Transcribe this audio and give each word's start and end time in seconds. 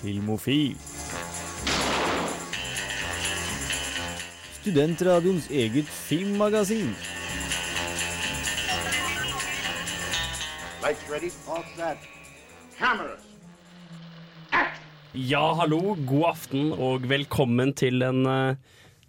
Filmofil. 0.00 0.76
Studentradioens 4.60 5.50
eget 5.52 5.88
filmmagasin. 5.88 6.94
Lights 10.80 11.04
ready, 11.12 11.30
all 11.48 11.64
set. 11.76 12.08
Cameras. 12.78 13.26
Ja, 15.12 15.42
hallo, 15.58 15.96
god 16.06 16.24
aften 16.30 16.72
og 16.72 17.04
velkommen 17.10 17.74
til 17.76 18.00
en, 18.06 18.24
eh, 18.26 18.56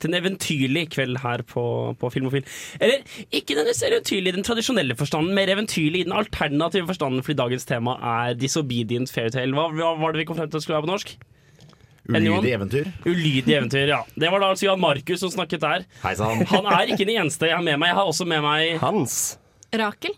til 0.02 0.12
en 0.12 0.20
eventyrlig 0.22 0.88
kveld 0.94 1.22
her 1.24 1.46
på, 1.48 1.64
på 2.02 2.12
Filmofil. 2.14 2.46
Eller 2.82 3.04
ikke 3.32 3.58
den 3.58 3.70
eventyrlige 3.72 4.34
i 4.34 4.38
den 4.38 4.48
tradisjonelle 4.48 4.98
forstanden, 5.00 5.36
mer 5.38 5.52
eventyrlig 5.54 6.04
i 6.04 6.08
den 6.08 6.18
alternative 6.18 6.90
forstanden, 6.90 7.26
fordi 7.26 7.40
dagens 7.42 7.68
tema 7.70 7.98
er 8.16 8.40
Disobedient 8.40 9.12
Fairytale. 9.14 9.54
Hva, 9.56 9.70
hva 9.76 9.94
var 10.02 10.14
det 10.14 10.24
vi 10.24 10.30
kom 10.30 10.40
frem 10.40 10.50
til 10.52 10.62
å 10.62 10.66
skulle 10.66 10.80
være 10.80 10.90
på 10.90 10.94
norsk? 10.96 11.14
Ulydig 12.12 12.56
eventyr. 12.56 12.90
Ulydig 13.06 13.54
eventyr, 13.56 13.92
ja. 13.94 14.02
Det 14.16 14.32
var 14.32 14.42
da 14.42 14.50
altså 14.56 14.68
Jan 14.68 14.82
Markus 14.82 15.22
som 15.22 15.32
snakket 15.32 15.62
der. 15.64 15.86
Heisann. 16.02 16.44
Han 16.50 16.68
er 16.74 16.92
ikke 16.92 17.06
den 17.06 17.22
eneste 17.22 17.52
jeg 17.52 17.56
har 17.56 17.64
med 17.66 17.78
meg. 17.80 17.94
Jeg 17.94 18.00
har 18.02 18.10
også 18.10 18.28
med 18.28 18.44
meg 18.46 18.82
Hans. 18.82 19.22
Rakel. 19.72 20.18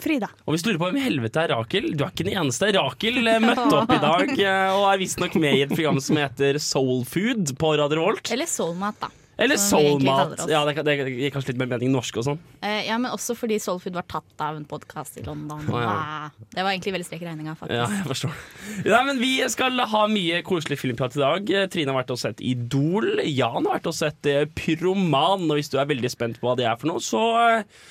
Frida. 0.00 0.26
Og 0.42 0.54
hvis 0.54 0.64
du 0.64 0.72
lurer 0.72 0.80
på 0.80 0.86
hvem 0.88 0.96
i 0.98 1.04
helvete 1.04 1.42
er 1.44 1.52
Rakel, 1.54 1.92
du 1.94 2.02
er 2.02 2.10
ikke 2.10 2.26
den 2.26 2.38
eneste. 2.40 2.70
Rakel 2.74 3.20
eh, 3.30 3.42
møtte 3.44 3.66
opp 3.78 3.92
i 3.94 4.00
dag 4.02 4.32
eh, 4.34 4.70
og 4.74 4.88
er 4.90 5.02
visstnok 5.04 5.36
med 5.42 5.58
i 5.58 5.66
et 5.66 5.74
program 5.74 6.00
som 6.02 6.18
heter 6.18 6.58
Soul 6.62 7.04
Food 7.08 7.54
på 7.60 7.74
Radio 7.78 8.00
Revolt. 8.00 8.32
Eller 8.34 8.50
Soulmat, 8.50 8.98
da. 9.02 9.12
Eller 9.36 9.58
Soulmat. 9.58 10.44
Ja, 10.50 10.60
det, 10.68 10.82
det 10.86 10.94
gir 11.10 11.32
kanskje 11.34 11.52
litt 11.52 11.58
mer 11.58 11.68
mening 11.72 11.90
norsk 11.94 12.20
og 12.20 12.26
sånn. 12.28 12.38
Eh, 12.62 12.84
ja, 12.86 12.98
men 13.02 13.10
også 13.10 13.34
fordi 13.34 13.56
Soulfood 13.62 13.96
var 13.96 14.06
tatt 14.10 14.44
av 14.44 14.58
en 14.60 14.66
podkast 14.70 15.18
i 15.18 15.24
London. 15.26 15.64
Å, 15.72 15.80
ja. 15.82 15.94
Ah, 15.94 16.44
Det 16.54 16.62
var 16.62 16.70
egentlig 16.70 16.94
veldig 16.94 17.08
strek 17.08 17.24
i 17.24 17.28
regninga, 17.28 17.56
faktisk. 17.58 17.74
Ja, 17.80 17.88
jeg 17.98 18.06
forstår. 18.12 18.38
Nei, 18.86 19.00
men 19.08 19.18
Vi 19.24 19.32
skal 19.50 19.84
ha 19.94 20.04
mye 20.12 20.38
koselig 20.46 20.78
filmprat 20.78 21.18
i 21.18 21.22
dag. 21.24 21.50
Eh, 21.50 21.66
Trine 21.72 21.90
har 21.90 21.98
vært 22.04 22.14
og 22.14 22.20
sett 22.22 22.42
Idol. 22.46 23.10
Jan 23.26 23.66
har 23.66 23.80
vært 23.80 23.90
og 23.90 23.98
sett 23.98 24.30
eh, 24.30 24.44
Pyroman. 24.54 25.48
Og 25.50 25.58
hvis 25.58 25.72
du 25.74 25.80
er 25.82 25.90
veldig 25.90 26.12
spent 26.14 26.38
på 26.38 26.50
hva 26.50 26.54
det 26.60 26.68
er 26.70 26.78
for 26.78 26.92
noe, 26.92 27.02
så 27.02 27.24
eh, 27.42 27.84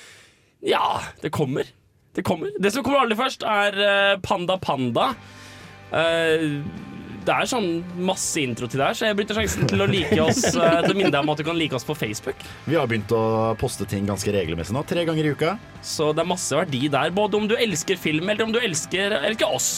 Ja, 0.72 0.86
det 1.20 1.34
kommer. 1.36 1.68
Det 2.16 2.24
kommer. 2.24 2.56
Det 2.62 2.72
som 2.72 2.84
kommer 2.86 3.04
aller 3.04 3.18
først, 3.18 3.42
er 3.44 4.16
Panda 4.24 4.56
Panda. 4.62 5.10
Eh, 5.92 6.48
det 7.24 7.32
er 7.34 7.48
sånn 7.48 7.68
masse 8.04 8.42
intro 8.42 8.68
til 8.68 8.80
det 8.80 8.88
her, 8.90 8.98
så 8.98 9.08
jeg 9.08 9.16
benytter 9.18 9.38
sjansen 9.40 9.68
til 9.70 9.84
å 9.84 9.88
like 9.88 10.18
oss 10.20 10.42
eh, 10.52 10.78
Til 10.84 10.92
å 10.92 10.98
minne 10.98 11.12
deg 11.14 11.20
om 11.22 11.32
at 11.32 11.40
du 11.40 11.46
kan 11.46 11.58
like 11.58 11.76
oss 11.76 11.86
på 11.88 11.96
Facebook. 11.96 12.44
Vi 12.68 12.76
har 12.76 12.88
begynt 12.90 13.12
å 13.16 13.54
poste 13.60 13.88
ting 13.88 14.08
ganske 14.08 14.34
regelmessig 14.34 14.76
nå. 14.76 14.84
Tre 14.88 15.06
ganger 15.08 15.28
i 15.28 15.32
uka. 15.34 15.56
Så 15.84 16.12
det 16.12 16.24
er 16.24 16.30
masse 16.34 16.58
verdi 16.58 16.86
der, 16.92 17.14
både 17.16 17.40
om 17.40 17.48
du 17.48 17.56
elsker 17.56 18.00
film 18.00 18.28
eller 18.28 18.46
om 18.46 18.54
du 18.54 18.60
elsker, 18.60 19.16
elsker 19.24 19.56
oss. 19.56 19.72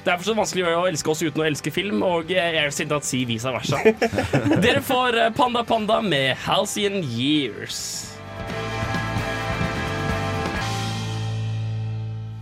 Det 0.00 0.08
er 0.08 0.16
fortsatt 0.16 0.32
så 0.32 0.38
vanskelig 0.38 0.68
å 0.72 0.84
elske 0.88 1.12
oss 1.12 1.22
uten 1.22 1.42
å 1.42 1.48
elske 1.50 1.72
film, 1.74 2.00
og 2.06 2.30
jeg 2.32 2.72
sint 2.72 2.94
at 2.96 3.04
si 3.04 3.22
vice 3.28 3.52
versa. 3.52 3.82
Dere 4.64 4.80
får 4.84 5.18
eh, 5.26 5.32
Panda 5.36 5.64
Panda 5.68 6.00
med 6.04 6.32
Halcyon 6.46 7.02
Years. 7.04 8.10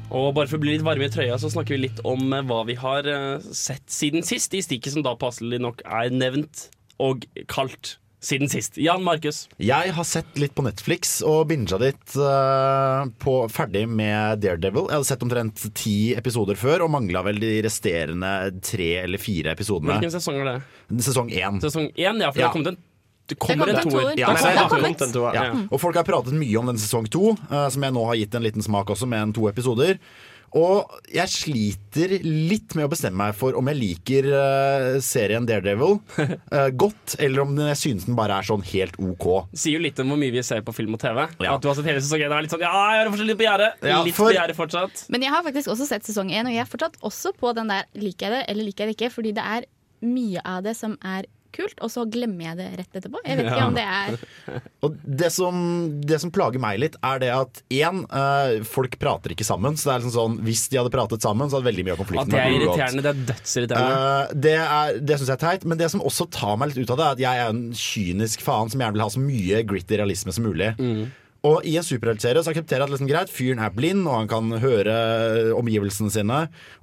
Og 0.09 0.31
bare 0.37 0.48
for 0.48 0.56
å 0.56 0.62
bli 0.62 0.73
litt 0.77 0.84
varme 0.87 1.05
i 1.05 1.12
trøya, 1.12 1.37
så 1.41 1.51
snakker 1.53 1.77
vi 1.77 1.83
litt 1.84 2.03
om 2.09 2.33
eh, 2.33 2.45
hva 2.48 2.62
vi 2.69 2.78
har 2.81 3.09
eh, 3.09 3.45
sett 3.53 3.84
siden 3.92 4.25
sist. 4.25 4.55
I 4.56 4.65
stikket 4.65 4.95
som 4.95 5.05
da 5.05 5.12
passelig 5.20 5.61
nok 5.61 5.83
er 5.84 6.12
nevnt 6.15 6.69
og 7.03 7.27
kalt 7.50 7.98
siden 8.25 8.48
sist. 8.50 8.78
Jan 8.83 9.05
Markus. 9.06 9.45
Jeg 9.62 9.92
har 9.95 10.06
sett 10.09 10.39
litt 10.41 10.55
på 10.56 10.65
Netflix 10.67 11.19
og 11.23 11.45
binga 11.53 11.78
litt 11.78 12.17
uh, 12.19 13.05
på, 13.23 13.34
ferdig 13.53 13.84
med 13.87 14.41
Daredevil. 14.42 14.89
Jeg 14.89 14.97
hadde 14.98 15.09
sett 15.12 15.23
omtrent 15.23 15.62
ti 15.78 15.95
episoder 16.19 16.59
før 16.59 16.89
og 16.89 16.93
mangla 16.97 17.22
vel 17.28 17.39
de 17.39 17.53
resterende 17.69 18.33
tre 18.65 18.91
eller 19.05 19.22
fire 19.22 19.55
episodene. 19.55 19.95
Hvilken 19.95 20.17
sesong 20.17 20.41
er 20.43 20.50
det? 20.50 20.56
Sesong 21.06 21.31
én. 21.31 21.62
Sesong 21.62 21.93
én, 21.94 22.25
ja. 22.25 22.33
For 22.33 22.43
Ja. 22.43 22.49
det 22.49 22.49
har 22.49 22.56
kommet 22.56 22.72
en, 22.72 22.81
det 23.28 23.39
kommer 23.39 23.66
Det 23.69 23.77
en 23.84 23.91
toer. 23.91 24.15
Ja, 24.19 24.33
kommer 24.69 24.89
en 24.89 25.12
toer. 25.12 25.34
Ja. 25.37 25.44
Ja. 25.50 25.66
Og 25.71 25.81
folk 25.83 25.97
har 26.00 26.06
pratet 26.09 26.33
mye 26.37 26.56
om 26.61 26.71
den 26.72 26.81
sesong 26.81 27.09
to, 27.12 27.34
eh, 27.50 27.69
som 27.75 27.84
jeg 27.84 27.94
nå 27.94 28.06
har 28.09 28.16
gitt 28.21 28.34
en 28.39 28.47
liten 28.47 28.65
smak 28.65 28.89
også, 28.94 29.09
med 29.11 29.22
en 29.28 29.37
to 29.37 29.49
episoder. 29.50 29.99
Og 30.56 30.89
jeg 31.12 31.28
sliter 31.28 32.12
litt 32.25 32.72
med 32.78 32.87
å 32.87 32.91
bestemme 32.93 33.21
meg 33.21 33.34
for 33.37 33.53
om 33.59 33.66
jeg 33.69 33.77
liker 33.77 34.28
eh, 34.33 34.87
serien 35.05 35.44
Daredevil 35.44 35.99
eh, 36.56 36.71
godt, 36.72 37.19
eller 37.21 37.43
om 37.44 37.53
jeg 37.66 37.77
synes 37.77 38.06
den 38.09 38.16
bare 38.16 38.39
er 38.41 38.49
sånn 38.49 38.65
helt 38.71 38.97
OK. 38.97 39.27
sier 39.53 39.77
jo 39.77 39.83
litt 39.84 40.00
om 40.00 40.15
hvor 40.15 40.21
mye 40.22 40.33
vi 40.33 40.45
ser 40.47 40.65
på 40.65 40.72
film 40.77 40.97
og 40.97 41.03
TV. 41.05 41.21
Ja. 41.45 41.53
At 41.59 41.60
du 41.65 41.69
har 41.69 41.77
sett 41.77 41.91
hele 41.91 42.00
sesong 42.00 42.25
1 42.25 42.33
og 42.33 42.39
er 42.39 42.47
litt 42.49 42.55
sånn 42.56 42.65
Ja, 42.65 42.72
jeg 42.97 43.03
har 43.05 43.12
fortsatt 43.12 43.28
litt 43.28 43.41
på 43.43 43.49
gjerdet. 43.49 43.89
Ja, 43.93 44.00
litt 44.06 44.16
for- 44.16 44.33
på 44.33 44.39
gjerdet 44.39 44.56
fortsatt. 44.56 45.05
Men 45.12 45.27
jeg 45.27 45.34
har 45.37 45.45
faktisk 45.45 45.75
også 45.75 45.91
sett 45.91 46.09
sesong 46.09 46.33
én, 46.33 46.49
og 46.49 46.56
jeg 46.56 46.65
er 46.65 46.71
fortsatt 46.72 46.97
også 47.05 47.34
på 47.37 47.53
den 47.59 47.69
der 47.69 47.84
liker 48.00 48.31
jeg 48.31 48.39
det 48.39 48.43
eller 48.49 48.71
liker 48.71 48.87
jeg 48.87 48.95
det 48.95 48.97
ikke, 49.03 49.12
fordi 49.19 49.34
det 49.37 49.45
er 49.45 49.69
mye 50.00 50.41
av 50.47 50.62
det 50.65 50.77
som 50.78 50.97
er 51.05 51.27
kult, 51.53 51.75
og 51.82 51.91
så 51.91 52.04
glemmer 52.10 52.50
jeg 52.50 52.56
det 52.59 52.66
rett 52.81 52.98
etterpå. 53.00 53.20
Jeg 53.25 53.38
vet 53.38 53.47
ikke 53.48 53.59
Ja. 53.59 53.66
om 53.66 53.75
det 53.75 53.84
er 53.84 54.60
Og 54.86 54.94
det 55.04 55.31
som, 55.34 55.60
det 56.00 56.20
som 56.22 56.31
plager 56.34 56.60
meg 56.62 56.78
litt, 56.82 56.97
er 57.03 57.19
det 57.22 57.31
at 57.34 57.62
én, 57.75 58.03
eh, 58.09 58.62
folk 58.69 58.98
prater 59.00 59.34
ikke 59.34 59.47
sammen. 59.48 59.75
Så 59.78 59.88
det 59.88 59.94
er 59.94 60.03
liksom 60.04 60.14
sånn, 60.16 60.36
Hvis 60.47 60.66
de 60.70 60.78
hadde 60.81 60.92
pratet 60.94 61.25
sammen, 61.25 61.48
så 61.50 61.59
hadde 61.59 61.69
veldig 61.70 61.84
mye 61.88 61.97
av 61.97 62.03
konflikten 62.04 62.31
det 62.31 62.38
er 62.38 62.44
vært 62.44 62.59
unngått. 62.59 62.78
irriterende. 62.78 63.03
Det 63.03 63.12
er 63.14 63.22
dødsirriterende. 63.32 64.03
Eh, 64.28 64.34
det 64.48 64.56
er, 64.59 64.98
det 65.00 65.19
syns 65.19 65.32
jeg 65.32 65.38
er 65.38 65.44
teit, 65.47 65.64
men 65.69 65.78
det 65.78 65.91
som 65.91 66.00
også 66.06 66.28
tar 66.31 66.56
meg 66.60 66.72
litt 66.75 66.84
ut 66.84 66.92
av 66.94 67.00
det, 67.00 67.06
er 67.06 67.16
at 67.19 67.25
jeg 67.26 67.44
er 67.47 67.54
en 67.54 67.65
kynisk 67.72 68.44
faen 68.47 68.70
som 68.70 68.80
gjerne 68.80 68.94
vil 68.98 69.06
ha 69.06 69.09
så 69.16 69.22
mye 69.25 69.65
gritty 69.66 69.97
realisme 69.98 70.32
som 70.36 70.44
mulig. 70.47 70.75
Og 71.47 71.62
i 71.70 71.76
en 71.78 71.84
superheltserie 71.86 72.42
så 72.42 72.50
aksepterer 72.50 72.82
jeg 72.82 72.88
at 72.88 72.91
liksom, 72.91 73.06
greit, 73.09 73.30
fyren 73.30 73.60
er 73.62 73.70
blind, 73.70 74.09
og 74.10 74.16
han 74.16 74.26
kan 74.30 74.48
høre 74.59 74.94
omgivelsene 75.54 76.10
sine 76.10 76.41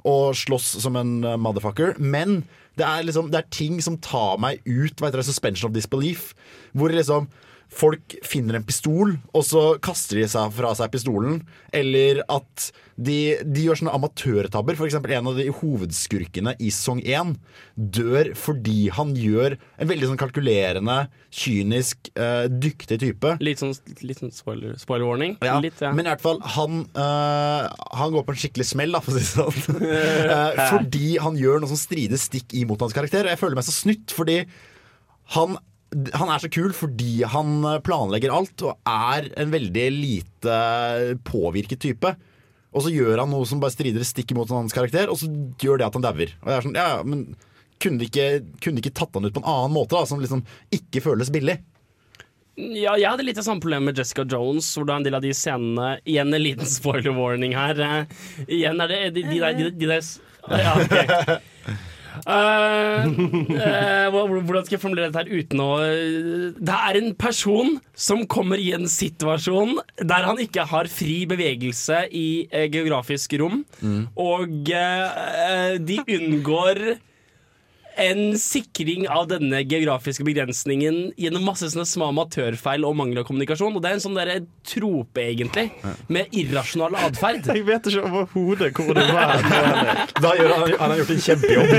og 0.07 0.31
slåss 0.39 0.69
som 0.83 0.95
en 0.99 1.11
eh, 1.27 1.35
motherfucker. 1.41 1.97
Men 1.99 2.45
det 2.75 2.85
er, 2.85 3.05
liksom, 3.07 3.31
det 3.31 3.39
er 3.39 3.51
ting 3.55 3.79
som 3.83 3.97
tar 4.03 4.39
meg 4.41 4.63
ut, 4.65 4.97
hva 4.99 5.09
heter 5.09 5.21
det, 5.21 5.27
suspension 5.29 5.69
of 5.69 5.75
disbelief. 5.75 6.33
Hvor 6.75 6.91
liksom 6.91 7.29
folk 7.75 8.15
finner 8.25 8.57
en 8.57 8.65
pistol, 8.65 9.17
og 9.35 9.45
så 9.45 9.63
kaster 9.83 10.21
de 10.21 10.27
seg 10.31 10.53
fra 10.55 10.71
seg 10.77 10.91
pistolen. 10.93 11.41
Eller 11.75 12.21
at 12.31 12.69
de, 12.95 13.35
de 13.43 13.65
gjør 13.65 13.81
sånne 13.81 13.95
amatørtabber. 13.97 14.77
For 14.79 14.87
eksempel 14.87 15.15
en 15.17 15.27
av 15.31 15.39
de 15.39 15.49
hovedskurkene 15.51 16.55
i 16.63 16.71
sesong 16.71 17.01
1 17.03 17.33
dør 17.75 18.31
fordi 18.39 18.87
han 18.95 19.11
gjør 19.19 19.57
en 19.59 19.89
veldig 19.89 20.11
sånn 20.11 20.21
kalkulerende, 20.21 20.97
kynisk, 21.35 22.11
uh, 22.15 22.47
dyktig 22.47 23.01
type. 23.03 23.35
Litt 23.43 23.63
sånn, 23.63 23.75
litt 24.07 24.23
sånn 24.23 24.31
spoiler, 24.35 24.77
spoiler 24.79 25.09
warning. 25.09 25.35
Ja, 25.43 25.57
Litt, 25.63 25.81
ja. 25.83 25.91
Men 25.95 26.07
i 26.07 26.13
hvert 26.13 26.23
fall, 26.23 26.39
han, 26.55 26.85
uh, 26.95 27.67
han 27.99 28.15
går 28.15 28.25
på 28.27 28.35
en 28.35 28.41
skikkelig 28.45 28.69
smell, 28.71 28.95
da, 28.95 29.03
for 29.03 29.11
å 29.11 29.19
si 29.19 29.25
det 29.25 29.31
sånn. 29.33 29.83
Eh, 30.35 30.57
fordi 30.71 31.15
han 31.21 31.35
gjør 31.37 31.61
noe 31.61 31.69
som 31.69 31.79
strider 31.79 32.19
stikk 32.19 32.53
imot 32.57 32.81
hans 32.83 32.93
karakter. 32.95 33.25
Og 33.25 33.31
jeg 33.33 33.39
føler 33.39 33.57
meg 33.57 33.65
så 33.67 33.73
snytt, 33.75 34.13
fordi 34.15 34.39
han, 35.35 35.57
han 36.17 36.29
er 36.33 36.41
så 36.43 36.49
kul 36.51 36.71
fordi 36.75 37.21
han 37.29 37.59
planlegger 37.85 38.33
alt 38.35 38.63
og 38.67 38.79
er 38.89 39.29
en 39.39 39.51
veldig 39.53 39.85
lite 39.95 40.55
påvirket 41.27 41.79
type. 41.85 42.15
Og 42.75 42.83
så 42.83 42.91
gjør 42.91 43.21
han 43.23 43.29
noe 43.31 43.45
som 43.47 43.61
bare 43.63 43.71
strider 43.71 44.03
stikk 44.03 44.33
imot 44.33 44.49
hans 44.51 44.73
karakter, 44.75 45.07
og 45.07 45.15
så 45.21 45.29
gjør 45.63 45.79
det 45.79 45.85
at 45.87 45.95
han 45.95 46.03
dauer. 46.03 46.33
Og 46.43 46.49
jeg 46.51 46.57
er 46.57 46.65
sånn, 46.65 46.75
ja, 46.75 46.89
men 47.07 47.21
kunne 47.79 48.01
de 48.01 48.09
ikke, 48.09 48.25
kunne 48.63 48.75
de 48.79 48.83
ikke 48.83 48.97
tatt 48.99 49.15
han 49.15 49.23
ut 49.29 49.35
på 49.35 49.39
en 49.43 49.47
annen 49.47 49.71
måte, 49.75 49.95
da, 49.95 50.03
som 50.09 50.19
liksom 50.23 50.43
ikke 50.75 51.03
føles 51.05 51.31
billig? 51.31 51.59
ja, 52.55 52.93
jeg 52.95 53.09
hadde 53.11 53.23
litt 53.27 53.39
av 53.41 53.43
samme 53.43 53.59
problem 53.59 53.83
med 53.89 53.97
Jessica 53.99 54.23
Jones, 54.31 54.69
hvor 54.79 54.87
en 54.93 55.03
del 55.03 55.17
av 55.17 55.23
de 55.25 55.33
scenene 55.35 55.97
Igjen 56.07 56.31
en 56.31 56.39
liten 56.43 56.69
spoiler 56.71 57.11
warning 57.17 57.51
her. 57.51 57.75
eh, 57.83 58.21
igjen 58.47 58.79
er 58.79 58.87
det 58.93 58.99
de, 59.17 59.23
de 59.27 59.39
der, 59.43 59.57
de, 59.59 59.65
de 59.75 59.89
der 59.91 59.99
s- 59.99 60.21
Ja, 60.47 60.71
ok. 60.79 61.41
Eh, 62.23 63.07
uh, 63.07 64.15
hvordan 64.15 64.65
skal 64.65 64.75
jeg 64.77 64.81
formulere 64.81 65.09
dette 65.09 65.23
her 65.23 65.41
uten 65.41 65.61
å 65.63 65.71
Det 66.55 66.77
er 66.89 66.99
en 66.99 67.11
person 67.19 67.75
som 67.95 68.23
kommer 68.31 68.61
i 68.61 68.71
en 68.77 68.87
situasjon 68.89 69.77
der 70.01 70.27
han 70.27 70.39
ikke 70.41 70.65
har 70.69 70.89
fri 70.91 71.23
bevegelse 71.29 72.05
i 72.15 72.27
eh, 72.49 72.67
geografisk 72.71 73.35
rom, 73.41 73.63
og 74.19 74.71
eh, 74.71 75.75
de 75.81 75.99
unngår 76.17 76.81
en 77.97 78.33
sikring 78.39 79.05
av 79.11 79.27
denne 79.31 79.61
geografiske 79.63 80.25
begrensningen 80.27 81.13
gjennom 81.21 81.45
masse 81.47 81.69
sånne 81.71 81.85
små 81.87 82.09
amatørfeil 82.11 82.83
og 82.87 82.95
mangel 82.99 83.21
av 83.21 83.27
kommunikasjon. 83.29 83.75
Og 83.77 83.81
det 83.83 83.91
er 83.91 83.97
en 83.97 84.03
sånn 84.03 84.17
derre 84.17 84.37
trope, 84.67 85.21
egentlig, 85.23 85.69
med 86.11 86.33
irrasjonal 86.35 86.97
atferd. 87.07 87.47
Jeg 87.55 87.65
vet 87.67 87.89
ikke 87.91 88.03
overhodet 88.09 88.71
hvor 88.75 88.97
det 88.97 89.05
var. 89.15 89.35
Da 90.21 90.33
gjør 90.39 90.53
han, 90.55 90.75
han 90.81 90.93
har 90.95 91.01
gjort 91.01 91.13
en 91.15 91.23
kjempejobb. 91.29 91.73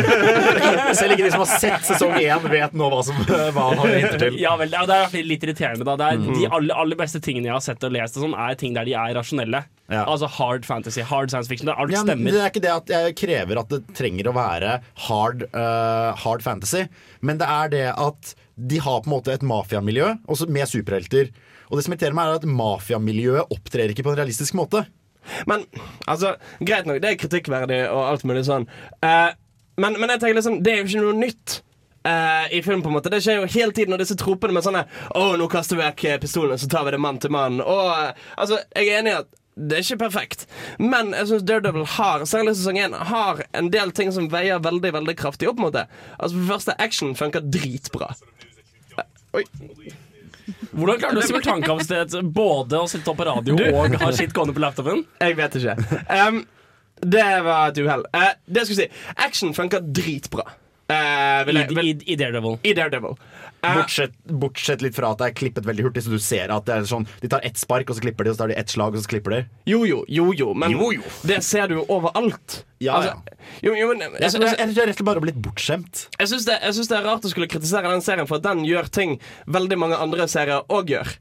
Selv 0.97 1.17
ikke 1.17 1.27
de 1.29 1.33
som 1.37 1.45
har 1.45 1.53
sett 1.67 1.89
sesong 1.93 2.17
én, 2.23 2.49
vet 2.53 2.77
nå 2.77 2.91
hva, 2.93 3.03
som, 3.07 3.21
hva 3.29 3.69
han 3.71 3.83
har 3.85 3.95
hinter 3.97 4.19
til. 4.27 4.41
Ja 4.43 4.57
vel, 4.61 4.73
det 4.73 5.01
er- 5.03 5.25
litt 5.27 5.43
irriterende. 5.45 5.85
da 5.87 5.97
det 6.01 6.07
er 6.13 6.25
De 6.41 6.47
aller, 6.49 6.75
aller 6.77 6.97
beste 6.99 7.21
tingene 7.25 7.51
jeg 7.51 7.57
har 7.57 7.65
sett 7.65 7.85
og 7.85 7.93
lest, 7.93 8.17
og 8.17 8.27
sånn 8.29 8.39
er 8.49 8.55
ting 8.61 8.75
der 8.77 8.85
de 8.89 8.95
er 8.97 9.15
rasjonelle. 9.19 9.65
Ja. 9.93 10.03
Altså 10.11 10.27
hard 10.27 10.65
fantasy, 10.67 11.01
hard 11.07 11.31
science 11.31 11.49
fiction. 11.51 11.69
Alt 11.71 11.93
Ja, 11.95 12.03
stemmer. 12.03 12.33
det 12.35 12.41
er 12.43 12.51
ikke 12.51 12.63
det 12.65 12.73
at 12.73 12.91
jeg 12.91 13.15
krever 13.21 13.61
at 13.61 13.71
det 13.71 13.83
trenger 13.95 14.31
å 14.31 14.35
være 14.35 14.81
hard, 15.07 15.45
uh, 15.55 16.11
hard 16.25 16.43
fantasy, 16.43 16.87
men 17.23 17.39
det 17.39 17.47
er 17.47 17.71
det 17.71 17.85
at 17.95 18.33
de 18.57 18.81
har 18.83 19.03
på 19.05 19.11
en 19.11 19.15
måte 19.15 19.35
et 19.35 19.45
mafiamiljø 19.47 20.15
med 20.49 20.67
superhelter. 20.71 21.31
Og 21.71 21.79
det 21.79 21.85
som 21.87 21.95
irriterer 21.95 22.17
meg, 22.17 22.31
er 22.33 22.41
at 22.41 22.49
mafiamiljøet 22.49 23.53
opptrer 23.55 23.93
ikke 23.93 24.07
på 24.07 24.15
en 24.15 24.19
realistisk 24.19 24.55
måte. 24.59 24.87
Men 25.47 25.65
altså, 26.07 26.35
greit 26.63 26.87
nok, 26.87 27.01
det 27.03 27.13
er 27.13 27.21
kritikkverdig 27.21 27.81
og 27.91 28.03
alt 28.11 28.27
mulig 28.27 28.45
sånn. 28.47 28.67
Uh, 29.03 29.31
men, 29.77 29.99
men 30.01 30.11
jeg 30.15 30.23
tenker 30.23 30.39
liksom, 30.41 30.61
det 30.65 30.73
er 30.73 30.83
jo 30.83 30.91
ikke 30.91 31.07
noe 31.07 31.21
nytt. 31.21 31.61
Uh, 32.07 32.47
I 32.55 32.61
film 32.63 32.85
på 32.85 32.91
en 32.91 32.95
måte 32.95 33.11
Det 33.11 33.19
skjer 33.19 33.41
jo 33.41 33.49
hele 33.51 33.75
tiden 33.75 33.97
Og 33.97 33.99
disse 33.99 34.15
tropene 34.15 34.55
med 34.55 34.63
sånne 34.63 34.85
Å, 35.19 35.23
nå 35.41 35.49
kaster 35.51 35.75
vi 35.75 35.83
vekk 35.83 36.05
pistolene 36.23 36.55
Så 36.63 36.69
tar 36.71 36.85
vi 36.87 36.93
det 36.95 37.01
mann 37.03 37.17
til 37.19 37.33
mann 37.35 37.57
Og 37.59 37.81
uh, 37.91 38.13
altså, 38.39 38.61
jeg 38.79 38.93
er 38.93 39.01
enig 39.01 39.11
i 39.11 39.17
at 39.25 39.27
det 39.57 39.77
er 39.77 39.85
ikke 39.85 40.03
perfekt, 40.05 40.43
men 40.77 41.15
jeg 41.17 41.31
synes 41.31 41.45
Daredevil 41.49 41.87
har 41.97 42.25
Særlig 42.29 42.53
sesong 42.59 42.77
1 42.77 42.97
har 43.09 43.39
en 43.57 43.71
del 43.73 43.93
ting 43.97 44.11
som 44.13 44.27
veier 44.29 44.61
veldig 44.61 44.91
veldig 44.99 45.15
kraftig 45.17 45.49
opp 45.49 45.63
mot 45.63 45.73
det. 45.73 45.87
Altså 46.19 46.37
For 46.37 46.43
det 46.43 46.51
første, 46.51 46.75
action 46.79 47.15
funker 47.17 47.41
dritbra. 47.41 48.11
Oi. 49.37 49.45
Hvordan 50.77 51.01
klarer 51.01 51.17
du 51.17 51.25
simultankapasitet 51.25 52.19
både 52.37 52.83
å 52.83 52.91
sitte 52.91 53.11
opp 53.11 53.19
på 53.21 53.27
radio 53.29 53.57
og 53.73 53.97
ha 54.03 54.13
skitt 54.15 54.37
gående 54.37 54.55
på 54.57 54.63
laptopen? 54.63 55.03
Jeg 55.25 55.39
vet 55.41 55.57
ikke. 55.59 55.75
Um, 56.13 56.43
det 57.01 57.27
var 57.49 57.73
et 57.73 57.81
uhell. 57.81 58.05
Uh, 58.13 58.31
det 58.45 58.63
jeg 58.63 58.69
skulle 58.69 58.85
si 58.85 59.17
Action 59.25 59.57
funker 59.57 59.85
dritbra. 59.85 60.45
Eh, 60.87 61.45
vil 61.47 61.57
I, 61.57 61.61
jeg, 61.65 61.75
vil, 61.75 61.89
i, 61.89 61.95
i 62.13 62.17
Daredevil. 62.19 62.59
I 62.63 62.73
Daredevil. 62.79 63.17
Uh, 63.65 63.73
Bortsett, 63.81 64.13
bortsett 64.29 64.83
litt 64.85 64.95
fra 64.95 65.11
at 65.11 65.19
det 65.19 65.31
er 65.31 65.35
klippet 65.35 65.67
veldig 65.67 65.89
hurtig, 65.89 66.05
så 66.07 66.13
du 66.13 66.21
ser 66.23 66.53
at 66.55 66.67
det 66.69 66.75
er 66.77 66.85
sånn 66.87 67.07
De 67.23 67.31
tar 67.33 67.43
ett 67.47 67.59
spark, 67.59 67.89
og 67.91 67.97
så 67.99 68.05
klipper 68.05 68.27
de, 68.27 68.31
og 68.31 68.37
så 68.37 68.45
tar 68.45 68.53
de 68.53 68.59
ett 68.61 68.71
slag, 68.71 68.95
og 68.95 69.03
så 69.03 69.11
klipper 69.11 69.35
de. 69.35 69.41
jo, 69.73 69.81
jo, 69.89 70.03
jo, 70.07 70.29
jo, 70.37 70.53
men 70.55 70.77
Jo, 70.77 70.93
jo. 70.95 71.15
det 71.27 71.41
ser 71.47 71.73
du 71.73 71.81
jo 71.81 71.87
overalt. 71.91 72.61
Ja, 72.85 73.01
Altså, 73.01 73.39
jo, 73.65 73.73
jo, 73.75 73.89
men, 73.95 74.05
Jeg, 74.21 74.29
jeg, 74.29 74.43
jeg, 74.45 74.53
jeg 74.53 74.69
er 74.69 74.91
rett 74.93 74.95
og 74.95 75.01
slett 75.01 75.09
bare 75.09 75.25
blitt 75.25 75.41
bortskjemt. 75.43 76.07
Jeg 76.21 76.31
syns 76.31 76.47
det, 76.47 76.61
det 76.61 76.99
er 77.01 77.09
rart 77.09 77.27
å 77.27 77.33
skulle 77.33 77.51
kritisere 77.51 77.91
den 77.91 78.05
serien, 78.05 78.29
for 78.29 78.39
at 78.39 78.47
den 78.47 78.63
gjør 78.69 78.93
ting 78.93 79.17
veldig 79.51 79.81
mange 79.81 79.99
andre 79.99 80.29
serier 80.31 80.63
òg 80.71 80.93
gjør. 80.95 81.17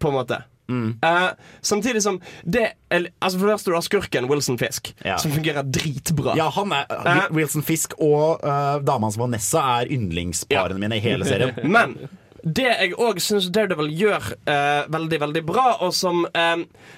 På 0.00 0.12
en 0.12 0.20
måte. 0.22 0.40
Eh, 0.70 1.28
samtidig 1.60 2.02
som 2.02 2.20
det 2.44 2.72
Altså 3.20 3.38
For 3.38 3.48
første 3.48 3.70
du 3.70 3.74
har 3.74 3.84
skurken 3.84 4.28
Wilson 4.30 4.58
Fisk, 4.58 4.94
Ja. 5.04 5.16
som 5.18 5.32
fungerer 5.32 5.62
dritbra. 5.62 6.36
Ja, 6.36 6.48
han 6.50 6.72
er 6.72 6.86
uh, 6.90 7.34
Wilson 7.34 7.62
Fisk 7.62 7.94
og 7.98 8.40
uh, 8.44 8.78
dama 8.84 9.06
hans 9.08 9.18
Vanessa 9.18 9.62
er 9.80 9.92
yndlingsparene 9.92 10.78
mine 10.80 10.96
i 10.96 11.04
hele 11.04 11.24
serien. 11.28 11.54
Men 11.76 11.96
det 12.42 12.66
jeg 12.68 12.96
òg 12.98 13.20
syns 13.22 13.50
Daredevil 13.54 13.92
gjør 13.96 14.32
uh, 14.48 14.90
veldig 14.92 15.20
veldig 15.20 15.44
bra, 15.46 15.66
og 15.80 15.94
som, 15.94 16.26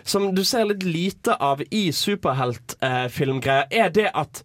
som 0.04 0.30
du 0.34 0.44
ser 0.44 0.64
litt 0.70 0.82
lite 0.86 1.36
av 1.36 1.62
i 1.70 1.90
superheltfilmgreier, 1.92 3.68
er 3.70 3.92
det 3.94 4.10
at 4.14 4.44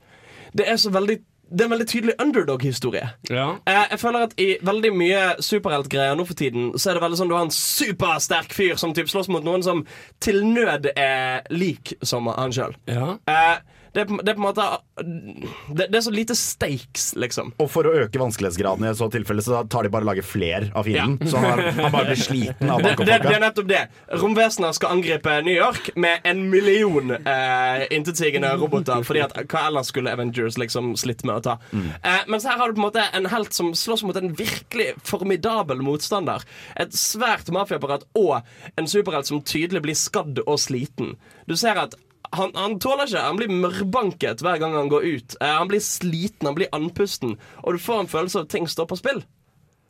det 0.54 0.65
er 0.69 0.80
så 0.81 0.89
veldig 0.94 1.19
det 1.50 1.63
er 1.63 1.66
en 1.66 1.74
veldig 1.74 1.88
tydelig 1.90 2.13
underdog-historie. 2.22 3.10
Ja. 3.30 3.48
Eh, 3.66 3.86
jeg 3.92 4.00
føler 4.00 4.28
at 4.28 4.36
I 4.38 4.50
veldig 4.66 4.92
mye 4.94 5.24
superheltgreier 5.42 6.18
nå 6.18 6.25
for 6.30 6.38
tiden 6.38 6.72
Så 6.78 6.92
er 6.92 6.98
det 6.98 7.04
veldig 7.04 7.18
sånn 7.18 7.31
du 7.31 7.36
har 7.38 7.48
en 7.48 7.54
supersterk 7.54 8.54
fyr 8.54 8.78
som 8.78 8.94
typ 8.94 9.10
slåss 9.10 9.31
mot 9.34 9.46
noen 9.46 9.66
som 9.66 9.84
til 10.22 10.44
nød 10.46 10.92
er 10.96 11.42
lik 11.50 11.96
som 12.06 12.30
han 12.30 12.54
sjøl. 12.54 12.78
Ja. 12.90 13.16
Eh, 13.30 13.57
det, 13.94 14.03
er 14.03 14.09
det 14.21 14.31
er 14.31 14.38
på 14.38 14.41
en 14.41 14.45
måte 14.45 14.65
det, 15.00 15.88
det 15.89 15.97
er 15.97 16.03
så 16.06 16.12
lite 16.13 16.36
stakes, 16.38 17.13
liksom. 17.19 17.53
Og 17.62 17.69
for 17.71 17.88
å 17.88 17.94
øke 18.03 18.19
vanskelighetsgraden 18.21 18.86
i 18.89 18.94
så 18.97 19.07
tilfelle, 19.12 19.44
så 19.45 19.62
tar 19.71 19.88
de 19.88 19.91
bare 19.94 20.06
og 20.06 20.12
lager 20.12 20.25
flere 20.27 20.69
av 20.77 20.88
fienden. 20.88 21.30
Så 21.30 21.39
han, 21.41 21.62
han 21.77 21.94
bare 21.94 22.12
blir 22.12 22.21
sliten 22.27 22.74
av 22.74 22.83
Det, 22.83 22.95
det, 23.00 23.18
det 23.25 23.36
er 23.36 23.44
nettopp 23.44 23.69
det. 23.69 23.81
Romvesener 24.21 24.75
skal 24.77 24.97
angripe 24.97 25.36
New 25.45 25.56
York 25.56 25.91
med 26.00 26.25
en 26.30 26.44
million 26.51 27.15
eh, 27.18 27.86
intetsigende 27.95 28.51
roboter. 28.59 29.06
Fordi 29.07 29.24
at 29.25 29.38
hva 29.45 29.65
ellers 29.69 29.91
skulle 29.94 30.13
Avengers 30.13 30.59
liksom 30.62 30.94
slitt 31.00 31.24
med 31.27 31.39
å 31.39 31.45
ta? 31.50 31.56
Eh, 31.74 32.27
mens 32.30 32.47
her 32.50 32.59
har 32.59 32.69
du 32.69 32.77
på 32.77 32.83
en 32.83 32.88
måte 32.89 33.06
en 33.15 33.30
helt 33.31 33.56
som 33.56 33.71
slåss 33.77 34.03
mot 34.07 34.19
en 34.19 34.33
virkelig 34.36 34.91
formidabel 35.07 35.81
motstander. 35.86 36.45
Et 36.80 36.94
svært 36.95 37.50
mafiaapparat 37.56 38.06
og 38.19 38.39
en 38.75 38.89
superhelt 38.89 39.30
som 39.30 39.41
tydelig 39.41 39.83
blir 39.88 39.97
skadd 39.97 40.44
og 40.45 40.59
sliten. 40.62 41.15
Du 41.50 41.56
ser 41.59 41.80
at 41.81 41.97
han, 42.36 42.54
han 42.56 42.78
tåler 42.81 43.10
ikke. 43.10 43.26
Han 43.26 43.40
blir 43.40 43.52
mørbanket 43.54 44.44
hver 44.46 44.62
gang 44.62 44.76
han 44.78 44.92
går 44.92 45.08
ut. 45.08 45.36
Eh, 45.40 45.56
han 45.56 45.70
blir 45.72 45.81
sliten, 45.84 46.50
han 46.50 46.58
blir 46.58 46.72
andpusten. 46.76 47.38
Og 47.64 47.76
du 47.76 47.81
får 47.81 48.04
en 48.04 48.12
følelse 48.12 48.40
av 48.40 48.48
at 48.48 48.54
ting 48.54 48.70
står 48.70 48.90
på 48.92 49.00
spill. 49.00 49.24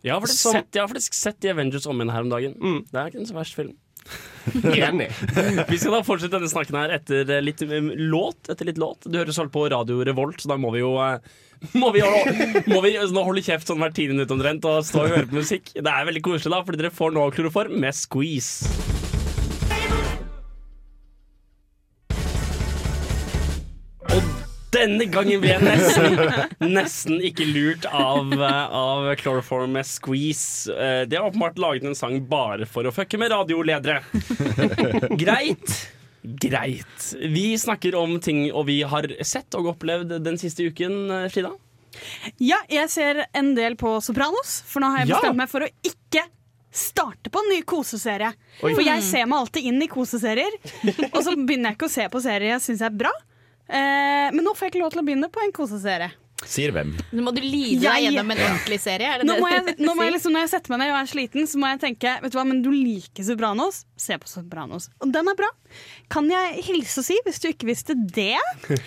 Jeg 0.05 0.15
har 0.15 0.23
faktisk 0.23 0.45
Som- 0.45 0.55
sett, 0.55 0.71
jeg 0.73 0.81
har 0.81 0.87
faktisk 0.87 1.13
sett 1.13 1.39
The 1.41 1.51
Avengers 1.51 1.85
om 1.85 1.99
igjen 1.99 2.13
her 2.13 2.23
om 2.23 2.29
dagen. 2.31 2.55
Det 2.87 2.95
er 2.99 3.11
ikke 3.11 3.19
en 3.19 3.27
så 3.27 3.35
verst 3.35 3.55
film. 3.55 3.75
Enig. 4.63 5.09
Vi 5.69 5.77
skal 5.77 5.97
da 5.97 6.01
fortsette 6.07 6.37
denne 6.37 6.49
snakken 6.49 6.77
her 6.79 6.95
etter 6.95 7.29
eh, 7.29 7.43
litt 7.43 7.61
um, 7.67 7.91
låt. 8.09 8.47
Etter 8.49 8.69
litt 8.69 8.79
låt. 8.79 9.03
Du 9.05 9.19
hører 9.19 9.35
så 9.35 9.45
på 9.51 9.67
Radio 9.69 9.99
Revolt, 10.07 10.39
så 10.41 10.53
da 10.53 10.57
må 10.57 10.71
vi 10.71 10.83
jo 10.83 10.95
uh, 10.95 11.19
må 11.81 11.91
vi, 11.91 12.01
må 12.71 12.79
vi 12.85 12.95
nå 12.95 13.25
holde 13.27 13.43
kjeft 13.43 13.67
sånn 13.67 13.83
hvert 13.83 13.97
tiende 13.97 14.15
minutt 14.15 14.31
omtrent 14.31 14.63
og 14.69 14.79
stå 14.87 15.03
og 15.03 15.11
høre 15.11 15.27
på 15.27 15.41
musikk. 15.41 15.73
Det 15.75 15.91
er 15.91 16.07
veldig 16.07 16.23
koselig, 16.23 16.55
da, 16.55 16.63
fordi 16.63 16.79
dere 16.79 16.95
får 16.95 17.11
nå 17.17 17.27
kloroform 17.35 17.75
med 17.83 17.99
squeeze. 17.99 18.88
Denne 24.79 25.05
gangen 25.11 25.41
ble 25.43 25.51
jeg 25.53 25.61
nesten, 25.65 26.17
nesten 26.73 27.19
ikke 27.29 27.45
lurt 27.49 27.85
av, 27.91 28.33
eh, 28.33 28.65
av 28.79 29.09
Chloroform 29.19 29.77
Squeeze. 29.85 30.71
Eh, 30.73 31.03
De 31.09 31.19
har 31.19 31.27
åpenbart 31.29 31.59
laget 31.61 31.85
en 31.89 31.95
sang 31.99 32.19
bare 32.31 32.65
for 32.69 32.87
å 32.89 32.93
fucke 32.95 33.19
med 33.21 33.31
radioledere. 33.35 34.01
Greit. 35.19 35.77
Greit. 36.21 37.15
Vi 37.21 37.45
snakker 37.57 37.95
om 37.95 38.17
ting 38.19 38.49
og 38.51 38.65
vi 38.67 38.81
har 38.83 39.07
sett 39.23 39.55
og 39.55 39.69
opplevd 39.75 40.17
den 40.25 40.37
siste 40.41 40.65
uken, 40.67 40.99
eh, 41.23 41.29
Frida. 41.31 41.53
Ja, 42.37 42.59
jeg 42.69 42.89
ser 42.93 43.23
en 43.35 43.53
del 43.57 43.75
på 43.79 43.95
Sopranos, 44.03 44.59
for 44.69 44.83
nå 44.83 44.91
har 44.93 45.01
jeg 45.05 45.09
bestemt 45.15 45.39
meg 45.39 45.49
for 45.51 45.65
å 45.65 45.69
ikke 45.83 46.21
starte 46.71 47.31
på 47.33 47.41
en 47.41 47.49
ny 47.49 47.61
koseserie. 47.67 48.29
For 48.59 48.83
jeg 48.85 49.01
ser 49.03 49.25
meg 49.25 49.39
alltid 49.41 49.65
inn 49.71 49.81
i 49.81 49.87
koseserier, 49.89 50.53
og 51.09 51.17
så 51.25 51.33
begynner 51.33 51.71
jeg 51.71 51.79
ikke 51.79 51.89
å 51.89 51.95
se 51.95 52.05
på 52.13 52.21
serier 52.21 52.53
jeg 52.53 52.61
syns 52.67 52.83
er 52.85 52.93
bra. 52.93 53.11
Eh, 53.69 54.29
men 54.33 54.41
nå 54.45 54.55
får 54.57 54.67
jeg 54.67 54.75
ikke 54.75 54.83
lov 54.83 54.95
til 54.95 55.03
å 55.03 55.05
begynne 55.05 55.29
på 55.31 55.45
en 55.45 55.55
koseserie. 55.55 56.09
Sier 56.47 56.71
hvem? 56.71 56.93
Nå 57.11 57.23
må 57.25 57.33
du 57.35 57.41
lide 57.43 57.81
deg 57.83 58.05
gjennom 58.05 58.29
en 58.31 58.41
ordentlig 58.45 58.77
serie. 58.79 59.09
Er 59.11 59.21
det 59.21 59.27
Nå 59.27 59.35
må 59.41 59.49
jeg, 59.51 59.73
nå 59.75 59.93
må 59.97 60.05
jeg 60.05 60.13
liksom, 60.15 60.31
Når 60.35 60.45
jeg 60.45 60.51
setter 60.53 60.71
meg 60.71 60.79
ned 60.81 60.91
og 60.93 60.97
er 61.01 61.09
sliten, 61.11 61.47
så 61.51 61.59
må 61.59 61.71
jeg 61.73 61.81
tenke 61.81 62.13
Vet 62.23 62.31
du 62.31 62.37
hva, 62.39 62.45
men 62.47 62.61
du 62.63 62.69
liker 62.71 63.25
Sopranos. 63.27 63.81
Se 63.99 64.15
på 64.21 64.29
Sopranos. 64.29 64.87
Og 65.03 65.11
den 65.11 65.27
er 65.27 65.35
bra. 65.39 65.49
Kan 66.11 66.29
jeg 66.31 66.63
hilse 66.69 67.03
og 67.03 67.07
si, 67.09 67.17
hvis 67.25 67.41
du 67.43 67.49
ikke 67.51 67.69
visste 67.71 67.97
det? 67.97 68.37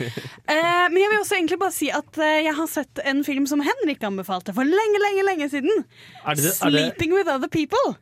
Eh, 0.52 0.86
men 0.90 0.98
jeg 0.98 1.08
vil 1.08 1.20
også 1.22 1.36
egentlig 1.36 1.56
bare 1.60 1.72
si 1.74 1.86
at 1.94 2.18
eh, 2.20 2.42
jeg 2.44 2.52
har 2.56 2.66
sett 2.68 3.00
en 3.08 3.22
film 3.24 3.44
som 3.48 3.62
Henrik 3.64 4.02
anbefalte 4.04 4.52
for 4.56 4.68
lenge, 4.68 5.00
lenge, 5.00 5.24
lenge 5.24 5.48
siden. 5.52 5.84
Er 6.26 6.36
det, 6.36 6.50
er 6.50 6.74
det 6.74 6.82
'Sleeping 6.82 7.14
with 7.14 7.30
Other 7.30 7.48
People'. 7.52 7.94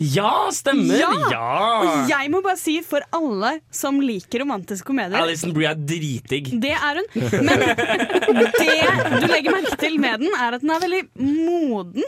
Ja, 0.00 0.48
stemmer! 0.56 0.96
Ja! 0.96 1.10
Ja! 1.28 1.48
Og 1.84 2.08
jeg 2.08 2.30
må 2.32 2.40
bare 2.44 2.56
si 2.56 2.78
for 2.86 3.04
alle 3.12 3.50
som 3.74 3.98
liker 4.00 4.40
romantiske 4.44 4.86
komedier 4.88 5.20
Alison 5.20 5.52
Brie 5.52 5.68
er 5.68 5.76
dritdigg. 5.76 6.48
det 6.62 6.72
er 6.72 7.00
hun. 7.02 7.08
Men 7.44 8.46
det 8.56 8.78
du 9.20 9.26
legger 9.28 9.52
merke 9.58 9.76
til 9.82 9.98
med 10.00 10.24
den, 10.24 10.32
er 10.40 10.56
at 10.56 10.64
den 10.64 10.72
er 10.72 10.80
veldig 10.86 11.02
moden, 11.20 12.06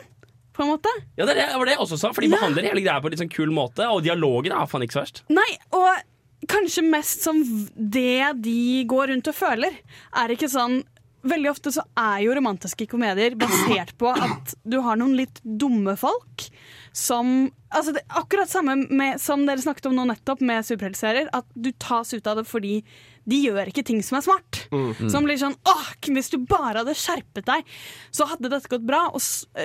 på 0.56 0.64
en 0.64 0.70
måte. 0.74 0.90
Ja, 1.20 1.26
det 1.28 1.36
var 1.52 1.68
det 1.68 1.74
jeg 1.76 1.82
også 1.84 1.98
sa, 2.00 2.10
for 2.16 2.24
de 2.24 2.30
Ja. 2.32 2.38
behandler 2.40 2.66
hele 2.70 2.80
greia 2.84 3.00
på 3.00 3.08
en 3.10 3.14
litt 3.14 3.22
sånn 3.22 3.32
kul 3.32 3.52
måte. 3.56 3.84
Og 3.92 4.02
dialogen 4.04 4.52
er 4.56 4.66
faen 4.68 4.84
ikke 4.84 4.96
så 4.98 5.04
verst. 5.04 5.22
Nei, 5.32 5.48
og 5.76 6.48
kanskje 6.48 6.82
mest 6.88 7.22
som 7.28 7.38
det 7.76 8.32
de 8.42 8.84
går 8.88 9.12
rundt 9.12 9.28
og 9.32 9.36
føler, 9.36 9.76
er 10.16 10.32
ikke 10.34 10.48
sånn 10.52 10.80
Veldig 11.22 11.52
ofte 11.52 11.70
så 11.70 11.84
er 11.94 12.24
jo 12.24 12.32
romantiske 12.34 12.82
komedier 12.90 13.36
basert 13.38 13.92
på 13.94 14.08
at 14.10 14.56
du 14.66 14.80
har 14.82 14.96
noen 14.98 15.12
litt 15.14 15.36
dumme 15.46 15.92
folk 15.94 16.48
som 16.92 17.50
altså 17.72 17.94
det, 17.96 18.02
Akkurat 18.20 18.50
samme 18.50 18.76
med, 18.90 19.20
som 19.20 19.46
dere 19.48 19.62
snakket 19.62 19.88
om 19.88 19.96
nå 19.96 20.04
nettopp 20.10 20.42
med 20.44 20.66
superheltserier. 20.66 21.30
At 21.32 21.48
du 21.54 21.70
tas 21.80 22.12
ut 22.12 22.26
av 22.28 22.40
det 22.40 22.46
fordi 22.48 22.82
de 23.24 23.38
gjør 23.46 23.70
ikke 23.70 23.84
ting 23.86 24.00
som 24.04 24.18
er 24.18 24.24
smart. 24.26 24.62
Som 25.12 25.26
blir 25.28 25.38
sånn 25.40 25.54
åh, 25.68 25.84
Hvis 26.10 26.32
du 26.32 26.40
bare 26.42 26.82
hadde 26.82 26.96
skjerpet 26.98 27.46
deg, 27.48 27.68
så 28.10 28.26
hadde 28.32 28.50
dette 28.52 28.70
gått 28.72 28.86
bra. 28.86 29.06
Og 29.14 29.22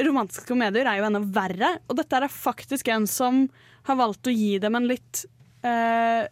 romantiske 0.08 0.48
komedier 0.50 0.88
er 0.88 1.02
jo 1.02 1.08
enda 1.10 1.24
verre. 1.24 1.76
Og 1.90 1.98
dette 2.00 2.20
er 2.20 2.32
faktisk 2.32 2.92
en 2.94 3.08
som 3.10 3.48
har 3.90 4.00
valgt 4.00 4.28
å 4.30 4.36
gi 4.36 4.58
dem 4.62 4.76
en 4.78 4.88
litt 4.88 5.26
eh, 5.66 6.28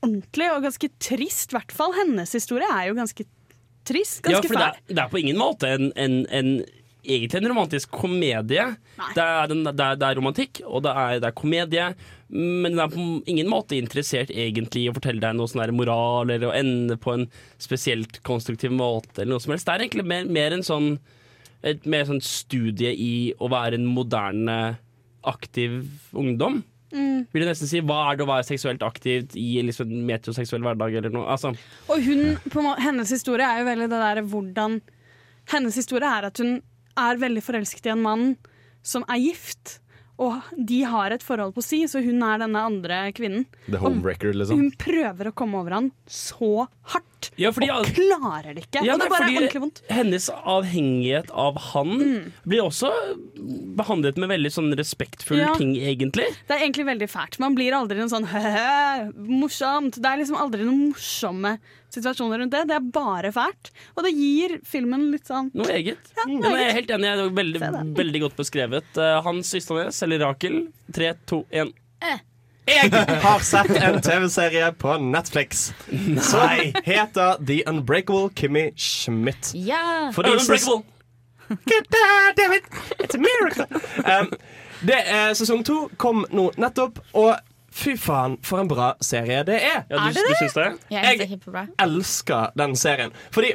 ordentlig 0.00 0.48
og 0.54 0.64
ganske 0.64 0.90
trist, 1.02 1.52
i 1.52 1.58
hvert 1.58 1.74
fall. 1.74 1.94
Hennes 1.98 2.32
historie 2.36 2.68
er 2.70 2.88
jo 2.90 2.98
ganske 2.98 3.26
trist. 3.86 4.22
Ja, 4.24 4.38
Ganske 4.38 4.50
for 4.50 4.58
det 4.60 4.68
er, 4.68 4.82
det 4.88 5.02
er 5.04 5.12
på 5.12 5.20
ingen 5.20 5.38
måte 5.40 5.70
en, 5.74 5.90
en, 6.00 6.22
en 6.30 6.52
Egentlig 7.04 7.40
en 7.40 7.50
romantisk 7.52 7.92
komedie. 7.94 8.64
Det 9.16 9.22
er, 9.24 9.52
det, 9.52 9.72
er, 9.72 10.00
det 10.00 10.08
er 10.08 10.18
romantikk, 10.18 10.62
og 10.66 10.84
det 10.84 10.92
er, 10.92 11.20
det 11.22 11.30
er 11.30 11.36
komedie. 11.38 11.86
Men 12.30 12.74
den 12.74 12.82
er 12.84 12.90
på 12.92 13.06
ingen 13.30 13.48
måte 13.50 13.78
interessert 13.78 14.30
egentlig 14.30 14.84
i 14.84 14.90
å 14.90 14.96
fortelle 14.96 15.22
deg 15.22 15.38
noe 15.38 15.50
sånn 15.50 15.64
der 15.64 15.74
moral, 15.74 16.30
eller 16.30 16.50
å 16.50 16.56
ende 16.56 16.98
på 17.00 17.16
en 17.16 17.24
spesielt 17.62 18.20
konstruktiv 18.26 18.74
måte, 18.76 19.22
eller 19.22 19.34
noe 19.34 19.44
som 19.44 19.54
helst. 19.54 19.66
Det 19.68 19.74
er 19.76 19.86
egentlig 19.86 20.06
mer, 20.12 20.28
mer 20.28 20.58
en 20.58 20.66
sånn 20.66 20.92
et 21.66 21.84
mer 21.88 22.06
sånn 22.08 22.22
studie 22.24 22.92
i 22.96 23.14
å 23.36 23.50
være 23.52 23.76
en 23.76 23.88
moderne, 23.90 24.60
aktiv 25.28 25.82
ungdom. 26.16 26.62
Mm. 26.90 27.26
Vil 27.30 27.44
du 27.44 27.46
nesten 27.46 27.68
si 27.70 27.82
Hva 27.84 27.98
er 28.08 28.16
det 28.18 28.24
å 28.24 28.30
være 28.30 28.46
seksuelt 28.48 28.80
aktivt 28.82 29.36
i 29.38 29.60
liksom 29.62 29.92
en 29.92 30.06
metroseksuell 30.08 30.64
hverdag, 30.64 30.96
eller 30.96 31.12
noe? 31.14 31.26
Altså, 31.30 31.52
Og 31.92 32.00
hun, 32.02 32.40
hennes 32.80 33.12
historie 33.12 33.46
er 33.46 33.60
jo 33.60 33.68
veldig 33.68 33.90
det 33.92 34.00
der 34.00 34.22
hvordan 34.32 34.80
Hennes 35.50 35.76
historie 35.78 36.08
er 36.08 36.28
at 36.28 36.40
hun 36.40 36.60
er 37.00 37.20
veldig 37.26 37.42
forelsket 37.46 37.86
i 37.90 37.94
en 37.96 38.02
mann 38.06 38.26
som 38.82 39.04
er 39.08 39.20
gift. 39.22 39.78
Og 40.20 40.36
de 40.68 40.82
har 40.84 41.14
et 41.14 41.22
forhold 41.24 41.54
på 41.56 41.62
si, 41.64 41.78
så 41.88 42.02
hun 42.04 42.20
er 42.26 42.42
denne 42.42 42.60
andre 42.60 43.06
kvinnen. 43.16 43.46
The 43.72 43.78
Homewrecker, 43.80 44.34
liksom. 44.36 44.58
Hun 44.60 44.74
prøver 44.76 45.30
å 45.30 45.32
komme 45.32 45.56
over 45.62 45.72
han 45.78 45.86
så 46.04 46.66
hardt. 46.92 47.30
Ja, 47.40 47.48
fordi 47.56 47.70
og 47.72 47.88
klarer 47.96 48.52
det 48.56 48.66
ikke. 48.66 48.82
Ja, 48.84 48.94
og 48.94 49.00
det 49.00 49.06
er 49.06 49.14
bare 49.14 49.30
er 49.30 49.38
ordentlig 49.38 49.62
vondt. 49.64 49.80
Hennes 49.88 50.28
avhengighet 50.44 51.32
av 51.32 51.56
han 51.72 51.88
Mm. 52.00 52.32
blir 52.48 52.60
også 52.66 52.92
behandlet 53.80 54.16
med 54.20 54.28
veldig 54.32 54.52
sånn 54.52 54.70
respektfull 54.76 55.40
Ja. 55.40 55.54
ting, 55.56 55.74
egentlig. 55.76 56.28
Det 56.48 56.56
er 56.56 56.64
egentlig 56.66 56.84
veldig 56.86 57.08
fælt. 57.08 57.38
Man 57.40 57.54
blir 57.56 57.72
aldri 57.72 58.00
en 58.00 58.08
sånn 58.12 58.26
«Høhø, 58.34 59.12
morsomt. 59.26 59.96
Det 60.00 60.04
er 60.04 60.18
liksom 60.20 60.36
aldri 60.36 60.64
noen 60.64 60.90
morsomme 60.92 61.58
situasjoner 61.94 62.38
rundt 62.42 62.54
det. 62.54 62.62
Det 62.70 62.76
er 62.78 62.86
bare 62.94 63.32
fælt. 63.34 63.70
Og 63.96 64.04
det 64.06 64.12
gir 64.16 64.56
filmen 64.66 65.08
litt 65.12 65.26
sånn 65.30 65.50
Noe 65.56 65.70
eget. 65.74 66.10
Ja, 66.16 66.24
Ja, 66.24 66.28
noe 66.32 66.50
men 66.52 66.60
jeg 66.62 66.68
er 66.70 66.76
helt 66.80 66.90
enig. 66.96 67.10
Det 67.10 67.26
er 67.26 67.36
veldig, 67.42 67.62
veldig 68.00 68.20
godt 68.26 68.36
beskrevet. 68.40 68.90
Uh, 68.96 69.20
Hans 69.26 69.52
Ystadnes 69.58 70.02
eller 70.06 70.22
Rakel. 70.26 70.60
Tre, 70.94 71.12
to, 71.30 71.42
én. 71.50 71.72
Jeg 72.70 72.90
har 73.26 73.42
sett 73.42 73.70
en 73.82 73.98
TV-serie 74.04 74.68
på 74.78 74.94
Netflix 75.02 75.70
som 76.22 76.72
heter 76.86 77.40
The 77.42 77.62
Unbreakable 77.66 78.28
Kimmy 78.38 78.68
Schmidt. 78.76 79.50
Ja. 79.58 80.12
Ses- 80.14 80.68
God 81.50 81.86
damn 82.36 82.52
it, 82.52 82.62
it's 83.00 83.14
a 83.14 83.18
miracle. 83.18 83.66
Um, 84.06 84.30
det 84.86 85.00
er 85.10 85.34
Sesong 85.34 85.64
to 85.66 85.88
kom 85.98 86.22
nå 86.30 86.46
nettopp, 86.62 87.00
og 87.18 87.34
fy 87.70 87.96
faen, 87.96 88.36
for 88.42 88.58
en 88.62 88.68
bra 88.70 88.92
serie 89.04 89.42
det 89.46 89.54
er. 89.62 89.82
Ja, 89.90 89.96
Er 89.96 89.98
du, 89.98 90.04
det 90.14 90.14
du 90.14 90.20
det? 90.28 90.36
syns 90.40 90.54
det? 90.54 90.72
Jeg 90.90 91.20
er 91.20 91.26
elsker 91.84 92.46
den 92.58 92.76
serien. 92.76 93.10
Fordi 93.30 93.52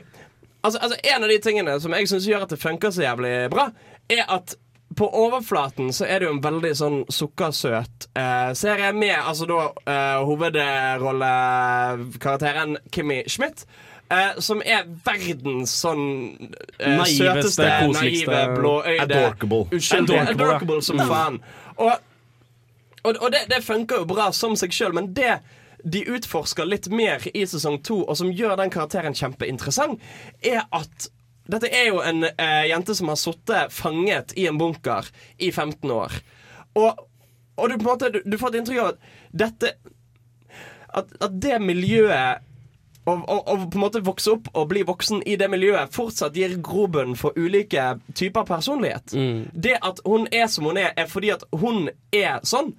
altså, 0.63 0.79
altså, 0.81 0.98
En 1.15 1.24
av 1.24 1.29
de 1.29 1.39
tingene 1.43 1.79
som 1.81 1.93
jeg 1.93 2.07
syns 2.10 2.27
gjør 2.27 2.41
at 2.48 2.51
det 2.55 2.60
funker 2.62 2.89
så 2.91 3.01
jævlig 3.03 3.50
bra, 3.51 3.69
er 4.10 4.24
at 4.29 4.55
på 4.95 5.07
overflaten 5.10 5.93
så 5.93 6.05
er 6.05 6.19
det 6.19 6.25
jo 6.29 6.34
en 6.38 6.43
veldig 6.43 6.75
sånn 6.77 7.05
sukkersøt 7.12 8.07
eh, 8.15 8.53
serie 8.55 8.93
med 8.95 9.15
altså 9.17 9.45
da 9.50 9.69
eh, 9.91 10.19
hovedrollekarakteren 10.24 12.77
Kimmy 12.91 13.24
Schmidt. 13.27 13.65
Eh, 14.13 14.38
som 14.39 14.62
er 14.62 14.84
verdens 15.05 15.72
sånn 15.81 16.38
eh, 16.77 16.93
Naiveste, 16.93 17.17
søteste, 17.17 17.65
koseligste, 17.81 18.29
naive, 18.29 18.53
blåøyde 18.60 19.01
Adorkable. 19.01 19.65
Adorkable. 19.74 20.29
Adorkable 20.36 20.77
som 20.86 21.01
faen. 21.10 21.39
Og 21.81 21.89
og, 23.05 23.19
og 23.21 23.31
det, 23.33 23.45
det 23.51 23.63
funker 23.65 24.01
jo 24.01 24.09
bra 24.09 24.31
som 24.35 24.57
seg 24.59 24.74
sjøl, 24.75 24.95
men 24.97 25.13
det 25.17 25.39
de 25.85 26.01
utforsker 26.09 26.65
litt 26.65 26.88
mer 26.89 27.21
i 27.29 27.43
sesong 27.45 27.77
to, 27.85 28.00
og 28.03 28.17
som 28.17 28.31
gjør 28.33 28.55
den 28.57 28.71
karakteren 28.74 29.13
kjempeinteressant, 29.17 30.01
er 30.41 30.63
at 30.74 31.09
dette 31.45 31.69
er 31.69 31.91
jo 31.91 32.00
en 32.01 32.25
eh, 32.25 32.63
jente 32.71 32.95
som 32.97 33.12
har 33.12 33.19
sittet 33.21 33.74
fanget 33.74 34.33
i 34.33 34.47
en 34.50 34.57
bunker 34.57 35.05
i 35.38 35.51
15 35.51 35.91
år. 35.93 36.15
Og, 36.74 37.05
og 37.55 37.69
du, 37.69 37.75
på 37.77 37.83
en 37.83 37.91
måte, 37.91 38.09
du, 38.09 38.24
du 38.25 38.39
får 38.41 38.55
et 38.55 38.57
inntrykk 38.63 38.81
av 38.81 38.95
at 38.95 39.05
dette 39.45 39.75
At, 40.95 41.09
at 41.19 41.33
det 41.43 41.57
miljøet 41.59 42.41
å, 43.05 43.13
på 43.21 43.77
en 43.77 43.81
måte 43.81 44.01
vokse 44.01 44.31
opp 44.31 44.47
og 44.55 44.69
bli 44.71 44.81
voksen 44.88 45.21
i 45.27 45.35
det 45.38 45.50
miljøet 45.51 45.91
fortsatt 45.93 46.38
gir 46.39 46.55
grobunn 46.63 47.13
for 47.19 47.35
ulike 47.38 48.00
typer 48.15 48.47
personlighet. 48.47 49.13
Det 49.53 49.75
at 49.81 50.00
hun 50.05 50.25
er 50.31 50.47
som 50.50 50.65
hun 50.65 50.79
er, 50.81 50.93
er 50.97 51.09
fordi 51.12 51.33
at 51.35 51.43
hun 51.51 51.89
er 52.15 52.39
sånn. 52.47 52.74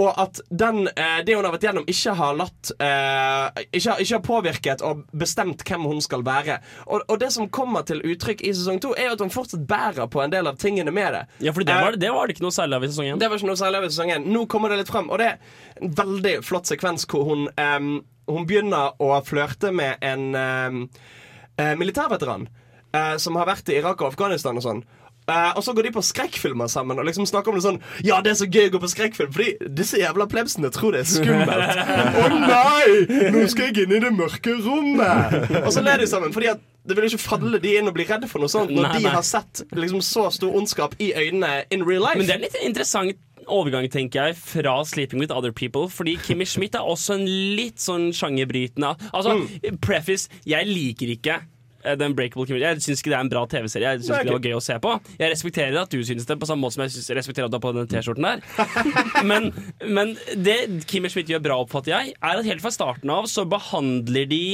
Og 0.00 0.14
at 0.22 0.38
den, 0.48 0.86
eh, 0.94 1.18
det 1.26 1.34
hun 1.36 1.44
har 1.44 1.52
vært 1.52 1.66
gjennom, 1.66 1.84
ikke 1.90 2.14
har 2.16 2.36
latt 2.38 2.70
eh, 2.80 3.64
ikke, 3.76 3.98
ikke 4.00 4.14
har 4.14 4.22
påvirket 4.24 4.84
og 4.86 5.02
bestemt 5.12 5.64
hvem 5.66 5.84
hun 5.90 6.00
skal 6.04 6.24
være. 6.24 6.60
Og, 6.86 7.02
og 7.04 7.18
det 7.20 7.28
som 7.34 7.50
kommer 7.52 7.84
til 7.88 8.00
uttrykk 8.06 8.40
i 8.46 8.54
sesong 8.56 8.80
to, 8.80 8.94
er 8.96 9.12
at 9.12 9.20
hun 9.20 9.32
fortsatt 9.34 9.66
bærer 9.68 10.08
på 10.10 10.22
en 10.24 10.32
del 10.32 10.48
av 10.48 10.56
tingene 10.62 10.94
med 10.94 11.12
det. 11.18 11.24
Ja, 11.44 11.52
for 11.52 11.66
det 11.66 11.74
Eh, 11.74 11.82
var, 11.84 11.98
det 12.00 12.10
var 12.14 12.26
det 12.26 12.36
ikke 12.36 12.46
noe 12.46 12.54
særlig 12.56 12.78
av 12.78 12.84
i 12.84 12.90
sesong 12.92 13.10
én. 13.10 13.18
det 13.20 13.28
var 13.30 13.38
ikke 13.38 13.50
noe 13.50 13.60
særlig 13.60 13.80
av 13.82 13.84
i 13.84 13.90
sesong 13.92 14.14
én. 14.16 14.24
Nå 14.32 14.46
kommer 14.50 14.72
det 14.72 14.80
litt 14.80 14.92
frem, 14.92 15.10
og 15.10 15.20
det 15.20 15.28
er 15.34 15.84
en 15.84 15.92
veldig 16.00 16.34
flott 16.46 16.70
sekvens 16.70 17.06
hvor 17.10 17.28
hun, 17.28 17.44
em, 17.60 17.90
hun 18.30 18.46
begynner 18.48 18.96
å 19.02 19.12
flørte 19.26 19.70
med 19.74 20.00
en 20.02 20.34
eh, 20.40 21.74
militærveteran 21.76 22.48
eh, 22.94 23.16
som 23.22 23.36
har 23.36 23.48
vært 23.50 23.68
i 23.70 23.78
Irak 23.78 24.00
og 24.00 24.12
Afghanistan 24.14 24.56
og 24.56 24.64
sånn. 24.64 24.82
Eh, 25.28 25.52
og 25.56 25.62
så 25.62 25.72
går 25.76 25.82
de 25.86 25.90
på 25.94 26.02
skrekkfilmer 26.02 26.66
sammen 26.72 26.98
og 26.98 27.04
liksom 27.06 27.26
snakker 27.28 27.52
om 27.52 27.58
det 27.58 27.62
sånn 27.62 27.80
Ja, 28.02 28.20
det 28.24 28.32
er 28.32 28.38
så 28.40 28.48
gøy 28.50 28.66
å 28.70 28.72
gå 28.74 28.80
på 28.82 28.88
skrekkfilm, 28.90 29.30
fordi 29.32 29.52
disse 29.76 30.00
jævla 30.00 30.26
plebsene 30.26 30.70
tror 30.74 30.92
det 30.96 31.04
er 31.04 31.10
skummelt. 31.10 31.76
Å 32.24 32.26
nei! 32.34 33.30
Nå 33.30 33.44
skal 33.52 33.68
jeg 33.70 33.84
inn 33.84 33.94
i 33.94 34.00
det 34.02 34.10
mørke 34.16 34.56
rommet! 34.64 35.50
Og 35.64 35.70
så 35.76 35.84
ler 35.84 35.98
de 36.02 36.08
sammen, 36.10 36.32
fordi 36.34 36.50
at 36.54 36.60
det 36.88 36.96
vil 36.96 37.04
ikke 37.10 37.20
falle 37.22 37.60
de 37.62 37.76
inn 37.78 37.86
og 37.90 37.94
bli 37.94 38.06
redde 38.08 38.26
for 38.26 38.40
noe 38.42 38.48
sånt 38.50 38.72
når 38.72 38.88
Nei, 38.88 38.92
de 38.98 39.04
nei. 39.04 39.12
har 39.14 39.22
sett 39.28 39.62
liksom 39.76 40.00
så 40.02 40.30
stor 40.34 40.56
ondskap 40.56 40.96
i 40.98 41.12
øynene 41.14 41.64
in 41.70 41.84
real 41.86 42.02
life. 42.02 42.16
Men 42.18 42.26
det 42.26 42.34
er 42.38 42.44
litt 42.48 42.56
interessant 42.64 43.20
overgang, 43.50 43.86
tenker 43.92 44.30
jeg, 44.30 44.36
fra 44.40 44.80
'Sleeping 44.84 45.20
with 45.20 45.30
Other 45.34 45.52
People'. 45.52 45.90
Fordi 45.90 46.16
Kimmy 46.24 46.44
Schmidt 46.48 46.74
er 46.74 46.80
også 46.86 47.14
en 47.20 47.26
litt 47.56 47.78
sånn 47.78 48.10
sjangerbrytende 48.16 48.96
Altså, 49.12 49.36
Mm. 49.36 49.78
preface 49.80 50.28
Jeg 50.46 50.66
liker 50.66 51.06
ikke 51.14 51.40
eh, 51.84 51.94
Breakable 51.96 52.10
Unbreakable 52.10 52.46
Kimmy. 52.46 52.60
Jeg 52.60 52.82
syns 52.84 53.00
ikke 53.02 53.12
det 53.12 53.18
er 53.18 53.24
en 53.26 53.32
bra 53.32 53.46
TV-serie. 53.46 53.94
Jeg 53.94 54.02
syns 54.04 54.12
ikke 54.18 54.28
det 54.30 54.36
var 54.36 54.46
gøy 54.48 54.56
å 54.58 54.62
se 54.64 54.76
på. 54.82 54.92
Jeg 55.20 55.32
respekterer 55.32 55.80
at 55.80 55.90
du 55.94 56.04
syns 56.06 56.28
det, 56.28 56.38
på 56.40 56.48
samme 56.48 56.64
måte 56.64 56.76
som 56.78 56.84
jeg 56.84 56.94
synes- 56.96 57.10
respekterer 57.20 57.48
at 57.48 57.54
du 57.54 57.58
har 57.58 57.64
på 57.64 57.74
den 57.76 57.90
T-skjorten 57.90 58.28
der. 58.28 58.44
men, 59.30 59.50
men 59.86 60.16
det 60.36 60.86
Kimmy 60.86 61.08
Schmidt 61.12 61.32
gjør 61.32 61.42
bra, 61.44 61.60
oppfatter 61.64 61.96
jeg, 61.96 62.14
er 62.20 62.40
at 62.40 62.48
helt 62.48 62.62
fra 62.64 62.70
starten 62.74 63.10
av 63.10 63.28
så 63.30 63.46
behandler 63.48 64.28
de 64.30 64.44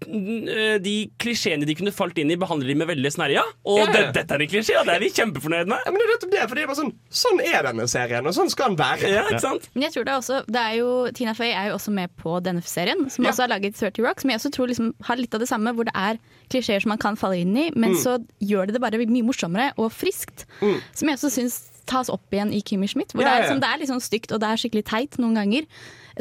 de 0.00 0.94
klisjeene 1.20 1.66
de 1.68 1.74
kunne 1.78 1.92
falt 1.94 2.18
inn 2.20 2.30
i, 2.32 2.36
behandler 2.40 2.70
de 2.72 2.76
med 2.80 2.88
veldig 2.90 3.10
snerja. 3.12 3.42
Og 3.68 3.78
Ja, 3.80 3.84
ja. 3.86 3.92
det, 3.92 4.02
dette 4.16 4.34
er 4.36 4.44
en 4.44 4.50
klisjé, 4.50 4.76
og 4.80 4.86
det 4.88 4.94
er 4.96 5.02
vi 5.04 5.10
kjempefornøyd 5.16 5.68
med. 5.70 5.82
Ja, 5.84 5.92
men 5.92 6.00
det 6.00 6.06
er 6.06 6.12
nettopp 6.14 6.32
det, 6.34 6.44
fordi 6.50 6.60
det 6.60 6.64
er 6.64 6.70
bare 6.72 6.80
sånn 6.80 6.92
Sånn 7.20 7.40
er 7.44 7.66
denne 7.66 7.86
serien, 7.90 8.26
og 8.30 8.34
sånn 8.36 8.50
skal 8.52 8.72
den 8.72 8.78
være. 8.80 9.10
Ja, 9.12 9.24
ikke 9.28 9.42
sant? 9.44 9.68
Men 9.74 9.84
jeg 9.86 9.92
tror 9.96 10.06
det 10.08 10.12
er 10.14 10.20
også, 10.22 10.40
det 10.48 10.62
er 10.64 10.74
jo, 10.80 10.90
Tina 11.16 11.34
Fey 11.36 11.50
er 11.52 11.70
jo 11.70 11.78
også 11.78 11.94
med 11.96 12.12
på 12.20 12.36
denne 12.44 12.62
serien, 12.64 13.06
som 13.10 13.24
Ja. 13.24 13.30
også 13.34 13.44
har 13.46 13.52
laget 13.54 13.76
30 13.76 14.04
Rock, 14.06 14.20
som 14.24 14.30
jeg 14.30 14.40
også 14.40 14.52
tror 14.56 14.70
liksom 14.72 14.92
har 15.08 15.16
litt 15.20 15.34
av 15.34 15.40
det 15.44 15.48
samme, 15.50 15.74
hvor 15.76 15.84
det 15.88 15.94
er 15.94 16.20
klisjeer 16.50 16.80
som 16.82 16.90
man 16.94 16.98
kan 17.02 17.16
falle 17.20 17.40
inn 17.42 17.56
i, 17.56 17.70
men 17.76 17.94
så 18.00 18.16
gjør 18.40 18.66
det 18.70 18.78
det 18.78 18.80
bare 18.82 18.98
mye 19.06 19.26
morsommere 19.26 19.72
og 19.78 19.92
friskt. 19.92 20.46
Som 20.60 21.08
jeg 21.08 21.16
også 21.18 21.30
syns 21.36 21.60
tas 21.90 22.08
opp 22.12 22.22
igjen 22.32 22.52
i 22.54 22.60
Kimmy 22.62 22.86
Schmidt, 22.86 23.12
hvor 23.12 23.22
Ja, 23.24 23.28
det, 23.28 23.34
er, 23.34 23.42
liksom, 23.48 23.60
det 23.60 23.68
er 23.68 23.78
litt 23.82 23.90
sånn 23.90 24.02
stygt 24.04 24.32
og 24.32 24.40
det 24.40 24.48
er 24.48 24.60
skikkelig 24.62 24.84
teit 24.86 25.18
noen 25.18 25.34
ganger, 25.34 25.66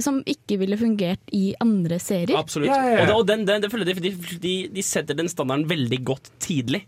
som 0.03 0.22
ikke 0.29 0.60
ville 0.62 0.77
fungert 0.79 1.34
i 1.36 1.53
andre 1.63 2.00
serier. 2.01 2.38
Absolutt. 2.39 2.70
Ja, 2.72 2.79
ja, 2.84 2.91
ja. 2.94 3.01
Og, 3.01 3.08
det, 3.08 3.15
og 3.15 3.27
den, 3.29 3.46
den, 3.48 3.88
det 3.88 3.98
de, 4.03 4.13
de, 4.44 4.53
de 4.75 4.86
setter 4.86 5.18
den 5.18 5.29
standarden 5.32 5.68
veldig 5.70 6.01
godt 6.08 6.32
tidlig. 6.44 6.86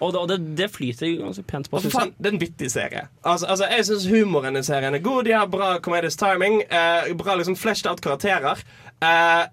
Og, 0.00 0.12
det, 0.12 0.20
og 0.20 0.28
det, 0.30 0.38
det 0.58 0.70
flyter 0.72 1.14
ganske 1.20 1.44
pent 1.48 1.70
på. 1.70 1.80
Faen, 1.92 2.12
det 2.18 2.30
er 2.30 2.36
en 2.36 2.42
vittig 2.42 2.70
serie. 2.72 3.06
Altså, 3.22 3.46
altså 3.46 3.68
Jeg 3.70 3.86
syns 3.88 4.08
humoren 4.10 4.58
i 4.58 4.64
serien 4.66 4.96
er 4.96 5.04
god. 5.04 5.24
De 5.28 5.36
har 5.36 5.48
bra 5.50 5.72
comedic 5.82 6.18
timing. 6.20 6.62
Eh, 6.66 7.12
bra 7.18 7.36
liksom 7.38 7.56
fleshed 7.58 7.90
out 7.90 8.02
karakterer. 8.04 8.62
Eh, 9.04 9.44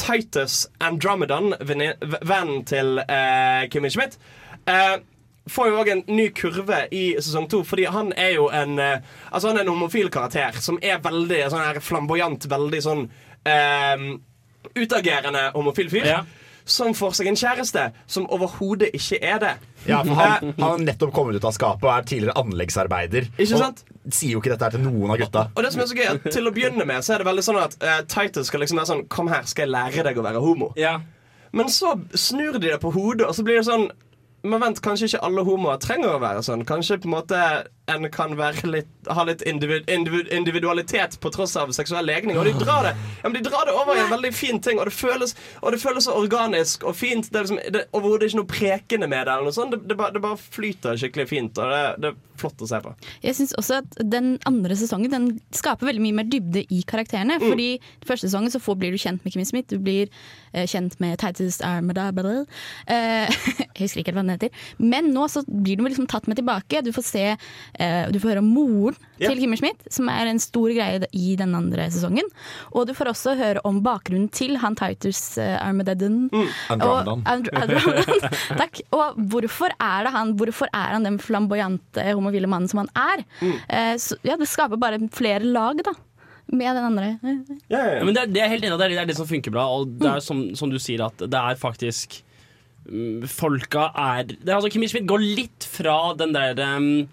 Titus 0.00 0.64
Andromedon, 0.82 1.54
vennen 1.62 2.64
til 2.66 2.98
eh, 3.04 3.66
Kimmy 3.70 3.90
Schmidt, 3.94 4.16
eh, 4.66 4.96
får 5.50 5.70
jo 5.70 5.80
òg 5.80 5.90
en 5.92 6.04
ny 6.08 6.28
kurve 6.36 6.84
i 6.94 7.04
sesong 7.20 7.48
to, 7.52 7.62
fordi 7.68 7.88
han 7.92 8.12
er 8.16 8.36
jo 8.38 8.48
en 8.52 8.78
eh, 8.80 9.02
Altså 9.30 9.50
han 9.50 9.58
er 9.58 9.66
en 9.66 9.74
homofil 9.74 10.10
karakter 10.12 10.56
som 10.64 10.78
er 10.82 11.02
veldig 11.04 11.42
sånn 11.52 11.66
her 11.66 11.82
flamboyant, 11.84 12.46
veldig 12.50 12.80
sånn 12.84 13.04
eh, 13.48 14.08
utagerende 14.74 15.50
homofil 15.54 15.92
fyr. 15.92 16.08
Ja. 16.08 16.22
Som 16.64 16.94
får 16.96 17.18
seg 17.18 17.28
en 17.28 17.36
kjæreste 17.36 17.90
som 18.08 18.24
overhodet 18.32 18.94
ikke 18.96 19.18
er 19.20 19.40
det. 19.42 19.50
Ja, 19.84 19.98
for 20.00 20.16
han, 20.16 20.54
han 20.56 20.62
har 20.64 20.78
nettopp 20.80 21.12
kommet 21.12 21.36
ut 21.36 21.44
av 21.44 21.52
skapet 21.52 21.84
og 21.84 21.92
er 21.92 22.06
tidligere 22.08 22.38
anleggsarbeider. 22.40 23.26
Ikke 23.36 23.58
sant? 23.60 23.82
Og 23.92 24.14
sier 24.16 24.32
jo 24.32 24.40
ikke 24.40 24.54
dette 24.54 24.64
her 24.64 24.78
til 24.78 24.84
noen 24.86 25.12
av 25.12 25.20
gutta. 25.20 25.42
Og 25.52 25.60
det 25.66 25.74
som 25.74 25.84
er 25.84 25.90
så 25.90 25.98
gøy 25.98 26.08
at 26.08 26.24
Til 26.32 26.48
å 26.48 26.54
begynne 26.56 26.86
med 26.88 27.04
så 27.04 27.14
er 27.14 27.20
det 27.20 27.28
veldig 27.28 27.44
sånn 27.44 27.60
at 27.60 27.76
uh, 27.84 27.98
Titus 28.08 28.48
skal 28.48 28.64
liksom 28.64 28.80
være 28.80 28.90
sånn 28.94 29.04
Kom 29.12 29.28
her, 29.32 29.44
skal 29.48 29.66
jeg 29.66 29.74
lære 29.76 30.06
deg 30.08 30.20
å 30.20 30.24
være 30.24 30.40
homo. 30.40 30.70
Ja. 30.80 30.96
Men 31.54 31.68
så 31.70 31.92
snur 32.16 32.56
de 32.56 32.64
det 32.64 32.80
på 32.80 32.90
hodet, 32.96 33.28
og 33.28 33.36
så 33.36 33.44
blir 33.44 33.60
det 33.60 33.68
sånn 33.68 33.90
Men 34.44 34.60
vent, 34.60 34.80
kanskje 34.84 35.08
ikke 35.08 35.22
alle 35.24 35.44
homoer 35.46 35.78
trenger 35.80 36.14
å 36.14 36.20
være 36.20 36.42
sånn. 36.44 36.66
Kanskje 36.68 36.98
på 37.00 37.08
en 37.08 37.14
måte 37.14 37.38
en 37.86 38.10
kan 38.10 38.32
litt, 38.64 38.88
ha 39.06 39.24
litt 39.24 39.42
individ, 39.42 39.90
individ, 39.90 40.28
individualitet 40.32 41.20
på 41.20 41.30
tross 41.30 41.56
av 41.56 41.72
seksuell 41.76 42.06
legning. 42.06 42.38
Og 42.40 42.48
de 42.48 42.54
drar 42.56 42.88
det 42.88 42.94
ja, 42.96 43.28
men 43.28 43.36
de 43.36 43.44
drar 43.48 43.66
det 43.68 43.74
over 43.76 43.96
i 43.96 44.04
en 44.04 44.12
veldig 44.12 44.32
fin 44.34 44.60
ting, 44.60 44.78
og 44.80 44.88
det 44.88 44.96
føles, 44.96 45.36
og 45.60 45.72
det 45.74 45.80
føles 45.82 46.08
så 46.08 46.16
organisk 46.16 46.84
og 46.88 46.96
fint. 46.96 47.28
Det 47.32 47.40
er 47.40 47.48
liksom, 47.48 47.60
det 47.72 47.82
er 47.82 47.90
overhodet 47.96 48.30
ikke 48.30 48.40
noe 48.40 48.52
prekende 48.54 49.08
med 49.10 49.26
det. 49.26 49.34
eller 49.34 49.50
noe 49.50 49.56
sånt 49.56 49.74
Det, 49.74 49.82
det, 49.88 49.98
bare, 50.00 50.14
det 50.16 50.22
bare 50.24 50.40
flyter 50.40 51.00
skikkelig 51.00 51.28
fint, 51.28 51.60
og 51.60 51.74
det, 51.74 51.82
det 52.00 52.12
er 52.12 52.22
flott 52.40 52.64
å 52.64 52.68
se 52.68 52.80
på. 52.82 52.94
Jeg 53.22 53.36
synes 53.38 53.54
også 53.60 53.80
at 53.82 53.98
Den 54.14 54.34
andre 54.48 54.76
sesongen 54.78 55.12
Den 55.12 55.28
skaper 55.54 55.86
veldig 55.88 56.02
mye 56.02 56.18
mer 56.18 56.28
dybde 56.30 56.64
i 56.72 56.82
karakterene. 56.88 57.38
Mm. 57.40 57.46
Fordi 57.52 57.68
første 58.06 58.28
sesongen 58.28 58.54
så 58.54 58.62
får, 58.62 58.78
blir 58.80 58.94
du 58.94 59.00
kjent 59.00 59.24
med 59.24 59.34
Kimmy 59.34 59.46
Smith, 59.48 59.68
du 59.70 59.82
blir 59.82 60.08
eh, 60.52 60.66
kjent 60.70 60.96
med 61.02 61.18
Titus 61.22 61.60
Armada 61.64 62.10
Eh, 62.14 63.30
jeg 63.74 63.84
husker 63.84 64.00
ikke 64.00 64.12
helt 64.12 64.18
hva 64.18 64.24
den 64.24 64.34
heter. 64.34 64.64
Men 64.78 65.12
nå 65.14 65.28
så 65.30 65.44
blir 65.46 65.78
du 65.78 65.84
liksom 65.86 66.08
tatt 66.10 66.28
med 66.30 66.38
tilbake. 66.40 66.82
Du 66.84 66.92
får 66.94 67.06
se 67.06 67.24
Du 68.12 68.18
får 68.22 68.30
høre 68.34 68.42
om 68.42 68.48
moren 68.54 68.96
Ja. 69.18 69.28
til 69.30 69.38
Kimmersmith, 69.42 69.78
Schmidt, 69.80 69.92
som 69.94 70.08
er 70.10 70.26
en 70.30 70.38
stor 70.42 70.68
greie 70.74 71.06
i 71.14 71.34
den 71.38 71.54
andre 71.54 71.86
sesongen. 71.90 72.26
Og 72.74 72.86
du 72.88 72.94
får 72.94 73.10
også 73.12 73.36
høre 73.38 73.60
om 73.64 73.80
bakgrunnen 73.84 74.30
til 74.34 74.56
han 74.62 74.74
Titus 74.78 75.38
Armadeddon. 75.38 76.28
Armageddon. 76.30 76.30
Mm. 76.32 76.48
Andromedon. 76.70 77.22
Og- 77.22 77.30
Andr- 77.34 77.54
Andromedon. 77.62 78.30
Takk. 78.62 78.80
Og 78.92 79.20
hvorfor 79.30 79.70
er, 79.80 80.04
det 80.08 80.12
han, 80.14 80.34
hvorfor 80.38 80.68
er 80.74 80.94
han 80.96 81.04
den 81.06 81.18
flamboyante 81.22 82.04
homofile 82.14 82.46
mannen 82.50 82.68
som 82.70 82.82
han 82.84 82.90
er? 82.94 83.24
Mm. 83.40 83.54
Eh, 83.68 83.94
så, 84.02 84.18
ja, 84.26 84.36
det 84.40 84.48
skaper 84.50 84.76
bare 84.80 84.98
flere 85.14 85.44
lag, 85.44 85.80
da. 85.84 85.94
med 86.52 86.76
den 86.76 86.84
andre. 86.84 87.06
Ja, 87.72 87.78
ja, 87.78 87.98
Ja, 87.98 88.04
men 88.04 88.14
det 88.14 88.22
er, 88.22 88.26
det 88.34 88.42
er 88.44 88.48
helt 88.52 88.64
enig 88.68 88.78
det 88.78 88.98
er, 88.98 89.06
det 89.08 89.16
som 89.16 89.26
funker 89.26 89.50
bra. 89.54 89.64
Og 89.78 89.94
det 89.98 90.10
er 90.10 90.20
som, 90.20 90.42
som 90.58 90.70
du 90.70 90.76
sier, 90.78 91.00
at 91.06 91.16
det 91.24 91.40
er 91.40 91.56
faktisk 91.56 92.18
mm, 92.88 93.24
Folka 93.30 93.86
er 93.96 94.24
det 94.28 94.48
er 94.50 94.58
altså 94.58 94.70
Kimmy 94.74 94.86
Schmidt 94.90 95.06
går 95.08 95.22
litt 95.24 95.64
fra 95.64 96.12
den 96.18 96.34
der 96.36 96.58
um, 96.76 97.08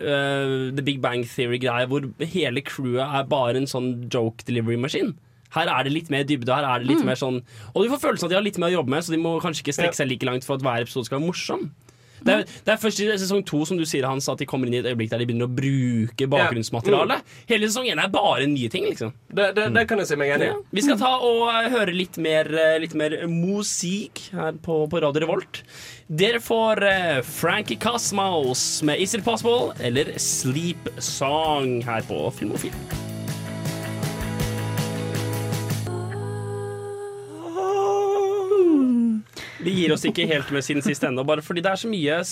uh, 0.00 0.68
The 0.74 0.84
Big 0.84 1.00
Bang 1.04 1.24
Theory-greie 1.28 1.88
hvor 1.90 2.06
hele 2.34 2.62
crewet 2.66 3.02
er 3.04 3.26
bare 3.30 3.58
en 3.60 3.70
sånn 3.70 4.08
joke 4.12 4.46
delivery-maskin. 4.48 5.14
Her 5.54 5.70
er 5.72 5.86
det 5.86 5.94
litt 5.94 6.10
mer 6.12 6.26
dybde. 6.28 6.52
Her 6.52 6.66
er 6.68 6.82
det 6.82 6.90
litt 6.90 7.04
mer 7.08 7.16
sånn 7.16 7.38
Og 7.72 7.80
du 7.80 7.88
får 7.88 8.02
følelsen 8.02 8.26
av 8.26 8.28
at 8.28 8.32
de 8.34 8.36
har 8.36 8.44
litt 8.44 8.58
mer 8.60 8.68
å 8.68 8.78
jobbe 8.80 8.92
med, 8.92 9.04
så 9.04 9.14
de 9.14 9.20
må 9.22 9.38
kanskje 9.40 9.64
ikke 9.64 9.76
strekke 9.78 9.96
seg 9.96 10.10
like 10.10 10.28
langt 10.28 10.44
for 10.44 10.58
at 10.58 10.64
hver 10.66 10.84
episode 10.84 11.08
skal 11.08 11.20
være 11.20 11.30
morsom. 11.30 11.70
Det 12.24 12.34
er, 12.34 12.44
det 12.66 12.72
er 12.74 12.80
først 12.80 13.02
i 13.02 13.08
sesong 13.20 13.44
to 13.46 13.62
som 13.68 13.78
du 13.78 13.84
sier 13.88 14.06
Hans 14.08 14.28
at 14.30 14.40
de 14.40 14.46
kommer 14.48 14.68
inn 14.68 14.78
i 14.78 14.80
et 14.82 14.88
øyeblikk 14.90 15.12
der 15.12 15.22
de 15.22 15.28
begynner 15.28 15.48
å 15.48 15.54
bruke 15.58 16.28
bakgrunnsmateriale. 16.30 17.20
Hele 17.50 17.68
sesong 17.70 17.88
én 17.90 18.02
er 18.02 18.10
bare 18.12 18.48
nye 18.50 18.70
ting, 18.72 18.88
liksom. 18.90 19.12
Det, 19.28 19.50
det, 19.56 19.68
det 19.76 19.84
kan 19.90 20.02
jeg 20.02 20.10
si 20.10 20.18
meg 20.20 20.34
enig 20.36 20.50
i. 20.50 20.56
Vi 20.74 20.84
skal 20.86 21.00
ta 21.00 21.12
og 21.24 21.44
eh, 21.52 21.70
høre 21.74 21.94
litt 21.94 22.18
mer, 22.22 22.50
eh, 22.52 22.78
litt 22.82 22.96
mer 22.98 23.18
musikk 23.30 24.28
her 24.34 24.58
på, 24.64 24.80
på 24.90 25.02
Radio 25.04 25.24
Revolt. 25.26 25.62
Dere 26.08 26.40
får 26.42 26.84
eh, 26.88 27.20
Frankie 27.26 27.80
Cosmos 27.80 28.82
med 28.86 29.00
Is 29.02 29.14
It 29.18 29.26
Possible 29.26 29.74
eller 29.84 30.14
Sleep 30.22 30.90
Song 31.02 31.78
her 31.86 32.04
på 32.08 32.24
Filmofil. 32.38 32.74
Vi 39.68 39.74
gir 39.82 39.92
oss 39.92 40.06
ikke 40.08 40.24
helt 40.30 40.48
med 40.54 40.64
siden 40.64 40.84
sist 40.84 41.04
ennå, 41.04 41.26
bare 41.28 41.44
fordi 41.44 41.60
det 41.64 41.74
er 41.74 41.80
så 41.80 41.90
mye 41.90 42.22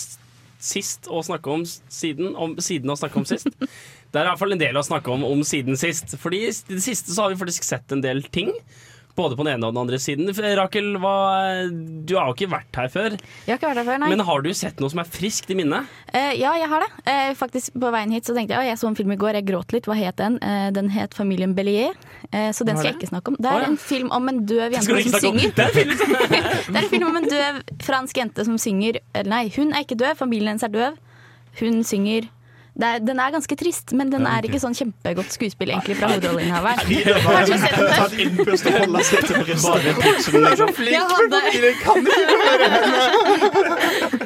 sist 0.56 1.08
å 1.12 1.20
snakke 1.24 1.52
om 1.52 1.64
siden, 1.68 2.32
om 2.32 2.54
siden 2.64 2.92
å 2.92 2.96
snakke 2.96 3.20
om 3.20 3.26
sist. 3.28 3.50
Det 3.60 4.20
er 4.20 4.24
i 4.24 4.30
hvert 4.30 4.40
fall 4.40 4.56
en 4.56 4.62
del 4.62 4.78
å 4.80 4.84
snakke 4.86 5.12
om 5.12 5.26
om 5.28 5.42
siden 5.44 5.76
sist. 5.76 6.16
Fordi 6.22 6.46
i 6.46 6.52
det 6.70 6.80
siste 6.84 7.12
så 7.12 7.26
har 7.26 7.34
vi 7.34 7.40
faktisk 7.42 7.66
sett 7.66 7.92
en 7.92 8.00
del 8.04 8.22
ting. 8.32 8.54
Både 9.16 9.36
på 9.38 9.46
den 9.46 9.54
ene 9.56 9.68
og 9.68 9.74
den 9.74 9.80
andre 9.80 9.98
siden. 10.02 10.28
Rakel, 10.58 10.90
hva, 11.00 11.14
du 11.68 12.14
har 12.18 12.28
jo 12.28 12.36
ikke 12.36 12.50
vært 12.52 12.80
her 12.80 12.90
før. 12.92 13.16
Jeg 13.16 13.54
har 13.54 13.60
ikke 13.60 13.70
vært 13.70 13.80
her 13.80 13.88
før, 13.88 14.00
nei. 14.02 14.10
Men 14.12 14.24
har 14.28 14.44
du 14.44 14.50
sett 14.56 14.82
noe 14.82 14.92
som 14.92 15.00
er 15.02 15.08
friskt 15.08 15.52
i 15.52 15.56
minnet? 15.58 15.88
Uh, 16.12 16.32
ja, 16.36 16.52
jeg 16.60 16.68
har 16.72 16.84
det. 16.84 16.90
Uh, 17.08 17.32
faktisk 17.38 17.78
På 17.80 17.90
veien 17.94 18.12
hit 18.14 18.28
så 18.28 18.36
tenkte 18.36 18.54
jeg 18.54 18.66
at 18.66 18.70
jeg 18.74 18.80
så 18.82 18.90
en 18.90 18.98
film 18.98 19.14
i 19.14 19.18
går, 19.20 19.40
jeg 19.40 19.48
gråt 19.48 19.72
litt. 19.74 19.88
Hva 19.88 19.96
het 19.98 20.18
den? 20.20 20.38
Uh, 20.44 20.68
den 20.76 20.92
het 20.92 21.16
'Familien 21.16 21.56
Bellier'. 21.56 21.96
Så 22.52 22.64
den 22.66 22.76
skal 22.76 22.90
jeg 22.90 22.96
ikke 22.98 23.08
snakke 23.08 23.30
om. 23.32 23.36
Det 23.38 23.48
er 23.48 23.62
ja. 23.62 23.66
en 23.70 23.78
film 23.78 24.10
om 24.12 24.28
en 24.28 24.40
døv 24.46 24.74
jente 24.74 25.02
som 25.02 25.20
synger. 25.20 25.52
det? 25.56 25.64
er 25.64 25.84
Det 26.72 26.76
er 26.76 26.82
en 26.82 26.90
film 26.90 27.06
om 27.06 27.16
en 27.16 27.28
døv 27.30 27.60
fransk 27.86 28.18
jente 28.18 28.44
som 28.44 28.58
synger 28.58 28.98
nei, 29.24 29.46
hun 29.56 29.72
er 29.72 29.84
ikke 29.86 29.98
døv, 29.98 30.16
familien 30.18 30.56
hennes 30.56 30.66
er 30.66 30.72
døv. 30.74 30.98
Hun 31.60 31.84
synger 31.86 32.26
er, 32.84 32.98
Den 33.00 33.18
er 33.22 33.30
ganske 33.32 33.56
trist, 33.56 33.92
men 33.96 34.10
den 34.12 34.26
er 34.28 34.42
ikke 34.44 34.60
sånn 34.60 34.74
kjempegodt 34.76 35.32
skuespill 35.32 35.70
egentlig 35.72 35.96
fra 36.00 36.08
hovedrolleinnehaveren. 36.12 36.78
Har 37.24 37.46
dere 37.46 37.58
sett 37.62 37.76
den 37.76 37.86
før? 37.86 37.96
Ta 37.96 38.04
et 38.06 38.18
innpust 38.26 38.66
og 38.66 38.72
holde 38.80 39.00
seg 39.08 39.20
til 39.26 39.36
brystet. 39.46 39.82
liksom. 39.86 40.70
Jeg 40.90 41.04
hadde 41.14 41.38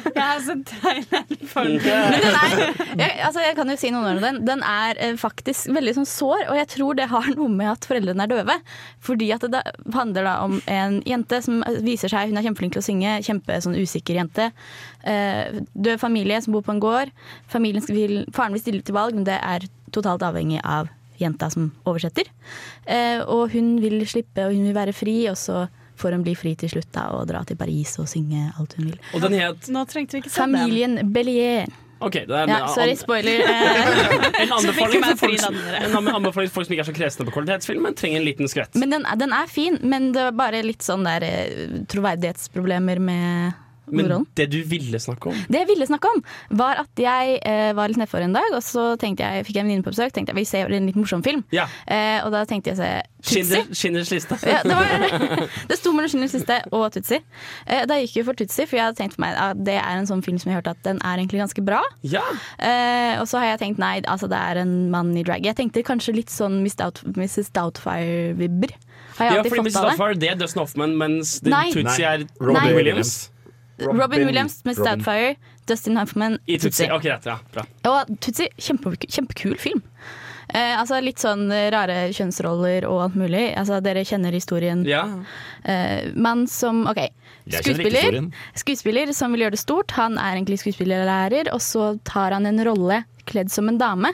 Jeg 0.21 0.37
er 0.37 0.43
så 0.45 0.55
deilig 0.69 1.49
for 1.49 1.67
den. 1.67 1.79
Men 1.81 2.21
den 2.21 2.37
er, 2.37 2.53
jeg, 2.99 3.15
altså 3.25 3.43
jeg 3.43 3.55
kan 3.57 3.71
jo 3.73 3.77
si 3.79 3.91
noen 3.93 4.07
ord 4.07 4.19
om 4.19 4.25
den. 4.25 4.39
Den 4.47 4.63
er 4.67 4.99
eh, 5.01 5.15
faktisk 5.19 5.71
veldig 5.73 5.95
sånn 5.97 6.09
sår, 6.09 6.45
og 6.51 6.59
jeg 6.59 6.69
tror 6.75 6.99
det 6.99 7.09
har 7.11 7.29
noe 7.39 7.49
med 7.49 7.71
at 7.73 7.89
foreldrene 7.89 8.27
er 8.27 8.31
døve. 8.31 8.57
Fordi 9.03 9.31
at 9.35 9.45
det 9.45 9.51
da 9.55 9.63
handler 9.95 10.29
da 10.29 10.37
om 10.45 10.59
en 10.71 11.01
jente 11.07 11.41
som 11.43 11.61
viser 11.85 12.11
seg 12.11 12.31
Hun 12.31 12.39
er 12.39 12.45
kjempeflink 12.45 12.77
til 12.77 12.83
å 12.83 12.85
synge, 12.85 13.17
kjempe 13.25 13.59
sånn 13.65 13.77
usikker 13.79 14.21
jente. 14.21 14.51
Eh, 15.07 15.61
død 15.73 16.01
familie 16.01 16.39
som 16.43 16.55
bor 16.55 16.65
på 16.65 16.75
en 16.75 16.83
gård. 16.83 17.13
Familien 17.51 17.85
vil, 17.89 18.23
faren 18.35 18.55
vil 18.55 18.63
stille 18.63 18.85
til 18.85 18.97
valg, 18.97 19.17
men 19.17 19.27
det 19.27 19.39
er 19.41 19.67
totalt 19.91 20.23
avhengig 20.25 20.61
av 20.63 20.91
jenta 21.21 21.49
som 21.53 21.69
oversetter. 21.87 22.29
Eh, 22.85 23.21
og 23.25 23.51
hun 23.55 23.75
vil 23.83 24.01
slippe, 24.09 24.45
og 24.45 24.55
hun 24.55 24.69
vil 24.69 24.77
være 24.77 24.95
fri, 24.95 25.17
og 25.31 25.37
så 25.39 25.65
får 26.01 26.17
hun 26.17 26.25
bli 26.25 26.33
fri 26.37 26.55
til 26.59 26.73
slutt 26.73 26.89
da, 26.97 27.07
og 27.15 27.27
dra 27.29 27.43
til 27.47 27.57
Paris 27.59 27.93
og 28.01 28.09
synge 28.11 28.47
alt 28.59 28.75
hun 28.79 28.89
vil. 28.91 28.99
Og 29.13 29.23
den 29.27 29.37
het 29.39 29.69
Nå 29.71 29.85
trengte 29.89 30.17
vi 30.17 30.23
ikke 30.25 30.33
se 30.33 30.41
den. 30.41 30.57
Familien 30.59 30.99
Bellier. 31.13 31.69
OK, 32.01 32.15
det 32.25 32.33
er 32.33 32.47
en, 32.47 32.49
Ja, 32.49 32.65
sorry, 32.73 32.95
spoiler. 32.97 33.43
En 34.41 34.53
anbefaling 34.57 35.03
for 35.05 35.19
folk, 35.21 35.39
som- 35.43 35.57
en 35.85 36.15
anbefaling 36.17 36.49
for 36.49 36.55
folk 36.57 36.65
som 36.65 36.73
ikke 36.73 36.81
er 36.87 36.89
så 36.89 36.95
kresne 36.97 37.27
på 37.27 37.33
kvalitetsfilm, 37.35 37.83
men 37.85 37.93
trenger 37.99 38.17
en 38.23 38.25
liten 38.25 38.49
skvett. 38.49 38.73
Men 38.81 38.89
den, 38.95 39.05
den 39.21 39.35
er 39.37 39.45
fin, 39.51 39.77
men 39.85 40.09
det 40.15 40.23
er 40.31 40.33
bare 40.39 40.63
litt 40.65 40.81
sånn 40.81 41.05
der 41.05 41.21
eh, 41.27 41.75
troverdighetsproblemer 41.93 42.99
med 43.05 43.53
Men 43.91 44.25
det 44.37 44.47
du 44.51 44.59
ville 44.67 44.99
snakke 45.01 45.31
om 45.31 45.39
Det 45.51 45.61
jeg 45.61 45.69
ville 45.69 45.87
snakke 45.87 46.11
om, 46.15 46.21
var 46.61 46.81
at 46.83 47.01
jeg 47.01 47.37
eh, 47.47 47.71
var 47.77 47.91
litt 47.91 47.99
nedfor 48.01 48.23
en 48.23 48.35
dag, 48.35 48.55
og 48.55 48.63
så 48.65 48.91
tenkte 49.01 49.27
jeg, 49.27 49.45
fikk 49.47 49.57
jeg 49.59 49.65
en 49.65 49.69
venninne 49.69 49.85
på 49.85 49.93
besøk, 49.93 50.13
tenkte 50.15 50.33
jeg 50.33 50.41
vi 50.41 50.47
ser 50.47 50.71
en 50.71 50.89
litt 50.89 50.99
morsom 50.99 51.23
film. 51.25 51.43
Ja. 51.55 51.67
Eh, 51.85 52.19
og 52.25 52.31
da 52.33 52.43
tenkte 52.49 52.71
jeg 52.71 52.79
å 52.79 52.81
se 52.81 52.91
Tutsi. 53.21 53.59
Schindlers 53.77 54.09
liste. 54.09 54.37
Ja, 54.49 54.61
det, 54.65 54.73
var, 54.73 54.87
det 55.69 55.77
sto 55.77 55.93
mellom 55.93 56.09
Schindlers 56.09 56.33
liste 56.39 56.57
og 56.73 56.87
Tutsi. 56.95 57.19
Eh, 57.67 57.83
da 57.89 57.99
gikk 58.01 58.17
jeg 58.19 58.27
for 58.27 58.37
Tutsi, 58.37 58.65
for 58.65 58.79
jeg 58.79 58.89
hadde 58.89 58.97
tenkt 59.01 59.17
for 59.17 59.25
meg 59.25 59.37
at 59.37 59.61
det 59.61 59.77
er 59.77 59.99
en 59.99 60.09
sånn 60.09 60.23
film 60.25 60.39
som 60.41 60.51
jeg 60.51 60.61
hørte 60.61 60.73
at 60.73 60.81
den 60.87 61.01
er 61.05 61.21
egentlig 61.21 61.43
ganske 61.43 61.65
bra. 61.65 61.81
Ja. 62.01 62.23
Eh, 62.57 63.19
og 63.21 63.27
så 63.29 63.41
har 63.41 63.53
jeg 63.53 63.61
tenkt 63.65 63.81
nei, 63.81 63.99
altså 64.09 64.29
det 64.31 64.39
er 64.39 64.63
en 64.63 64.75
mann 64.93 65.13
i 65.17 65.25
drag. 65.27 65.45
Jeg 65.45 65.59
tenkte 65.59 65.85
kanskje 65.85 66.15
litt 66.17 66.33
sånn 66.33 66.61
Miss 66.65 66.77
Dout- 66.79 67.03
Mrs. 67.13 67.51
Doubtfire-vibber. 67.55 68.73
Har 69.17 69.27
jeg 69.27 69.33
ja, 69.33 69.41
alltid 69.41 69.53
fått 69.53 69.67
Mrs. 69.67 69.75
av 69.75 69.83
det. 69.83 69.91
Doubtfire 69.91 70.19
det 70.21 70.31
er 70.31 70.39
Dustin 70.39 70.63
Hoffman, 70.63 70.97
mens 70.97 71.35
Tutsi 71.43 72.07
er 72.07 72.25
Robin 72.39 72.73
Williams. 72.73 72.79
Williams. 72.81 73.13
Robin, 73.85 74.25
Williams, 74.27 74.59
med 74.65 74.77
Robin. 74.77 74.91
Doubtfire, 74.91 75.35
Dustin 75.67 75.97
Hoffman, 75.97 76.39
I 76.47 76.57
Tootsie. 76.57 76.87
Tutsi. 76.87 76.91
Ok. 76.91 77.25
Ja, 77.25 77.37
bra. 77.53 77.65
Og 77.91 78.11
Tootsie, 78.21 78.49
kjempe, 78.57 78.95
kjempekul 79.07 79.57
film. 79.61 79.83
Eh, 80.51 80.73
altså 80.75 80.99
Litt 80.99 81.21
sånn 81.23 81.45
rare 81.71 82.09
kjønnsroller 82.15 82.85
og 82.89 83.05
alt 83.05 83.17
mulig. 83.19 83.45
Altså 83.55 83.79
Dere 83.83 84.03
kjenner 84.07 84.35
historien. 84.35 84.83
Ja. 84.87 85.05
Eh, 85.63 86.11
men 86.15 86.45
som 86.51 86.83
OK. 86.91 87.05
Skuespiller, 87.51 88.19
skuespiller 88.59 89.11
som 89.17 89.33
vil 89.33 89.45
gjøre 89.45 89.55
det 89.55 89.63
stort. 89.63 89.95
Han 89.97 90.19
er 90.21 90.35
egentlig 90.35 90.59
skuespillerlærer, 90.61 91.49
og 91.55 91.63
så 91.63 91.95
tar 92.07 92.35
han 92.35 92.45
en 92.45 92.61
rolle 92.67 93.01
kledd 93.29 93.51
som 93.53 93.69
en 93.71 93.79
dame. 93.81 94.11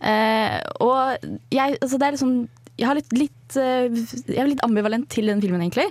Eh, 0.00 0.60
og 0.80 1.24
jeg, 1.52 1.76
altså 1.80 1.98
det 1.98 2.06
er 2.06 2.16
liksom 2.16 2.34
jeg, 2.80 2.88
har 2.88 2.96
litt, 2.96 3.12
litt, 3.12 3.56
eh, 3.60 3.90
jeg 4.30 4.40
er 4.40 4.48
litt 4.48 4.64
ambivalent 4.64 5.08
til 5.12 5.28
den 5.30 5.42
filmen, 5.42 5.60
egentlig. 5.60 5.90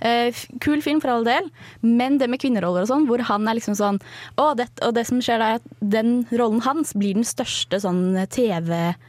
Eh, 0.00 0.32
kul 0.64 0.80
film 0.84 1.02
for 1.02 1.12
all 1.12 1.26
del, 1.28 1.50
men 1.84 2.16
det 2.20 2.30
med 2.32 2.40
kvinneroller 2.42 2.86
og 2.86 2.90
sånn, 2.90 3.06
hvor 3.10 3.22
han 3.28 3.48
er 3.50 3.58
liksom 3.58 3.76
sånn 3.78 4.00
å, 4.40 4.52
det, 4.56 4.70
Og 4.86 4.94
det 4.96 5.06
som 5.08 5.20
skjer 5.22 5.40
da, 5.42 5.52
er 5.52 5.60
at 5.60 5.78
den 5.80 6.24
rollen 6.32 6.64
hans 6.64 6.94
blir 6.96 7.18
den 7.18 7.28
største 7.28 7.82
sånn 7.82 8.16
TV-kvinnerollen. 8.32 9.06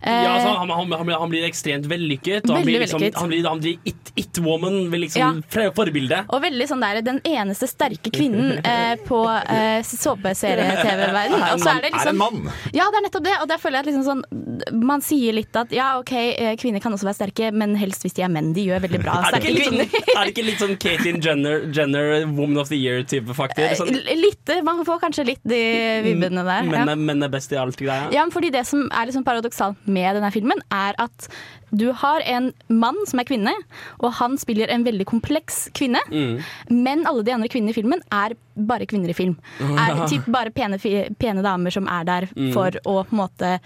Eh, 0.00 0.22
Ja, 0.22 0.30
altså, 0.36 0.48
han, 0.58 0.70
han, 0.70 0.92
han, 0.92 1.06
blir, 1.06 1.16
han 1.18 1.30
blir 1.30 1.44
ekstremt 1.48 1.86
vellykket. 1.90 2.44
Og 2.50 2.56
han 2.56 2.64
blir, 2.66 2.80
liksom, 2.84 3.00
vellykket. 3.00 3.18
han 3.20 3.28
blir, 3.32 3.46
han 3.48 3.60
blir 3.60 3.78
it, 3.84 4.12
it-woman. 4.16 4.76
Blir 4.90 5.00
liksom 5.06 5.42
Ja. 5.50 5.68
forbilde. 5.74 6.20
Og 6.30 6.42
veldig 6.42 6.68
sånn 6.70 6.80
der, 6.84 7.00
den 7.02 7.20
eneste 7.26 7.66
sterke 7.70 8.10
kvinnen 8.14 8.60
eh, 8.64 8.94
på 9.08 9.22
eh, 9.26 9.82
såpeserie-TV-verden. 9.82 11.34
Og 11.54 11.60
så 11.62 11.72
er 11.74 11.82
det 11.82 11.90
Er 11.92 11.94
en 11.94 11.98
liksom 11.98 12.18
mann. 12.18 12.52
Ja, 12.74 12.86
det 12.92 13.00
er 13.00 13.06
nettopp 13.08 13.24
det. 13.26 13.34
Og 13.42 13.48
der 13.50 13.58
føler 13.62 13.78
jeg 13.80 13.86
at 13.86 13.90
liksom 13.92 14.06
sånn 14.06 14.84
Man 14.84 15.02
sier 15.04 15.34
litt 15.36 15.54
at 15.58 15.72
ja, 15.74 15.88
OK, 16.00 16.12
eh, 16.14 16.54
kvinner 16.60 16.82
kan 16.82 16.94
også 16.94 17.08
være 17.08 17.18
sterke, 17.20 17.50
men 17.54 17.74
helst 17.78 18.04
hvis 18.06 18.16
de 18.18 18.24
er 18.26 18.32
menn. 18.32 18.52
De 18.56 18.64
gjør 18.68 18.82
veldig 18.86 19.02
bra 19.02 19.18
Er 19.22 19.32
sterke 19.34 19.54
kvinner. 19.54 19.86
sånn, 19.88 19.92
kvinner. 19.92 20.14
er 20.14 20.24
det 20.28 20.34
ikke 20.34 20.46
litt 20.48 20.62
sånn 20.62 20.76
Caitlyn 20.82 21.20
Jenner, 21.24 21.66
Jenner 21.74 22.12
Woman 22.30 22.58
of 22.62 22.70
the 22.72 22.78
Year-type 22.78 23.34
faktisk? 23.38 23.78
Sånn, 23.82 23.94
Eh, 23.98 24.14
Litt, 24.18 24.50
Man 24.64 24.80
får 24.86 25.00
kanskje 25.02 25.24
litt 25.26 25.42
de 25.46 25.58
vibbene 26.04 26.42
der. 26.46 26.62
menn, 26.68 26.74
Ja. 26.88 26.94
er, 26.94 27.24
er 27.28 27.32
best 27.32 27.52
i 27.52 27.56
alt-greia? 27.60 28.08
Ja, 28.14 28.24
men 28.24 28.32
fordi 28.34 28.47
Det 28.54 28.64
som 28.66 28.86
er 28.88 29.08
liksom 29.08 29.24
paradoksalt 29.26 29.88
med 29.88 30.18
denne 30.18 30.30
filmen, 30.34 30.60
er 30.72 30.96
at 30.98 31.28
du 31.70 31.92
har 31.92 32.20
en 32.26 32.52
mann 32.68 32.96
som 33.06 33.20
er 33.20 33.24
kvinne, 33.28 33.52
og 34.00 34.12
han 34.20 34.36
spiller 34.40 34.68
en 34.72 34.84
veldig 34.86 35.04
kompleks 35.06 35.68
kvinne. 35.76 36.00
Mm. 36.10 36.40
Men 36.70 37.06
alle 37.06 37.22
de 37.26 37.32
andre 37.34 37.48
kvinnene 37.48 37.70
i 37.74 37.76
filmen 37.76 38.00
er 38.12 38.34
bare 38.58 38.86
kvinner 38.90 39.10
i 39.12 39.14
film. 39.14 39.36
Er 39.60 40.06
typ 40.10 40.26
bare 40.26 40.50
pene, 40.50 40.78
pene 41.18 41.42
damer 41.44 41.70
som 41.74 41.86
er 41.88 42.04
der 42.04 42.28
Mm. 42.34 42.52
for 42.52 42.70
å 42.84 43.04
på 43.06 43.12
en 43.12 43.18
måte 43.18 43.60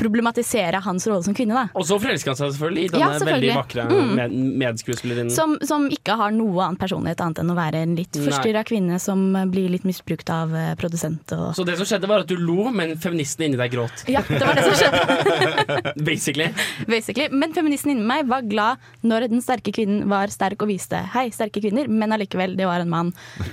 problematisere 0.00 0.80
hans 0.80 1.04
rolle 1.06 1.22
som 1.22 1.34
kvinne. 1.34 1.52
da. 1.52 1.68
Og 1.76 1.84
så 1.84 1.98
forelsker 2.00 2.30
han 2.32 2.36
seg 2.38 2.52
selvfølgelig 2.54 2.84
i 2.84 2.88
denne 2.88 3.00
Ja, 3.00 3.18
selvfølgelig. 3.18 3.50
veldig 3.50 3.54
vakre 3.54 3.84
Mm. 3.90 4.14
med, 4.16 4.30
medskuespillerinnen. 4.62 5.30
Som, 5.30 5.58
som 5.62 5.88
ikke 5.90 6.16
har 6.16 6.30
noe 6.32 6.62
annen 6.64 6.78
personlighet 6.80 7.20
annet 7.20 7.38
enn 7.42 7.50
å 7.50 7.56
være 7.58 7.82
en 7.82 7.96
litt 7.96 8.12
forstyrra 8.16 8.64
kvinne 8.64 8.98
som 8.98 9.32
blir 9.50 9.68
litt 9.68 9.84
misbrukt 9.84 10.30
av 10.30 10.54
eh, 10.54 10.74
produsent. 10.76 11.30
Og... 11.36 11.54
Så 11.54 11.66
det 11.66 11.76
som 11.76 11.84
skjedde, 11.84 12.08
var 12.08 12.20
at 12.24 12.26
du 12.28 12.36
lo, 12.36 12.70
men 12.70 12.96
feministen 12.96 13.44
inni 13.44 13.56
deg 13.60 13.72
gråt. 13.72 14.04
Ja, 14.08 14.22
det 14.26 14.40
var 14.40 14.54
det 14.54 14.64
som 14.64 14.78
skjedde. 14.80 15.94
Basically. 16.10 16.48
basically. 16.86 17.28
Men 17.40 17.54
feministen 17.56 17.94
inni 17.94 18.04
meg 18.06 18.28
var 18.30 18.44
glad 18.46 18.80
når 19.06 19.28
den 19.32 19.42
sterke 19.44 19.72
kvinnen 19.74 20.04
var 20.10 20.32
sterk 20.32 20.60
og 20.60 20.70
viste 20.70 21.00
hei, 21.14 21.28
sterke 21.34 21.62
kvinner, 21.64 21.88
men 21.88 22.12
allikevel, 22.16 22.56
det 22.58 22.68
var 22.68 22.84
en 22.84 22.92
mann. 22.92 23.12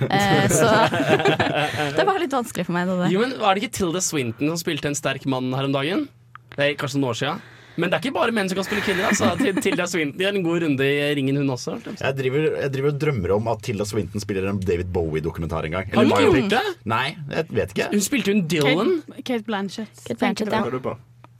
Eh, 0.10 0.48
så 0.52 0.68
det 1.98 2.08
var 2.08 2.20
litt 2.22 2.36
vanskelig 2.36 2.68
for 2.68 2.76
meg. 2.76 2.90
Det. 2.92 3.12
Jo, 3.14 3.24
men 3.24 3.38
Var 3.40 3.56
det 3.56 3.64
ikke 3.64 3.78
Tilda 3.80 4.04
Swinton 4.04 4.52
som 4.52 4.60
spilte 4.60 4.92
en 4.92 4.98
sterk 4.98 5.28
mann 5.30 5.54
her 5.56 5.70
om 5.70 5.76
dagen? 5.76 6.08
Det 6.58 6.66
er 6.66 6.76
kanskje 6.80 7.00
noen 7.00 7.14
år 7.14 7.22
siden. 7.22 7.46
Men 7.78 7.92
det 7.92 7.98
er 7.98 8.08
ikke 8.08 8.16
bare 8.16 8.34
menn 8.34 8.48
som 8.50 8.58
kan 8.58 8.66
spille 8.66 8.82
kvinner. 8.82 9.12
Altså. 9.12 9.60
Tilda 9.62 9.86
Swinton 9.90 10.22
gjør 10.24 10.40
en 10.40 10.46
god 10.48 10.64
runde 10.64 10.88
i 10.88 11.10
ringen, 11.20 11.38
hun 11.38 11.52
også. 11.54 11.76
Jeg 11.92 12.18
driver, 12.18 12.48
jeg 12.64 12.72
driver 12.74 12.94
og 12.94 13.02
drømmer 13.04 13.34
om 13.38 13.52
at 13.54 13.62
Tilda 13.68 13.86
Swinton 13.86 14.24
spiller 14.24 14.50
en 14.50 14.62
David 14.64 14.90
Bowie-dokumentar 14.96 15.70
en 15.70 15.78
gang. 15.78 15.92
Har 15.94 16.08
hun 16.08 16.16
ikke 16.16 16.24
gjort 16.26 16.56
det? 16.56 16.64
Nei, 16.90 17.06
jeg 17.36 17.52
vet 17.60 17.76
ikke. 17.76 17.92
Hun 17.94 18.08
spilte 18.08 18.34
jo 18.34 18.40
en 18.40 18.48
Dylan. 18.50 18.96
Kate, 19.06 19.28
Kate 19.30 19.46
Blanchett. 19.52 20.02
Kate 20.08 20.20
Blanchett, 20.24 20.58
ja. 20.58 20.98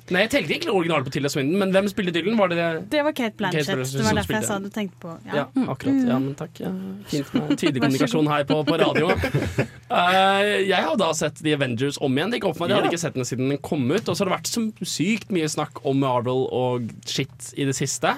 Nei, 0.08 0.22
jeg 0.24 0.30
tenkte 0.32 0.56
ikke 0.56 0.72
originalen 0.72 1.04
på 1.04 1.12
Tilda 1.12 1.30
Swindon, 1.32 1.58
men 1.60 1.74
hvem 1.76 1.88
spilte 1.92 2.14
Dylan? 2.16 2.38
Var 2.40 2.52
det 2.54 2.58
det? 2.58 2.68
Det 2.94 3.02
var 3.04 3.16
Kate 3.18 3.36
Blanchett. 3.40 3.66
Kate 3.68 3.76
Blanchett 3.76 3.98
det 4.00 4.06
var 4.06 4.20
derfor 4.22 4.38
jeg 4.38 4.48
sa 4.48 4.60
du 4.64 4.70
tenkte 4.72 5.02
på 5.04 5.16
Ja, 5.28 5.34
ja. 5.42 5.46
akkurat. 5.74 5.98
Ja, 6.08 6.20
men 6.24 6.38
takk. 6.40 6.62
Ja. 6.64 6.72
Fint 7.12 7.34
med 7.36 7.52
tydelig 7.60 7.84
kommunikasjon 7.84 8.30
her 8.32 8.46
på, 8.48 8.62
på 8.70 8.78
radio. 8.80 9.10
Uh, 9.12 10.56
jeg 10.72 10.80
har 10.86 10.96
da 11.02 11.12
sett 11.18 11.42
The 11.44 11.58
Avengers 11.58 12.00
om 12.00 12.16
igjen. 12.16 12.32
Det 12.32 12.40
gikk 12.40 12.48
opp 12.54 12.60
for 12.62 12.66
meg, 12.68 12.76
Jeg 12.78 12.80
hadde 12.80 12.94
ikke 12.94 13.04
sett 13.04 13.20
den 13.20 13.28
siden 13.28 13.52
den 13.52 13.60
kom 13.68 13.84
ut. 13.92 14.08
Og 14.08 14.16
så 14.16 14.24
har 14.24 14.32
det 14.32 14.38
vært 14.38 14.52
så 14.54 14.64
sykt 14.96 15.36
mye 15.36 15.52
snakk 15.52 15.84
om 15.84 16.00
Marvel 16.06 16.48
og 16.56 16.88
shit 17.04 17.52
i 17.60 17.68
det 17.68 17.76
siste. 17.76 18.16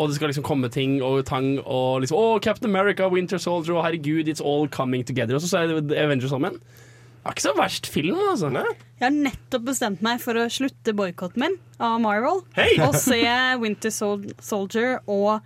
Og 0.00 0.08
det 0.08 0.16
skal 0.16 0.32
liksom 0.32 0.46
komme 0.46 0.72
ting 0.72 1.02
og 1.04 1.26
tang 1.28 1.58
og 1.60 2.00
liksom 2.00 2.16
Å, 2.16 2.38
Captain 2.40 2.72
America, 2.72 3.12
Winter 3.12 3.36
Soldier, 3.42 3.76
og 3.76 3.84
herregud, 3.84 4.30
it's 4.30 4.40
all 4.40 4.70
coming 4.72 5.04
together. 5.04 5.36
Og 5.36 5.44
så 5.44 5.52
så 5.52 5.66
jeg 5.66 5.84
The 5.90 6.00
Avengers 6.00 6.32
om 6.32 6.48
igjen. 6.48 6.62
Det 7.20 7.28
var 7.28 7.34
ikke 7.36 7.44
så 7.44 7.52
verst 7.52 7.86
film, 7.92 8.20
altså. 8.30 8.48
Jeg 8.48 9.04
har 9.04 9.12
nettopp 9.12 9.64
bestemt 9.66 10.00
meg 10.04 10.22
for 10.22 10.40
å 10.40 10.46
slutte 10.48 10.94
boikotten 10.96 11.42
min 11.44 11.58
av 11.76 11.98
Marvel 12.00 12.40
hey! 12.56 12.78
og 12.80 12.96
se 12.96 13.20
Winter 13.60 13.92
Sol 13.92 14.24
Soldier 14.40 15.02
og, 15.04 15.44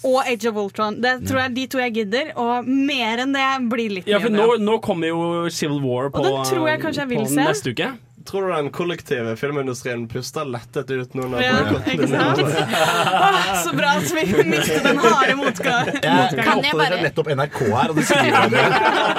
og 0.00 0.18
Age 0.22 0.48
of 0.48 0.56
Ultron. 0.62 0.96
Det 1.04 1.12
tror 1.28 1.42
jeg 1.42 1.50
er 1.50 1.54
de 1.58 1.66
to 1.68 1.82
jeg 1.82 1.94
gidder, 1.98 2.32
og 2.40 2.64
mer 2.72 3.20
enn 3.26 3.36
det 3.36 3.46
blir 3.68 3.98
litt 3.98 4.08
Ja, 4.08 4.22
for 4.24 4.32
nå, 4.32 4.54
nå 4.64 4.78
kommer 4.84 5.12
jo 5.12 5.20
Civil 5.52 5.82
War 5.84 6.08
på, 6.08 6.24
den 6.24 6.40
tror 6.48 6.70
jeg 6.72 6.80
kanskje 6.86 7.04
jeg 7.04 7.12
vil 7.12 7.24
på 7.26 7.32
se. 7.34 7.44
neste 7.44 7.76
uke. 7.76 7.90
Tror 8.28 8.44
du 8.44 8.50
den 8.52 8.66
kollektive 8.76 9.30
filmindustrien 9.40 10.02
puster 10.10 10.44
lettet 10.44 10.90
ut 10.92 11.14
nå? 11.16 11.24
Når 11.32 11.40
Ja, 11.40 11.52
ikke 11.88 12.08
sant? 12.10 12.42
over? 12.42 13.54
Så 13.64 13.72
bra 13.78 13.94
at 13.96 14.10
vi 14.12 14.24
mistet 14.52 14.84
den 14.84 15.00
harde 15.00 15.36
motgangen. 15.38 15.94
Jeg 16.04 16.42
Kan 16.44 16.60
jeg 16.66 16.76
bare- 16.76 16.98
nettopp 17.06 17.30
NRK 17.32 17.58
her, 17.72 17.88
og 17.88 17.96
det 17.96 18.04
skriver 18.10 18.36
om 18.42 18.52
det. 18.52 18.66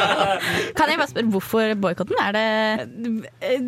Kan 0.78 0.94
jeg 0.94 1.02
bare 1.02 1.10
spørre 1.10 1.32
hvorfor 1.34 1.74
boikotten? 1.82 2.22
Er 2.22 2.38
det 2.38 2.46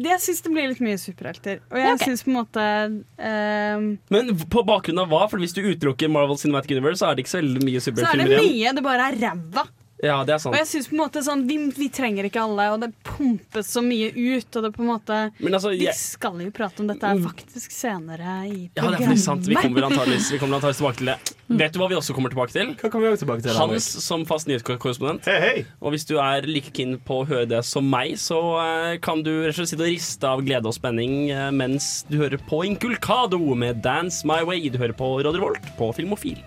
Jeg 0.05 0.21
syns 0.27 0.43
det 0.45 0.53
blir 0.53 0.69
litt 0.75 0.83
mye 0.85 1.01
superhelter. 1.01 1.59
Og 1.71 1.81
jeg 1.81 1.87
Ja, 1.89 1.97
ok. 1.97 2.05
syns 2.05 2.23
på 2.27 2.29
en 2.31 2.37
måte 2.37 2.69
ehm, 3.17 3.89
Men 4.13 4.31
på 4.45 4.63
bakgrunn 4.67 5.01
av 5.01 5.09
hva? 5.11 5.25
For 5.31 5.41
Hvis 5.41 5.57
du 5.57 5.63
utelukker 5.65 6.09
Marvel 6.13 6.37
Cinematic 6.37 6.77
Universe, 6.77 7.01
så 7.01 7.09
er 7.09 7.17
det 7.17 7.25
ikke 7.25 7.33
så 7.33 7.41
veldig 7.41 7.65
mye 7.65 7.81
Så 7.81 7.91
er 7.97 8.21
det 8.21 8.29
mye 8.37 8.73
det 8.77 8.83
bare 8.85 9.09
er 9.09 9.17
ræva. 9.25 9.65
Ja, 10.01 10.21
det 10.25 10.33
er 10.33 10.41
sant. 10.41 10.55
Og 10.55 10.57
jeg 10.57 10.67
synes 10.69 10.87
på 10.89 10.95
en 10.95 11.01
måte 11.03 11.21
sånn 11.25 11.43
vi, 11.45 11.57
vi 11.77 11.87
trenger 11.93 12.25
ikke 12.25 12.41
alle, 12.41 12.67
og 12.73 12.81
det 12.81 12.89
pumpes 13.05 13.69
så 13.69 13.83
mye 13.85 14.09
ut. 14.09 14.47
Og 14.57 14.65
det 14.65 14.71
på 14.73 14.81
en 14.81 14.89
måte 14.89 15.19
Men 15.37 15.57
altså, 15.57 15.73
Vi 15.77 15.87
skal 15.97 16.41
jo 16.41 16.49
prate 16.55 16.81
om 16.81 16.89
dette 16.89 17.11
faktisk 17.21 17.75
senere 17.75 18.37
i 18.47 18.57
ja, 18.73 18.87
det 18.87 18.97
er 18.97 19.05
faktisk 19.05 19.27
sant. 19.27 19.49
Vi 19.49 19.57
kommer 19.59 19.87
antakeligvis 19.91 20.31
vi 20.33 20.41
tilbake 20.41 20.97
til 21.01 21.11
det. 21.11 21.17
Vet 21.61 21.75
du 21.75 21.81
hva 21.81 21.89
vi 21.91 21.97
også 21.99 22.15
kommer 22.15 22.31
tilbake 22.33 22.55
til? 22.55 22.73
Hva 22.79 22.89
kommer 22.89 23.09
vi 23.09 23.13
også 23.13 23.25
tilbake 23.25 23.45
til? 23.45 23.57
Hans 23.57 23.89
som 24.05 24.23
fast 24.29 24.49
nyhetskorrespondent. 24.49 25.27
Hey, 25.27 25.41
hey. 25.43 25.65
Og 25.83 25.95
hvis 25.95 26.07
du 26.09 26.15
er 26.23 26.47
like 26.47 26.73
keen 26.75 26.97
på 27.05 27.21
å 27.21 27.27
høre 27.27 27.49
det 27.51 27.61
som 27.67 27.85
meg, 27.91 28.15
så 28.21 28.39
uh, 28.57 28.93
kan 29.03 29.21
du 29.25 29.33
rett 29.43 29.53
og 29.53 29.61
slett 29.61 29.73
sitte 29.75 29.85
og 29.85 29.91
riste 29.91 30.31
av 30.31 30.45
glede 30.47 30.71
og 30.71 30.77
spenning 30.77 31.29
uh, 31.29 31.49
mens 31.53 31.91
du 32.09 32.17
hører 32.21 32.41
på 32.49 32.63
Inculcado 32.69 33.41
med 33.53 33.83
Dance 33.85 34.25
My 34.27 34.41
Way. 34.47 34.71
Du 34.71 34.79
hører 34.81 34.95
på 34.97 35.13
Radio 35.19 35.37
Revolt 35.37 35.75
på 35.77 35.91
Filmofil. 35.97 36.39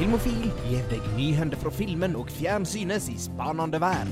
Filmofil 0.00 0.46
gir 0.64 0.84
deg 0.88 1.08
nyhender 1.12 1.60
fra 1.60 1.68
filmen 1.76 2.14
og 2.16 2.30
fjernsynets 2.32 3.10
i 3.12 3.18
spanende 3.20 3.76
vær. 3.82 4.08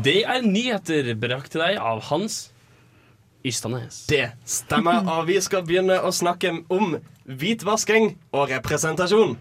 Det 0.00 0.22
er 0.24 0.46
nyheter 0.46 1.10
brakt 1.20 1.52
til 1.52 1.60
deg 1.60 1.76
av 1.76 2.00
Hans 2.08 2.38
Ystanes. 3.44 3.98
Det 4.08 4.30
stemmer, 4.48 5.04
og 5.04 5.28
vi 5.28 5.36
skal 5.44 5.66
begynne 5.68 5.98
å 6.00 6.14
snakke 6.16 6.54
om 6.72 6.96
hvitvasking 7.28 8.14
og 8.32 8.48
representasjon. 8.54 9.36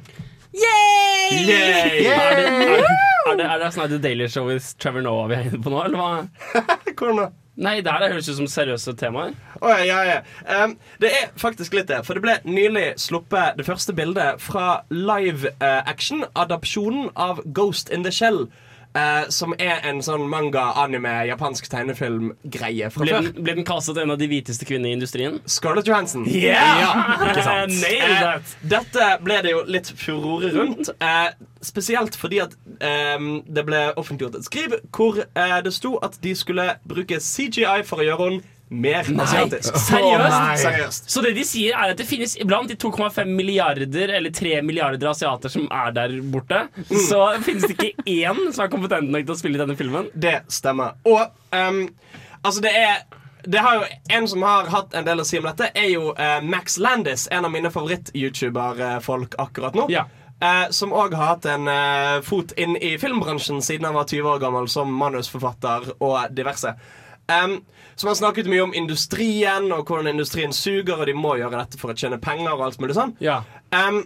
Yay! 0.51 1.39
Yay! 1.39 2.03
Er 2.11 2.35
det, 2.35 2.51
er, 2.51 2.83
er 2.83 3.39
det, 3.39 3.47
er 3.47 3.63
det 3.63 3.71
sånn 3.77 3.87
at 3.87 3.95
The 3.95 4.03
Daily 4.09 4.27
Show 4.27 4.51
with 4.51 4.75
Trevor 4.75 5.07
Noah 5.07 5.31
vi 5.31 5.39
er 5.39 5.47
inne 5.53 5.63
på 5.63 5.71
nå, 5.71 5.85
eller 5.87 6.03
hva? 6.03 6.59
Hvordan 6.91 7.23
da? 7.23 7.31
Nei, 7.55 7.79
det 7.79 7.91
her 7.91 8.11
høres 8.11 8.27
ut 8.27 8.35
som 8.35 8.47
seriøse 8.51 8.93
temaer. 8.99 9.35
Oh, 9.61 9.71
ja, 9.71 10.01
ja, 10.03 10.17
ja. 10.17 10.63
Um, 10.63 10.75
det 10.99 11.11
er 11.15 11.29
faktisk 11.39 11.77
litt 11.77 11.87
det. 11.87 12.01
For 12.03 12.17
det 12.17 12.23
ble 12.25 12.35
nylig 12.43 12.97
sluppet 12.99 13.55
det 13.55 13.67
første 13.67 13.95
bildet 13.95 14.43
fra 14.43 14.81
live 14.91 15.53
eh, 15.63 15.93
av 17.15 17.39
Ghost 17.55 17.89
in 17.89 18.03
the 18.03 18.11
Shell. 18.11 18.49
Eh, 18.95 19.27
som 19.33 19.53
er 19.59 19.83
en 19.89 20.01
sånn 20.05 20.23
manga, 20.31 20.63
anime, 20.81 21.11
japansk 21.29 21.67
tegnefilm-greie 21.71 22.89
fra 22.93 23.03
Ble 23.05 23.13
før. 23.17 23.27
den, 23.29 23.43
ble 23.43 23.55
den 23.59 23.67
kastet 23.67 23.99
en 24.01 24.13
av 24.15 24.19
de 24.21 24.27
hviteste 24.31 24.65
kvinnene 24.67 24.93
i 24.93 24.97
industrien? 24.97 25.39
Scarlett 25.45 25.87
Johansson. 25.89 26.25
ikke 26.29 27.43
sant? 27.45 27.75
Nail 27.83 28.05
Eh, 28.05 28.21
that. 28.21 28.55
dette 28.75 29.09
ble 29.25 29.41
det 29.45 29.51
jo 29.55 29.61
litt 29.67 29.91
furore 29.99 30.51
rundt. 30.55 30.89
Uh, 31.01 31.29
spesielt 31.65 32.15
fordi 32.19 32.39
at 32.43 32.55
um, 33.17 33.41
det 33.47 33.63
ble 33.67 33.79
offentliggjort 33.97 34.35
et 34.39 34.45
skriv 34.45 34.75
hvor 34.93 35.17
eh, 35.25 35.55
det 35.65 35.73
sto 35.73 35.95
at 36.05 36.19
de 36.23 36.35
skulle 36.37 36.67
bruke 36.87 37.17
CGI 37.21 37.79
for 37.87 38.03
å 38.03 38.05
gjøre 38.05 38.27
henne 38.29 38.43
mer 38.69 39.05
asiatisk. 39.21 39.77
Seriøst? 39.77 40.61
Seriøst. 40.61 41.09
Så 41.11 41.21
det 41.21 41.33
de 41.37 41.43
sier 41.47 41.75
er 41.77 41.93
at 41.93 41.99
det 41.99 42.07
finnes 42.09 42.35
iblant 42.41 42.69
de 42.69 42.77
2,5 42.81 43.29
milliarder 43.29 44.15
eller 44.17 44.33
3 44.33 44.61
milliarder 44.65 45.11
asiater 45.11 45.53
som 45.53 45.67
er 45.71 45.93
der 45.95 46.15
borte, 46.33 46.65
så 47.09 47.27
finnes 47.45 47.67
det 47.69 47.75
ikke 47.77 48.07
én 48.09 48.41
som 48.49 48.65
er 48.65 48.71
kompetent 48.73 49.11
nok 49.13 49.27
til 49.27 49.35
å 49.35 49.39
spille 49.39 49.59
i 49.59 49.61
denne 49.61 49.77
filmen. 49.77 50.09
Det 50.13 50.39
stemmer. 50.51 50.97
Og 51.05 51.21
um, 51.53 51.85
altså, 52.41 52.65
det 52.65 52.73
er 52.79 53.05
det 53.45 53.61
har 53.61 53.75
jo 53.75 53.83
En 54.09 54.27
som 54.27 54.41
har 54.41 54.69
hatt 54.73 54.95
en 54.97 55.05
del 55.05 55.19
å 55.21 55.25
si 55.27 55.37
om 55.37 55.45
dette, 55.45 55.69
er 55.77 55.89
jo 55.91 56.13
uh, 56.17 56.39
Max 56.41 56.79
Landis, 56.81 57.27
en 57.31 57.45
av 57.45 57.53
mine 57.53 57.69
favoritt-YouTuber-folk 57.69 59.37
akkurat 59.41 59.77
nå. 59.77 59.85
Ja. 59.93 60.07
Uh, 60.41 60.65
som 60.73 60.93
òg 60.93 61.13
har 61.15 61.35
hatt 61.35 61.45
en 61.47 61.69
uh, 61.69 62.23
fot 62.25 62.55
inn 62.59 62.73
i 62.81 62.95
filmbransjen 62.99 63.61
siden 63.63 63.85
han 63.87 63.95
var 63.95 64.09
20 64.09 64.33
år 64.33 64.41
gammel 64.41 64.65
som 64.71 64.89
manusforfatter 64.97 65.93
og 65.99 66.33
diverse. 66.35 66.73
Um, 67.29 67.59
som 67.95 68.09
har 68.11 68.17
snakket 68.19 68.49
mye 68.51 68.63
om 68.65 68.73
industrien 68.75 69.69
og 69.71 69.85
hvordan 69.87 70.11
industrien 70.11 70.53
suger, 70.53 70.97
og 70.97 71.07
de 71.07 71.15
må 71.15 71.37
gjøre 71.39 71.61
dette 71.61 71.79
for 71.79 71.93
å 71.93 71.97
tjene 71.97 72.19
penger. 72.21 72.51
og 72.53 72.67
alt 72.67 72.79
mulig 72.79 72.97
sånn 72.97 73.15
Ja. 73.23 73.43
Um, 73.71 74.03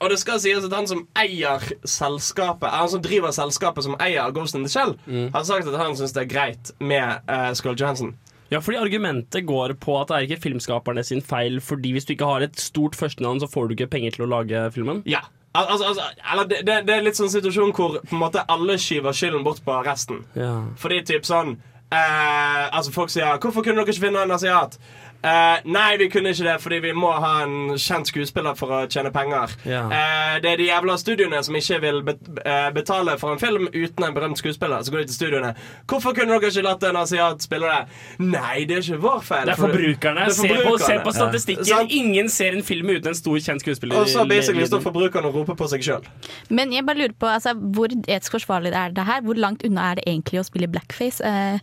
og 0.00 0.12
det 0.12 0.20
skal 0.20 0.38
sies 0.38 0.62
at 0.62 0.72
han 0.72 0.86
som 0.86 1.08
eier 1.18 1.64
selskapet 1.82 2.70
Han 2.70 2.88
som 2.88 3.02
driver 3.02 3.32
selskapet 3.34 3.82
som 3.82 3.96
eier 3.98 4.30
Ghost 4.30 4.54
in 4.54 4.62
the 4.62 4.70
Shell, 4.70 4.94
har 5.34 5.44
sagt 5.44 5.66
at 5.66 5.78
han 5.80 5.96
syns 5.98 6.14
det 6.14 6.22
er 6.22 6.30
greit 6.30 6.70
med 6.78 7.24
uh, 7.28 7.50
Scarlett 7.52 7.80
Johansen. 7.80 8.14
Ja, 8.50 8.60
fordi 8.64 8.78
Argumentet 8.80 9.44
går 9.46 9.74
på 9.80 9.98
at 10.00 10.08
det 10.08 10.16
er 10.16 10.28
ikke 10.28 10.44
filmskaperne 10.46 11.02
sin 11.04 11.20
feil, 11.20 11.58
fordi 11.60 11.92
hvis 11.92 12.06
du 12.08 12.14
ikke 12.14 12.30
har 12.30 12.46
et 12.46 12.56
stort 12.60 12.96
førstenavn, 12.96 13.42
så 13.42 13.50
får 13.50 13.68
du 13.68 13.74
ikke 13.74 13.90
penger 13.92 14.16
til 14.16 14.24
å 14.24 14.30
lage 14.38 14.70
filmen. 14.72 15.02
Ja 15.04 15.26
Al 15.56 15.66
altså, 15.72 15.86
altså, 15.88 16.02
eller 16.32 16.44
det, 16.48 16.58
det, 16.66 16.74
det 16.86 16.94
er 16.94 17.04
litt 17.06 17.16
sånn 17.18 17.30
situasjon 17.32 17.72
hvor 17.74 17.96
på 18.02 18.14
en 18.14 18.20
måte 18.20 18.42
alle 18.52 18.76
skyver 18.78 19.16
skylden 19.16 19.46
bort 19.46 19.62
på 19.64 19.78
resten. 19.86 20.20
Ja. 20.36 20.52
Fordi 20.78 21.00
typ 21.08 21.24
sånn 21.26 21.56
eh, 21.92 22.76
Altså 22.76 22.92
folk 22.92 23.10
sier 23.10 23.38
'Hvorfor 23.38 23.62
kunne 23.62 23.80
dere 23.80 23.88
ikke 23.88 24.06
finne 24.06 24.22
en 24.22 24.30
asiat?' 24.30 24.78
Uh, 25.18 25.58
nei, 25.66 25.96
vi 25.98 26.06
kunne 26.06 26.30
ikke 26.30 26.44
det 26.46 26.60
fordi 26.62 26.76
vi 26.78 26.90
må 26.94 27.08
ha 27.10 27.40
en 27.42 27.72
kjent 27.74 28.06
skuespiller 28.06 28.54
for 28.54 28.70
å 28.70 28.76
tjene 28.86 29.10
penger. 29.10 29.50
Yeah. 29.66 29.88
Uh, 29.90 30.36
det 30.44 30.52
er 30.52 30.60
de 30.60 30.68
jævla 30.68 30.94
studioene 31.00 31.40
som 31.42 31.56
ikke 31.58 31.78
vil 31.82 31.96
eh, 32.06 32.68
betale 32.70 33.16
for 33.18 33.34
en 33.34 33.40
film 33.42 33.66
uten 33.66 34.04
en 34.06 34.14
berømt 34.14 34.38
skuespiller. 34.38 34.84
Så 34.86 34.92
går 34.94 35.02
de 35.02 35.08
til 35.10 35.16
studioene. 35.16 35.50
'Hvorfor 35.90 36.14
kunne 36.14 36.36
dere 36.36 36.52
ikke 36.52 36.62
latt 36.62 36.86
en 36.86 37.00
asiat 37.00 37.42
spille 37.42 37.66
det?' 37.66 38.28
Nei, 38.30 38.62
det 38.70 38.76
er 38.76 38.84
ikke 38.84 39.00
vår 39.02 39.24
feil. 39.26 39.50
Det 39.50 39.56
er 39.56 39.62
forbrukerne. 39.64 40.26
Er 40.28 40.36
Se, 40.36 40.48
på, 40.68 40.76
se 40.84 40.98
på 41.02 41.14
statistikken. 41.16 41.66
Ja. 41.66 41.80
Ingen 41.90 42.30
ser 42.30 42.54
en 42.54 42.62
film 42.62 42.92
uten 42.94 43.10
en 43.10 43.18
stor, 43.18 43.40
kjent 43.42 43.64
skuespiller. 43.66 43.98
Og 43.98 44.06
så 44.12 44.22
basically 44.28 44.68
står 44.70 44.84
forbrukerne 44.86 45.32
og 45.32 45.40
roper 45.40 45.58
på 45.58 45.66
seg 45.72 45.82
sjøl. 45.82 46.06
Men 46.48 46.70
jeg 46.72 46.86
bare 46.86 47.02
lurer 47.02 47.16
på 47.18 47.26
altså, 47.26 47.56
hvor 47.58 47.90
etisk 47.90 48.38
forsvarlig 48.38 48.70
er 48.70 48.94
det 48.94 49.08
her? 49.10 49.26
Hvor 49.26 49.34
langt 49.34 49.66
unna 49.66 49.90
er 49.90 49.98
det 49.98 50.06
egentlig 50.06 50.44
å 50.44 50.46
spille 50.46 50.70
blackface? 50.70 51.26
Eh, 51.26 51.58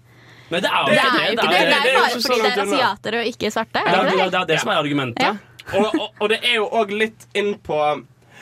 Men 0.56 0.63
det 0.63 0.72
er 0.72 0.88
jo 0.88 0.96
ikke 0.96 1.48
det. 1.52 1.60
Det 1.60 1.76
er 1.76 1.86
jo 1.91 2.00
bare 2.00 2.10
fordi 2.15 2.41
det 2.41 2.52
er 2.56 2.63
asiater 2.65 3.20
og 3.20 3.30
ikke 3.34 3.52
svarte. 3.54 3.84
Det 3.84 3.86
Er 3.86 4.00
er 4.00 4.10
det 4.10 4.12
det, 4.12 4.18
det? 4.24 4.32
det, 4.32 4.41
er 4.41 4.50
det 4.54 4.60
som 4.63 4.72
er 4.74 4.82
argumentet. 4.82 5.24
Ja. 5.26 5.36
og, 5.80 5.88
og, 6.00 6.10
og 6.22 6.30
det 6.32 6.39
er 6.44 6.60
jo 6.60 6.68
òg 6.82 6.94
litt 7.04 7.28
inn 7.36 7.56
på 7.65 7.80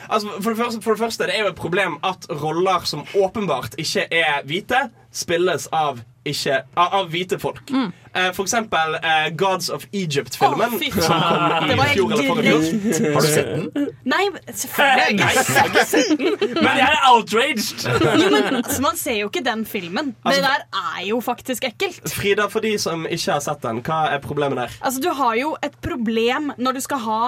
Altså, 0.04 0.28
for, 0.42 0.50
det 0.52 0.58
første, 0.58 0.80
for 0.84 0.92
det 0.92 1.00
første, 1.00 1.24
det 1.24 1.32
er 1.32 1.46
jo 1.46 1.48
et 1.48 1.56
problem 1.56 1.94
at 2.04 2.26
roller 2.42 2.82
som 2.84 3.06
åpenbart 3.16 3.72
ikke 3.80 4.02
er 4.12 4.42
hvite, 4.44 4.80
spilles 5.16 5.64
av 5.72 6.02
ikke 6.24 6.62
av, 6.74 6.94
av 7.00 7.12
hvite 7.12 7.38
folk. 7.42 7.70
Eh, 8.14 8.30
for 8.32 8.46
eksempel 8.46 8.94
uh, 8.94 9.28
Gods 9.34 9.68
of 9.74 9.86
Egypt-filmen. 9.92 10.74
Oh, 10.74 11.00
som 11.02 11.20
kom 11.20 11.68
Det 11.68 11.74
i 11.74 11.78
var 11.78 11.88
fjor 11.90 12.12
eller 12.12 12.28
forrige 12.28 12.54
år. 12.54 13.14
Har 13.14 13.20
du 13.20 13.30
sett 13.32 13.48
den? 13.74 13.88
Nei, 14.06 14.22
selvfølgelig 14.52 15.24
har 15.24 15.34
jeg 15.34 15.70
ikke 15.72 15.84
sett 15.88 16.12
den, 16.20 16.36
men 16.60 16.78
jeg 16.78 16.86
er 16.86 17.08
outraged! 17.10 17.86
Jo, 18.22 18.28
men 18.30 18.60
altså, 18.60 18.84
Man 18.84 19.00
ser 19.00 19.18
jo 19.18 19.32
ikke 19.32 19.42
den 19.46 19.64
filmen. 19.66 20.12
Altså, 20.22 20.36
det 20.40 20.52
der 20.52 20.84
er 20.94 21.02
jo 21.08 21.18
faktisk 21.24 21.66
ekkelt. 21.66 22.14
Frida, 22.14 22.46
for 22.52 22.62
de 22.62 22.76
som 22.78 23.02
ikke 23.08 23.34
har 23.34 23.42
sett 23.42 23.66
den, 23.66 23.82
hva 23.82 23.98
er 24.14 24.22
problemet 24.22 24.62
der? 24.62 24.78
Altså, 24.80 25.02
Du 25.02 25.10
har 25.18 25.34
jo 25.40 25.56
et 25.66 25.74
problem 25.82 26.52
når 26.56 26.78
du 26.78 26.84
skal 26.84 27.02
ha 27.02 27.20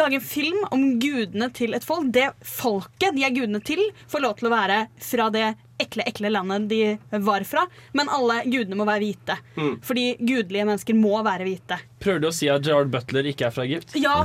lage 0.00 0.16
en 0.16 0.24
film 0.24 0.64
om 0.72 0.88
gudene 1.02 1.50
til 1.52 1.76
et 1.76 1.84
folk. 1.84 2.08
Det 2.16 2.30
folket 2.40 3.12
de 3.16 3.26
er 3.26 3.36
gudene 3.36 3.60
til, 3.60 3.84
får 4.08 4.24
lov 4.24 4.38
til 4.40 4.48
å 4.48 4.56
være 4.56 4.80
fra 5.02 5.28
det 5.34 5.50
ekle, 5.82 6.06
ekle 6.08 6.30
landet 6.32 6.68
de 6.70 6.80
var 7.26 7.44
fra. 7.48 7.66
Men 7.96 8.08
alle 8.12 8.40
gudene 8.48 8.78
må 8.78 8.86
være 8.88 9.04
hvite. 9.04 9.36
Fordi 9.84 10.06
gudelige 10.20 10.64
mennesker 10.68 10.96
må 10.98 11.20
være 11.26 11.46
hvite. 11.48 11.78
Prøver 12.02 12.22
du 12.24 12.30
å 12.30 12.34
si 12.34 12.48
at 12.52 12.64
Gerard 12.66 12.90
Butler 12.92 13.28
ikke 13.30 13.48
er 13.48 13.54
fra 13.54 13.66
Egypt? 13.66 13.94
Ja, 14.00 14.22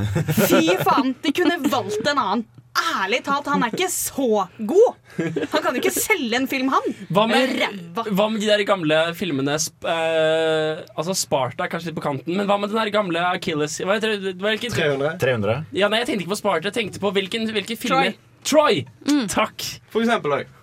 fy 0.47 0.63
faen! 0.81 1.15
De 1.23 1.33
kunne 1.35 1.59
valgt 1.71 2.07
en 2.07 2.17
annen. 2.21 2.47
ærlig 2.71 3.17
talt, 3.25 3.49
han 3.51 3.65
er 3.65 3.73
ikke 3.73 3.89
så 3.91 4.45
god. 4.63 4.99
Han 5.17 5.63
kan 5.63 5.75
jo 5.75 5.81
ikke 5.81 5.91
selge 5.91 6.37
en 6.37 6.45
film, 6.47 6.69
han. 6.71 6.85
Hva 7.11 7.25
med, 7.27 7.57
hva 7.97 8.29
med 8.31 8.39
de 8.39 8.47
der 8.47 8.63
gamle 8.67 8.99
filmene 9.17 9.57
sp 9.59 9.83
eh, 9.91 10.79
Altså 10.95 11.15
Sparta 11.19 11.65
er 11.65 11.73
kanskje 11.73 11.91
litt 11.91 11.97
på 11.99 12.05
kanten, 12.05 12.31
men 12.37 12.47
hva 12.47 12.55
med 12.61 12.71
den 12.71 12.79
der 12.79 12.93
gamle 12.95 13.25
Achilles? 13.33 13.75
Hva 13.83 13.99
heter? 13.99 14.15
Hvilken, 14.39 14.71
300. 14.71 15.17
300. 15.19 15.57
ja, 15.75 15.91
nei, 15.91 15.99
jeg 15.99 16.11
tenkte 16.13 16.23
ikke 16.23 16.35
på 16.37 16.39
Sparta, 16.39 16.71
jeg 16.71 16.77
tenkte 16.79 17.03
på 17.03 17.11
hvilken, 17.19 17.51
hvilke 17.51 17.75
filmer 17.79 18.15
Troy! 18.47 18.85
Takk. 19.29 19.67
For 19.91 20.01
eksempel 20.01 20.39
òg. 20.39 20.57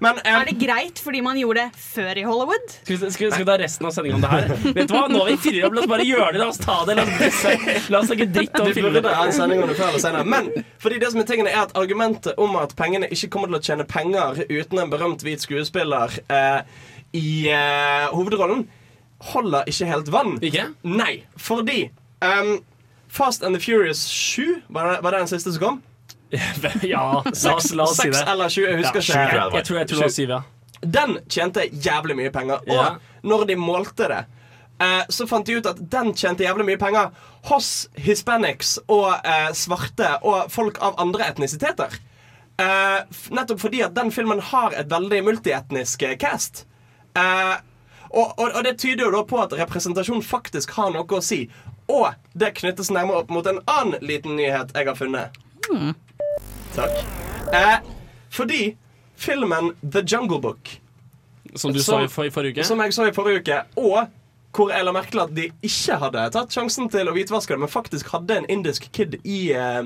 Men 0.00 0.14
um, 0.20 0.26
Er 0.30 0.44
det 0.46 0.52
greit 0.60 1.00
fordi 1.02 1.20
man 1.26 1.38
gjorde 1.40 1.64
det 1.64 1.80
før 1.82 2.18
i 2.20 2.22
Hollywood? 2.22 2.68
Skal 2.70 2.96
vi, 2.96 2.98
skal, 3.10 3.26
vi- 3.26 3.30
skal 3.32 3.42
vi 3.42 3.48
ta 3.48 3.56
resten 3.58 3.88
av 3.88 3.94
sendingen 3.96 4.18
om 4.18 4.22
det 4.22 4.30
her? 4.30 4.72
Vet 4.76 4.88
du 4.90 4.94
hva, 4.94 5.00
Nå 5.10 5.22
er 5.24 5.30
vi 5.32 5.36
fyrer 5.42 5.66
opp, 5.66 5.74
la 5.74 5.82
oss 5.82 5.90
bare 5.90 6.06
gjøre 6.06 6.28
det. 6.36 6.40
La 6.42 6.48
oss 6.52 6.60
ta 6.62 6.76
det. 6.86 6.94
La 7.00 7.06
oss, 7.08 7.40
la 7.90 8.02
oss 8.02 8.10
snakke 8.12 8.28
dritt 8.36 8.60
om 8.62 8.68
senere. 9.34 10.24
Men 10.24 10.50
fordi 10.82 11.00
det 11.02 11.10
som 11.12 11.22
er 11.22 11.28
tingene 11.32 11.50
er 11.50 11.64
at 11.66 11.74
argumentet 11.78 12.38
om 12.38 12.54
at 12.60 12.74
pengene 12.78 13.10
ikke 13.10 13.30
kommer 13.34 13.50
til 13.50 13.58
å 13.58 13.62
tjene 13.70 13.88
penger 13.90 14.42
uten 14.48 14.82
en 14.84 14.92
berømt 14.92 15.24
hvit 15.26 15.42
skuespiller 15.42 16.14
eh, 16.30 16.60
i 17.18 17.26
eh, 17.50 18.06
hovedrollen, 18.14 18.66
holder 19.32 19.66
ikke 19.70 19.88
helt 19.90 20.12
vann. 20.14 20.36
Ikke? 20.44 20.68
Nei, 20.86 21.24
fordi 21.40 21.88
um, 22.22 22.58
Fast 23.10 23.42
and 23.42 23.56
the 23.56 23.60
Furious 23.62 24.04
7, 24.06 24.62
var 24.68 24.92
det, 24.92 24.98
var 25.02 25.10
det 25.16 25.24
den 25.24 25.30
siste 25.32 25.54
som 25.56 25.62
kom? 25.64 25.78
Ja, 26.88 27.22
oss, 27.24 27.70
la 27.72 27.82
oss 27.84 27.96
si 27.96 28.02
Seks 28.08 28.18
det. 28.18 28.24
eller 28.28 28.48
sju, 28.52 28.62
jeg 28.66 28.78
husker 28.82 29.00
ikke. 29.00 29.12
Ja, 29.18 29.28
jeg. 29.44 29.52
Jeg 29.58 29.64
tror, 29.68 29.78
jeg 29.78 29.88
tror 29.88 29.98
det 30.02 30.04
var 30.08 30.16
syv, 30.16 30.34
ja. 30.36 30.40
Den 30.98 31.14
tjente 31.28 31.64
jævlig 31.72 32.16
mye 32.18 32.30
penger. 32.34 32.60
Og 32.68 32.74
Ja. 32.76 32.88
når 33.26 33.46
de 33.48 33.56
målte 33.58 34.08
det, 34.12 34.20
eh, 34.80 35.04
så 35.10 35.26
fant 35.26 35.46
de 35.46 35.56
ut 35.58 35.66
at 35.66 35.80
den 35.90 36.12
tjente 36.14 36.44
jævlig 36.44 36.66
mye 36.68 36.78
penger 36.78 37.10
hos 37.48 37.88
hispanics 37.96 38.76
og 38.88 39.08
eh, 39.24 39.48
svarte 39.58 40.12
og 40.22 40.50
folk 40.54 40.78
av 40.84 40.94
andre 41.02 41.26
etnisiteter. 41.32 41.96
Eh, 42.58 43.00
nettopp 43.30 43.60
fordi 43.62 43.82
at 43.86 43.94
den 43.94 44.10
filmen 44.14 44.40
har 44.52 44.72
et 44.76 44.88
veldig 44.90 45.24
multietnisk 45.24 46.02
eh, 46.02 46.16
cast. 46.18 46.64
Eh, 47.16 47.56
og, 48.10 48.38
og, 48.38 48.54
og 48.54 48.62
det 48.64 48.76
tyder 48.80 49.04
jo 49.06 49.10
da 49.16 49.24
på 49.28 49.40
at 49.42 49.52
representasjon 49.58 50.22
faktisk 50.22 50.70
har 50.78 50.90
noe 50.94 51.04
å 51.18 51.22
si. 51.22 51.48
Og 51.88 52.12
det 52.38 52.54
knyttes 52.60 52.90
nærmere 52.94 53.22
opp 53.24 53.30
mot 53.34 53.46
en 53.50 53.60
annen 53.66 53.98
liten 54.04 54.36
nyhet 54.38 54.70
jeg 54.76 54.86
har 54.90 54.94
funnet. 54.98 55.34
Takk. 56.78 57.00
Eh, 57.52 57.78
fordi 58.30 58.76
filmen 59.18 59.72
The 59.82 60.02
Jungle 60.06 60.38
Book 60.40 60.80
Som 61.54 61.72
du 61.72 61.80
Som- 61.82 61.94
sa 61.98 62.04
i 62.04 62.08
for, 62.08 62.30
forrige 62.30 62.58
uke. 62.60 62.64
som 62.64 62.78
jeg 62.80 62.92
så 62.94 63.08
i 63.08 63.12
forrige 63.16 63.40
uke, 63.40 63.62
og 63.76 64.08
hvor 64.52 64.70
jeg 64.70 64.84
la 64.84 64.92
merke 64.92 65.10
til 65.10 65.20
at 65.20 65.32
de 65.34 65.46
ikke 65.62 65.96
hadde 65.98 66.22
tatt 66.34 66.50
sjansen 66.54 66.88
til 66.90 67.08
å 67.08 67.12
hvitvaske 67.14 67.48
det, 67.54 67.58
men 67.62 67.68
faktisk 67.68 68.08
hadde 68.12 68.36
en 68.36 68.46
indisk 68.48 68.88
kid 68.92 69.16
i, 69.24 69.52
eh, 69.52 69.82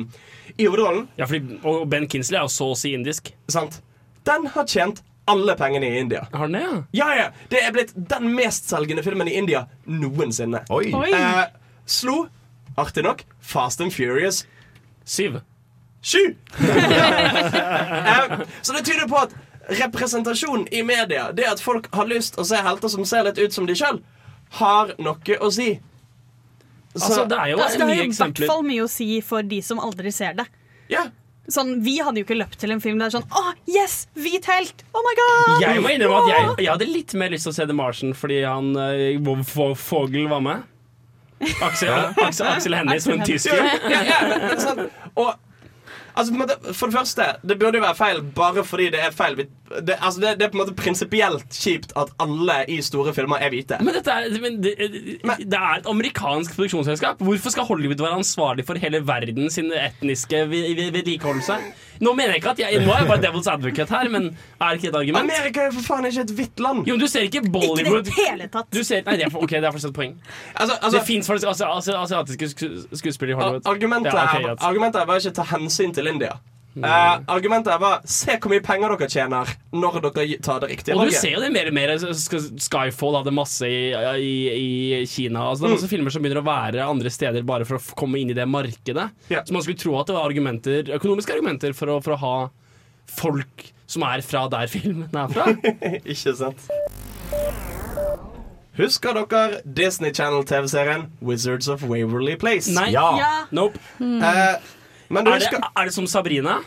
i 0.58 0.64
hovedrollen. 0.66 1.08
Ja, 1.18 1.24
fordi, 1.26 1.58
og 1.64 1.88
Ben 1.90 2.06
Kinsley 2.08 2.36
er 2.38 2.42
jo 2.42 2.48
så 2.48 2.70
å 2.72 2.76
si 2.76 2.92
indisk. 2.94 3.32
Sant? 3.48 3.80
Den 4.24 4.46
har 4.46 4.64
tjent 4.66 5.02
alle 5.28 5.54
pengene 5.56 5.84
i 5.86 5.98
India. 5.98 6.26
Har 6.34 6.48
den 6.48 6.52
det, 6.52 6.62
ja? 6.62 6.82
Ja, 6.92 7.14
ja, 7.14 7.28
Det 7.48 7.62
er 7.62 7.72
blitt 7.72 7.92
den 8.08 8.34
mestselgende 8.36 9.02
filmen 9.04 9.28
i 9.28 9.36
India 9.38 9.66
noensinne. 9.86 10.64
Oi. 10.70 10.90
Oi. 10.92 11.10
Eh, 11.12 11.46
slo, 11.86 12.28
artig 12.76 13.04
nok, 13.04 13.24
Fast 13.40 13.80
and 13.80 13.92
Furious 13.92 14.44
Syv. 15.04 15.40
Sju! 16.02 16.34
Eh, 18.02 18.40
så 18.62 18.72
det 18.72 18.82
tyder 18.84 19.08
på 19.08 19.16
at 19.22 19.34
representasjon 19.78 20.66
i 20.74 20.82
media, 20.82 21.30
det 21.32 21.46
at 21.46 21.62
folk 21.62 21.86
har 21.94 22.08
lyst 22.10 22.38
å 22.38 22.44
se 22.46 22.58
helter 22.58 22.90
som 22.90 23.06
ser 23.06 23.28
litt 23.28 23.38
ut 23.38 23.54
som 23.54 23.66
de 23.68 23.76
sjøl, 23.78 24.00
har 24.58 24.92
noe 24.98 25.38
å 25.38 25.50
si. 25.54 25.76
Så, 26.92 27.06
Altså, 27.06 27.24
det 27.24 27.38
er 27.38 27.52
jo 27.52 27.60
Altså, 27.62 27.78
det 27.78 27.86
har 27.86 27.94
jo 27.94 28.04
i 28.04 28.12
hvert 28.12 28.46
fall 28.50 28.64
mye 28.66 28.84
å 28.84 28.90
si 28.90 29.06
for 29.24 29.46
de 29.46 29.62
som 29.64 29.80
aldri 29.80 30.12
ser 30.12 30.34
det. 30.42 30.48
ja. 30.92 31.08
Sånn, 31.50 31.80
Vi 31.82 31.96
hadde 31.98 32.20
jo 32.20 32.26
ikke 32.26 32.36
løpt 32.38 32.60
til 32.62 32.70
en 32.70 32.78
film 32.78 33.00
der 33.02 33.10
sånn 33.10 33.24
Å, 33.26 33.40
yes! 33.66 34.04
Hvit 34.14 34.44
helt! 34.46 34.84
Oh 34.94 35.02
my 35.02 35.14
god! 35.18 35.64
Jeg 35.64 35.80
må 35.82 35.90
innrømme 35.90 36.20
at 36.20 36.28
jeg, 36.30 36.50
jeg 36.62 36.70
hadde 36.70 36.86
litt 36.86 37.14
mer 37.18 37.32
lyst 37.34 37.48
til 37.48 37.50
å 37.50 37.56
se 37.56 37.66
The 37.66 37.74
Martian 37.74 38.12
fordi 38.14 38.42
han 38.46 38.70
uh, 38.78 39.74
Fogel 39.74 40.28
var 40.30 40.44
med. 40.44 40.68
Aksel, 41.42 41.90
Aksel, 42.22 42.46
Aksel 42.46 42.76
Hennie 42.78 43.02
som 43.02 43.16
en 43.16 43.24
tysker. 43.26 43.58
ja, 43.58 43.74
ja, 43.90 44.02
ja, 44.06 44.20
men, 44.28 44.44
men, 44.52 44.62
sånn, 44.62 44.84
og 45.18 45.34
altså, 46.16 46.32
For 46.72 46.86
det 46.86 46.94
første, 46.96 47.22
det 47.48 47.58
burde 47.58 47.78
jo 47.78 47.84
være 47.84 47.94
feil 47.96 48.22
bare 48.36 48.64
fordi 48.64 48.84
det 48.90 49.00
er 49.06 49.10
feil. 49.10 49.36
Vi- 49.36 49.48
Det, 49.80 49.96
altså, 50.00 50.20
det, 50.20 50.32
det 50.38 50.46
er 50.46 50.50
på 50.52 50.58
en 50.58 50.64
måte 50.66 50.74
prinsipielt 50.76 51.56
kjipt 51.56 51.92
at 51.96 52.10
alle 52.20 52.58
i 52.68 52.80
store 52.84 53.14
filmer 53.16 53.40
er 53.42 53.48
hvite. 53.54 53.78
Men, 53.80 53.94
dette 53.94 54.10
er, 54.10 54.28
men 54.42 54.58
det, 54.62 54.74
det 54.78 55.58
er 55.58 55.78
et 55.80 55.86
amerikansk 55.88 56.54
produksjonsselskap. 56.56 57.22
Hvorfor 57.24 57.50
skal 57.54 57.64
Hollywood 57.70 58.02
være 58.04 58.18
ansvarlig 58.20 58.66
for 58.68 58.74
hele 58.82 59.00
verden 59.06 59.50
sin 59.50 59.72
etniske 59.72 60.44
ved- 60.50 60.74
ved- 60.76 60.92
vedlikeholdelse? 60.92 61.56
Nå 62.02 62.12
mener 62.18 62.32
jeg 62.34 62.36
ikke 62.42 62.50
at 62.50 62.58
jeg 62.58 62.80
Nå 62.86 62.90
er 62.92 62.98
jeg 62.98 63.06
bare 63.08 63.22
devil's 63.22 63.46
advocate 63.52 63.94
her, 63.94 64.08
men 64.10 64.24
er 64.60 64.70
ikke 64.74 64.88
et 64.88 64.96
argument? 64.96 65.30
Amerika 65.30 65.60
er 65.68 65.70
for 65.72 65.82
faen 65.86 66.06
ikke 66.08 66.20
et 66.24 66.30
hvitt 66.34 66.60
land. 66.60 66.86
Jo, 66.88 66.94
men 66.96 67.00
du 67.00 67.06
ser 67.06 67.20
ikke 67.28 67.42
Bollywood. 67.46 67.78
Ikke 68.02 68.10
det 68.10 68.14
hele 68.28 68.48
tatt. 68.52 68.66
du 68.74 68.82
ser, 68.84 69.02
Nei, 69.06 69.16
det 69.20 69.28
er, 69.28 69.36
ok, 69.38 69.50
det 69.50 69.64
er 69.64 69.70
fortsatt 69.70 69.90
et 69.92 69.98
poeng. 70.00 70.16
Altså, 70.56 70.74
altså, 70.82 70.98
det 70.98 71.06
fins 71.06 71.28
faktisk 71.30 71.48
asi- 71.52 71.68
asi- 71.78 71.98
asiatiske 72.02 72.44
sku- 72.54 72.96
skuespillere 72.98 73.38
i 73.38 73.40
Hollywood. 73.42 73.62
Argumentet, 73.74 74.12
Ja, 74.14 74.24
okay, 74.24 74.42
er, 74.50 74.56
argumentet 74.60 75.02
er 75.02 75.06
bare 75.06 75.22
ikke 75.22 75.34
ta 75.38 75.42
hensyn 75.54 75.94
til 75.94 76.06
India. 76.10 76.32
Eh, 76.72 77.16
argumentet 77.28 77.80
bare 77.82 77.98
se 78.08 78.38
hvor 78.40 78.48
mye 78.48 78.62
penger 78.64 78.94
dere 78.94 79.08
tjener 79.12 79.50
når 79.76 79.98
dere 80.06 80.38
tar 80.40 80.62
det 80.62 80.70
riktige 80.70 80.94
Og 80.96 81.10
du 81.10 81.12
ser 81.12 81.34
jo 81.34 81.42
det 81.42 81.50
mer 81.52 81.68
og 81.68 81.76
mer. 81.76 81.92
Skyfall 82.00 83.18
hadde 83.18 83.34
masse 83.36 83.68
i, 83.68 83.90
i, 83.92 84.32
i 84.56 85.02
Kina. 85.10 85.44
Altså, 85.50 85.66
det 85.66 85.70
er 85.70 85.76
masse 85.76 85.90
filmer 85.92 86.14
som 86.14 86.24
begynner 86.24 86.40
å 86.40 86.46
være 86.48 86.86
andre 86.86 87.12
steder 87.12 87.44
bare 87.48 87.68
for 87.68 87.76
å 87.76 87.98
komme 87.98 88.22
inn 88.22 88.32
i 88.32 88.38
det 88.38 88.48
markedet. 88.48 89.10
Yeah. 89.28 89.44
Så 89.44 89.52
man 89.52 89.66
skulle 89.66 89.80
tro 89.82 89.98
at 90.00 90.08
det 90.08 90.16
var 90.16 90.30
argumenter, 90.30 90.88
økonomiske 90.96 91.36
argumenter 91.36 91.76
for 91.76 91.92
å, 91.92 92.00
for 92.04 92.16
å 92.16 92.20
ha 92.24 92.34
folk 93.20 93.68
som 93.92 94.06
er 94.08 94.24
fra 94.24 94.46
der 94.48 94.72
filmen 94.72 95.12
er 95.12 95.32
fra. 95.32 95.52
Ikke 96.14 96.36
sant? 96.38 96.70
Husker 98.78 99.12
dere 99.20 99.60
Disney 99.68 100.14
Channel-TV-serien 100.16 101.10
Wizards 101.20 101.68
of 101.68 101.84
Waverly 101.84 102.38
Place? 102.40 102.72
Nei. 102.72 102.88
Ja. 102.94 103.10
Ja. 103.20 103.32
Nope. 103.52 103.76
Eh, 104.00 104.78
men 105.12 105.24
du 105.26 105.30
Er 105.34 105.42
det, 105.44 105.60
er 105.76 105.84
det 105.90 105.94
som 105.94 106.06
Sabrina? 106.10 106.60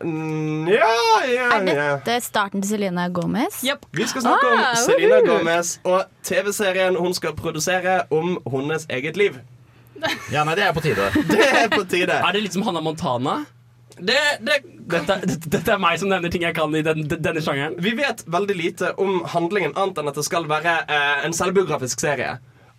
Ja, 0.00 0.88
Ja, 1.24 1.24
ja, 1.26 1.46
Er 1.56 1.64
dette 2.04 2.18
starten 2.22 2.60
til 2.62 2.70
Selena 2.74 3.08
Gomez? 3.08 3.62
Yep. 3.64 3.86
Vi 3.96 4.06
skal 4.10 4.22
snakke 4.26 4.50
om 4.52 4.58
Ah, 4.60 4.74
Selena. 4.76 5.20
Gomez 5.26 5.78
og 5.84 6.04
TV-serien 6.22 6.96
hun 7.00 7.14
skal 7.16 7.32
produsere 7.38 8.02
om 8.12 8.36
hennes 8.52 8.86
eget 8.90 9.16
liv. 9.16 9.38
Ja, 10.32 10.44
nei, 10.44 10.54
det 10.56 10.64
er 10.64 10.72
på 10.76 10.80
tide. 10.84 11.08
Det 11.32 11.46
er 11.48 11.68
på 11.72 11.82
tide. 11.84 12.12
Er 12.20 12.32
det 12.32 12.42
litt 12.44 12.54
som 12.56 12.62
Hannah 12.64 12.82
Montana? 12.84 13.38
Det, 14.00 14.16
det, 14.40 14.60
Dette, 14.90 15.16
dette, 15.28 15.50
dette 15.52 15.72
er 15.74 15.80
meg 15.82 15.98
som 16.00 16.08
nevner 16.08 16.32
ting 16.32 16.42
jeg 16.46 16.54
kan 16.56 16.72
i 16.74 16.80
den, 16.82 17.02
denne 17.10 17.42
sjangeren. 17.44 17.74
vi 17.84 17.92
vet 17.98 18.22
veldig 18.32 18.56
lite 18.56 18.92
om 18.96 19.20
handlingen, 19.28 19.74
annet 19.76 19.98
enn 20.00 20.08
at 20.08 20.16
det 20.16 20.24
skal 20.24 20.46
være 20.48 20.76
eh, 20.88 21.24
en 21.26 21.34
selvbiografisk 21.36 22.00
serie 22.00 22.38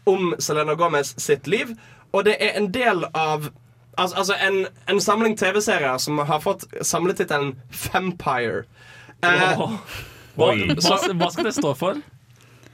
om 0.09 0.31
Selena 0.41 0.73
Gomez 0.79 1.13
sitt 1.21 1.45
liv. 1.47 1.75
Og 2.11 2.25
det 2.25 2.37
er 2.41 2.57
en 2.57 2.71
del 2.73 3.05
av 3.13 3.51
Altså, 3.97 4.15
altså 4.17 4.35
en, 4.47 4.61
en 4.89 5.01
samling 5.03 5.35
TV-serier 5.37 5.97
som 5.99 6.17
har 6.17 6.39
fått 6.39 6.63
samletittelen 6.81 7.55
Vampire. 7.93 8.63
Eh, 9.23 9.59
oh. 9.61 9.75
Hva, 10.39 10.53
hva, 10.55 10.95
hva 11.19 11.27
skal 11.33 11.49
det 11.49 11.55
stå 11.57 11.73
for? 11.77 11.99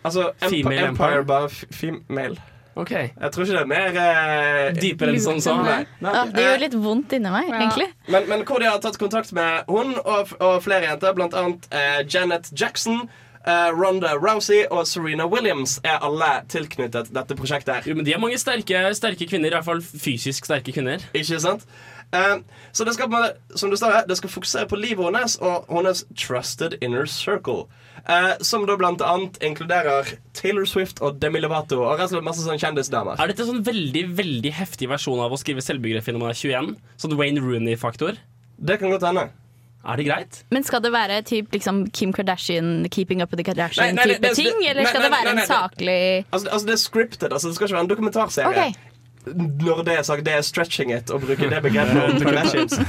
altså 0.08 0.30
Female 0.39 0.88
Empire, 0.88 0.88
Empire. 0.88 1.23
bare 1.25 1.49
female. 1.73 2.38
Okay. 2.77 3.10
Jeg 3.21 3.32
tror 3.34 3.43
ikke 3.43 3.56
det 3.58 3.62
er 3.63 3.69
mer 3.71 3.95
eh, 3.99 4.75
Dypere 4.77 5.15
enn 5.15 5.21
som 5.23 5.39
så. 5.41 5.56
Nei. 5.65 5.80
Ja, 6.06 6.21
det 6.30 6.43
gjør 6.45 6.60
litt 6.62 6.75
vondt 6.84 7.15
inni 7.17 7.32
meg, 7.34 7.47
Ja. 7.49 7.58
egentlig. 7.63 7.88
Men, 8.13 8.27
men 8.30 8.43
hvor 8.45 8.62
de 8.62 8.67
har 8.69 8.77
tatt 8.84 8.99
kontakt 9.01 9.34
med 9.34 9.65
hun 9.71 9.95
og, 10.03 10.36
og 10.38 10.60
flere 10.63 10.86
jenter, 10.91 11.15
blant 11.17 11.34
annet 11.34 11.65
eh, 11.73 12.03
Janet 12.06 12.51
Jackson, 12.53 13.08
eh, 13.47 13.69
Ronda 13.73 14.13
Rousey 14.19 14.65
og 14.71 14.88
Serena 14.88 15.27
Williams, 15.31 15.79
er 15.83 16.01
alle 16.03 16.31
tilknyttet 16.51 17.12
dette 17.15 17.38
prosjektet. 17.39 17.73
her 17.75 17.91
Jo, 17.91 17.95
men 17.95 18.05
De 18.05 18.13
er 18.13 18.21
mange 18.21 18.38
sterke, 18.38 18.88
sterke 18.95 19.27
kvinner, 19.27 19.51
i 19.51 19.57
hvert 19.57 19.67
fall 19.67 19.81
fysisk 19.81 20.45
sterke 20.45 20.75
kvinner. 20.75 21.03
Ikke 21.17 21.39
sant? 21.39 21.67
Uh, 22.15 22.39
så 22.71 22.86
det 22.88 22.93
skal, 22.95 23.12
som 23.60 23.71
du 23.71 23.75
sa, 23.75 23.89
det 24.07 24.15
skal 24.17 24.31
fokusere 24.31 24.67
på 24.71 24.79
livet 24.79 25.03
hennes 25.03 25.36
og 25.43 25.65
hennes 25.71 26.05
trusted 26.15 26.77
inner 26.81 27.05
circle. 27.12 27.65
Uh, 28.07 28.38
som 28.39 28.63
da 28.67 28.77
blant 28.79 29.03
annet 29.03 29.36
inkluderer 29.43 30.13
Taylor 30.38 30.63
Swift 30.69 31.01
og 31.03 31.19
Demi 31.19 31.41
Lovato 31.43 31.81
og 31.81 31.97
rett 31.97 32.07
og 32.07 32.15
slett 32.15 32.27
masse 32.29 32.45
sånne 32.45 32.62
kjendisdamer. 32.62 33.19
Er 33.19 33.27
dette 33.27 33.43
en 33.43 33.51
sånn 33.51 33.65
veldig 33.67 34.05
veldig 34.15 34.53
heftig 34.55 34.88
versjon 34.93 35.19
av 35.19 35.36
å 35.36 35.41
skrive 35.41 35.65
selvbiografi 35.65 36.15
når 36.15 36.23
man 36.23 36.31
er 36.31 36.39
21? 36.39 36.71
Sånn 37.03 37.17
Wayne 37.19 37.43
Rooney-faktor? 37.43 38.21
Det 38.57 38.79
kan 38.79 38.95
godt 38.95 39.03
hende. 39.10 39.27
Er 39.88 39.95
det 39.95 40.06
greit? 40.06 40.41
Men 40.52 40.63
skal 40.67 40.84
det 40.84 40.91
være 40.91 41.21
typ, 41.23 41.52
liksom, 41.56 41.86
Kim 41.95 42.12
Kardashian, 42.13 42.89
Keeping 42.91 43.21
Up 43.23 43.32
With 43.32 43.39
The 43.39 43.47
Kardashian-type 43.47 44.34
ting? 44.36 44.60
Eller 44.67 44.86
skal 44.86 45.00
nei, 45.00 45.08
det 45.08 45.13
være 45.15 45.34
nei, 45.34 45.43
en 45.43 45.47
saklig 45.47 46.00
Altså, 46.32 46.50
altså 46.50 46.65
Det 46.67 46.73
er 46.73 46.82
scripted. 46.82 47.32
altså 47.32 47.47
Det 47.47 47.56
skal 47.56 47.67
ikke 47.67 47.76
være 47.78 47.84
en 47.84 47.89
dokumentarserie. 47.89 48.47
Okay. 48.47 48.73
Når 49.63 49.84
det 49.84 49.97
er 49.97 50.02
sagt, 50.08 50.26
det 50.26 50.34
er 50.34 50.41
stretching 50.41 50.91
it 50.95 51.12
å 51.12 51.19
bruke 51.19 51.50
det 51.52 51.62
begrepet 51.63 52.04
om 52.04 52.19
Kardashians. 52.21 52.80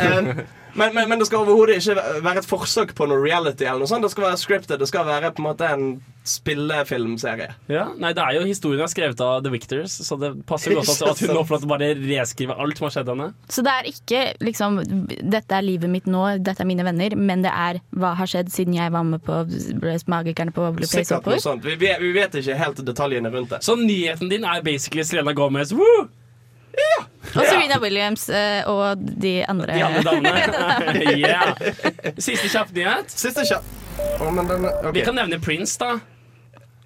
Um, 0.00 0.32
Men, 0.76 0.92
men, 0.94 1.08
men 1.08 1.18
det 1.22 1.26
skal 1.28 1.44
overhodet 1.44 1.78
ikke 1.80 1.96
være 2.24 2.42
et 2.42 2.48
forsøk 2.50 2.94
på 2.98 3.06
noe 3.08 3.22
reality. 3.22 3.64
eller 3.64 3.84
noe 3.84 3.90
sånt 3.90 4.04
Det 4.06 4.10
skal 4.12 4.28
være 4.30 4.40
scripted. 4.42 4.78
Det 4.82 4.88
skal 4.90 5.06
være 5.08 5.32
på 5.32 5.42
en 5.42 5.48
måte 5.48 5.70
en 5.72 5.86
spillefilmserie. 6.26 7.52
Ja, 7.70 7.84
nei, 8.02 8.10
det 8.16 8.22
er 8.24 8.34
jo 8.40 8.46
Historien 8.48 8.82
er 8.82 8.90
skrevet 8.90 9.20
av 9.22 9.44
The 9.44 9.52
Victors, 9.52 9.94
så 10.06 10.16
det 10.18 10.32
passer 10.48 10.74
godt 10.74 10.90
at, 10.90 11.02
at 11.12 11.22
hun 11.22 11.34
nå 11.38 11.44
bare 11.70 11.92
reskrive 12.00 12.56
alt 12.58 12.80
som 12.80 12.88
har 12.88 12.94
skjedd 12.96 13.12
henne. 13.12 13.28
Så 13.52 13.62
det 13.66 13.74
er 13.76 13.88
ikke 13.92 14.22
liksom 14.44 14.80
Dette 15.06 15.54
er 15.58 15.66
livet 15.66 15.92
mitt 15.92 16.10
nå, 16.10 16.24
dette 16.42 16.64
er 16.64 16.68
mine 16.68 16.86
venner, 16.86 17.14
men 17.16 17.46
det 17.46 17.52
er 17.54 17.80
hva 17.96 18.14
har 18.18 18.30
skjedd 18.30 18.50
siden 18.54 18.74
jeg 18.76 18.92
var 18.94 19.06
med 19.06 19.22
på 19.26 19.38
Magikerne 20.10 20.54
på 20.56 20.68
Place 20.76 20.92
Sikkert 21.04 21.30
noe 21.30 21.40
sånt 21.42 21.64
Vi, 21.66 21.76
vet- 21.80 22.02
vi 22.02 22.12
vet 22.16 22.34
ikke 22.42 22.58
helt 22.58 22.82
detaljene 22.86 23.30
rundt 23.32 23.54
det. 23.54 23.62
Så 23.66 23.76
nyheten 23.78 24.30
din 24.32 24.44
er 24.46 24.62
basically 24.66 25.04
Selena 25.06 25.32
Gomez. 25.36 25.72
Woo! 25.76 26.08
Og 27.36 27.44
Serena 27.44 27.78
Williams 27.82 28.28
eh, 28.32 28.66
og 28.70 29.00
de 29.22 29.38
andre. 29.48 29.76
De 29.76 29.84
andre 29.84 30.02
damene. 30.06 31.14
yeah. 31.20 31.56
Siste 32.18 32.48
kjapp 32.52 32.72
nyhet. 32.76 33.12
Siste 33.12 33.44
kjapp. 33.48 33.72
Oh, 34.20 34.28
men 34.32 34.48
den, 34.48 34.68
ok. 34.68 34.92
Vi 34.94 35.04
kan 35.04 35.16
nevne 35.18 35.40
Prince, 35.42 35.76
da. 35.80 35.98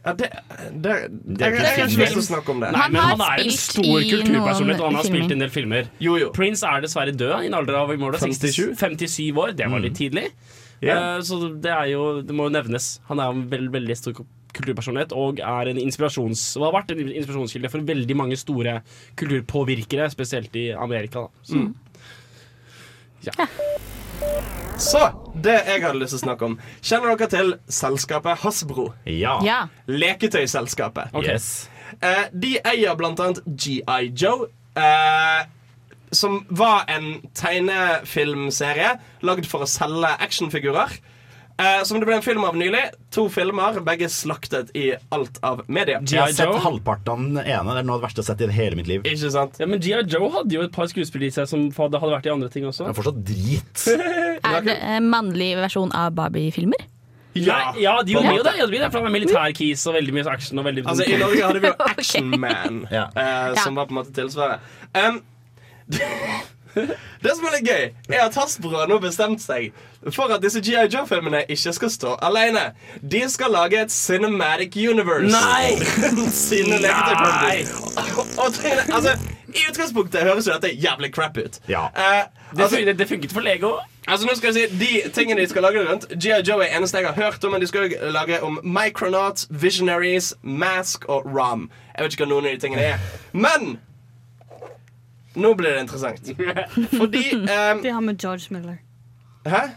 ja, 0.05 0.15
det, 0.17 0.31
det, 0.73 0.95
det, 1.13 1.47
jeg, 1.47 1.61
har 1.61 1.85
ikke 1.85 2.03
lyst 2.03 2.17
til 2.17 2.23
å 2.23 2.27
snakke 2.27 2.55
om 2.55 2.63
det. 2.65 2.73
Nei, 2.75 2.83
Han 2.87 2.97
men 2.97 3.09
han 3.13 3.25
er 3.27 3.45
en 3.45 3.55
stor 3.55 3.85
kulturpersonlighet, 3.85 4.81
og 4.81 4.89
han 4.89 4.99
har 4.99 5.05
noen 5.05 5.11
spilt 5.11 5.35
i 5.35 5.37
en 5.37 5.45
del 5.45 5.55
filmer. 5.55 5.93
Jo, 6.03 6.17
jo. 6.23 6.33
Prince 6.37 6.67
er 6.67 6.87
dessverre 6.87 7.15
død 7.15 7.37
i 7.45 7.51
en 7.51 7.59
alder 7.61 7.79
av 7.83 7.93
hvor 7.93 8.03
var 8.07 8.17
det, 8.17 8.23
57? 8.27 8.75
57 8.81 9.23
år. 9.45 9.55
Det 9.59 9.71
var 9.71 9.85
litt 9.85 9.99
tidlig. 9.99 10.31
Yeah. 10.81 11.19
Uh, 11.19 11.25
så 11.27 11.37
det 11.61 11.69
er 11.69 11.91
jo 11.91 12.05
Det 12.25 12.33
må 12.33 12.47
jo 12.49 12.55
nevnes. 12.55 12.95
Han 13.11 13.21
er 13.21 13.35
en 13.35 13.43
veld, 13.51 13.69
veldig 13.75 13.97
stor 13.99 14.15
kulturpersonlighet 14.57 15.15
og 15.17 15.41
er 15.45 15.71
en 15.71 15.81
inspirasjons 15.81 16.43
og 16.59 16.69
har 16.69 16.77
vært 16.81 16.95
en 16.95 17.03
inspirasjonskilde 17.09 17.71
for 17.73 17.87
veldig 17.87 18.17
mange 18.19 18.39
store 18.41 18.81
kulturpåvirkere, 19.21 20.11
spesielt 20.13 20.57
i 20.59 20.71
Amerika. 20.75 21.27
Da. 21.27 21.31
Så. 21.51 21.67
Så, 24.81 25.03
det 25.45 25.59
jeg 25.67 25.83
hadde 25.85 26.01
lyst 26.01 26.15
til 26.15 26.21
å 26.21 26.25
snakke 26.25 26.49
om. 26.49 26.57
Kjenner 26.81 27.13
dere 27.13 27.29
til 27.33 27.55
selskapet 27.69 28.41
Hasbro? 28.45 28.91
Ja. 29.05 29.37
Ja. 29.45 29.61
Leketøyselskapet. 29.91 31.13
Okay. 31.13 31.37
Yes. 31.37 31.69
Eh, 32.01 32.27
de 32.33 32.55
eier 32.65 32.97
blant 32.97 33.21
annet 33.21 33.43
GI 33.45 34.13
Joe. 34.17 34.49
Eh, 34.79 35.43
som 36.17 36.41
var 36.49 36.89
en 36.91 37.21
tegnefilmserie 37.39 38.97
lagd 39.27 39.47
for 39.51 39.63
å 39.63 39.69
selge 39.71 40.11
actionfigurer. 40.25 40.97
Eh, 41.61 41.83
som 41.85 42.01
det 42.01 42.07
ble 42.09 42.17
en 42.17 42.25
film 42.25 42.45
av 42.49 42.57
nylig. 42.57 42.81
To 43.13 43.27
filmer, 43.33 43.81
begge 43.85 44.09
slaktet 44.13 44.71
i 44.79 44.91
alt 45.13 45.37
av 45.45 45.61
media. 45.69 45.99
Jeg 46.09 46.21
har 46.23 46.33
sett 46.33 46.63
halvparten 46.65 47.11
av 47.13 47.19
den 47.21 47.41
ene. 47.43 47.75
Det 47.77 47.83
er 47.83 47.89
noe 47.89 47.99
av 47.99 48.01
det 48.01 48.07
verste 48.09 48.23
jeg 48.23 48.29
har 48.31 48.39
sett 48.39 48.45
i 48.47 48.57
hele 48.57 48.79
mitt 48.79 48.89
liv. 48.89 49.05
Ikke 49.05 49.33
sant? 49.35 49.59
Ja, 49.61 49.69
men 49.69 49.83
G.I. 49.83 50.01
Joe 50.09 50.31
hadde 50.39 50.57
jo 50.57 50.63
et 50.65 50.73
par 50.73 50.89
skuespillere 50.91 51.29
i 51.29 51.35
seg 51.37 51.51
som 51.51 51.67
hadde 51.77 52.01
vært 52.01 52.31
i 52.31 52.33
andre 52.33 52.49
ting 52.53 52.65
også. 52.71 52.87
Det 52.89 52.95
er 52.95 52.99
fortsatt 53.03 53.21
drit. 53.29 53.85
Er 54.51 54.65
det 54.65 54.79
en 54.81 55.11
mannlig 55.13 55.53
versjon 55.61 55.93
av 55.93 56.15
Barbie-filmer? 56.17 56.87
Ja, 57.37 57.75
ja 57.79 57.93
de 58.03 58.17
var 58.17 58.25
en 58.25 58.31
gjorde 58.33 58.39
jo 58.41 58.45
det. 58.47 58.55
Ja, 58.59 58.67
det 58.73 58.89
for 58.91 59.05
han 59.05 59.11
er 59.11 59.15
militærkis 59.15 59.85
og 59.87 59.95
veldig 59.99 60.15
mye 60.17 60.31
action. 60.33 60.59
Og 60.59 60.67
veldig 60.67 60.87
Altså, 60.89 61.05
I 61.07 61.19
Norge 61.21 61.45
hadde 61.45 61.61
vi 61.63 61.69
jo 61.69 61.75
Ok. 61.85 61.93
Action 61.93 62.33
Man, 62.41 62.81
Ja. 62.91 63.05
eh, 63.15 63.53
som 63.61 63.77
Ja. 63.77 63.83
var 63.83 63.87
på 63.87 63.95
en 63.95 64.01
måte 64.01 64.15
tilsvaret. 64.17 64.65
Um, 64.97 65.21
det 66.75 67.33
som 67.37 67.45
er 67.49 67.57
litt 67.57 67.67
gøy, 67.69 67.85
er 68.15 68.25
at 68.27 68.35
Hasbro 68.39 68.71
har 68.79 68.89
nå 68.91 68.99
bestemt 69.03 69.43
seg 69.43 69.73
for 70.15 70.33
at 70.33 70.41
disse 70.43 70.63
GI 70.65 70.87
Joe-filmene 70.93 71.43
ikke 71.53 71.73
skal 71.77 71.91
stå 71.93 72.15
alene. 72.25 72.71
De 73.03 73.21
skal 73.29 73.53
lage 73.53 73.81
et 73.83 73.93
cinematic 73.93 74.77
universe. 74.89 75.29
Nei! 75.29 75.75
Nei! 76.81 77.65
Og 78.39 78.47
altså, 78.95 79.17
I 79.55 79.67
utgangspunktet 79.71 80.21
høres 80.25 80.47
jo 80.47 80.55
dette 80.55 80.71
jævlig 80.81 81.13
crap 81.15 81.37
ut. 81.37 81.61
Ja. 81.69 81.87
Eh, 81.97 82.23
Det, 82.51 82.63
altså, 82.63 82.77
det, 82.77 82.99
det 82.99 83.09
funket 83.09 83.33
for 83.33 83.41
Lego. 83.41 83.73
Altså 84.09 84.27
nå 84.27 84.33
skal 84.35 84.55
jeg 84.57 84.71
si 84.71 84.79
De 84.81 85.11
tingene 85.15 85.41
de 85.41 85.47
skal 85.49 85.63
lage 85.63 85.85
rundt 85.87 86.07
G.I. 86.11 86.41
Joe 86.49 86.65
er 86.65 86.73
eneste 86.79 86.99
jeg 86.99 87.07
har 87.07 87.15
hørt 87.25 87.45
om, 87.45 87.53
men 87.53 87.61
de 87.63 87.67
skal 87.71 87.93
lage 88.11 88.41
om 88.43 88.59
Micronauts, 88.65 89.47
Visionaries, 89.51 90.33
Mask 90.43 91.05
og 91.09 91.27
Rom. 91.37 91.69
Jeg 91.97 92.05
vet 92.05 92.13
ikke 92.17 92.25
hva 92.27 92.31
noen 92.33 92.49
av 92.51 92.57
de 92.57 92.63
tingene 92.65 92.83
er. 92.83 92.99
Men 93.33 93.77
nå 95.35 95.55
blir 95.55 95.77
det 95.77 95.85
interessant. 95.87 96.33
Fordi 97.01 97.25
um, 97.35 97.83
De 97.83 97.93
har 97.95 98.01
med 98.01 98.19
George 98.23 98.51
Miller. 98.51 98.81
Hæ? 99.47 99.69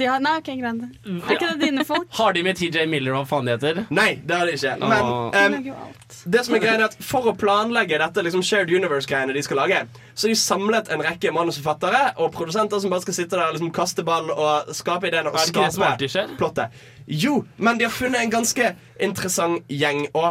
De 0.00 0.06
har, 0.08 0.20
nei, 0.24 0.38
okay, 0.40 0.56
greit. 0.56 0.94
Er 1.04 1.34
ikke 1.34 1.48
det 1.50 1.66
dine 1.66 1.84
folk? 1.84 2.06
Har 2.18 2.32
de 2.32 2.42
med 2.42 2.56
TJ 2.56 2.86
Miller 2.88 3.12
og 3.12 3.26
hva 3.26 3.28
faen 3.34 3.48
det 3.50 3.58
heter? 3.58 3.80
Nei, 3.92 4.14
det 4.24 4.38
har 4.38 4.48
de 4.48 4.54
ikke. 4.56 4.72
Men. 4.80 5.10
De 5.10 5.42
ehm, 5.42 5.56
lager 5.58 5.68
jo 5.68 5.74
alt. 5.76 6.16
det 6.34 6.44
som 6.46 6.56
er 6.56 6.62
greia 6.62 6.78
er 6.78 6.84
at 6.86 6.96
for 7.04 7.28
å 7.28 7.34
planlegge 7.36 7.98
dette 8.00 8.24
liksom 8.24 8.44
shared 8.46 8.72
universe-greiene 8.72 9.36
de 9.36 9.42
skal 9.44 9.60
lage, 9.60 9.82
så 10.14 10.26
har 10.26 10.32
de 10.32 10.38
samlet 10.40 10.88
en 10.94 11.04
rekke 11.04 11.34
manusforfattere 11.36 12.02
og 12.16 12.32
produsenter 12.32 12.80
som 12.80 12.94
bare 12.94 13.04
skal 13.04 13.18
sitte 13.18 13.36
der 13.36 13.50
og 13.50 13.58
liksom 13.58 13.74
kaste 13.76 14.06
ball 14.08 14.32
og 14.32 14.72
skape 14.78 15.10
ideene 15.10 15.34
og 15.34 15.44
skape 15.44 16.32
plottet. 16.40 16.80
Jo, 17.04 17.42
men 17.60 17.76
de 17.76 17.90
har 17.90 17.92
funnet 17.92 18.24
en 18.24 18.32
ganske 18.38 18.72
interessant 19.04 19.68
gjeng 19.68 20.06
å 20.16 20.30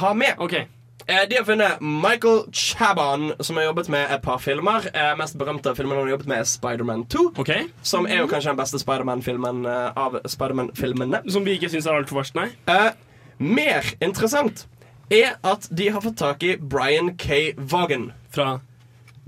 ha 0.00 0.16
med. 0.16 0.40
Ok. 0.40 0.62
Eh, 1.10 1.24
De 1.28 1.36
har 1.40 1.44
funnet 1.44 1.80
Michael 1.80 2.44
Chabon, 2.54 3.32
som 3.42 3.56
har 3.58 3.64
jobbet 3.64 3.88
med 3.90 4.12
et 4.14 4.22
par 4.22 4.38
filmer. 4.38 4.86
Eh, 4.94 5.12
mest 5.18 5.36
berømte 5.40 5.70
av 5.72 5.76
filmene 5.78 5.98
han 5.98 6.06
har 6.06 6.12
jobbet 6.14 6.28
med, 6.30 6.38
er 6.44 6.48
Spiderman 6.48 7.04
2. 7.10 7.24
Okay. 7.42 7.64
Som 7.82 8.06
er 8.06 8.20
jo 8.22 8.28
kanskje 8.30 8.52
den 8.52 8.60
beste 8.60 8.78
Spiderman-filmen 8.82 9.64
eh, 9.66 9.90
av 9.98 10.20
Spiderman-filmene. 10.30 11.22
Som 11.34 11.44
vi 11.48 11.56
ikke 11.58 11.70
syns 11.72 11.88
er 11.90 11.98
altfor 11.98 12.20
verst, 12.22 12.36
nei? 12.38 12.48
Eh, 12.70 12.92
mer 13.40 13.90
interessant 14.04 14.66
er 15.10 15.34
at 15.42 15.66
de 15.74 15.88
har 15.90 16.00
fått 16.04 16.20
tak 16.22 16.42
i 16.46 16.54
Brian 16.56 17.16
K. 17.18 17.52
Vaughan. 17.58 18.12
Fra 18.30 18.60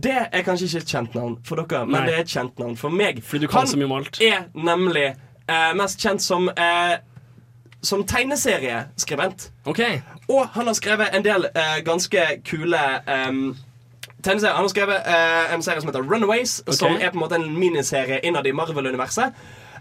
Det 0.03 0.15
er 0.33 0.43
kanskje 0.47 0.67
ikke 0.69 0.83
et 0.85 0.93
kjent 0.95 1.15
navn 1.15 1.35
for 1.47 1.57
dere, 1.63 1.83
men 1.87 2.01
Nei. 2.01 2.07
det 2.09 2.15
er 2.15 2.21
et 2.25 2.31
kjent 2.33 2.59
navn 2.59 2.77
for 2.79 2.91
meg. 2.91 3.19
Fordi 3.23 3.41
du 3.45 3.49
kan 3.51 3.61
Han 3.61 3.69
så 3.69 3.77
mye 3.79 3.85
om 3.91 3.93
alt. 3.99 4.21
er 4.23 4.47
nemlig 4.55 5.09
eh, 5.49 5.73
mest 5.79 6.01
kjent 6.01 6.23
som 6.23 6.49
eh, 6.49 6.97
Som 7.83 8.05
tegneserieskribent. 8.07 9.51
Ok. 9.65 9.81
Og 10.29 10.47
han 10.55 10.67
har 10.67 10.75
skrevet 10.79 11.15
en 11.17 11.25
del 11.25 11.49
uh, 11.51 11.79
ganske 11.85 12.27
kule 12.47 12.79
um, 13.09 13.57
tegneserier. 14.23 14.55
Han 14.55 14.65
har 14.65 14.71
skrevet 14.71 15.09
uh, 15.09 15.55
en 15.55 15.63
serie 15.63 15.81
som 15.81 15.91
heter 15.91 16.07
Runaways, 16.07 16.63
som 16.71 16.95
er 17.01 17.11
på 17.11 17.19
en 17.19 17.25
måte 17.25 17.41
en 17.41 17.59
miniserie 17.59 18.21
innad 18.23 18.47
i 18.47 18.55
Marvel-universet. 18.55 19.35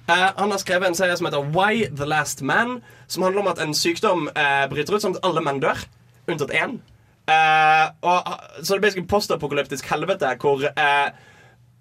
Uh, 0.09 0.29
han 0.37 0.51
har 0.51 0.57
skrevet 0.57 0.87
en 0.87 0.97
serie 0.97 1.17
som 1.17 1.29
heter 1.29 1.45
Why 1.53 1.85
the 1.97 2.05
Last 2.05 2.41
Man, 2.41 2.79
som 3.07 3.23
handler 3.23 3.41
om 3.41 3.51
at 3.53 3.61
en 3.61 3.73
sykdom 3.73 4.29
bryter 4.69 4.95
ut, 4.95 5.03
sånn 5.03 5.15
at 5.19 5.25
alle 5.27 5.43
menn 5.45 5.61
dør, 5.61 5.85
unntatt 6.27 6.55
én. 6.57 6.79
Og, 8.01 8.31
så 8.65 8.75
det 8.75 8.81
basically 8.81 9.07
postapokalyptisk 9.07 9.85
helvete 9.87 10.33
hvor 10.41 10.65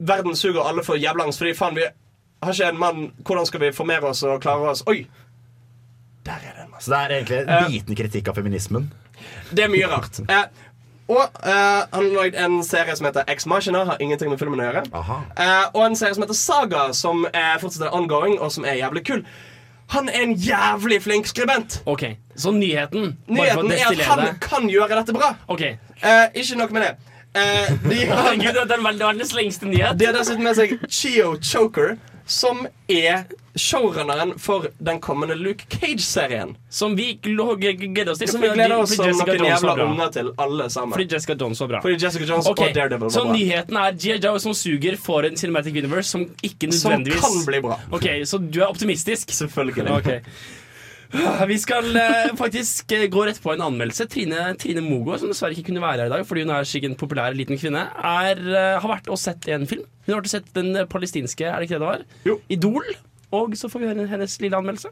verden 0.00 0.36
suger 0.36 0.68
alle 0.68 0.84
for 0.84 1.00
jævla 1.00 1.24
angst. 1.24 1.38
Fordi 1.38 1.54
faen, 1.54 1.76
vi 1.76 1.88
har 2.42 2.52
ikke 2.52 2.68
en 2.68 2.78
mann 2.78 3.12
Hvordan 3.26 3.46
skal 3.46 3.60
vi 3.60 3.72
formere 3.72 4.12
oss 4.12 4.22
og 4.22 4.40
klare 4.40 4.70
oss? 4.70 4.84
Oi! 4.86 5.06
Der 6.26 6.32
er 6.32 6.56
den. 6.62 6.66
en. 6.74 6.80
Så 6.80 6.90
det 6.90 6.98
er 6.98 7.14
egentlig 7.16 7.38
Eh. 7.48 7.64
en 7.64 7.72
liten 7.72 7.96
kritikk 7.96 8.28
av 8.28 8.34
feminismen. 8.34 8.90
Det 9.52 9.64
er 9.64 9.68
mye 9.68 9.86
rart. 9.88 10.20
Eh, 10.30 10.44
og 11.10 11.22
eh, 11.42 11.50
han 11.92 12.04
har 12.04 12.22
lagd 12.22 12.36
en 12.38 12.60
serie 12.62 12.94
som 12.96 13.06
heter 13.08 13.24
Ex 13.26 13.46
Machina. 13.46 13.80
Har 13.84 13.96
ingenting 14.00 14.30
med 14.30 14.38
filmen 14.38 14.60
å 14.62 14.68
gjøre. 14.68 14.82
Eh, 14.94 15.64
og 15.74 15.80
en 15.88 15.96
serie 15.98 16.14
som 16.14 16.22
heter 16.22 16.36
Saga, 16.38 16.92
som 16.94 17.24
er 17.34 17.56
fortsatt 17.58 17.88
er 17.88 17.96
ongoing, 17.98 18.36
og 18.38 18.52
som 18.54 18.64
er 18.64 18.76
jævlig 18.78 19.02
kul. 19.08 19.24
Han 19.90 20.06
er 20.08 20.20
en 20.22 20.34
jævlig 20.38 21.00
flink 21.02 21.26
skribent. 21.26 21.80
Ok, 21.86 22.04
Så 22.36 22.52
nyheten 22.54 23.16
Nyheten 23.26 23.72
er 23.74 23.90
at 23.90 24.04
han 24.06 24.38
kan 24.40 24.68
gjøre 24.70 25.00
dette 25.00 25.12
bra. 25.12 25.32
Ok. 25.48 25.60
Eh, 25.62 26.26
ikke 26.34 26.56
nok 26.60 26.70
med 26.70 26.82
det. 26.86 26.92
Eh, 27.34 27.74
de 27.90 27.98
har 28.06 28.22
Herregud, 28.22 28.54
det 28.54 28.62
er 28.70 28.76
den 28.76 28.84
verdens 28.86 29.34
lengste 29.34 29.66
nyhet. 29.66 29.98
De 29.98 30.06
har 30.06 30.14
dessuten 30.14 30.44
med 30.46 30.54
seg 30.54 30.76
Chio 30.88 31.34
Choker, 31.42 31.96
som 32.30 32.66
er 32.88 33.24
showrunneren 33.58 34.36
for 34.38 34.66
den 34.78 35.00
kommende 35.02 35.34
Luke 35.34 35.64
Cage-serien. 35.68 36.56
Som 36.68 36.94
vi 36.96 37.12
gleder 37.22 38.10
oss 38.10 38.18
til. 38.18 38.28
Som 38.30 38.44
vi 38.44 38.52
gleder 38.54 38.76
oss 38.78 38.94
som 38.94 39.10
noen 39.10 39.48
jævla 39.48 39.74
unger 39.84 40.12
til, 40.14 40.30
alle 40.38 40.68
sammen. 40.70 40.94
Fordi 40.94 41.08
Jessica 41.14 41.36
Jones 41.40 41.60
var 41.60 41.72
bra. 41.74 41.82
Fordi 41.82 41.98
Jessica 42.04 42.28
Jones 42.30 42.46
okay. 42.46 42.68
og 42.68 42.78
Daredevil 42.78 43.10
Så 43.10 43.24
var 43.24 43.32
bra. 43.32 43.36
nyheten 43.40 43.82
er 43.82 43.98
G.I. 43.98 44.20
Joe 44.22 44.40
som 44.40 44.54
suger 44.54 44.96
for 44.96 45.26
en 45.26 45.36
Cinematic 45.36 45.76
Universe 45.82 46.08
som 46.10 46.28
ikke 46.42 46.70
nødvendigvis 46.70 47.20
Som 47.20 47.36
kan 47.40 47.46
bli 47.50 47.62
bra. 47.66 47.80
Ok, 47.90 48.08
Så 48.24 48.38
du 48.38 48.60
er 48.62 48.66
optimistisk? 48.70 49.34
Selvfølgelig. 49.42 49.90
Ok 49.90 50.10
Vi 51.50 51.56
skal 51.58 51.96
eh, 51.98 52.30
faktisk 52.38 52.92
eh, 52.94 53.08
gå 53.10 53.24
rett 53.26 53.40
på 53.42 53.52
en 53.52 53.64
anmeldelse. 53.66 54.06
Trine, 54.10 54.52
Trine 54.60 54.82
Mogo, 54.84 55.16
som 55.18 55.30
dessverre 55.32 55.56
ikke 55.56 55.70
kunne 55.70 55.82
være 55.82 56.04
her 56.04 56.10
i 56.10 56.14
dag 56.14 56.26
fordi 56.28 56.44
hun 56.46 56.54
er 56.54 56.68
sikkert 56.68 56.92
en 56.92 57.00
populær 57.00 57.36
liten 57.36 57.58
kvinne, 57.58 57.82
er, 57.90 58.38
eh, 58.38 58.78
har 58.78 58.92
vært 58.92 59.10
og 59.10 59.18
sett 59.18 59.48
en 59.50 59.66
film. 59.70 59.86
Hun 60.06 60.14
har 60.14 60.20
vært 60.20 60.30
og 60.30 60.34
sett 60.36 60.50
den 60.54 60.74
eh, 60.78 60.88
palestinske, 60.90 61.48
er 61.48 61.58
det 61.58 61.68
ikke 61.68 61.78
det 61.78 61.82
det 61.82 61.88
var? 61.88 62.04
Jo. 62.28 62.38
Idol. 62.52 62.92
Og 63.34 63.54
så 63.58 63.70
får 63.70 63.82
vi 63.82 63.90
høre 63.90 64.06
hennes 64.10 64.38
lille 64.42 64.58
anmeldelse. 64.58 64.90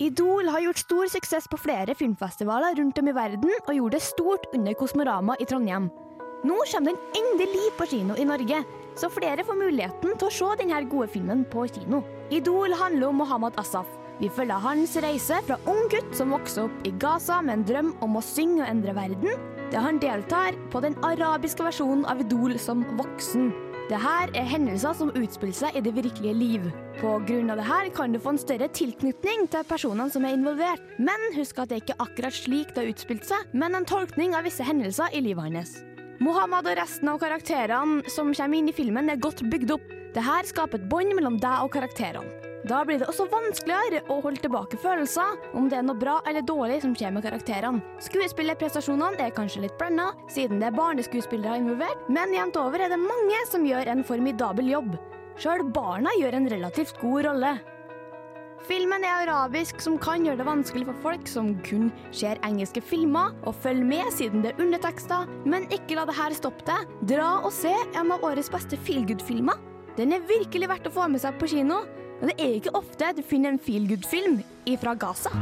Idol 0.00 0.48
har 0.48 0.62
gjort 0.64 0.80
stor 0.80 1.10
suksess 1.12 1.46
på 1.52 1.58
flere 1.60 1.94
filmfestivaler 1.94 2.78
rundt 2.78 2.98
om 3.02 3.10
i 3.10 3.14
verden, 3.14 3.50
og 3.66 3.74
gjorde 3.76 3.98
det 3.98 4.06
stort 4.06 4.46
under 4.56 4.74
Kosmorama 4.78 5.36
i 5.38 5.46
Trondheim. 5.46 5.90
Nå 6.46 6.56
kommer 6.70 6.94
den 6.94 7.18
endelig 7.20 7.66
på 7.76 7.86
kino 7.90 8.16
i 8.16 8.24
Norge, 8.24 8.62
så 8.96 9.10
flere 9.12 9.44
får 9.44 9.58
muligheten 9.60 10.16
til 10.16 10.26
å 10.30 10.32
se 10.32 10.54
denne 10.62 10.80
gode 10.88 11.10
filmen 11.12 11.44
på 11.52 11.66
kino. 11.68 12.00
Idol 12.32 12.72
handler 12.80 13.10
om 13.10 13.20
Mohammed 13.20 13.58
Asaf. 13.60 13.90
Vi 14.20 14.28
følger 14.28 14.60
hans 14.60 14.98
reise 15.00 15.38
fra 15.46 15.56
ung 15.70 15.86
gutt 15.88 16.10
som 16.16 16.34
vokser 16.34 16.66
opp 16.66 16.84
i 16.84 16.92
Gaza 17.00 17.38
med 17.40 17.54
en 17.54 17.62
drøm 17.70 17.90
om 18.04 18.18
å 18.18 18.24
synge 18.24 18.60
og 18.60 18.68
endre 18.68 18.92
verden, 18.92 19.46
der 19.72 19.80
han 19.80 20.00
deltar 20.02 20.58
på 20.72 20.82
den 20.84 20.96
arabiske 21.06 21.64
versjonen 21.64 22.04
av 22.04 22.20
Idol 22.20 22.58
som 22.60 22.82
voksen. 22.98 23.48
Dette 23.90 24.10
er 24.38 24.46
hendelser 24.46 24.92
som 24.94 25.08
utspiller 25.18 25.56
seg 25.56 25.78
i 25.78 25.82
det 25.82 25.94
virkelige 25.96 26.34
liv. 26.36 26.66
På 27.00 27.16
grunn 27.26 27.48
av 27.50 27.62
dette 27.62 27.94
kan 27.96 28.12
du 28.12 28.20
få 28.22 28.34
en 28.34 28.42
større 28.42 28.68
tilknytning 28.76 29.48
til 29.50 29.64
personene 29.66 30.12
som 30.12 30.26
er 30.28 30.36
involvert. 30.36 30.84
Men 31.00 31.24
husk 31.34 31.58
at 31.58 31.72
det 31.72 31.80
ikke 31.80 31.96
er 31.96 32.04
akkurat 32.04 32.36
slik 32.36 32.74
det 32.76 32.84
har 32.84 32.92
utspilt 32.92 33.24
seg, 33.26 33.48
men 33.56 33.74
en 33.74 33.88
tolkning 33.88 34.36
av 34.36 34.44
visse 34.46 34.66
hendelser 34.66 35.16
i 35.16 35.24
livet 35.24 35.48
hans. 35.48 35.80
Mohammed 36.20 36.68
og 36.68 36.76
resten 36.76 37.08
av 37.08 37.18
karakterene 37.24 38.04
som 38.12 38.30
kommer 38.36 38.60
inn 38.60 38.68
i 38.68 38.76
filmen, 38.76 39.08
er 39.08 39.18
godt 39.18 39.42
bygd 39.48 39.74
opp. 39.78 39.90
Dette 40.12 40.38
skaper 40.52 40.76
et 40.76 40.88
bånd 40.92 41.16
mellom 41.16 41.40
deg 41.40 41.64
og 41.64 41.72
karakterene. 41.72 42.49
Da 42.68 42.82
blir 42.84 43.00
det 43.00 43.08
også 43.08 43.24
vanskeligere 43.32 44.02
å 44.12 44.18
holde 44.20 44.42
tilbake 44.44 44.76
følelser 44.80 45.38
om 45.56 45.70
det 45.70 45.78
er 45.78 45.86
noe 45.86 45.96
bra 45.96 46.18
eller 46.28 46.44
dårlig 46.44 46.82
som 46.82 46.92
skjer 46.96 47.14
med 47.14 47.24
karakterene. 47.24 47.80
Skuespillerprestasjonene 48.04 49.24
er 49.24 49.32
kanskje 49.36 49.64
litt 49.64 49.78
blanda, 49.80 50.10
siden 50.28 50.60
det 50.60 50.68
er 50.68 50.76
barneskuespillere 50.76 51.62
involvert, 51.62 52.04
men 52.12 52.34
jevnt 52.36 52.60
over 52.60 52.84
er 52.84 52.92
det 52.92 53.00
mange 53.00 53.40
som 53.48 53.64
gjør 53.64 53.88
en 53.88 54.04
formidabel 54.04 54.68
jobb. 54.74 54.96
Sjøl 55.40 55.64
barna 55.72 56.12
gjør 56.20 56.36
en 56.36 56.48
relativt 56.52 57.00
god 57.00 57.30
rolle. 57.30 57.54
Filmen 58.68 59.06
er 59.08 59.22
arabisk, 59.24 59.78
som 59.80 59.96
kan 59.98 60.26
gjøre 60.26 60.42
det 60.42 60.44
vanskelig 60.44 60.84
for 60.90 61.00
folk 61.06 61.30
som 61.32 61.54
kun 61.64 61.88
ser 62.12 62.38
engelske 62.44 62.82
filmer, 62.84 63.32
og 63.48 63.56
følge 63.64 63.86
med 63.88 64.12
siden 64.12 64.44
det 64.44 64.52
er 64.52 64.60
undertekster, 64.60 65.24
men 65.48 65.64
ikke 65.72 65.96
la 65.96 66.04
det 66.04 66.18
her 66.18 66.36
stoppe 66.36 66.66
deg. 66.68 66.92
Dra 67.14 67.30
og 67.40 67.54
se 67.56 67.72
en 67.72 68.12
av 68.12 68.26
årets 68.28 68.52
beste 68.52 68.76
feelgood-filmer. 68.84 69.56
Den 69.96 70.12
er 70.12 70.28
virkelig 70.28 70.68
verdt 70.70 70.90
å 70.90 70.94
få 70.94 71.08
med 71.08 71.24
seg 71.24 71.40
på 71.40 71.48
kino, 71.50 71.80
og 72.20 72.28
det 72.28 72.36
er 72.36 72.56
ikke 72.58 72.76
ofte 72.76 73.14
du 73.16 73.22
finner 73.24 73.54
en 73.54 73.60
feelgood-film 73.62 74.40
ifra 74.68 74.92
Gaza. 75.00 75.32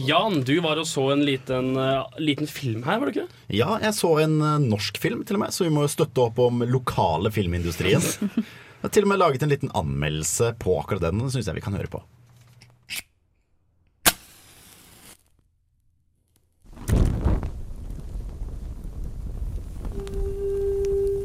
Jan, 0.00 0.38
du 0.46 0.54
var 0.64 0.78
og 0.80 0.86
så 0.88 1.10
en 1.12 1.24
liten, 1.26 1.74
uh, 1.76 2.06
liten 2.22 2.48
film 2.48 2.86
her, 2.86 3.00
var 3.02 3.10
du 3.10 3.18
ikke? 3.18 3.26
Ja, 3.52 3.74
jeg 3.82 3.92
så 3.98 4.14
en 4.22 4.38
uh, 4.40 4.56
norsk 4.62 4.96
film, 5.02 5.26
til 5.28 5.36
og 5.36 5.44
med, 5.44 5.52
så 5.52 5.66
vi 5.66 5.74
må 5.74 5.84
jo 5.84 5.92
støtte 5.92 6.24
opp 6.24 6.40
om 6.40 6.64
lokale 6.64 7.32
filmindustrien. 7.34 8.00
Jeg 8.80 8.86
har 8.86 8.92
til 8.96 9.04
og 9.04 9.10
med 9.10 9.18
laget 9.20 9.42
en 9.44 9.50
liten 9.52 9.72
anmeldelse 9.76 10.54
på 10.56 10.78
akkurat 10.80 11.02
den. 11.04 11.18
og 11.20 11.26
Den 11.26 11.34
syns 11.34 11.50
jeg 11.50 11.58
vi 11.58 11.62
kan 11.66 11.74
høre 11.76 11.90
på. 11.92 11.98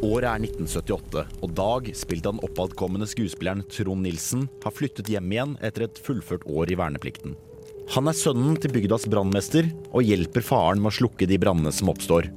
Året 0.06 0.28
er 0.28 0.44
1978, 0.44 1.22
og 1.42 1.54
Dag, 1.58 1.88
spilt 1.98 2.28
av 2.28 2.36
den 2.36 2.46
oppadkommende 2.46 3.08
skuespilleren 3.10 3.64
Trond 3.72 4.06
Nilsen, 4.06 4.44
har 4.62 4.74
flyttet 4.76 5.10
hjem 5.10 5.32
igjen 5.34 5.56
etter 5.66 5.88
et 5.88 6.02
fullført 6.06 6.46
år 6.46 6.74
i 6.74 6.78
verneplikten. 6.78 7.34
Han 7.96 8.10
er 8.10 8.18
sønnen 8.18 8.58
til 8.62 8.74
bygdas 8.76 9.08
brannmester 9.10 9.70
og 9.92 10.06
hjelper 10.06 10.46
faren 10.46 10.82
med 10.84 10.92
å 10.92 10.98
slukke 11.00 11.30
de 11.30 11.40
brannene 11.42 11.74
som 11.74 11.90
oppstår. 11.94 12.30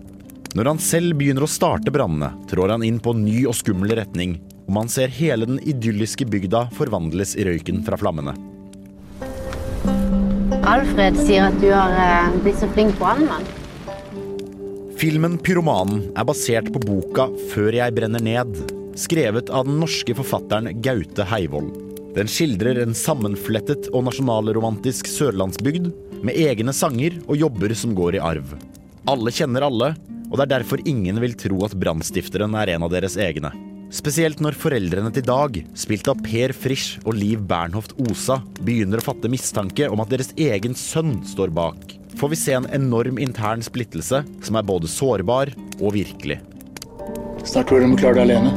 Når 0.56 0.70
han 0.70 0.80
selv 0.80 1.18
begynner 1.20 1.44
å 1.44 1.50
starte 1.50 1.92
brannene, 1.92 2.30
trår 2.48 2.76
han 2.76 2.86
inn 2.86 3.02
på 3.04 3.12
en 3.12 3.24
ny 3.26 3.42
og 3.50 3.56
skummel 3.58 3.92
retning, 4.00 4.38
og 4.64 4.74
man 4.78 4.92
ser 4.92 5.12
hele 5.12 5.48
den 5.48 5.60
idylliske 5.60 6.28
bygda 6.28 6.68
forvandles 6.78 7.36
i 7.36 7.48
røyken 7.48 7.84
fra 7.84 8.00
flammene. 8.00 8.36
Alfred 10.68 11.20
sier 11.20 11.48
at 11.48 11.60
du 11.60 11.68
har 11.72 11.96
eh, 11.96 12.36
blitt 12.44 12.60
så 12.60 12.68
flink 12.72 12.96
brannmann. 13.00 13.44
Filmen 14.98 15.36
'Pyromanen' 15.38 16.08
er 16.18 16.24
basert 16.26 16.72
på 16.74 16.80
boka 16.82 17.28
'Før 17.52 17.76
jeg 17.76 17.94
brenner 17.94 18.18
ned', 18.18 18.56
skrevet 18.98 19.46
av 19.54 19.68
den 19.68 19.78
norske 19.78 20.10
forfatteren 20.18 20.80
Gaute 20.82 21.22
Heivold. 21.22 21.70
Den 22.16 22.26
skildrer 22.26 22.80
en 22.82 22.96
sammenflettet 22.98 23.86
og 23.92 24.08
nasjonalromantisk 24.08 25.06
sørlandsbygd 25.06 25.86
med 26.26 26.34
egne 26.34 26.74
sanger 26.74 27.14
og 27.28 27.38
jobber 27.38 27.76
som 27.78 27.94
går 27.94 28.18
i 28.18 28.24
arv. 28.32 28.56
Alle 29.06 29.30
kjenner 29.30 29.68
alle, 29.68 29.94
og 30.32 30.34
det 30.34 30.48
er 30.48 30.54
derfor 30.56 30.82
ingen 30.82 31.22
vil 31.22 31.38
tro 31.38 31.62
at 31.62 31.78
brannstifteren 31.78 32.58
er 32.58 32.74
en 32.74 32.82
av 32.82 32.90
deres 32.90 33.14
egne. 33.22 33.54
Spesielt 33.88 34.36
når 34.44 34.52
foreldrene 34.52 35.08
til 35.16 35.24
Dag, 35.24 35.54
spilt 35.72 36.08
av 36.12 36.18
Per 36.20 36.52
Frisch 36.52 36.98
og 37.08 37.14
Liv 37.16 37.40
Bernhoft 37.48 37.94
Osa, 38.04 38.42
begynner 38.60 39.00
å 39.00 39.04
fatte 39.06 39.30
mistanke 39.32 39.88
om 39.88 40.02
at 40.04 40.10
deres 40.12 40.34
egen 40.36 40.76
sønn 40.76 41.14
står 41.24 41.48
bak, 41.56 41.94
får 42.20 42.32
vi 42.34 42.36
se 42.36 42.52
en 42.52 42.68
enorm 42.76 43.16
intern 43.22 43.64
splittelse 43.64 44.20
som 44.44 44.60
er 44.60 44.66
både 44.68 44.90
sårbar 44.92 45.54
og 45.78 45.96
virkelig. 45.96 46.36
Snart 47.48 47.70
tror 47.70 47.80
de 47.80 47.88
klarer 47.96 48.20
det 48.20 48.26
alene. 48.28 48.52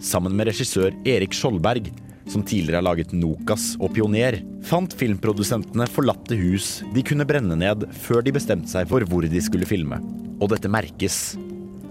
Sammen 0.00 0.38
med 0.38 0.48
regissør 0.48 0.96
Erik 1.04 1.36
Skjoldberg, 1.36 1.92
som 2.30 2.42
tidligere 2.42 2.80
har 2.80 2.86
laget 2.88 3.14
Nokas 3.16 3.74
og 3.80 3.92
Pioner, 3.96 4.40
fant 4.66 4.94
filmprodusentene 4.98 5.86
forlatte 5.90 6.38
hus 6.38 6.80
de 6.94 7.04
kunne 7.06 7.26
brenne 7.28 7.58
ned 7.58 7.86
før 8.06 8.24
de 8.26 8.34
bestemte 8.34 8.70
seg 8.72 8.88
for 8.90 9.06
hvor 9.06 9.26
de 9.26 9.42
skulle 9.42 9.68
filme. 9.68 10.00
Og 10.40 10.50
dette 10.52 10.70
merkes. 10.70 11.36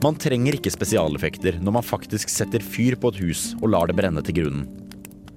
Man 0.04 0.18
trenger 0.22 0.58
ikke 0.58 0.74
spesialeffekter 0.74 1.62
når 1.64 1.80
man 1.80 1.86
faktisk 1.86 2.30
setter 2.30 2.64
fyr 2.64 3.00
på 3.00 3.14
et 3.14 3.22
hus 3.24 3.48
og 3.62 3.72
lar 3.74 3.90
det 3.90 3.98
brenne 3.98 4.22
til 4.26 4.42
grunnen. 4.42 4.68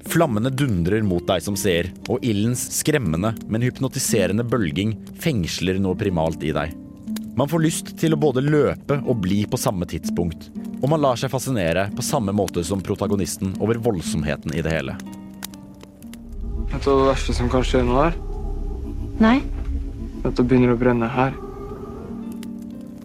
Flammene 0.09 0.51
dundrer 0.55 1.03
mot 1.05 1.25
deg 1.29 1.43
som 1.45 1.57
ser, 1.59 1.91
og 2.09 2.23
ildens 2.25 2.63
skremmende, 2.79 3.35
men 3.51 3.65
hypnotiserende 3.67 4.47
bølging 4.47 4.95
fengsler 5.21 5.81
noe 5.83 5.99
primalt 6.01 6.45
i 6.47 6.55
deg. 6.57 6.73
Man 7.39 7.51
får 7.51 7.63
lyst 7.63 7.91
til 8.01 8.17
å 8.17 8.21
både 8.21 8.43
løpe 8.43 8.97
og 9.05 9.21
bli 9.23 9.43
på 9.51 9.61
samme 9.61 9.87
tidspunkt, 9.91 10.49
og 10.79 10.91
man 10.93 11.03
lar 11.03 11.19
seg 11.19 11.33
fascinere 11.33 11.89
på 11.95 12.05
samme 12.07 12.35
måte 12.37 12.63
som 12.67 12.83
protagonisten 12.85 13.57
over 13.63 13.81
voldsomheten 13.83 14.55
i 14.55 14.63
det 14.65 14.73
hele. 14.73 14.95
Vet 16.69 16.85
du 16.85 16.91
hva 16.91 16.97
det 17.01 17.11
verste 17.11 17.35
som 17.37 17.51
kan 17.51 17.65
skje 17.67 17.83
nå 17.87 17.99
er? 18.05 18.17
Nei. 19.23 19.39
At 20.27 20.37
det 20.39 20.45
begynner 20.47 20.75
å 20.75 20.79
brenne 20.79 21.09
her. 21.11 21.37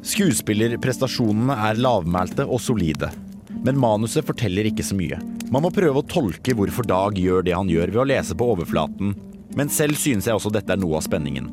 Skuespillerprestasjonene 0.03 1.55
er 1.69 1.80
lavmælte 1.80 2.45
og 2.45 2.59
solide. 2.61 3.09
Men 3.63 3.80
manuset 3.80 4.26
forteller 4.28 4.67
ikke 4.67 4.84
så 4.84 4.97
mye. 4.99 5.19
Man 5.53 5.63
må 5.63 5.71
prøve 5.71 6.01
å 6.01 6.07
tolke 6.09 6.55
hvorfor 6.57 6.86
Dag 6.89 7.17
gjør 7.19 7.45
det 7.47 7.55
han 7.55 7.69
gjør 7.71 7.93
ved 7.93 8.01
å 8.03 8.09
lese 8.09 8.36
på 8.36 8.49
overflaten, 8.55 9.13
men 9.55 9.69
selv 9.71 9.99
synes 10.01 10.28
jeg 10.28 10.36
også 10.36 10.51
dette 10.51 10.74
er 10.74 10.82
noe 10.82 10.97
av 10.99 11.05
spenningen. 11.05 11.47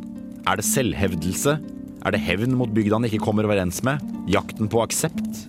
Er 0.48 0.58
det 0.58 0.66
selvhevdelse? 0.66 1.58
Er 2.00 2.14
det 2.14 2.22
hevn 2.24 2.56
mot 2.56 2.72
bygda 2.72 2.96
han 2.96 3.06
ikke 3.06 3.22
kommer 3.22 3.46
overens 3.46 3.82
med? 3.86 4.02
Jakten 4.32 4.70
på 4.72 4.80
aksept? 4.82 5.44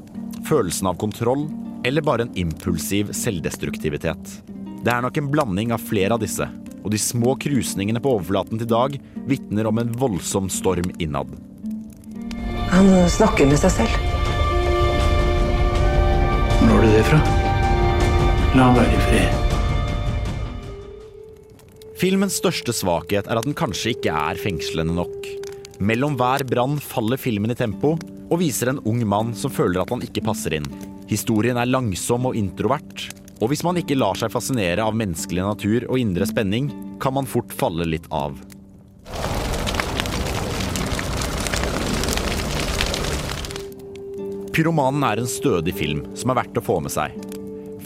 Følelsen 0.48 0.88
av 0.88 0.98
kontroll? 1.02 1.46
Eller 1.86 2.02
bare 2.06 2.26
en 2.26 2.34
impulsiv 2.38 3.12
selvdestruktivitet? 3.18 4.42
Det 4.82 4.92
er 4.94 5.02
nok 5.06 5.18
en 5.18 5.30
blanding 5.34 5.74
av 5.74 5.82
flere 5.82 6.16
av 6.16 6.22
disse, 6.24 6.48
og 6.82 6.90
de 6.94 7.00
små 7.02 7.36
krusningene 7.42 8.02
på 8.02 8.16
overflaten 8.16 8.62
til 8.62 8.70
Dag 8.70 8.98
vitner 9.30 9.70
om 9.70 9.82
en 9.82 9.94
voldsom 10.02 10.50
storm 10.50 10.90
innad. 10.98 11.30
Han 12.72 12.90
snakker 13.12 13.50
med 13.50 13.60
seg 13.62 13.72
selv. 13.82 14.10
Hvor 16.62 16.78
har 16.78 16.86
du 16.86 16.92
det 16.94 17.06
fra? 17.10 17.22
La 18.56 18.68
ham 18.68 18.78
være 18.80 18.98
i 18.98 19.06
fred. 19.06 19.30
Filmens 22.02 22.40
største 22.42 22.74
svakhet 22.74 23.28
er 23.30 23.38
at 23.38 23.46
den 23.46 23.58
kanskje 23.58 23.94
ikke 23.94 24.14
er 24.18 24.40
fengslende 24.42 24.96
nok. 24.98 25.28
Mellom 25.82 26.14
hver 26.14 26.44
brann 26.46 26.76
faller 26.78 27.18
filmen 27.18 27.50
i 27.50 27.56
tempo 27.58 27.96
og 27.98 28.38
viser 28.38 28.70
en 28.70 28.80
ung 28.86 29.00
mann 29.10 29.32
som 29.34 29.50
føler 29.50 29.82
at 29.82 29.90
han 29.90 30.04
ikke 30.06 30.22
passer 30.28 30.54
inn. 30.54 30.68
Historien 31.10 31.58
er 31.58 31.72
langsom 31.72 32.28
og 32.30 32.38
introvert, 32.38 33.08
og 33.42 33.50
hvis 33.50 33.64
man 33.66 33.80
ikke 33.82 33.98
lar 33.98 34.20
seg 34.20 34.30
fascinere 34.30 34.86
av 34.86 34.94
menneskelig 34.94 35.42
natur 35.42 35.88
og 35.88 35.98
indre 35.98 36.28
spenning, 36.30 36.70
kan 37.02 37.18
man 37.18 37.26
fort 37.26 37.50
falle 37.58 37.90
litt 37.90 38.06
av. 38.14 38.38
Pyromanen 44.54 45.10
er 45.10 45.26
en 45.26 45.34
stødig 45.34 45.74
film 45.82 46.06
som 46.14 46.30
er 46.30 46.44
verdt 46.44 46.62
å 46.62 46.68
få 46.70 46.78
med 46.86 46.94
seg. 46.94 47.18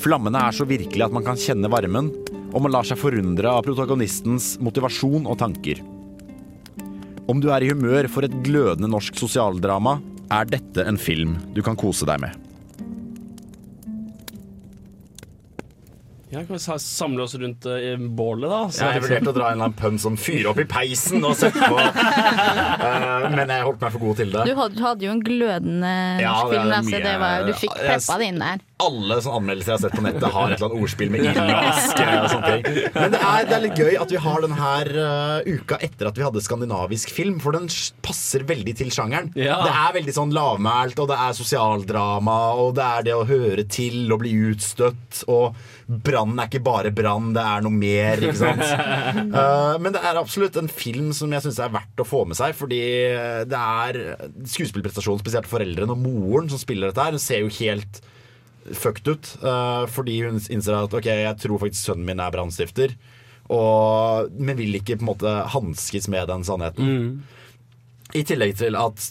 Flammene 0.03 0.43
er 0.43 0.59
så 0.59 0.67
virkelige 0.67 1.07
at 1.07 1.15
man 1.15 1.23
kan 1.23 1.39
kjenne 1.39 1.71
varmen, 1.71 2.11
og 2.51 2.59
man 2.59 2.75
lar 2.75 2.83
seg 2.83 2.99
forundre 2.99 3.55
av 3.55 3.63
protagonistens 3.63 4.57
motivasjon 4.59 5.31
og 5.31 5.39
tanker. 5.39 5.79
Om 7.27 7.39
du 7.41 7.49
er 7.53 7.65
i 7.65 7.69
humør 7.71 8.07
for 8.11 8.27
et 8.27 8.35
glødende 8.45 8.89
norsk 8.91 9.17
sosialdrama, 9.17 9.97
er 10.33 10.45
dette 10.49 10.85
en 10.89 10.97
film 10.97 11.37
du 11.55 11.61
kan 11.65 11.77
kose 11.77 12.05
deg 12.09 12.21
med. 12.21 12.41
Ja, 16.33 16.41
kan 16.43 16.57
vi 16.57 16.59
sa- 16.59 16.75
samle 16.81 17.23
oss 17.23 17.35
rundt 17.39 17.63
i 17.69 17.93
bålet, 17.95 18.49
da? 18.49 18.67
Så- 18.67 18.91
Jeg 18.91 19.01
vurderte 19.03 19.29
å 19.31 19.33
dra 19.33 19.45
en 19.51 19.53
eller 19.53 19.65
annen 19.69 19.73
pønn 19.79 19.97
som 19.99 20.17
fyrer 20.17 20.49
opp 20.49 20.59
i 20.59 20.65
peisen 20.65 21.23
og 21.23 21.35
sette 21.37 21.53
på, 21.61 21.77
Eh, 22.85 23.29
men 23.31 23.47
jeg 23.47 23.63
holdt 23.63 23.79
meg 23.81 23.91
for 23.93 23.99
god 23.99 24.15
til 24.17 24.31
det. 24.33 24.43
Du 24.45 24.55
hadde, 24.55 24.99
jo 25.05 25.11
en 25.11 25.21
glødende 25.23 25.93
norsk 26.19 26.51
det 26.51 26.59
er 26.59 26.81
film, 26.83 27.19
var, 27.21 27.45
du 27.47 27.53
fikk 27.53 27.73
peppa 27.79 28.17
det 28.19 28.27
inn 28.27 28.39
der. 28.43 28.59
Alle 28.83 29.21
sånne 29.23 29.39
anmeldelser 29.39 29.71
jeg 29.71 29.77
har 29.77 29.83
sett 29.85 29.93
på 29.95 30.03
nettet, 30.03 30.25
har 30.35 30.51
et 30.51 30.57
eller 30.57 30.67
annet 30.67 30.81
ordspill 30.83 31.11
med 31.13 31.21
ild 31.23 31.37
og 31.39 31.67
aske 31.69 32.05
og 32.11 32.25
sånne 32.33 32.47
ting. 32.49 32.79
Men 32.91 33.13
det 33.13 33.19
er, 33.23 33.45
det 33.47 33.53
er 33.55 33.61
litt 33.63 33.79
gøy 33.79 33.99
at 34.01 34.09
vi 34.11 34.19
har 34.19 34.41
den 34.43 34.55
her 34.57 34.89
uh, 34.99 35.47
uka 35.47 35.77
etter 35.85 36.09
at 36.09 36.17
vi 36.19 36.25
hadde 36.25 36.41
skandinavisk 36.43 37.13
film, 37.15 37.37
for 37.39 37.55
den 37.55 37.69
passer 38.03 38.43
veldig 38.49 38.73
til 38.75 38.89
sjangeren. 38.91 39.29
Ja. 39.39 39.61
Det 39.63 39.71
er 39.71 39.93
veldig 39.95 40.15
sånn 40.17 40.33
lavmælt, 40.35 40.99
og 40.99 41.07
det 41.07 41.19
er 41.23 41.37
sosialdrama, 41.37 42.35
og 42.59 42.73
det 42.75 42.87
er 42.89 43.05
det 43.07 43.13
å 43.15 43.21
høre 43.29 43.63
til 43.71 44.11
og 44.11 44.19
bli 44.25 44.33
utstøtt, 44.49 45.21
og 45.31 45.55
brannen 45.87 46.41
er 46.43 46.49
ikke 46.51 46.65
bare 46.65 46.91
brann, 46.97 47.29
det 47.37 47.45
er 47.47 47.63
noe 47.63 47.77
mer, 47.79 48.25
ikke 48.27 48.41
sant. 48.41 48.65
Uh, 49.31 49.77
men 49.85 49.95
det 49.95 50.01
er 50.03 50.19
absolutt 50.19 50.59
en 50.59 50.67
film 50.67 51.13
som 51.15 51.31
jeg 51.31 51.45
syns 51.45 51.61
er 51.63 51.71
verdt 51.77 52.03
å 52.03 52.07
få 52.09 52.25
med 52.27 52.35
seg, 52.35 52.51
fordi 52.59 52.81
det 53.47 53.63
er 53.87 54.01
skuespillprestasjon, 54.51 55.23
spesielt 55.23 55.47
foreldrene 55.47 55.95
og 55.95 56.03
moren 56.03 56.51
som 56.51 56.59
spiller 56.59 56.91
dette 56.91 57.07
her. 57.07 57.15
Hun 57.15 57.23
ser 57.23 57.45
jo 57.45 57.55
helt 57.61 58.03
fucked 58.73 59.11
ut, 59.11 59.31
uh, 59.43 59.85
fordi 59.91 60.17
hun 60.25 60.39
innser 60.49 60.79
at 60.79 60.95
ok, 60.95 61.05
jeg 61.05 61.37
tror 61.43 61.61
faktisk 61.61 61.91
sønnen 61.91 62.07
min 62.09 62.23
er 62.23 62.33
brannstifter, 62.33 62.95
men 63.45 64.57
vil 64.57 64.79
ikke 64.79 64.95
på 64.97 65.05
en 65.05 65.09
måte 65.11 65.31
hanskes 65.53 66.07
med 66.09 66.25
den 66.31 66.41
sannheten. 66.47 66.87
I 68.15 68.23
tillegg 68.23 68.53
til 68.59 68.77
at 68.79 69.01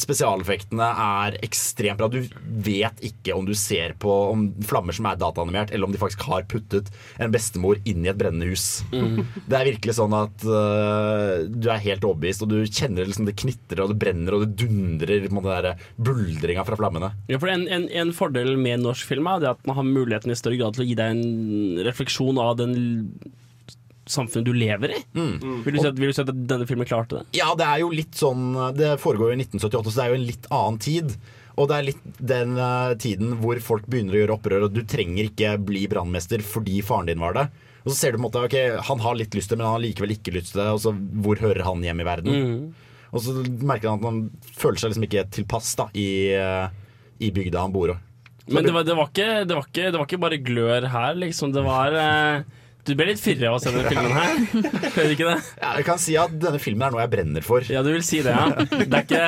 spesialeffektene 0.00 0.86
er 1.04 1.36
ekstremt 1.44 2.00
bra. 2.00 2.08
Du 2.08 2.22
vet 2.64 3.02
ikke 3.04 3.36
om 3.36 3.44
du 3.48 3.54
ser 3.58 3.94
på 4.00 4.12
om 4.32 4.46
flammer 4.64 4.96
som 4.96 5.08
er 5.10 5.18
dataanimert, 5.20 5.72
eller 5.74 5.88
om 5.88 5.94
de 5.94 6.00
faktisk 6.00 6.24
har 6.28 6.46
puttet 6.48 6.88
en 7.20 7.34
bestemor 7.34 7.80
inn 7.88 8.06
i 8.06 8.12
et 8.12 8.18
brennende 8.18 8.48
hus. 8.48 8.82
Det 8.88 9.58
er 9.58 9.68
virkelig 9.72 9.98
sånn 9.98 10.16
at 10.16 10.46
uh, 10.48 11.44
du 11.48 11.68
er 11.68 11.84
helt 11.84 12.06
overbevist, 12.08 12.44
og 12.44 12.52
du 12.54 12.62
kjenner 12.64 13.08
liksom 13.08 13.28
det 13.28 13.36
knitrer 13.38 13.84
og 13.84 13.92
det 13.92 14.00
brenner 14.00 14.36
og 14.36 14.46
det 14.46 14.56
dundrer 14.64 15.28
på 15.28 15.44
den 15.44 15.84
buldringa 16.08 16.64
fra 16.68 16.78
flammene. 16.78 17.12
Ja, 17.28 17.40
for 17.40 17.52
en, 17.52 17.66
en, 17.72 17.88
en 17.92 18.14
fordel 18.16 18.54
med 18.60 18.84
norsk 18.84 19.08
film 19.08 19.28
er 19.30 19.50
at 19.52 19.60
man 19.68 19.78
har 19.78 19.86
muligheten 19.86 20.32
i 20.32 20.38
større 20.38 20.60
grad 20.60 20.76
til 20.76 20.86
å 20.86 20.88
gi 20.88 20.96
deg 20.98 21.16
en 21.16 21.84
refleksjon 21.86 22.40
av 22.42 22.56
den 22.62 22.74
samfunnet 24.12 24.46
du 24.48 24.54
lever 24.56 24.94
i. 24.96 25.00
Vil, 25.14 25.74
du 25.74 25.80
si 25.80 25.88
at, 25.88 25.98
vil 25.98 26.12
du 26.12 26.16
si 26.16 26.22
at 26.24 26.32
denne 26.32 26.68
filmen 26.68 26.88
klarte 26.88 27.20
det? 27.20 27.38
Ja, 27.40 27.52
det 27.58 27.66
er 27.66 27.82
jo 27.82 27.90
litt 27.94 28.16
sånn 28.18 28.50
Det 28.76 28.96
foregår 29.02 29.32
jo 29.32 29.38
i 29.38 29.42
1978, 29.42 29.92
så 29.92 30.00
det 30.00 30.06
er 30.06 30.12
jo 30.12 30.18
en 30.18 30.28
litt 30.28 30.48
annen 30.54 30.80
tid. 30.82 31.14
Og 31.58 31.66
det 31.70 31.76
er 31.76 31.86
litt 31.88 32.18
den 32.22 32.58
uh, 32.58 32.94
tiden 33.00 33.38
hvor 33.40 33.58
folk 33.62 33.88
begynner 33.90 34.14
å 34.14 34.20
gjøre 34.22 34.36
opprør, 34.36 34.66
og 34.68 34.76
du 34.76 34.84
trenger 34.86 35.26
ikke 35.26 35.56
bli 35.66 35.86
brannmester 35.90 36.42
fordi 36.46 36.82
faren 36.86 37.10
din 37.10 37.22
var 37.22 37.34
det. 37.34 37.48
Og 37.84 37.92
så 37.92 37.96
ser 37.96 38.12
du 38.12 38.18
på 38.18 38.22
en 38.22 38.26
måte, 38.28 38.42
ok, 38.44 38.58
Han 38.88 39.00
har 39.02 39.16
litt 39.18 39.34
lyst 39.34 39.50
til 39.50 39.56
det, 39.56 39.62
men 39.62 39.70
han 39.70 39.78
har 39.78 39.86
likevel 39.86 40.12
ikke 40.14 40.34
lyst 40.34 40.52
til 40.52 40.62
det. 40.62 40.68
Og 40.76 40.82
så 40.84 40.92
hvor 40.92 41.40
hører 41.40 41.64
han 41.66 41.82
hjemme 41.86 42.04
i 42.04 42.08
verden? 42.08 42.52
Og 43.08 43.24
så 43.24 43.32
merker 43.64 43.88
han 43.88 44.02
at 44.02 44.08
han 44.10 44.20
føler 44.58 44.80
seg 44.80 44.92
liksom 44.92 45.06
ikke 45.08 45.24
tilpass 45.32 45.72
da, 45.78 45.88
i, 45.96 46.08
eh, 46.36 46.68
i 47.24 47.30
bygda 47.32 47.62
han 47.64 47.72
bor 47.72 47.94
i. 47.94 47.96
Men 48.48 48.64
det 48.64 48.72
var, 48.72 48.84
det, 48.84 48.96
var 48.96 49.08
ikke, 49.08 49.28
det, 49.44 49.56
var 49.56 49.66
ikke, 49.68 49.86
det 49.88 49.96
var 49.96 50.06
ikke 50.08 50.20
bare 50.20 50.40
glør 50.44 50.88
her, 50.92 51.16
liksom. 51.20 51.52
Det 51.52 51.64
var 51.64 51.96
eh, 51.96 52.44
Du 52.88 52.94
ble 52.96 53.10
litt 53.10 53.20
fyrig 53.20 53.44
av 53.48 53.58
å 53.58 53.60
se 53.60 53.68
denne 53.74 53.90
filmen 53.90 54.14
her. 54.16 54.38
Hører 54.96 55.10
du 55.10 55.14
ikke 55.14 55.28
det? 55.28 55.36
Ja, 55.60 55.72
jeg 55.76 55.84
kan 55.88 56.00
si 56.00 56.14
at 56.20 56.32
denne 56.40 56.60
filmen 56.62 56.86
er 56.86 56.94
noe 56.94 57.02
jeg 57.02 57.12
brenner 57.12 57.44
for. 57.44 57.66
Ja, 57.68 57.82
du 57.84 57.90
vil 57.92 58.04
si 58.06 58.22
det, 58.24 58.32
ja. 58.32 58.48
Det 58.56 58.88
er 58.88 59.04
ikke 59.04 59.24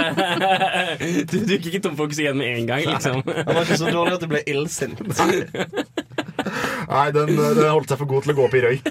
Du, 1.30 1.36
du 1.44 1.52
gikk 1.56 1.68
ikke 1.72 1.82
tom 1.84 1.98
for 1.98 2.08
oksygen 2.08 2.38
med 2.40 2.54
en 2.56 2.70
gang, 2.70 2.86
liksom. 2.88 3.20
Han 3.26 3.52
var 3.52 3.62
ikke 3.66 3.80
så 3.82 3.92
dårlig 3.92 4.16
at 4.16 4.24
du 4.24 4.28
ble 4.30 4.40
illsint. 4.48 4.98
Nei, 6.90 7.06
den, 7.14 7.36
den 7.36 7.68
holdt 7.68 7.92
seg 7.92 8.00
for 8.00 8.08
god 8.10 8.24
til 8.24 8.32
å 8.32 8.38
gå 8.40 8.48
opp 8.48 8.56
i 8.56 8.64
røyk. 8.64 8.88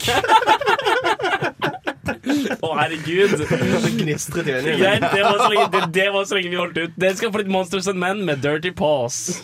Å, 2.59 2.70
herregud. 2.78 3.36
Det 3.39 3.91
gnistret 3.97 4.47
i. 4.49 4.55
Greit, 4.80 5.03
det 5.09 5.24
var, 5.26 5.41
så 5.41 5.49
lenge, 5.49 5.67
det, 5.74 5.84
det 5.97 6.07
var 6.13 6.30
så 6.30 6.38
lenge 6.38 6.53
vi 6.53 6.59
holdt 6.61 6.78
ut. 6.80 6.95
Dere 6.99 7.17
skal 7.17 7.34
få 7.34 7.41
litt 7.41 7.51
Monsters 7.51 7.89
and 7.91 8.01
Men 8.01 8.22
med 8.28 8.43
Dirty 8.45 8.72
Paws. 8.76 9.39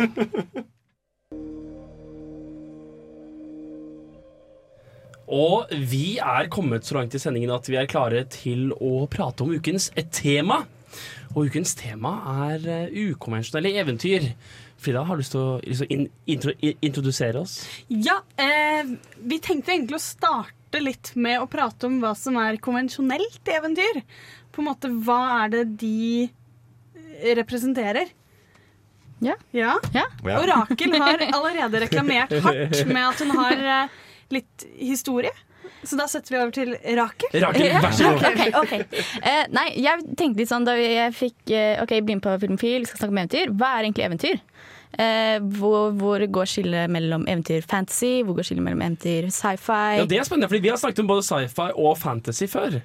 Og 5.32 5.71
vi 5.89 6.17
er 6.21 6.49
kommet 6.53 6.86
så 6.86 6.99
langt 6.99 7.15
i 7.17 7.21
sendingen 7.21 7.53
at 7.55 7.67
vi 7.69 7.80
er 7.80 7.89
klare 7.89 8.26
til 8.30 8.69
å 8.78 9.05
prate 9.11 9.45
om 9.45 9.53
ukens 9.55 9.89
tema. 10.13 10.63
Og 11.34 11.49
ukens 11.49 11.73
tema 11.76 12.13
er 12.47 12.67
eh, 12.71 12.99
ukonvensjonelle 13.11 13.73
eventyr. 13.82 14.30
Frida, 14.80 15.01
har 15.07 15.17
du 15.17 15.23
lyst 15.23 15.34
til 15.34 15.41
å, 15.41 15.86
in, 15.91 16.05
intro, 16.30 16.53
introdusere 16.61 17.41
oss? 17.41 17.57
Ja, 17.89 18.19
eh, 18.39 18.86
vi 19.17 19.41
tenkte 19.43 19.73
egentlig 19.73 19.97
å 19.97 20.03
starte 20.03 20.82
litt 20.84 21.13
med 21.15 21.41
å 21.41 21.49
prate 21.49 21.89
om 21.89 21.97
hva 22.03 22.13
som 22.19 22.38
er 22.39 22.61
konvensjonelt 22.63 23.51
eventyr. 23.51 24.03
På 24.55 24.61
en 24.61 24.69
måte, 24.69 24.91
hva 25.07 25.21
er 25.41 25.55
det 25.55 25.65
de 25.82 26.30
representerer? 27.36 28.13
Ja. 29.23 29.36
Ja. 29.55 29.76
Ja. 29.95 30.05
Og 30.21 30.47
Rakel 30.47 30.95
har 30.99 31.21
allerede 31.32 31.82
reklamert 31.86 32.34
hardt 32.43 32.82
med 32.88 33.03
at 33.07 33.21
hun 33.23 33.32
har 33.39 33.69
eh, 33.76 34.01
litt 34.34 34.65
historie. 34.80 35.34
Så 35.86 35.97
da 35.99 36.07
setter 36.09 36.34
vi 36.34 36.39
over 36.41 36.53
til 36.55 36.73
Rakel. 36.97 37.36
Rakel, 37.43 37.67
vær 37.84 37.93
så 37.93 38.11
god. 38.15 38.26
Okay, 38.32 38.53
okay. 38.61 39.03
Uh, 39.21 39.43
nei, 39.53 39.67
jeg 39.82 40.05
tenkte 40.17 40.41
litt 40.41 40.51
sånn 40.51 40.65
da 40.65 40.73
jeg 40.80 41.13
fikk 41.13 41.53
uh, 41.53 41.84
Ok, 41.84 41.97
bli 42.01 42.17
med 42.17 42.26
på 42.26 42.34
Filmfil, 42.41 42.88
skal 42.89 43.03
snakke 43.03 43.13
om 43.13 43.21
eventyr. 43.21 43.53
Hva 43.53 43.76
er 43.76 43.88
egentlig 43.88 44.07
eventyr? 44.07 44.41
Eh, 44.99 45.39
hvor, 45.59 45.91
hvor 45.99 46.23
går 46.31 46.47
skillet 46.49 46.89
mellom 46.91 47.25
eventyr 47.27 47.65
fantasy? 47.67 48.21
Hvor 48.23 48.37
går 48.37 48.47
skillet 48.47 48.63
mellom 48.63 48.81
eventyr 48.85 49.27
sci-fi? 49.33 49.97
Ja, 49.99 50.05
Det 50.07 50.19
er 50.19 50.27
spennende, 50.27 50.47
fordi 50.51 50.63
vi 50.63 50.71
har 50.71 50.79
snakket 50.81 51.03
om 51.03 51.09
både 51.11 51.25
sci-fi 51.27 51.69
og 51.75 51.97
fantasy 51.99 52.47
før. 52.51 52.79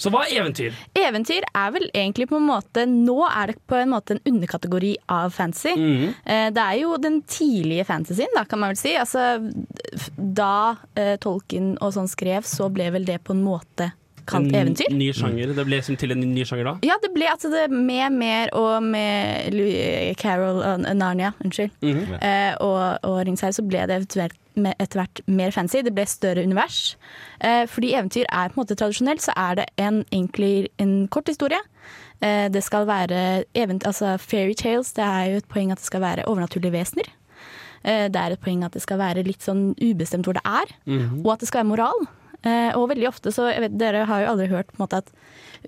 Så 0.00 0.10
hva 0.10 0.24
er 0.24 0.40
eventyr? 0.40 0.72
Eventyr 0.98 1.44
er 1.54 1.70
vel 1.74 1.84
egentlig 1.94 2.26
på 2.30 2.38
en 2.40 2.46
måte 2.48 2.86
Nå 2.88 3.18
er 3.28 3.52
det 3.52 3.58
på 3.70 3.76
en 3.78 3.92
måte 3.92 4.16
en 4.16 4.22
underkategori 4.32 4.94
av 5.12 5.30
fantasy. 5.36 5.74
Mm. 5.76 6.14
Eh, 6.24 6.48
Det 6.50 6.62
er 6.64 6.78
jo 6.80 6.96
den 6.98 7.20
tidlige 7.22 7.84
fantasyen, 7.86 8.32
da, 8.34 8.44
kan 8.44 8.58
man 8.58 8.72
vel 8.72 8.80
si. 8.80 8.96
Altså, 8.96 9.52
da 10.16 10.76
eh, 10.96 11.16
Tolkien 11.22 11.76
og 11.80 11.92
sånn 11.94 12.08
skrev, 12.10 12.42
så 12.48 12.70
ble 12.72 12.90
vel 12.96 13.04
det 13.04 13.20
på 13.24 13.36
en 13.36 13.44
måte 13.44 13.92
kalt 14.26 14.52
eventyr. 14.52 14.90
En 14.90 14.98
ny 14.98 15.12
sjanger. 15.12 15.54
Det 15.54 15.64
ble 15.66 15.76
liksom 15.80 15.96
til 15.98 16.10
en 16.12 16.20
ny 16.34 16.44
sjanger 16.44 16.64
da? 16.64 16.74
Ja, 16.86 16.94
det 17.02 17.12
ble 17.14 17.26
altså 17.30 17.50
det 17.50 17.70
med 17.70 18.12
mer 18.12 18.48
og 18.52 18.82
med 18.82 19.52
Louis 19.54 20.14
Carol 20.20 20.62
og 20.62 20.80
Narnia, 20.96 21.32
unnskyld, 21.44 21.70
Mhm. 21.82 22.14
eh, 22.22 22.54
og, 22.60 22.98
og 23.02 23.26
Ringsherre, 23.26 23.52
så 23.52 23.62
ble 23.66 23.86
det 23.86 23.96
eventuelt 24.02 24.38
etter 24.56 25.00
hvert 25.00 25.20
mer 25.26 25.50
fancy. 25.50 25.80
Det 25.82 25.94
ble 25.94 26.04
større 26.06 26.42
univers. 26.44 26.96
Eh, 27.40 27.64
fordi 27.66 27.94
eventyr 27.94 28.24
er 28.30 28.48
på 28.52 28.60
en 28.60 28.64
måte 28.66 28.76
tradisjonelt, 28.76 29.22
så 29.24 29.32
er 29.36 29.54
det 29.54 29.66
en, 29.78 30.04
egentlig 30.12 30.68
en 30.78 31.08
kort 31.08 31.26
historie. 31.28 31.58
Eh, 32.20 32.48
det 32.52 32.62
skal 32.62 32.86
være 32.86 33.44
event, 33.54 33.82
altså 33.88 34.18
fairy 34.20 34.54
tales. 34.54 34.92
Det 34.92 35.02
er 35.04 35.30
jo 35.32 35.36
et 35.40 35.48
poeng 35.48 35.72
at 35.72 35.78
det 35.78 35.86
skal 35.86 36.00
være 36.04 36.24
overnaturlige 36.28 36.70
vesener. 36.72 37.08
Eh, 37.84 38.06
det 38.08 38.16
er 38.20 38.30
et 38.36 38.40
poeng 38.40 38.62
at 38.64 38.72
det 38.76 38.82
skal 38.84 38.98
være 39.00 39.24
litt 39.26 39.40
sånn 39.42 39.72
ubestemt 39.82 40.24
hvor 40.28 40.34
det 40.34 40.44
er, 40.44 40.68
Mhm. 40.86 41.24
og 41.26 41.32
at 41.32 41.40
det 41.40 41.48
skal 41.48 41.64
være 41.64 41.68
moral. 41.72 42.06
Eh, 42.42 42.74
og 42.74 42.90
veldig 42.90 43.08
ofte 43.10 43.30
så, 43.34 43.48
jeg 43.52 43.62
vet, 43.66 43.78
Dere 43.78 44.04
har 44.08 44.24
jo 44.24 44.34
aldri 44.34 44.50
hørt 44.50 44.72
på 44.72 44.78
en 44.78 44.84
måte 44.84 45.02
at 45.04 45.10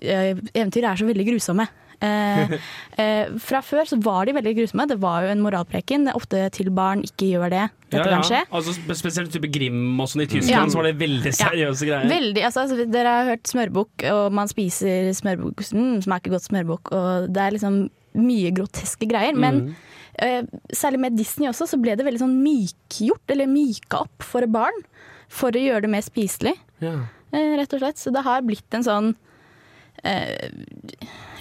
eh, 0.01 0.35
eventyr 0.53 0.87
er 0.89 0.99
så 0.99 1.07
veldig 1.07 1.27
grusomme. 1.31 1.67
Eh, 2.03 2.51
eh, 3.01 3.31
fra 3.41 3.61
før 3.63 3.87
så 3.89 3.97
var 4.03 4.27
de 4.27 4.35
veldig 4.35 4.55
grusomme. 4.59 4.87
Det 4.89 4.97
var 5.01 5.25
jo 5.25 5.31
en 5.33 5.43
moralpreken. 5.43 6.09
Ofte 6.15 6.43
til 6.55 6.71
barn, 6.75 7.03
ikke 7.07 7.31
gjør 7.33 7.53
det. 7.53 7.65
Dette 7.93 8.07
kan 8.11 8.25
skje. 8.27 8.43
Altså, 8.49 8.75
spesielt 8.97 9.33
type 9.33 9.49
Grim 9.53 9.99
og 10.01 10.09
sånn 10.11 10.25
i 10.25 10.29
Tyskland, 10.29 10.67
Ja. 10.67 10.71
så 10.71 10.81
var 10.81 10.89
det 10.89 10.97
veldig 10.99 11.31
Ja. 11.31 11.49
seriøse 11.49 11.87
greier. 11.87 12.09
Veldig, 12.09 12.43
altså, 12.43 12.65
altså, 12.65 12.91
dere 12.91 13.07
har 13.07 13.31
hørt 13.31 13.47
smørbukk, 13.47 14.07
og 14.11 14.33
man 14.33 14.47
spiser 14.47 15.11
smørbukk, 15.15 15.63
mm, 15.71 16.03
smaker 16.03 16.31
godt 16.31 16.49
smørbukk, 16.49 16.91
og 16.91 17.33
det 17.33 17.41
er 17.41 17.51
liksom 17.51 17.89
mye 18.15 18.51
groteske 18.51 19.07
greier. 19.07 19.35
Men 19.35 19.61
mm. 19.67 19.75
eh, 20.19 20.41
særlig 20.73 20.99
med 20.99 21.17
Disney 21.17 21.47
også, 21.47 21.67
så 21.67 21.81
ble 21.81 21.95
det 21.95 22.05
veldig 22.05 22.19
sånn 22.19 22.41
mykgjort, 22.43 23.23
eller 23.29 23.47
myka 23.47 24.03
opp 24.03 24.23
for 24.23 24.45
barn. 24.47 24.83
For 25.35 25.51
å 25.55 25.61
gjøre 25.61 25.85
det 25.85 25.91
mer 25.91 26.05
spiselig, 26.05 26.55
Ja. 26.83 26.93
eh, 27.33 27.55
rett 27.59 27.73
og 27.75 27.81
slett. 27.83 27.99
Så 27.99 28.13
det 28.15 28.23
har 28.23 28.41
blitt 28.45 28.73
en 28.77 28.83
sånn 28.87 29.15
eh, 30.03 30.49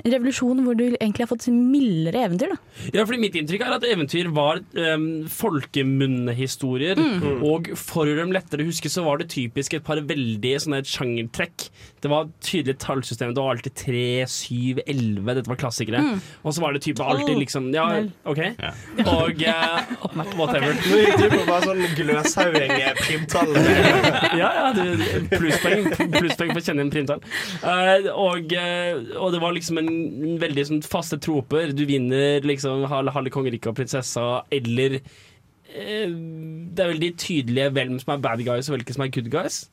revolusjon 0.03 0.63
hvor 0.65 0.77
du 0.79 0.87
egentlig 0.93 1.25
har 1.25 1.31
fått 1.31 1.47
mildere 1.53 2.25
eventyr. 2.29 2.55
Da. 2.55 2.91
Ja, 2.95 3.05
fordi 3.05 3.21
Mitt 3.23 3.39
inntrykk 3.39 3.65
er 3.67 3.77
at 3.77 3.87
eventyr 3.89 4.31
var 4.35 4.61
um, 4.75 5.09
folkemunnehistorier. 5.31 6.99
Mm. 6.99 7.43
Og 7.47 7.71
for 7.79 8.05
å 8.05 8.13
gjøre 8.13 8.25
dem 8.25 8.35
lettere 8.37 8.65
å 8.65 8.69
huske, 8.69 8.91
så 8.93 9.05
var 9.07 9.21
det 9.21 9.31
typisk 9.35 9.79
et 9.79 9.87
par 9.87 10.01
veldig 10.05 10.55
sånne 10.65 10.83
sjangertrekk. 10.89 11.69
Det 12.05 12.11
var 12.13 12.29
tydelig 12.45 12.77
tallsystem. 12.83 13.35
Det 13.35 13.43
var 13.45 13.57
alltid 13.57 13.77
3, 13.81 14.05
7, 14.29 14.83
11. 14.85 15.31
Dette 15.39 15.53
var 15.53 15.61
klassikere. 15.61 16.03
Mm. 16.05 16.19
Og 16.43 16.57
så 16.57 16.65
var 16.65 16.77
det 16.77 16.85
type 16.85 17.05
alltid 17.05 17.39
liksom 17.41 17.71
Ja, 17.75 17.87
OK? 18.29 18.43
OK. 19.05 19.05
Og 19.05 19.45
uh, 19.47 20.35
whatever. 20.39 20.75
Nå 20.85 21.01
gikk 21.01 21.23
du 21.23 21.27
på 21.33 21.45
bare 21.49 21.71
sånn 21.71 21.83
gløshauing-primtall. 21.99 23.55
ja, 24.41 24.51
ja, 24.59 24.67
plusspoeng, 25.33 25.89
pluss 26.19 26.37
for 26.37 26.51
å 26.51 26.65
kjenne 26.65 26.85
igjen 26.85 26.93
primtall. 26.93 27.25
Uh, 27.65 28.11
og, 28.13 28.53
uh, 28.53 29.19
og 29.21 29.35
det 29.35 29.41
var 29.43 29.57
liksom 29.57 29.81
en, 29.81 29.84
en 29.89 30.41
veldig 30.43 30.65
sånn 30.71 30.83
faste 30.87 31.19
troper. 31.23 31.75
Du 31.77 31.85
vinner 31.89 32.45
liksom 32.47 32.87
halve, 32.91 33.33
kongeriket 33.35 33.71
og 33.73 33.79
prinsessa, 33.79 34.25
eller 34.55 34.99
eh, 34.99 36.09
Det 36.09 36.85
er 36.85 36.93
veldig 36.95 37.13
tydelige 37.21 37.71
hvem 37.77 37.97
som 38.03 38.17
er 38.17 38.25
bad 38.27 38.45
guys 38.47 38.69
og 38.71 38.79
hvilke 38.79 38.97
som 38.97 39.07
er 39.07 39.15
good 39.15 39.31
guys. 39.33 39.65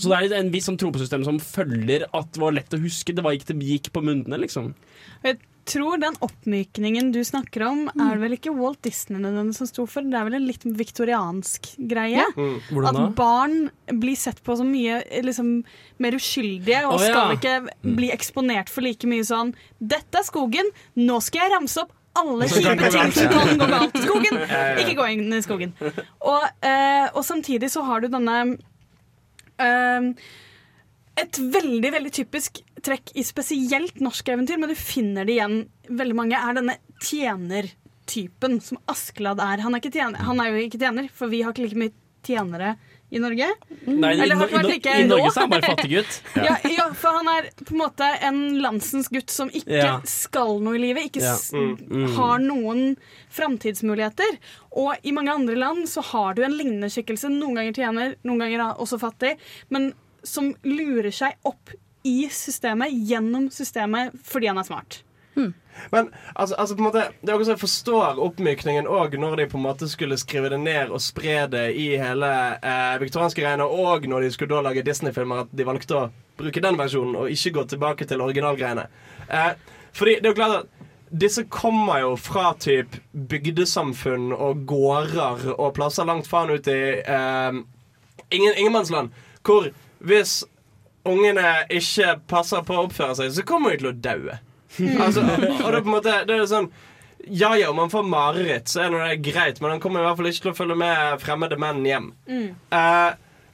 Så 0.00 0.10
det 0.10 0.18
er 0.18 0.40
en 0.40 0.50
viss 0.52 0.66
sånn 0.68 0.78
tropesystem 0.80 1.22
som 1.24 1.38
følger 1.40 2.04
at 2.12 2.32
det 2.34 2.42
var 2.42 2.52
lett 2.56 2.74
å 2.74 2.82
huske. 2.82 3.14
Det 3.16 3.22
var 3.24 3.36
ikke 3.36 3.54
det 3.54 3.68
gikk 3.68 3.92
på 3.94 4.02
munnene, 4.04 4.40
liksom. 4.42 4.72
Jeg 5.24 5.38
tror 5.68 5.98
den 6.00 6.16
oppmykningen 6.24 7.10
du 7.14 7.20
snakker 7.24 7.64
om, 7.68 7.84
er 7.92 8.16
det 8.16 8.22
vel 8.22 8.36
ikke 8.36 8.54
Walt 8.56 8.80
Disney 8.86 9.22
den 9.22 9.52
som 9.56 9.68
sto 9.68 9.86
for. 9.90 10.06
Det 10.06 10.16
er 10.16 10.26
vel 10.28 10.38
en 10.38 10.46
litt 10.48 10.64
viktoriansk 10.64 11.72
greie. 11.90 12.24
Mm. 12.36 12.82
At 12.90 13.00
barn 13.18 13.56
blir 14.00 14.18
sett 14.18 14.42
på 14.46 14.56
som 14.58 14.70
mye 14.70 15.00
liksom, 15.26 15.60
mer 16.02 16.16
uskyldige 16.18 16.82
og 16.88 16.98
Å, 16.98 17.00
ja. 17.04 17.12
skal 17.12 17.36
ikke 17.36 17.94
bli 17.98 18.10
eksponert 18.14 18.72
for 18.72 18.86
like 18.86 19.08
mye 19.10 19.26
sånn 19.26 19.54
'Dette 19.80 20.20
er 20.20 20.26
skogen, 20.26 20.68
nå 20.98 21.20
skal 21.24 21.46
jeg 21.46 21.54
ramse 21.56 21.84
opp 21.84 21.96
alle 22.20 22.48
kjipe 22.50 22.90
ting 22.90 23.12
som 23.14 23.32
kan 23.32 23.60
gå 23.60 23.70
galt 23.70 23.96
i 23.96 24.04
skogen'. 24.04 24.38
Ja, 24.50 24.50
ja, 24.50 24.68
ja. 24.74 24.82
Ikke 24.82 24.98
gå 24.98 25.08
inn 25.14 25.32
i 25.32 25.42
skogen. 25.44 25.74
Og, 25.80 26.44
eh, 26.66 27.06
og 27.14 27.22
samtidig 27.26 27.70
så 27.72 27.84
har 27.86 28.02
du 28.02 28.10
denne 28.10 28.36
eh, 29.60 30.08
et 31.20 31.38
veldig 31.54 31.92
veldig 31.96 32.12
typisk 32.16 32.60
trekk 32.84 33.12
i 33.18 33.24
spesielt 33.26 34.00
norske 34.00 34.32
eventyr, 34.32 34.60
men 34.60 34.72
du 34.72 34.78
finner 34.78 35.28
det 35.28 35.36
igjen 35.38 35.58
veldig 35.88 36.16
mange, 36.16 36.38
er 36.38 36.56
denne 36.56 36.78
tjenertypen 37.04 38.60
som 38.64 38.80
Askeladd 38.90 39.42
er. 39.44 39.64
Han 39.66 39.76
er, 39.76 39.84
tjener, 39.84 40.22
han 40.26 40.40
er 40.40 40.52
jo 40.52 40.64
ikke 40.66 40.80
tjener, 40.80 41.10
for 41.14 41.32
vi 41.32 41.42
har 41.44 41.54
ikke 41.54 41.68
like 41.68 41.82
mye 41.82 41.96
tjenere 42.26 42.74
i 43.10 43.18
Norge. 43.18 43.46
Nei, 43.86 44.12
Eller 44.12 44.36
i, 44.36 44.54
i, 44.54 44.62
like 44.68 44.92
i 45.00 45.06
Norge 45.08 45.30
så 45.34 45.40
er 45.40 45.46
han 45.46 45.52
bare 45.52 45.70
fattiggutt. 45.72 46.18
Ja, 46.46 46.56
ja, 46.70 46.84
for 46.94 47.18
han 47.18 47.30
er 47.32 47.48
på 47.58 47.74
en 47.74 47.80
måte 47.80 48.06
en 48.28 48.38
landsens 48.62 49.10
gutt 49.10 49.32
som 49.34 49.50
ikke 49.50 49.80
Ja. 49.80 49.96
skal 50.06 50.60
noe 50.62 50.78
i 50.78 50.82
livet. 50.84 51.08
Ikke 51.10 51.24
Ja. 51.24 51.34
Mm, 51.56 51.72
mm. 51.90 52.04
har 52.16 52.44
noen 52.44 52.84
framtidsmuligheter. 53.34 54.38
Og 54.78 54.94
i 55.02 55.14
mange 55.16 55.34
andre 55.34 55.58
land 55.58 55.88
så 55.90 56.04
har 56.12 56.38
du 56.38 56.44
en 56.46 56.54
lignende 56.54 56.92
skikkelse. 56.92 57.32
Noen 57.34 57.58
ganger 57.58 57.80
tjener, 57.80 58.14
noen 58.22 58.44
ganger 58.44 58.66
er 58.68 58.84
også 58.84 59.00
fattig. 59.02 59.34
Men 59.74 59.90
som 60.22 60.52
lurer 60.66 61.12
seg 61.14 61.36
opp 61.48 61.72
i 62.06 62.24
systemet, 62.32 62.92
gjennom 63.08 63.50
systemet, 63.52 64.16
fordi 64.24 64.48
han 64.48 64.60
er 64.60 64.68
smart. 64.68 65.02
Men 65.90 66.14
altså, 66.34 66.54
altså 66.54 66.74
på 66.74 66.82
en 66.82 66.84
måte 66.88 67.02
det 67.20 67.30
er 67.30 67.38
også 67.38 67.54
Jeg 67.54 67.60
forstår 67.60 68.18
oppmykningen 68.20 68.88
òg 68.90 69.14
når 69.20 69.36
de 69.40 69.46
på 69.50 69.58
en 69.58 69.64
måte 69.64 69.88
skulle 69.88 70.18
skrive 70.20 70.50
det 70.52 70.58
ned 70.60 70.90
og 70.90 71.00
spre 71.02 71.44
det 71.50 71.66
i 71.78 71.86
hele 72.00 72.30
eh, 72.58 72.98
viktorianske 73.00 73.42
greiene, 73.42 73.64
og 73.64 74.06
når 74.08 74.26
de 74.26 74.32
skulle 74.34 74.54
da 74.54 74.64
lage 74.66 74.84
Disney-filmer, 74.86 75.44
at 75.44 75.54
de 75.56 75.66
valgte 75.66 75.96
å 75.96 76.10
bruke 76.40 76.62
den 76.64 76.78
versjonen 76.80 77.16
og 77.16 77.32
ikke 77.32 77.54
gå 77.58 77.66
tilbake 77.72 78.08
til 78.08 78.22
originalgreiene. 78.24 78.86
Eh, 79.28 79.52
fordi 79.96 80.18
det 80.18 80.30
er 80.30 80.34
jo 80.34 80.40
klart 80.42 80.58
at 80.60 80.86
disse 81.22 81.44
kommer 81.50 82.04
jo 82.04 82.14
fra 82.20 82.52
typ 82.60 82.94
bygdesamfunn 83.10 84.30
og 84.36 84.64
gårder 84.70 85.48
og 85.56 85.72
plasser 85.74 86.06
langt 86.06 86.28
faen 86.30 86.52
ut 86.52 86.68
i 86.70 86.80
eh, 87.00 87.62
ingen, 88.30 88.54
ingenmannsland, 88.56 89.14
hvor 89.46 89.70
hvis 90.04 90.40
ungene 91.08 91.46
ikke 91.72 92.14
passer 92.28 92.64
på 92.66 92.76
å 92.76 92.86
oppføre 92.86 93.16
seg, 93.18 93.32
så 93.36 93.44
kommer 93.48 93.74
de 93.74 93.82
til 93.82 93.90
å 93.92 93.96
daue. 93.96 94.38
Altså, 95.00 95.24
og 95.24 95.66
det 95.66 95.76
er 95.76 95.82
på 95.82 95.88
en 95.88 95.94
måte 95.96 96.12
det 96.28 96.34
er 96.36 96.44
sånn 96.46 96.68
Ja 97.34 97.48
ja, 97.58 97.72
om 97.72 97.80
man 97.80 97.90
får 97.90 98.04
mareritt, 98.06 98.70
så 98.70 98.84
er 98.84 98.94
det 98.94 99.16
greit, 99.26 99.58
men 99.60 99.74
han 99.74 99.80
kommer 99.82 100.00
i 100.00 100.06
hvert 100.06 100.20
fall 100.20 100.28
ikke 100.30 100.44
til 100.44 100.52
å 100.52 100.58
følge 100.60 100.76
med 100.78 101.20
fremmede 101.20 101.58
menn 101.60 101.82
hjem. 101.84 102.06
Eh, 102.30 103.10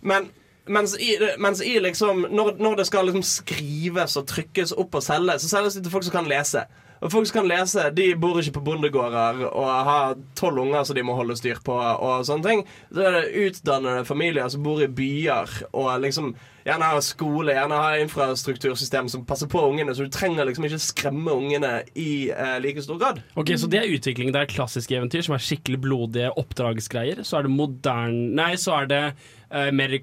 men 0.06 0.28
mens 0.70 0.96
i, 0.98 1.16
mens 1.42 1.62
i 1.62 1.76
liksom 1.82 2.26
når, 2.30 2.52
når 2.62 2.76
det 2.80 2.86
skal 2.88 3.06
liksom 3.08 3.24
skrives 3.26 4.16
og 4.18 4.26
trykkes 4.30 4.74
opp 4.78 4.94
og 4.98 5.02
selges, 5.06 5.42
så 5.46 5.56
selges 5.56 5.78
det 5.78 5.86
til 5.86 5.94
folk 5.94 6.06
som 6.06 6.14
kan 6.18 6.30
lese. 6.30 6.62
Og 7.00 7.12
folk 7.12 7.28
som 7.28 7.40
kan 7.40 7.48
lese, 7.50 7.90
de 7.96 8.08
bor 8.20 8.40
ikke 8.40 8.56
på 8.56 8.64
bondegårder 8.70 9.42
og 9.50 9.70
har 9.88 10.16
tolv 10.38 10.62
unger 10.64 10.86
som 10.86 10.96
de 10.96 11.04
må 11.04 11.16
holde 11.18 11.36
styr 11.38 11.60
på. 11.64 11.76
Og 11.76 12.24
sånne 12.28 12.46
ting 12.46 12.62
Så 12.94 13.04
er 13.04 13.18
det 13.18 13.46
utdannede 13.46 14.06
familier 14.08 14.48
som 14.52 14.64
bor 14.64 14.82
i 14.82 14.88
byer 14.88 15.58
og 15.72 15.90
liksom 16.04 16.34
gjerne 16.66 16.88
har 16.90 17.00
skole, 17.06 17.54
gjerne 17.54 17.76
har 17.78 18.00
infrastruktursystem 18.02 19.08
som 19.12 19.22
passer 19.28 19.46
på 19.52 19.60
ungene, 19.68 19.94
så 19.94 20.02
du 20.06 20.10
trenger 20.10 20.48
liksom 20.48 20.66
ikke 20.66 20.80
skremme 20.82 21.30
ungene 21.38 21.70
i 21.94 22.28
eh, 22.34 22.56
like 22.64 22.82
stor 22.82 22.98
grad. 22.98 23.20
Ok, 23.38 23.54
Så 23.56 23.68
det 23.70 23.80
er 23.84 23.92
utviklingen. 23.94 24.34
Det 24.34 24.42
er 24.42 24.50
klassiske 24.50 24.96
eventyr 24.98 25.22
som 25.22 25.36
er 25.38 25.44
skikkelig 25.46 25.78
blodige 25.84 26.32
oppdragsgreier. 26.42 27.22
Så 27.22 27.38
er 27.38 27.46
det 27.46 27.54
moderne 27.54 28.34
Nei, 28.36 28.52
så 28.58 28.74
er 28.82 28.90
det 28.90 29.02
eh, 29.50 29.70
mer 29.70 29.94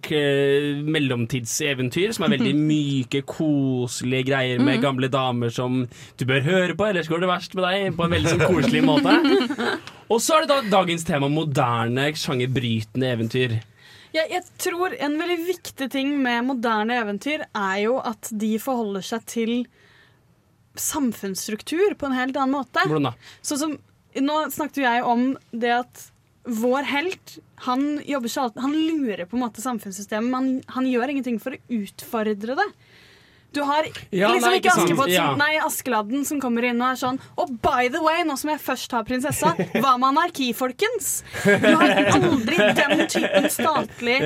mellomtidseventyr 0.88 2.14
som 2.16 2.26
er 2.28 2.34
veldig 2.38 2.53
myke, 2.72 3.24
koselige 3.28 4.30
greier 4.32 4.59
med 4.64 4.78
Mhm. 4.78 4.82
gamle 4.84 5.07
damer 5.11 5.49
som 5.53 5.84
du 6.20 6.26
bør 6.26 6.41
høre 6.47 6.76
på, 6.76 6.88
ellers 6.88 7.07
går 7.11 7.20
det 7.22 7.30
verst 7.30 7.55
med 7.55 7.64
deg, 7.68 7.91
på 7.97 8.03
en 8.07 8.11
veldig 8.16 8.32
sånn 8.34 8.47
koselig 8.47 8.84
måte. 8.88 9.14
Og 10.11 10.20
så 10.22 10.36
er 10.38 10.45
det 10.45 10.49
da 10.49 10.61
dagens 10.80 11.03
tema 11.07 11.28
moderne, 11.32 12.09
sjangerbrytende 12.16 13.11
eventyr. 13.14 13.59
Jeg, 14.14 14.30
jeg 14.30 14.43
tror 14.61 14.93
en 14.93 15.16
veldig 15.18 15.39
viktig 15.47 15.88
ting 15.93 16.11
med 16.22 16.45
moderne 16.45 16.99
eventyr 17.01 17.47
er 17.49 17.78
jo 17.82 17.97
at 18.03 18.30
de 18.30 18.51
forholder 18.61 19.05
seg 19.05 19.26
til 19.30 19.53
samfunnsstruktur 20.78 21.95
på 21.97 22.09
en 22.09 22.18
helt 22.18 22.38
annen 22.38 22.59
måte. 22.59 22.84
Hvordan 22.89 23.09
da? 23.09 23.14
Som, 23.45 23.78
nå 24.22 24.39
snakket 24.53 24.84
jeg 24.86 25.05
om 25.05 25.32
det 25.49 25.74
at 25.82 26.07
vår 26.43 26.89
helt 26.89 27.38
han, 27.64 28.01
jobber 28.03 28.59
han 28.59 28.74
lurer 28.76 29.26
på 29.26 29.38
en 29.38 29.45
måte 29.45 29.64
samfunnssystemet, 29.64 30.30
men 30.30 30.36
han, 30.36 30.74
han 30.76 30.89
gjør 30.91 31.14
ingenting 31.14 31.39
for 31.41 31.55
å 31.55 31.82
utfordre 31.82 32.57
det. 32.59 32.70
Du 33.54 33.62
har 33.62 33.86
Ja, 34.12 34.30
liksom 34.34 34.49
nei, 34.49 34.58
ikke 34.60 34.70
ikke 34.72 34.74
Askepott 34.82 35.06
som, 35.06 35.14
ja. 35.14 35.26
Nei, 35.38 35.51
Askeladden 35.62 36.26
som 36.26 36.39
kommer 36.41 36.66
inn 36.66 36.82
og 36.82 36.88
er 36.91 36.99
sånn 37.01 37.20
Og 37.38 37.51
by 37.62 37.88
the 37.93 38.01
way, 38.01 38.24
nå 38.26 38.36
som 38.41 38.49
jeg 38.49 38.60
først 38.64 38.91
har 38.97 39.04
prinsessa, 39.06 39.54
hva 39.76 39.91
med 40.01 40.08
anarki, 40.10 40.47
folkens? 40.58 41.22
Du 41.43 41.68
har 41.70 41.93
aldri 42.18 42.58
den 42.80 43.04
typen 43.14 43.49
statlig 43.54 44.18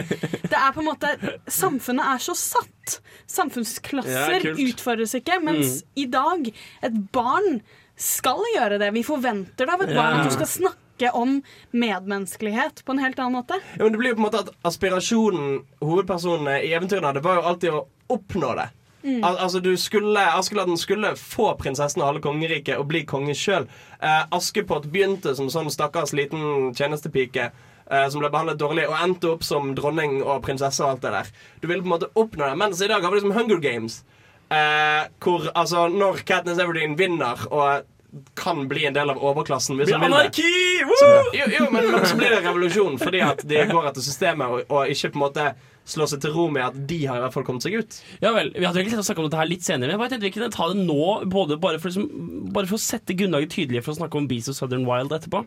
Det 0.47 0.55
er 0.55 0.71
på 0.75 0.79
en 0.83 0.89
måte 0.91 1.11
Samfunnet 1.51 2.07
er 2.15 2.23
så 2.23 2.35
satt. 2.39 2.99
Samfunnsklasser 3.27 4.45
Ja, 4.47 4.55
utfordres 4.69 5.13
ikke, 5.19 5.41
mens 5.43 5.81
Mm. 5.81 5.87
i 5.95 6.05
dag 6.05 6.47
et 6.87 6.97
barn 7.11 7.61
skal 7.97 8.39
gjøre 8.55 8.77
det. 8.79 8.91
Vi 8.93 9.03
forventer 9.03 9.65
det 9.65 9.73
av 9.73 9.81
et 9.81 9.89
barn 9.95 10.13
Ja. 10.15 10.21
at 10.21 10.29
du 10.29 10.35
skal 10.35 10.47
snakke 10.47 11.11
om 11.13 11.41
medmenneskelighet 11.73 12.83
på 12.85 12.91
en 12.95 12.99
helt 13.03 13.19
annen 13.19 13.33
måte. 13.41 13.59
Ja, 13.77 13.83
men 13.83 13.91
det 13.93 13.99
blir 13.99 14.09
jo 14.13 14.15
på 14.15 14.23
en 14.23 14.27
måte 14.31 14.39
at 14.45 14.51
Aspirasjonen 14.65 15.63
hovedpersonene 15.81 16.59
i 16.63 16.71
eventyrene 16.77 17.11
hadde, 17.11 17.23
var 17.25 17.35
jo 17.41 17.41
alltid 17.51 17.71
å 17.73 17.85
oppnå 18.09 18.55
det. 18.55 18.69
Mm. 19.07 19.23
Al 19.23 19.37
altså 19.45 19.61
du 19.63 19.71
skulle, 19.79 20.19
Askeladden 20.35 20.77
skulle 20.77 21.13
få 21.15 21.53
prinsessen 21.59 22.03
av 22.03 22.11
alle 22.11 22.23
kongeriket 22.23 22.75
og 22.75 22.89
bli 22.91 23.05
konge 23.07 23.35
sjøl. 23.37 23.69
Eh, 24.01 24.23
Askepott 24.35 24.89
begynte 24.91 25.35
som 25.37 25.47
sånn 25.53 25.71
stakkars 25.71 26.11
liten 26.17 26.73
tjenestepike 26.75 27.47
eh, 27.47 28.07
som 28.11 28.19
ble 28.19 28.31
behandlet 28.33 28.59
dårlig, 28.59 28.87
og 28.91 28.99
endte 28.99 29.31
opp 29.31 29.47
som 29.47 29.71
dronning 29.77 30.19
og 30.21 30.43
prinsesse 30.45 30.83
og 30.83 30.97
alt 30.97 31.05
det 31.07 31.13
der. 31.15 31.33
Du 31.61 31.69
ville 31.69 31.83
på 31.83 31.87
en 31.87 31.95
måte 31.95 32.11
oppnå 32.13 32.49
det. 32.49 32.59
Mens 32.59 32.83
i 32.83 32.91
dag 32.91 32.99
har 32.99 33.13
vi 33.13 33.21
liksom 33.21 33.35
Hunger 33.37 33.63
Games. 33.63 34.01
Eh, 34.49 35.05
hvor 35.23 35.47
altså 35.55 35.87
når 35.91 36.25
Katniss 36.27 36.59
Everdeen 36.63 36.97
vinner 36.99 37.47
og 37.51 37.87
kan 38.35 38.67
bli 38.67 38.85
en 38.87 38.95
del 38.95 39.09
av 39.11 39.17
overklassen 39.19 39.75
hvis 39.77 39.89
Blir 39.91 40.05
anarki! 40.07 40.51
Så, 40.99 41.09
jo, 41.35 41.47
jo, 41.51 41.65
men 41.71 41.89
men 41.91 42.05
så 42.07 42.15
blir 42.15 42.31
det 42.31 42.43
revolusjon 42.45 42.95
fordi 43.01 43.21
at 43.25 43.43
de 43.47 43.65
går 43.67 43.89
etter 43.89 44.05
systemet 44.05 44.47
og, 44.47 44.71
og 44.71 44.93
ikke 44.93 45.11
på 45.11 45.19
en 45.19 45.25
måte 45.25 45.49
slår 45.87 46.11
seg 46.11 46.23
til 46.23 46.33
ro 46.35 46.47
med 46.51 46.65
at 46.65 46.79
de 46.89 46.99
har 47.07 47.19
i 47.19 47.23
hvert 47.25 47.35
fall 47.35 47.45
kommet 47.47 47.65
seg 47.65 47.77
ut. 47.79 47.99
Ja 48.23 48.33
vel, 48.35 48.51
Vi 48.55 48.65
hadde 48.65 48.81
egentlig 48.81 49.05
snakke 49.07 49.23
om 49.23 49.29
dette 49.29 49.39
her 49.39 49.49
litt 49.49 49.65
senere, 49.65 49.95
men 49.95 50.07
jeg 50.07 50.15
tenkte 50.15 50.27
vi 50.27 50.35
kunne 50.35 50.53
ta 50.53 50.67
det 50.73 50.83
nå. 50.83 51.07
Både 51.31 51.59
bare 51.63 51.79
for, 51.79 51.91
liksom, 51.91 52.51
bare 52.55 52.69
for 52.69 52.79
å 52.79 52.83
sette 52.83 53.15
grunnlaget 53.17 53.55
tydelig 53.55 53.85
for 53.85 53.95
å 53.95 54.01
snakke 54.01 54.19
om 54.19 54.27
Beast 54.29 54.51
of 54.51 54.59
Southern 54.59 54.85
Wild 54.89 55.15
etterpå. 55.15 55.45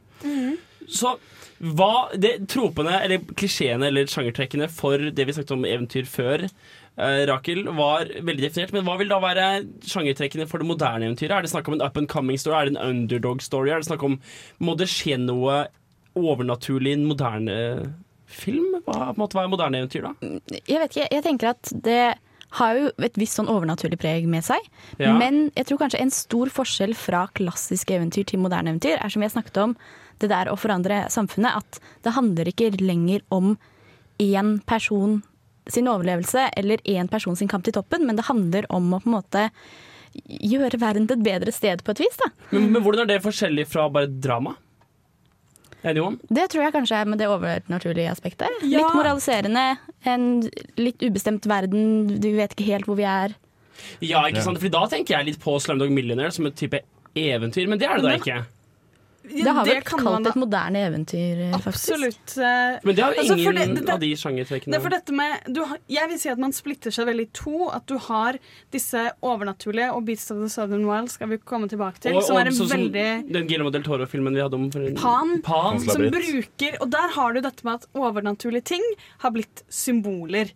Så 0.91 1.15
hva 1.61 2.09
det, 2.17 2.47
Tropene, 2.49 3.03
eller 3.05 3.21
klisjeene 3.37 3.91
eller 3.91 4.09
sjangertrekkene 4.09 4.69
for 4.73 5.11
det 5.13 5.27
vi 5.29 5.35
snakket 5.37 5.53
om 5.59 5.67
eventyr 5.69 6.07
før, 6.09 6.47
eh, 6.97 7.25
Rakel, 7.29 7.67
var 7.77 8.09
veldig 8.09 8.47
definert. 8.47 8.73
Men 8.73 8.87
hva 8.87 8.97
vil 8.99 9.13
da 9.13 9.21
være 9.21 9.49
sjangertrekkene 9.85 10.49
for 10.49 10.63
det 10.63 10.71
moderne 10.71 11.11
eventyret? 11.11 11.37
Er 11.37 11.45
det 11.45 11.53
snakk 11.53 11.69
om 11.69 11.77
en 11.77 11.85
up 11.85 12.01
and 12.01 12.09
coming 12.09 12.41
story? 12.41 12.57
Er 12.57 12.71
det 12.71 12.79
en 12.79 12.89
underdog 12.89 13.45
story? 13.45 13.71
Er 13.71 13.85
det 13.85 13.91
snakk 13.91 14.03
om 14.09 14.17
Må 14.59 14.77
det 14.81 14.89
skje 14.89 15.21
noe 15.21 15.67
overnaturlig 16.17 16.95
i 16.95 16.99
en 16.99 17.07
moderne 17.07 17.59
film? 18.33 18.81
Hva 18.87 19.13
måte, 19.19 19.37
hva 19.37 19.47
er 19.47 19.53
moderne 19.53 19.81
eventyr, 19.83 20.09
da? 20.09 20.35
Jeg 20.67 20.83
vet 20.83 20.97
ikke, 20.97 21.09
jeg 21.11 21.25
tenker 21.27 21.53
at 21.53 21.73
det 21.87 22.03
har 22.59 22.75
jo 22.75 22.91
et 23.07 23.19
visst 23.21 23.39
sånn 23.39 23.51
overnaturlig 23.51 24.01
preg 24.03 24.27
med 24.31 24.43
seg. 24.47 24.65
Ja. 24.99 25.13
Men 25.19 25.49
jeg 25.55 25.69
tror 25.69 25.85
kanskje 25.85 26.01
en 26.03 26.15
stor 26.15 26.51
forskjell 26.51 26.97
fra 26.99 27.25
klassiske 27.39 27.95
eventyr 27.95 28.27
til 28.27 28.43
moderne 28.43 28.73
eventyr 28.73 28.99
er 28.99 29.13
som 29.13 29.23
vi 29.23 29.29
har 29.29 29.35
snakket 29.37 29.61
om, 29.63 29.77
det 30.21 30.33
der 30.33 30.51
å 30.51 30.59
forandre 30.59 31.05
samfunnet. 31.13 31.63
At 31.63 31.79
det 32.05 32.17
handler 32.17 32.51
ikke 32.51 32.73
lenger 32.83 33.23
om 33.35 33.55
én 34.21 34.59
person 34.69 35.21
sin 35.71 35.89
overlevelse 35.89 36.49
eller 36.59 36.83
én 36.89 37.09
person 37.11 37.39
sin 37.39 37.49
kamp 37.49 37.65
til 37.65 37.77
toppen, 37.77 38.03
men 38.07 38.19
det 38.19 38.27
handler 38.27 38.67
om 38.75 38.91
å 38.97 39.01
på 39.01 39.11
en 39.11 39.17
måte 39.21 39.47
gjøre 40.27 40.81
verden 40.83 41.07
til 41.07 41.21
et 41.21 41.27
bedre 41.27 41.55
sted 41.55 41.85
på 41.87 41.95
et 41.95 42.03
vis. 42.03 42.19
da. 42.19 42.33
Men, 42.51 42.73
men 42.75 42.83
hvordan 42.83 43.07
er 43.07 43.13
det 43.15 43.23
forskjellig 43.23 43.69
fra 43.71 43.87
bare 43.93 44.11
drama? 44.11 44.57
Anyone? 45.87 46.19
Det 46.29 46.49
tror 46.53 46.67
jeg 46.67 46.75
kanskje 46.75 46.99
er 47.01 47.09
med 47.09 47.21
det 47.23 47.29
overnaturlige 47.31 48.11
aspektet. 48.13 48.49
Ja. 48.63 48.83
Litt 48.83 48.97
moraliserende, 48.99 49.65
en 50.09 50.27
litt 50.81 51.03
ubestemt 51.05 51.49
verden, 51.49 52.19
du 52.21 52.31
vet 52.37 52.57
ikke 52.57 52.69
helt 52.69 52.89
hvor 52.89 52.99
vi 53.01 53.07
er. 53.09 53.37
Ja, 54.05 54.27
ikke 54.29 54.45
sant? 54.45 54.61
Fordi 54.61 54.73
da 54.75 54.85
tenker 54.93 55.17
jeg 55.17 55.31
litt 55.31 55.41
på 55.43 55.57
Slumdog 55.63 55.93
Millionaire 55.95 56.35
som 56.37 56.49
et 56.51 56.59
type 56.59 56.83
eventyr, 57.17 57.69
men 57.71 57.81
det 57.81 57.89
er 57.89 58.01
det 58.01 58.09
da 58.09 58.17
ikke. 58.19 58.41
Det 59.31 59.53
har 59.55 59.65
det 59.65 59.75
vært 59.77 59.85
kan 59.85 60.03
man 60.05 60.25
kalt 60.25 60.31
et 60.35 60.39
moderne 60.41 60.81
eventyr, 60.89 61.41
Absolutt. 61.55 61.65
faktisk. 61.65 61.93
Absolutt. 61.93 62.33
eh, 62.39 62.79
Men 62.85 62.95
det 62.97 63.03
har 63.05 63.13
altså, 63.15 63.37
ingen 63.39 63.55
det- 63.55 63.85
det- 63.87 63.95
av 63.95 64.01
de 64.01 64.11
sjangertrekkene. 64.17 64.73
Det 64.73 64.79
er 64.79 64.81
for 64.81 64.91
dette 64.91 65.13
med 65.13 65.55
du, 65.55 65.61
Jeg 65.89 66.09
vil 66.09 66.19
si 66.19 66.29
at 66.29 66.39
man 66.39 66.53
splitter 66.53 66.91
seg 66.91 67.07
veldig 67.07 67.27
i 67.29 67.31
to. 67.33 67.69
At 67.71 67.87
du 67.87 67.97
har 67.99 68.39
disse 68.71 69.11
overnaturlige, 69.23 69.93
og 69.95 70.05
'Beats 70.05 70.31
of 70.31 70.39
the 70.43 70.49
Southern 70.49 70.87
Wild 70.87 71.11
skal 71.11 71.29
vi 71.29 71.39
komme 71.39 71.69
tilbake 71.69 71.99
til, 72.01 72.17
Og- 72.17 72.23
som 72.25 72.37
og 72.37 72.43
er 72.43 72.47
en 72.47 72.53
veldig... 72.53 72.69
som 72.69 72.79
veldig 72.79 73.33
Den 73.33 73.47
Guillermo 73.47 73.71
del 73.71 73.83
Toro-filmen 73.83 74.35
vi 74.35 74.41
hadde 74.41 74.55
om 74.55 74.71
for 74.71 74.81
en 74.81 74.95
Pan, 74.95 75.43
Pan. 75.43 75.81
som 75.81 76.03
bruker 76.11 76.77
Og 76.81 76.91
der 76.91 77.09
har 77.15 77.33
du 77.33 77.41
dette 77.41 77.65
med 77.65 77.75
at 77.75 77.87
overnaturlige 77.95 78.65
ting 78.65 78.83
har 79.19 79.31
blitt 79.31 79.63
symboler. 79.71 80.51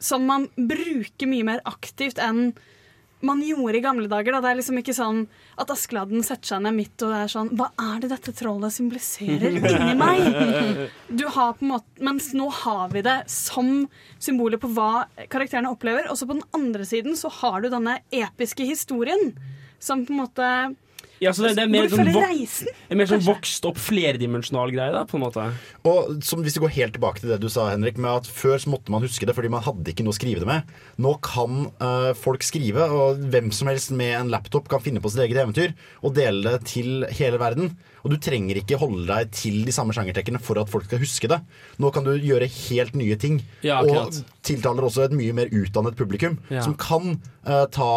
Som 0.00 0.26
man 0.26 0.48
bruker 0.56 1.26
mye 1.26 1.44
mer 1.44 1.60
aktivt 1.66 2.18
enn 2.18 2.54
man 3.20 3.42
gjorde 3.42 3.78
i 3.78 3.82
gamle 3.82 4.08
dager. 4.10 4.32
Da. 4.36 4.40
Det 4.44 4.50
er 4.50 4.58
liksom 4.60 4.78
ikke 4.80 4.94
sånn 4.96 5.24
at 5.58 5.70
Askeladden 5.74 6.24
setter 6.26 6.54
seg 6.54 6.64
ned 6.64 6.76
midt 6.76 7.04
og 7.06 7.14
er 7.18 7.30
sånn 7.32 7.50
Hva 7.58 7.70
er 7.82 8.02
det 8.04 8.12
dette 8.12 8.34
trollet 8.38 8.74
symboliserer 8.74 9.58
inni 9.58 9.94
meg? 9.98 10.26
Du 11.18 11.24
har 11.34 11.54
på 11.56 11.64
en 11.64 11.72
måte, 11.72 12.02
mens 12.04 12.30
nå 12.36 12.48
har 12.62 12.92
vi 12.92 13.02
det 13.06 13.20
som 13.32 13.88
symboler 14.22 14.60
på 14.60 14.70
hva 14.76 15.06
karakterene 15.32 15.72
opplever. 15.72 16.10
Og 16.12 16.20
så 16.20 16.28
på 16.28 16.36
den 16.38 16.46
andre 16.56 16.86
siden 16.88 17.16
så 17.18 17.32
har 17.40 17.62
du 17.62 17.70
denne 17.72 17.98
episke 18.14 18.66
historien 18.68 19.32
som 19.82 20.04
på 20.06 20.14
en 20.14 20.22
måte 20.22 20.50
Ja, 21.22 21.32
så 21.34 21.44
det, 21.44 21.54
det 21.58 21.64
er 21.64 21.70
mer 21.72 21.88
sånn, 21.90 22.10
vok 22.14 22.94
mer 22.98 23.10
sånn 23.10 23.24
vokst 23.26 23.66
opp 23.68 23.78
flerdimensjonal 23.82 24.72
greie, 24.74 24.92
da, 24.94 25.04
på 25.08 25.18
en 25.18 25.24
måte. 25.24 25.46
Og 25.88 26.22
som 26.24 26.42
Hvis 26.44 26.58
vi 26.58 26.62
går 26.64 26.74
helt 26.76 26.96
tilbake 26.96 27.22
til 27.22 27.32
det 27.32 27.40
du 27.42 27.48
sa, 27.52 27.68
Henrik, 27.72 27.98
med 28.00 28.22
at 28.22 28.30
før 28.30 28.58
så 28.62 28.72
måtte 28.72 28.94
man 28.94 29.04
huske 29.04 29.26
det 29.28 29.34
fordi 29.36 29.50
man 29.52 29.64
hadde 29.66 29.92
ikke 29.92 30.06
noe 30.06 30.14
å 30.14 30.18
skrive 30.18 30.44
det 30.44 30.48
med. 30.48 30.72
Nå 31.02 31.16
kan 31.24 31.68
uh, 31.82 32.12
folk 32.18 32.46
skrive, 32.46 32.86
og 32.94 33.22
hvem 33.32 33.50
som 33.54 33.70
helst 33.70 33.92
med 33.96 34.14
en 34.20 34.32
laptop 34.32 34.70
kan 34.70 34.82
finne 34.84 35.02
på 35.02 35.12
sitt 35.12 35.24
eget 35.26 35.42
eventyr 35.42 35.74
og 36.02 36.14
dele 36.18 36.56
det 36.56 36.62
til 36.70 37.06
hele 37.18 37.40
verden. 37.40 37.74
Og 38.04 38.14
du 38.14 38.18
trenger 38.22 38.60
ikke 38.60 38.78
holde 38.80 39.08
deg 39.10 39.32
til 39.34 39.64
de 39.66 39.74
samme 39.74 39.94
sjangertekkene 39.96 40.40
for 40.42 40.60
at 40.60 40.70
folk 40.70 40.86
skal 40.88 41.02
huske 41.02 41.30
det. 41.30 41.40
Nå 41.82 41.90
kan 41.94 42.06
du 42.06 42.14
gjøre 42.14 42.48
helt 42.70 42.94
nye 42.98 43.18
ting, 43.20 43.42
Ja, 43.66 43.80
og 43.82 44.14
tiltaler 44.46 44.86
også 44.86 45.08
et 45.08 45.16
mye 45.16 45.34
mer 45.36 45.50
utdannet 45.52 45.98
publikum, 45.98 46.38
Ja. 46.52 46.62
som 46.64 46.76
kan 46.78 47.18
uh, 47.44 47.66
ta 47.66 47.90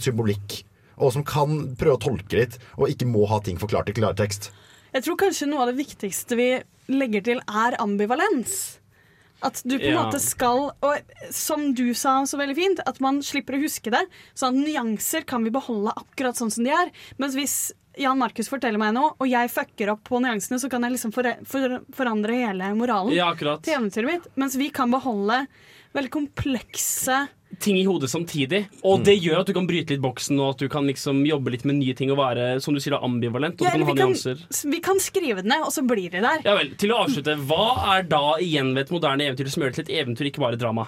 symbolikk, 0.00 0.62
og 0.98 1.12
som 1.14 1.24
kan 1.24 1.74
prøve 1.78 1.96
å 1.98 2.02
tolke 2.02 2.36
litt, 2.40 2.58
og 2.76 2.88
ikke 2.92 3.06
må 3.08 3.26
ha 3.30 3.38
ting 3.40 3.58
forklart 3.60 3.88
i 3.90 3.96
klartekst. 3.96 4.50
Jeg 4.94 5.04
tror 5.04 5.16
kanskje 5.20 5.48
noe 5.50 5.62
av 5.66 5.72
det 5.72 5.78
viktigste 5.84 6.36
vi 6.38 6.50
legger 6.88 7.24
til, 7.26 7.40
er 7.48 7.76
ambivalens. 7.82 8.78
At 9.44 9.60
du 9.62 9.76
på 9.78 9.84
en 9.86 9.92
Ja. 9.94 10.02
måte 10.02 10.18
skal 10.18 10.72
Og 10.82 10.98
som 11.30 11.72
du 11.72 11.92
sa 11.94 12.22
så 12.26 12.36
veldig 12.40 12.56
fint, 12.56 12.80
at 12.84 12.98
man 13.00 13.20
slipper 13.22 13.54
å 13.54 13.62
huske 13.62 13.90
det. 13.92 14.00
Sånn 14.34 14.58
at 14.58 14.66
nyanser 14.66 15.24
kan 15.24 15.44
vi 15.44 15.50
beholde 15.50 15.92
akkurat 15.94 16.34
sånn 16.34 16.50
som 16.50 16.64
de 16.64 16.70
er. 16.70 16.90
Mens 17.18 17.34
hvis 17.36 17.72
Jan 17.98 18.18
Markus 18.18 18.48
forteller 18.48 18.78
meg 18.78 18.94
noe, 18.94 19.12
og 19.20 19.28
jeg 19.28 19.50
fucker 19.50 19.90
opp 19.92 20.02
på 20.04 20.20
nyansene, 20.22 20.58
så 20.58 20.68
kan 20.70 20.82
jeg 20.82 20.92
liksom 20.96 21.12
for, 21.14 21.22
for, 21.44 21.80
forandre 21.94 22.34
hele 22.34 22.72
moralen 22.74 23.12
Ja, 23.14 23.32
akkurat. 23.34 23.62
til 23.62 23.74
eventyret 23.74 24.06
mitt. 24.06 24.26
Mens 24.36 24.56
vi 24.56 24.70
kan 24.70 24.90
beholde 24.90 25.46
veldig 25.94 26.10
komplekse 26.10 27.28
Ting 27.58 27.78
i 27.80 27.84
hodet 27.88 28.10
samtidig. 28.12 28.66
Og 28.86 29.00
det 29.06 29.16
gjør 29.18 29.40
at 29.40 29.48
du 29.48 29.54
kan 29.56 29.66
bryte 29.66 29.94
litt 29.94 30.02
boksen, 30.04 30.38
og 30.38 30.52
at 30.52 30.60
du 30.62 30.68
kan 30.70 30.86
liksom 30.86 31.24
jobbe 31.26 31.50
litt 31.54 31.64
med 31.66 31.80
nye 31.80 31.94
ting 31.96 32.12
og 32.12 32.20
være 32.20 32.60
som 32.62 32.76
du 32.76 32.80
sier, 32.80 32.94
ambivalent. 33.00 33.56
Og 33.58 33.66
Ja, 33.66 33.72
du 33.72 33.82
kan 33.88 33.88
ha 33.88 34.06
vi, 34.12 34.20
kan, 34.20 34.70
vi 34.74 34.80
kan 34.84 35.00
skrive 35.02 35.42
det 35.42 35.48
ned, 35.50 35.64
og 35.64 35.72
så 35.74 35.82
blir 35.82 36.12
det 36.12 36.22
der. 36.22 36.44
Ja 36.44 36.54
vel, 36.60 36.74
Til 36.78 36.92
å 36.94 37.00
avslutte, 37.06 37.34
hva 37.48 37.96
er 37.96 38.06
da 38.06 38.36
igjen 38.44 38.74
ved 38.76 38.86
et 38.86 38.94
moderne 38.94 39.26
eventyr 39.26 39.50
som 39.50 39.64
gjør 39.64 39.74
det 39.74 39.80
til 39.80 39.88
et 39.88 40.04
eventyr, 40.04 40.30
ikke 40.30 40.44
bare 40.44 40.60
drama? 40.60 40.86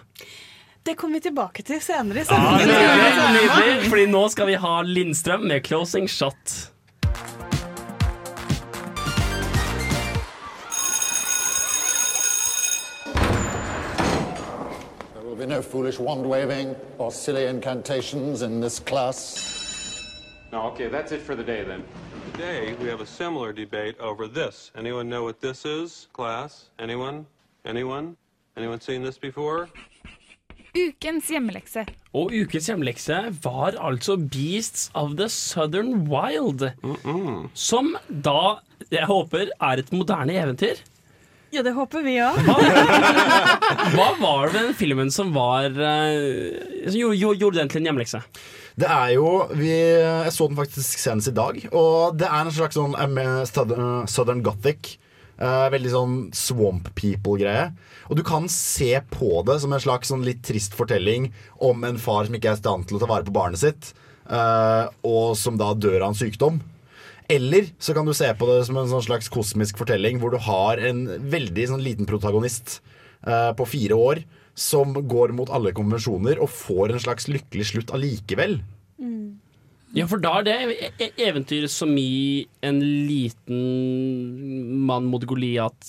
Det 0.85 0.95
kommer 0.97 1.19
vi 1.19 1.27
tilbake 1.29 1.65
til 1.67 1.81
senere. 1.85 2.25
senere. 2.25 2.41
Ah, 2.41 2.61
nydelig, 2.65 3.41
nydelig, 3.41 3.89
Fordi 3.91 4.07
nå 4.13 4.23
skal 4.33 4.47
vi 4.49 4.61
ha 4.63 4.75
Lindstrøm 4.83 5.49
med 5.49 5.63
'Closing 5.65 6.09
Shot'. 6.09 6.71
Be 15.41 15.47
no 15.47 15.63
foolish 15.63 15.99
wand 15.99 16.27
waving 16.27 16.77
or 16.99 17.11
silly 17.11 17.47
incantations 17.47 18.43
in 18.43 18.61
this 18.61 18.79
class. 18.79 19.17
No, 20.53 20.63
okay, 20.71 20.89
that's 20.89 21.13
it 21.13 21.23
for 21.23 21.35
the 21.35 21.43
day 21.43 21.65
then. 21.65 21.83
Today, 22.33 22.75
we 22.81 22.89
have 22.89 23.01
a 23.01 23.07
similar 23.07 23.53
debate 23.53 23.99
over 24.01 24.29
this. 24.29 24.71
Anyone 24.77 25.09
know 25.09 25.25
what 25.25 25.41
this 25.41 25.65
is, 25.65 26.09
class? 26.13 26.69
Anyone? 26.79 27.25
Anyone? 27.65 28.17
Anyone 28.57 28.81
seen 28.81 29.03
this 29.03 29.17
before? 29.17 29.69
Ukens 30.75 31.31
hjemmelekse. 31.33 31.87
Og 32.13 32.35
ukens 32.37 32.67
hjemmelekse 32.67 33.35
var 33.43 33.79
altså 33.81 34.17
Beasts 34.17 34.91
of 34.95 35.17
the 35.17 35.29
Southern 35.29 36.07
Wild. 36.09 36.71
Som 37.55 37.97
da, 38.25 38.61
jeg 38.91 39.09
håper, 39.09 39.49
er 39.61 39.83
et 39.83 39.93
moderne 39.93 40.37
eventyr. 40.37 40.85
Ja, 41.51 41.63
det 41.67 41.73
håper 41.75 42.05
vi 42.07 42.13
òg. 42.23 42.37
Hva 43.97 44.09
var 44.21 44.47
det 44.47 44.53
med 44.55 44.65
den 44.69 44.75
filmen 44.79 45.11
som 45.11 45.33
var 45.35 45.67
eh, 45.67 46.87
Som 46.87 46.99
gjorde, 47.19 47.57
den 47.59 47.71
til 47.73 47.81
en 47.83 47.89
hjemmelekse? 47.91 48.21
Det 48.79 48.87
er 48.87 49.17
jo 49.17 49.27
vi, 49.59 49.73
Jeg 49.73 50.31
så 50.33 50.47
den 50.49 50.59
faktisk 50.61 51.03
senest 51.03 51.33
i 51.33 51.35
dag, 51.37 51.59
og 51.75 52.15
det 52.21 52.29
er 52.31 52.45
en 52.47 52.55
slags 52.55 52.79
sånn 52.79 52.95
eh, 52.95 53.43
Southern, 53.51 54.07
Southern 54.09 54.45
Gothic. 54.47 54.95
eh, 55.41 55.67
veldig 55.75 55.91
sånn 55.93 56.17
Swamp 56.37 56.93
People-greie. 56.95 57.71
Og 58.11 58.17
du 58.19 58.23
kan 58.27 58.47
se 58.53 58.93
på 59.11 59.43
det 59.49 59.59
som 59.63 59.73
en 59.75 59.83
slags 59.83 60.11
sånn 60.13 60.25
litt 60.27 60.43
trist 60.47 60.75
fortelling 60.79 61.31
om 61.67 61.83
en 61.89 61.99
far 62.01 62.27
som 62.29 62.37
ikke 62.39 62.53
er 62.55 62.59
i 62.59 62.63
stand 62.63 62.87
til 62.89 62.99
å 62.99 63.03
ta 63.03 63.11
vare 63.11 63.27
på 63.27 63.35
barnet 63.35 63.61
sitt, 63.63 63.91
eh, 64.31 64.87
og 65.07 65.35
som 65.41 65.59
da 65.61 65.73
dør 65.75 66.01
av 66.07 66.13
en 66.15 66.21
sykdom. 66.23 66.61
Eller 67.31 67.71
så 67.79 67.95
kan 67.97 68.09
du 68.09 68.15
se 68.17 68.29
på 68.35 68.49
det 68.51 68.65
som 68.69 68.79
en 68.81 68.91
sånn 68.91 69.07
slags 69.07 69.31
kosmisk 69.33 69.79
fortelling 69.81 70.21
hvor 70.23 70.35
du 70.35 70.41
har 70.43 70.83
en 70.91 71.05
veldig 71.31 71.69
sånn 71.73 71.85
liten 71.85 72.09
protagonist 72.11 72.81
eh, 73.27 73.53
på 73.57 73.69
fire 73.69 73.99
år 73.99 74.25
som 74.59 74.93
går 74.93 75.33
mot 75.37 75.51
alle 75.55 75.73
konvensjoner 75.77 76.41
og 76.43 76.51
får 76.53 76.97
en 76.97 77.05
slags 77.07 77.31
lykkelig 77.31 77.71
slutt 77.71 77.95
allikevel. 77.97 78.59
Ja, 79.97 80.07
for 80.07 80.23
da 80.23 80.37
er 80.39 80.45
det 80.47 80.57
e- 81.03 81.13
e- 81.19 81.69
som 81.69 81.97
i 81.99 82.47
en 82.63 82.79
liten 83.09 84.85
mann 84.87 85.09
mot 85.11 85.25
Goliat, 85.27 85.83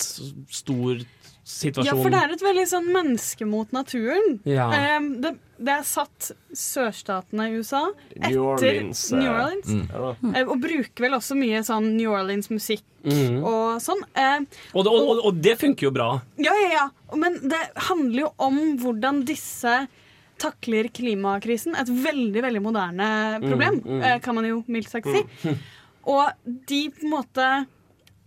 stor 0.50 1.04
situasjon. 1.46 1.86
Ja, 1.86 1.96
for 2.02 2.10
det 2.10 2.22
er 2.22 2.34
et 2.34 2.42
veldig 2.46 2.66
sånn 2.70 2.90
menneske 2.94 3.46
mot 3.46 3.72
naturen. 3.76 4.40
Ja. 4.48 4.72
Em, 4.74 5.22
det, 5.22 5.36
det 5.62 5.74
er 5.78 5.84
satt 5.86 6.32
sørstatene 6.58 7.46
i 7.52 7.60
USA 7.62 7.84
etter 8.16 8.32
New 8.34 8.44
Orleans, 8.56 9.02
eh, 9.14 9.20
New 9.22 9.32
Orleans. 9.32 9.68
mm. 9.70 10.36
Eh, 10.36 10.44
Og 10.50 10.56
bruker 10.64 11.06
vel 11.06 11.14
også 11.20 11.38
mye 11.38 11.62
sånn 11.68 11.92
New 11.98 12.10
Orleans-musikk 12.12 12.84
mm. 13.06 13.40
og 13.46 13.78
sånn. 13.86 14.02
Eh, 14.18 14.40
Og, 14.74 14.84
det, 14.86 14.92
og, 14.92 15.00
og, 15.14 15.22
og 15.30 15.42
det 15.46 15.56
funker 15.62 15.88
jo 15.90 15.92
bra. 15.96 16.10
Ja, 16.42 16.56
ja, 16.64 16.70
ja. 16.80 16.88
Men 17.22 17.38
det 17.52 17.62
handler 17.90 18.24
jo 18.26 18.32
om 18.48 18.58
hvordan 18.82 19.22
disse 19.30 19.76
takler 20.42 20.88
klimakrisen. 20.90 21.76
Et 21.78 21.90
veldig, 21.94 22.42
veldig 22.48 22.62
moderne 22.66 23.12
problem, 23.44 23.78
Mm, 23.86 24.00
mm. 24.00 24.02
eh, 24.10 24.18
kan 24.26 24.36
man 24.36 24.48
jo 24.50 24.64
mildt 24.68 24.90
sagt 24.90 25.06
si. 25.14 25.22
Og 26.10 26.32
de 26.66 26.80
på 26.90 27.06
en 27.06 27.12
måte 27.14 27.48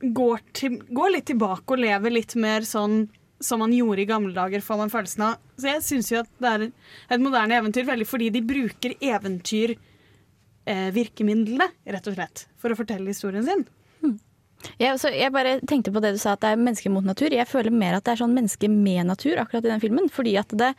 går, 0.04 0.40
til, 0.54 0.78
går 0.94 1.10
litt 1.16 1.26
tilbake 1.32 1.74
og 1.74 1.80
lever 1.82 2.12
litt 2.14 2.34
mer 2.38 2.62
sånn 2.68 3.08
som 3.44 3.60
man 3.62 3.74
gjorde 3.76 4.02
i 4.02 4.08
gamle 4.08 4.34
dager, 4.36 4.64
får 4.64 4.80
man 4.80 4.92
følelsen 4.92 5.26
av. 5.28 5.40
Så 5.60 5.70
jeg 5.70 5.84
syns 5.86 6.12
jo 6.12 6.22
at 6.22 6.30
det 6.42 6.52
er 6.52 6.66
et 6.68 7.22
moderne 7.22 7.60
eventyr 7.60 7.86
veldig 7.88 8.08
fordi 8.08 8.30
de 8.34 8.44
bruker 8.44 8.96
eventyr 8.98 9.76
eh, 10.70 10.88
rett 10.94 12.10
og 12.10 12.16
slett, 12.16 12.46
for 12.60 12.72
å 12.72 12.78
fortelle 12.78 13.12
historien 13.12 13.46
sin. 13.46 13.66
Jeg, 14.80 14.96
så 15.00 15.10
jeg 15.12 15.32
bare 15.34 15.58
tenkte 15.68 15.92
på 15.92 16.00
det 16.02 16.14
du 16.14 16.20
sa, 16.20 16.34
at 16.34 16.42
det 16.44 16.54
er 16.54 16.60
menneske 16.60 16.90
mot 16.92 17.04
natur. 17.04 17.34
Jeg 17.34 17.48
føler 17.50 17.74
mer 17.74 17.98
at 17.98 18.06
det 18.06 18.14
er 18.14 18.22
sånn 18.22 18.36
menneske 18.36 18.70
med 18.70 19.10
natur 19.10 19.40
akkurat 19.42 19.66
i 19.66 19.72
den 19.72 19.82
filmen. 19.82 20.08
Fordi 20.12 20.36
at 20.40 20.54
det 20.56 20.72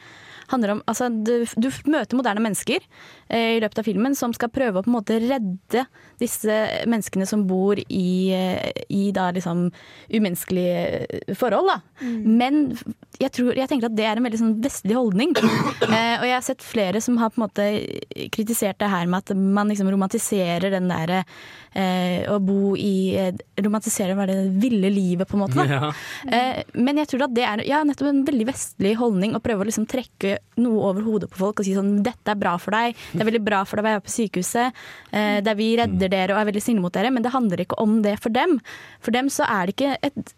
handler 0.51 0.75
om 0.75 0.81
Altså, 0.85 1.09
du, 1.09 1.45
du 1.57 1.69
møter 1.89 2.17
moderne 2.17 2.43
mennesker 2.43 2.83
eh, 3.29 3.55
i 3.57 3.61
løpet 3.63 3.81
av 3.81 3.87
filmen 3.87 4.15
som 4.17 4.33
skal 4.35 4.51
prøve 4.53 4.81
å 4.81 4.85
på 4.85 4.91
en 4.91 4.97
måte 4.97 5.19
redde 5.23 5.85
disse 6.21 6.59
menneskene 6.89 7.27
som 7.27 7.45
bor 7.49 7.79
i, 7.79 8.31
eh, 8.35 8.85
i 8.93 9.09
da 9.15 9.29
liksom 9.35 9.67
umenneskelige 10.13 11.35
forhold, 11.39 11.71
da. 11.73 12.05
Men 12.05 12.75
jeg, 13.19 13.31
tror, 13.35 13.53
jeg 13.57 13.69
tenker 13.71 13.89
at 13.89 13.97
det 13.97 14.07
er 14.07 14.19
en 14.19 14.27
veldig 14.27 14.41
sånn 14.41 14.57
vestlig 14.63 14.97
holdning. 14.97 15.35
Eh, 15.85 16.17
og 16.17 16.25
jeg 16.25 16.33
har 16.33 16.43
sett 16.43 16.63
flere 16.65 16.99
som 17.03 17.15
har 17.21 17.29
på 17.31 17.37
en 17.39 17.43
måte 17.45 17.65
kritisert 18.33 18.79
det 18.81 18.89
her 18.89 19.05
med 19.07 19.21
at 19.21 19.37
man 19.37 19.69
liksom 19.69 19.87
romantiserer 19.93 20.73
den 20.73 20.89
derre 20.89 21.21
eh, 21.75 22.25
å 22.31 22.39
bo 22.43 22.73
i 22.79 23.15
eh, 23.19 23.31
Romantiserer 23.61 24.17
hva 24.17 24.25
er 24.25 24.33
det 24.33 24.55
ville 24.63 24.89
livet, 24.91 25.27
på 25.29 25.37
en 25.37 25.43
måte. 25.45 25.65
Ja. 25.69 25.91
Eh, 26.25 26.63
men 26.79 26.99
jeg 27.01 27.11
tror 27.11 27.25
at 27.27 27.35
det 27.35 27.45
er 27.47 27.63
ja, 27.67 27.83
nettopp 27.87 28.09
en 28.11 28.23
veldig 28.27 28.47
vestlig 28.49 28.95
holdning 28.99 29.35
å 29.37 29.43
prøve 29.43 29.63
å 29.63 29.69
liksom 29.69 29.87
trekke 29.89 30.34
noe 30.61 30.89
over 30.89 31.05
hodet 31.05 31.29
på 31.31 31.41
folk 31.41 31.61
og 31.61 31.67
si 31.67 31.75
sånn 31.77 32.01
dette 32.05 32.33
er 32.33 32.39
bra 32.39 32.55
for 32.61 32.75
deg, 32.75 32.97
det 33.13 33.23
er 33.23 33.29
veldig 33.31 33.43
bra 33.45 33.63
for 33.67 33.79
deg 33.79 33.85
å 33.85 33.89
være 33.89 34.05
på 34.05 34.15
sykehuset, 34.15 34.83
eh, 35.11 35.39
der 35.45 35.57
vi 35.59 35.71
redder 35.79 36.11
dere 36.11 36.35
og 36.35 36.41
er 36.41 36.51
veldig 36.51 36.65
snille 36.67 36.83
mot 36.83 36.93
dere, 36.95 37.13
men 37.13 37.25
det 37.25 37.33
handler 37.35 37.65
ikke 37.65 37.81
om 37.83 37.99
det 38.05 38.17
for 38.23 38.35
dem. 38.35 38.59
For 39.03 39.15
dem 39.15 39.31
så 39.33 39.47
er 39.47 39.67
det 39.67 39.77
ikke 39.77 39.97
et 40.05 40.35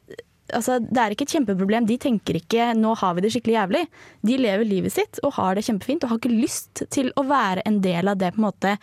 altså, 0.56 0.78
det 0.80 1.02
er 1.02 1.14
ikke 1.14 1.28
et 1.28 1.36
kjempeproblem. 1.36 1.88
De 1.90 1.98
tenker 2.02 2.40
ikke 2.40 2.72
'nå 2.78 2.96
har 3.00 3.16
vi 3.16 3.24
det 3.26 3.32
skikkelig 3.34 3.58
jævlig'. 3.58 3.88
De 4.30 4.38
lever 4.38 4.66
livet 4.66 4.94
sitt 4.94 5.20
og 5.24 5.34
har 5.40 5.56
det 5.56 5.66
kjempefint 5.68 6.04
og 6.04 6.10
har 6.10 6.20
ikke 6.22 6.42
lyst 6.42 6.84
til 6.94 7.12
å 7.16 7.26
være 7.28 7.64
en 7.66 7.82
del 7.82 8.08
av 8.08 8.18
det 8.18 8.34
på 8.34 8.42
en 8.42 8.48
måte 8.48 8.78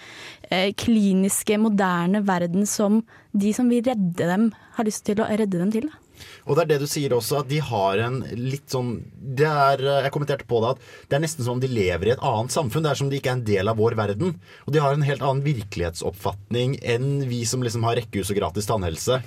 eh, 0.50 0.72
kliniske, 0.72 1.58
moderne 1.58 2.24
verden 2.26 2.66
som 2.66 3.02
de 3.32 3.52
som 3.52 3.68
vil 3.68 3.84
redde 3.84 4.28
dem, 4.28 4.52
har 4.76 4.84
lyst 4.84 5.04
til 5.06 5.20
å 5.20 5.28
redde 5.28 5.58
dem 5.58 5.72
til. 5.72 5.88
Da. 5.88 6.03
Og 6.44 6.56
det 6.56 6.64
er 6.64 6.72
det 6.74 6.80
du 6.84 6.88
sier 6.90 7.14
også, 7.16 7.42
at 7.42 7.50
de 7.50 7.60
har 7.64 8.02
en 8.06 8.20
litt 8.38 8.68
sånn 8.72 8.96
det 9.34 9.48
er, 9.48 9.80
Jeg 10.04 10.12
kommenterte 10.14 10.46
på 10.48 10.60
det 10.62 10.74
at 10.74 10.82
det 11.10 11.16
er 11.16 11.22
nesten 11.24 11.46
som 11.46 11.56
om 11.56 11.62
de 11.62 11.70
lever 11.70 12.10
i 12.10 12.12
et 12.14 12.24
annet 12.24 12.54
samfunn. 12.54 12.84
Det 12.84 12.90
er 12.92 12.98
som 13.00 13.08
om 13.08 13.12
de 13.12 13.20
ikke 13.20 13.32
er 13.32 13.38
en 13.38 13.46
del 13.46 13.70
av 13.70 13.78
vår 13.80 13.96
verden. 13.98 14.34
Og 14.66 14.74
de 14.74 14.82
har 14.82 14.94
en 14.94 15.06
helt 15.06 15.24
annen 15.24 15.44
virkelighetsoppfatning 15.46 16.76
enn 16.94 17.24
vi 17.30 17.42
som 17.48 17.64
liksom 17.64 17.86
har 17.88 17.98
rekkehus 18.00 18.32
og 18.32 18.38
gratis 18.38 18.68
tannhelse. 18.68 19.20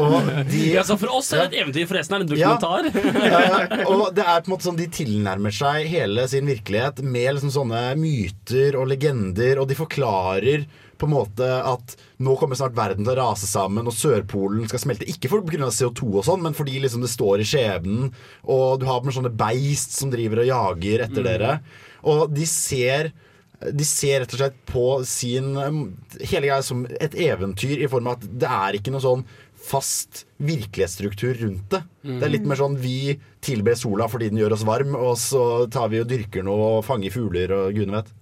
Og 0.00 0.30
de, 0.50 0.62
Ja, 0.74 0.84
så 0.86 0.96
for 1.00 1.12
oss 1.18 1.30
er 1.34 1.44
det 1.44 1.52
et 1.52 1.60
eventyr, 1.64 1.88
forresten 1.90 2.16
er 2.16 2.24
det 2.24 2.28
en 2.28 2.34
dokumentar. 2.34 2.90
Ja, 3.34 3.84
og 3.88 4.14
det 4.16 4.24
er 4.24 4.42
på 4.42 4.48
en 4.48 4.54
måte 4.54 4.66
sånn 4.68 4.78
de 4.78 4.88
tilnærmer 4.92 5.54
seg 5.54 5.88
hele 5.90 6.26
sin 6.30 6.48
virkelighet 6.48 7.00
med 7.04 7.36
liksom 7.36 7.52
sånne 7.54 7.82
myter 8.00 8.78
og 8.80 8.88
legender, 8.90 9.60
og 9.62 9.68
de 9.70 9.78
forklarer 9.78 10.66
på 11.04 11.10
en 11.10 11.14
måte 11.14 11.48
at 11.68 11.94
nå 12.24 12.34
kommer 12.40 12.58
snart 12.58 12.76
verden 12.76 13.04
til 13.04 13.12
å 13.14 13.18
rase 13.20 13.46
sammen, 13.50 13.86
og 13.86 13.94
Sørpolen 13.96 14.66
skal 14.70 14.82
smelte. 14.82 15.08
Ikke 15.10 15.30
pga. 15.30 15.68
CO2 15.70 16.08
og 16.08 16.24
sånn, 16.26 16.42
men 16.42 16.56
fordi 16.56 16.80
liksom 16.82 17.04
det 17.04 17.12
står 17.12 17.44
i 17.44 17.48
skjebnen, 17.48 18.10
og 18.48 18.80
du 18.80 18.88
har 18.88 19.04
med 19.04 19.14
sånne 19.16 19.32
beist 19.36 19.94
som 19.96 20.10
driver 20.12 20.42
og 20.42 20.50
jager 20.50 21.06
etter 21.06 21.22
Mm. 21.22 21.28
dere. 21.30 21.60
Og 22.04 22.34
de 22.34 22.46
ser 22.48 23.12
de 23.64 23.84
ser 23.86 24.20
rett 24.20 24.32
og 24.34 24.40
slett 24.40 24.56
på 24.68 24.82
sin 25.08 25.54
um, 25.56 25.96
hele 26.20 26.48
greia 26.50 26.62
som 26.62 26.82
et 27.00 27.14
eventyr 27.14 27.80
i 27.80 27.88
form 27.88 28.10
av 28.10 28.18
at 28.18 28.26
det 28.42 28.50
er 28.50 28.76
ikke 28.76 28.92
noe 28.92 29.00
sånn 29.00 29.22
fast 29.64 30.24
virkelighetsstruktur 30.44 31.38
rundt 31.40 31.70
det. 31.72 31.80
Mm. 32.04 32.18
Det 32.18 32.26
er 32.26 32.32
litt 32.34 32.48
mer 32.50 32.60
sånn 32.60 32.76
vi 32.76 33.14
tilber 33.44 33.78
sola 33.78 34.08
fordi 34.12 34.28
den 34.32 34.42
gjør 34.42 34.56
oss 34.58 34.66
varm, 34.68 34.92
og 34.98 35.16
så 35.16 35.44
tar 35.72 35.88
vi 35.88 36.02
og 36.02 36.10
dyrker 36.10 36.44
noe 36.44 36.74
og 36.74 36.84
fanger 36.84 37.14
fugler 37.14 37.54
og 37.56 37.72
gudene 37.78 38.02
vet. 38.02 38.12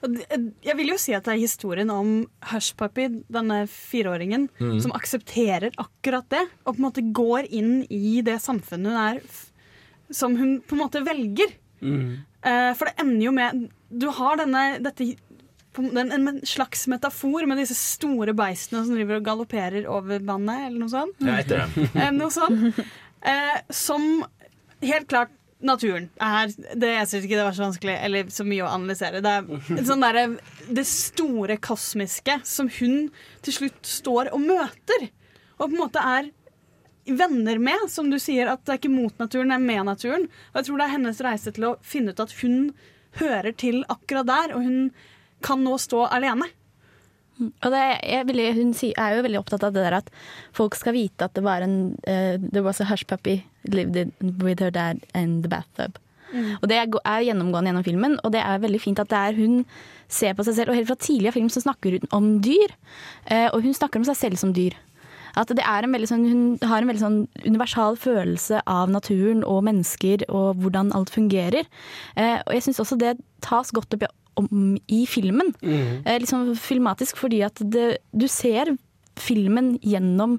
Det- 0.00 0.54
Jeg 0.62 0.76
vil 0.76 0.88
jo 0.92 0.96
si 0.96 1.12
at 1.14 1.24
det 1.24 1.34
er 1.34 1.40
historien 1.42 1.90
om 1.90 2.26
Hushpuppy, 2.52 3.24
denne 3.30 3.66
fireåringen, 3.68 4.48
Mm. 4.60 4.80
som 4.80 4.92
aksepterer 4.92 5.72
akkurat 5.76 6.28
det, 6.28 6.44
og 6.66 6.76
på 6.76 6.78
en 6.78 6.86
måte 6.92 7.12
går 7.12 7.48
inn 7.50 7.86
i 7.90 8.20
det 8.22 8.38
samfunnet 8.40 8.86
hun 8.92 9.16
er 9.16 9.20
Som 10.10 10.36
hun 10.36 10.60
på 10.62 10.72
en 10.72 10.78
måte 10.78 11.04
velger. 11.04 11.52
Mm. 11.82 12.24
for 12.76 12.84
det 12.86 12.94
ender 12.98 13.24
jo 13.24 13.32
med 13.32 13.70
Du 13.96 14.10
har 14.10 14.36
denne 14.36 14.82
dette, 14.82 15.16
en 15.78 16.40
slags 16.42 16.86
metafor 16.88 17.46
med 17.46 17.58
disse 17.58 17.74
store 17.76 18.32
beistene 18.34 18.84
som 18.84 18.94
driver 18.94 19.16
og 19.16 19.24
galopperer 19.24 19.86
over 19.86 20.18
vannet, 20.18 20.66
eller 20.66 20.78
noe 20.78 20.88
sånt. 20.88 21.14
Ja, 21.20 21.36
vet 21.36 21.48
det. 21.48 21.90
Eh, 21.94 22.10
noe 22.10 22.30
sånt. 22.30 22.84
Eh, 23.22 23.60
som 23.70 24.24
helt 24.82 25.08
klart 25.08 25.30
naturen 25.64 26.08
er 26.22 26.50
det, 26.54 26.90
Jeg 26.92 27.08
syns 27.10 27.24
ikke 27.26 27.38
det 27.38 27.46
var 27.46 27.56
så 27.56 27.64
vanskelig 27.64 27.94
eller 28.06 28.32
så 28.32 28.46
mye 28.46 28.64
å 28.64 28.72
analysere. 28.72 29.22
Det 29.24 29.32
er 29.32 29.84
sånn 29.88 30.04
der, 30.04 30.36
det 30.70 30.84
store 30.88 31.58
kosmiske 31.62 32.40
som 32.46 32.70
hun 32.78 33.08
til 33.46 33.56
slutt 33.56 33.80
står 33.88 34.32
og 34.34 34.44
møter. 34.44 35.08
Og 35.58 35.64
på 35.66 35.72
en 35.72 35.80
måte 35.80 36.02
er 36.04 36.30
venner 37.08 37.58
med, 37.58 37.88
som 37.90 38.10
du 38.10 38.18
sier. 38.22 38.50
At 38.52 38.64
det 38.66 38.74
er 38.74 38.80
ikke 38.82 38.92
mot 38.92 39.18
naturen, 39.18 39.50
det 39.50 39.58
er 39.58 39.66
med 39.66 39.88
naturen. 39.88 40.28
Og 40.52 40.60
jeg 40.60 40.68
tror 40.68 40.80
det 40.80 40.86
er 40.86 40.94
hennes 40.96 41.22
reise 41.24 41.54
til 41.56 41.68
å 41.70 41.76
finne 41.82 42.14
ut 42.14 42.22
at 42.22 42.34
hun 42.42 42.72
hører 43.18 43.54
til 43.58 43.82
akkurat 43.90 44.28
der, 44.28 44.54
og 44.54 44.66
hun 44.66 44.90
kan 45.44 45.62
nå 45.64 45.76
stå 45.80 46.04
alene. 46.12 46.50
Og 47.38 47.70
det 47.74 47.84
er 48.02 48.26
veldig, 48.26 48.48
hun 48.56 48.74
er 48.90 49.14
jo 49.14 49.22
veldig 49.26 49.40
opptatt 49.40 49.64
av 49.68 49.76
det 49.76 49.84
der 49.84 49.98
at 50.00 50.10
folk 50.56 50.74
skal 50.78 50.96
vite 50.96 51.28
at 51.28 51.36
det 51.38 51.44
var 51.46 51.62
en 51.62 51.94
uh, 52.08 52.34
There 52.42 52.64
was 52.66 52.80
a 52.80 52.88
hush 52.90 53.06
puppy 53.06 53.42
lived 53.68 54.12
with 54.42 54.62
her 54.62 54.70
dad 54.74 55.04
in 55.14 55.42
the 55.42 55.48
bathtub. 55.48 55.98
Mm. 56.32 56.58
Og 56.60 56.68
Det 56.68 56.76
er 56.76 57.22
gjennomgående 57.24 57.70
gjennom 57.70 57.86
filmen, 57.86 58.18
og 58.24 58.32
det 58.32 58.42
er 58.42 58.60
veldig 58.60 58.80
fint 58.80 58.98
at 59.00 59.08
det 59.08 59.18
er 59.18 59.38
hun 59.38 59.62
ser 60.08 60.34
på 60.36 60.44
seg 60.44 60.58
selv. 60.58 60.72
Og 60.72 60.78
helt 60.78 60.90
fra 60.90 60.98
tidlig 61.00 61.30
av 61.30 61.38
film 61.38 61.48
så 61.52 61.62
snakker 61.64 61.96
hun 61.96 62.12
om 62.12 62.28
dyr, 62.44 62.74
eh, 63.30 63.48
og 63.52 63.62
hun 63.64 63.76
snakker 63.76 64.00
om 64.00 64.08
seg 64.08 64.18
selv 64.18 64.40
som 64.40 64.52
dyr. 64.56 64.76
At 65.38 65.52
det 65.54 65.62
er 65.62 65.84
en 65.84 65.94
veldig 65.94 66.08
sånn, 66.10 66.24
hun 66.26 66.70
har 66.70 66.82
en 66.82 66.88
veldig 66.90 67.02
sånn 67.02 67.18
universal 67.44 67.98
følelse 68.00 68.62
av 68.66 68.90
naturen 68.90 69.44
og 69.46 69.62
mennesker 69.68 70.24
og 70.28 70.58
hvordan 70.62 70.90
alt 70.96 71.12
fungerer. 71.14 71.68
Eh, 72.16 72.38
og 72.42 72.56
jeg 72.56 72.66
syns 72.66 72.80
også 72.82 72.98
det 72.98 73.18
tas 73.44 73.70
godt 73.70 73.94
opp 73.94 74.08
om, 74.38 74.76
i 74.88 75.02
filmen. 75.10 75.52
Eh, 75.62 76.18
liksom 76.22 76.52
filmatisk 76.58 77.18
fordi 77.20 77.42
at 77.46 77.60
det, 77.74 77.98
du 78.14 78.28
ser 78.30 78.76
filmen 79.18 79.74
gjennom 79.82 80.38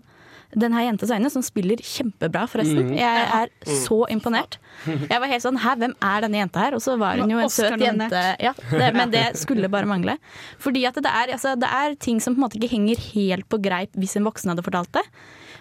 den 0.58 0.74
her 0.74 0.88
jentas 0.88 1.12
øyne, 1.14 1.30
som 1.30 1.43
spiller 1.45 1.78
kjempebra, 1.86 2.47
forresten. 2.50 2.88
Mm. 2.89 2.95
Jeg 2.97 3.26
er 3.38 3.50
Mm. 3.68 3.74
så 3.84 3.97
imponert. 4.10 4.56
Jeg 4.88 5.20
var 5.22 5.28
helt 5.30 5.43
sånn 5.43 5.60
Hæ, 5.62 5.76
hvem 5.78 5.93
er 6.02 6.22
denne 6.26 6.39
jenta 6.41 6.64
her? 6.64 6.74
Og 6.74 6.82
så 6.82 6.95
var 6.97 7.20
hun 7.22 7.30
jo 7.30 7.38
en 7.38 7.50
søt 7.54 7.78
jente. 7.78 8.22
Ja, 8.41 8.54
det, 8.72 8.88
men 8.95 9.12
det 9.14 9.26
skulle 9.38 9.70
bare 9.70 9.86
mangle. 9.86 10.16
Fordi 10.58 10.88
at 10.89 10.95
det 10.95 11.06
er, 11.06 11.36
altså, 11.36 11.54
det 11.60 11.70
er 11.70 11.93
ting 12.02 12.18
som 12.20 12.34
på 12.34 12.39
en 12.41 12.47
måte 12.47 12.58
ikke 12.58 12.72
henger 12.74 12.97
helt 13.14 13.45
på 13.47 13.62
greip 13.62 13.93
hvis 13.93 14.16
en 14.18 14.26
voksen 14.26 14.50
hadde 14.50 14.66
fortalt 14.66 14.89
det. 14.97 15.06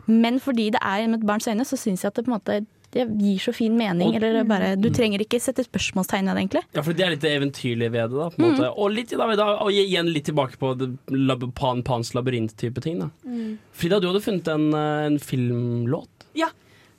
Men 0.08 0.40
fordi 0.40 0.70
det 0.72 0.80
er 0.80 1.04
med 1.06 1.20
et 1.20 1.26
barns 1.26 1.46
øyne, 1.52 1.66
så 1.68 1.76
syns 1.76 2.00
jeg 2.06 2.08
at 2.08 2.14
det 2.16 2.24
på 2.24 2.32
en 2.32 2.38
måte 2.40 2.62
det 2.90 3.04
gir 3.20 3.38
så 3.38 3.52
fin 3.54 3.74
mening. 3.76 4.08
Og- 4.08 4.22
eller 4.22 4.44
bare, 4.48 4.76
du 4.80 4.88
trenger 4.90 5.20
ikke 5.20 5.40
sette 5.40 5.64
spørsmålstegn 5.66 6.24
ved 6.24 6.34
det, 6.34 6.42
egentlig. 6.44 6.62
Ja, 6.74 6.80
for 6.82 6.92
det 6.96 7.04
er 7.06 7.10
litt 7.10 7.24
eventyrlig 7.28 7.90
ved 7.92 8.10
det. 8.10 8.16
da 8.18 8.28
på 8.30 8.38
en 8.38 8.44
Mm. 8.44 8.56
måte. 8.58 8.70
Og 8.78 8.90
litt 8.92 9.10
da, 9.10 9.36
da, 9.36 9.46
og 9.60 9.70
igjen 9.70 10.12
litt 10.12 10.24
tilbake 10.24 10.56
på 10.58 10.74
det, 10.78 10.98
lab, 11.10 11.54
Pan 11.54 11.82
Pans 11.82 12.12
labyrint-type 12.14 12.80
ting. 12.80 12.98
da 13.00 13.10
Mm. 13.26 13.58
Frida, 13.72 14.00
du 14.00 14.06
hadde 14.08 14.22
funnet 14.24 14.48
en, 14.48 14.72
eh, 14.74 15.06
en 15.06 15.18
filmlåt. 15.18 16.08
Ja. 16.34 16.48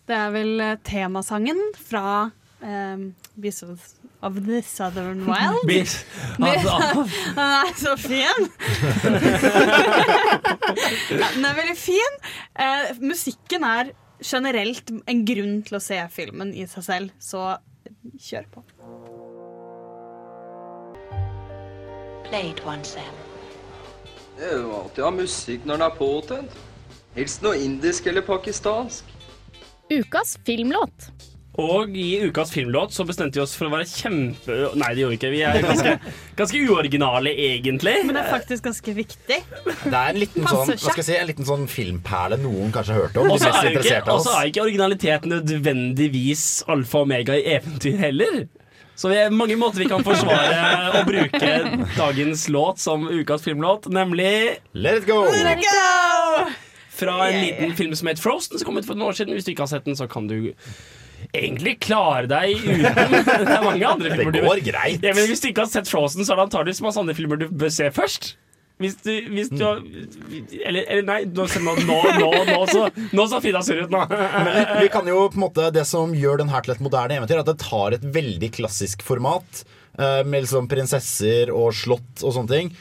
Det 0.08 0.16
er 0.16 0.32
vel 0.32 0.60
eh, 0.62 0.76
temasangen 0.84 1.58
fra 1.76 2.32
um, 2.62 3.16
Beast 3.40 3.64
of, 3.64 3.94
of 4.22 4.36
the 4.46 4.62
Southern 4.62 5.26
Wild. 5.26 5.64
Beast- 5.66 6.04
altså- 6.40 7.08
Den 7.36 7.40
er 7.40 7.74
så 7.74 7.96
fin! 7.98 8.50
ja, 11.20 11.28
den 11.36 11.46
er 11.46 11.56
veldig 11.58 11.78
fin. 11.80 12.18
Uh, 12.60 12.92
musikken 13.02 13.64
er 13.64 13.92
generelt 14.24 14.92
en 15.08 15.26
grunn 15.26 15.62
til 15.68 15.78
å 15.78 15.84
se 15.84 16.00
filmen 16.14 16.54
i 16.54 16.66
seg 16.70 16.86
selv, 16.86 17.14
så 17.20 17.58
kjør 18.20 18.50
på. 18.54 18.64
Played 22.30 22.62
Det 24.38 24.46
er 24.46 24.60
jo 24.62 24.74
alltid 24.78 25.04
ha 25.04 25.12
musikk 25.12 25.66
når 25.66 25.80
den 25.80 25.86
er 25.88 25.96
påtent. 25.98 26.60
Helst 27.16 27.42
noe 27.42 27.58
indisk 27.58 28.06
eller 28.08 28.22
pakistansk. 28.22 29.08
Ukas 29.90 30.38
filmlåt. 30.46 31.10
Og 31.60 31.96
i 31.98 32.08
ukas 32.24 32.54
filmlåt 32.54 32.94
så 32.96 33.04
bestemte 33.08 33.40
vi 33.40 33.44
oss 33.44 33.56
for 33.58 33.68
å 33.68 33.74
være 33.74 33.88
kjempe... 33.90 34.58
Nei, 34.80 34.92
det 34.96 35.04
gjorde 35.04 35.12
vi 35.12 35.18
ikke. 35.20 35.32
Vi 35.34 35.42
er 35.44 35.60
ganske, 35.66 35.96
ganske 36.40 36.62
uoriginale, 36.70 37.34
egentlig. 37.36 37.96
Men 38.08 38.16
det 38.16 38.22
er 38.24 38.32
faktisk 38.32 38.70
ganske 38.70 38.94
viktig. 38.96 39.40
Det 39.66 39.90
er 39.90 40.14
en 40.14 40.22
liten, 40.22 40.48
sånn, 40.48 40.72
hva 40.72 40.78
skal 40.80 41.02
jeg 41.04 41.10
si, 41.10 41.18
en 41.20 41.28
liten 41.30 41.50
sånn 41.50 41.68
filmperle 41.72 42.40
noen 42.40 42.72
kanskje 42.76 42.96
har 42.96 43.08
hørt 43.08 43.20
om. 43.20 43.34
Og 43.34 43.44
så 43.44 43.52
er, 43.60 43.76
er 43.76 44.48
ikke 44.52 44.64
originaliteten 44.64 45.36
nødvendigvis 45.36 46.46
alfa 46.72 47.04
og 47.04 47.10
omega 47.10 47.36
i 47.36 47.44
eventyr 47.58 48.00
heller. 48.08 48.40
Så 49.00 49.12
det 49.12 49.20
er 49.24 49.32
mange 49.32 49.56
måter 49.56 49.80
vi 49.80 49.88
kan 49.88 50.04
forsvare 50.04 51.00
å 51.00 51.04
bruke 51.08 51.52
dagens 51.96 52.48
låt 52.52 52.82
som 52.84 53.06
ukas 53.08 53.46
filmlåt, 53.46 53.88
nemlig 53.96 54.60
Let 54.76 55.04
it 55.04 55.08
go! 55.08 55.22
Let 55.32 55.54
it 55.56 55.64
go! 55.64 56.50
Fra 57.00 57.30
en 57.30 57.38
liten 57.40 57.76
film 57.80 57.96
som 57.96 58.10
het 58.12 58.20
Frozen, 58.20 58.60
som 58.60 58.68
kom 58.68 58.80
ut 58.80 58.88
for 58.88 59.00
noen 59.00 59.14
år 59.14 59.16
siden. 59.16 59.38
Hvis 59.38 59.48
du 59.48 59.54
ikke 59.54 59.64
har 59.64 59.72
sett 59.72 59.88
den, 59.88 59.96
så 59.96 60.10
kan 60.12 60.28
du 60.28 60.52
egentlig 61.36 61.78
klare 61.86 62.28
deg 62.30 62.58
uten. 62.58 63.16
Det 63.46 63.56
er 63.56 63.66
mange 63.66 63.88
andre 63.88 64.12
filmer 64.16 64.34
Det 64.36 64.42
du 64.44 64.48
går 64.48 64.62
greit. 64.66 65.04
Ja, 65.06 65.14
men 65.16 65.28
Hvis 65.30 65.44
du 65.44 65.50
ikke 65.52 65.66
har 65.66 65.72
sett 65.72 65.90
Frozen, 65.92 66.26
så 66.26 66.34
er 66.34 66.42
det 66.42 66.48
antakeligvis 66.50 66.84
masse 66.86 67.02
andre 67.02 67.16
filmer 67.18 67.42
du 67.42 67.48
bør 67.52 67.74
se 67.74 67.90
først. 67.94 68.32
Hvis 68.80 68.96
du, 69.04 69.12
hvis 69.34 69.50
du 69.52 69.60
har 69.60 69.82
Eller, 69.84 70.86
eller 70.88 71.04
nei, 71.04 71.18
nå, 71.28 71.48
nå, 71.60 71.74
nå, 72.16 72.30
nå, 72.48 72.60
så, 72.72 72.86
nå 73.12 73.26
så 73.28 73.42
Frida 73.44 73.60
surr 73.66 73.82
ut 73.84 73.92
nå. 73.92 74.06
Men 74.08 74.54
vi, 74.56 74.62
vi 74.86 74.92
kan 74.94 75.10
jo 75.10 75.26
på 75.34 75.36
en 75.36 75.44
måte 75.44 75.66
Det 75.76 75.84
som 75.90 76.14
gjør 76.16 76.40
den 76.46 76.54
her 76.54 76.64
til 76.64 76.78
et 76.78 76.86
moderne 76.86 77.18
eventyr, 77.20 77.42
er 77.42 77.44
at 77.44 77.52
det 77.52 77.58
tar 77.60 77.98
et 77.98 78.06
veldig 78.16 78.50
klassisk 78.56 79.04
format. 79.04 79.66
eh, 80.00 80.22
med 80.24 80.46
liksom 80.46 80.70
prinsesser 80.72 81.52
og 81.52 81.74
slott 81.76 82.24
og 82.24 82.36
sånne 82.38 82.54
ting. 82.56 82.72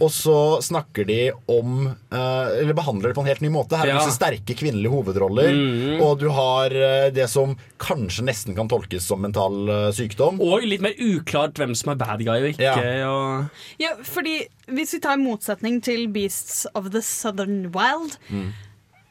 Og 0.00 0.10
så 0.12 0.36
snakker 0.60 1.06
de 1.08 1.30
om 1.48 1.86
eh, 1.88 2.60
Eller 2.60 2.74
behandler 2.76 3.08
det 3.10 3.16
på 3.16 3.22
en 3.24 3.30
helt 3.30 3.40
ny 3.40 3.48
måte. 3.54 3.78
Her 3.78 3.86
er 3.88 3.94
Ja. 3.94 4.02
disse 4.04 4.18
sterke 4.18 4.56
kvinnelige 4.58 4.92
hovedroller. 4.92 5.48
Mm. 5.56 6.02
Og 6.04 6.18
du 6.20 6.28
har 6.36 6.66
eh, 6.74 7.08
det 7.16 7.28
som 7.32 7.54
kanskje 7.80 8.26
nesten 8.28 8.56
kan 8.58 8.68
tolkes 8.68 9.06
som 9.08 9.22
mental 9.24 9.56
eh, 9.72 9.88
sykdom. 9.96 10.40
Og 10.44 10.66
litt 10.68 10.84
mer 10.84 10.92
uklart 11.00 11.56
hvem 11.56 11.72
som 11.78 11.94
er 11.94 12.00
bad 12.02 12.24
guy 12.26 12.36
og 12.42 12.50
ikke. 12.52 12.74
Og 13.08 13.82
Ja, 13.82 13.94
fordi 14.04 14.42
Hvis 14.66 14.92
vi 14.96 14.98
tar 15.00 15.16
motsetning 15.16 15.80
til 15.80 16.08
Beasts 16.10 16.66
of 16.74 16.90
the 16.90 17.00
Southern 17.00 17.70
Wild, 17.72 18.18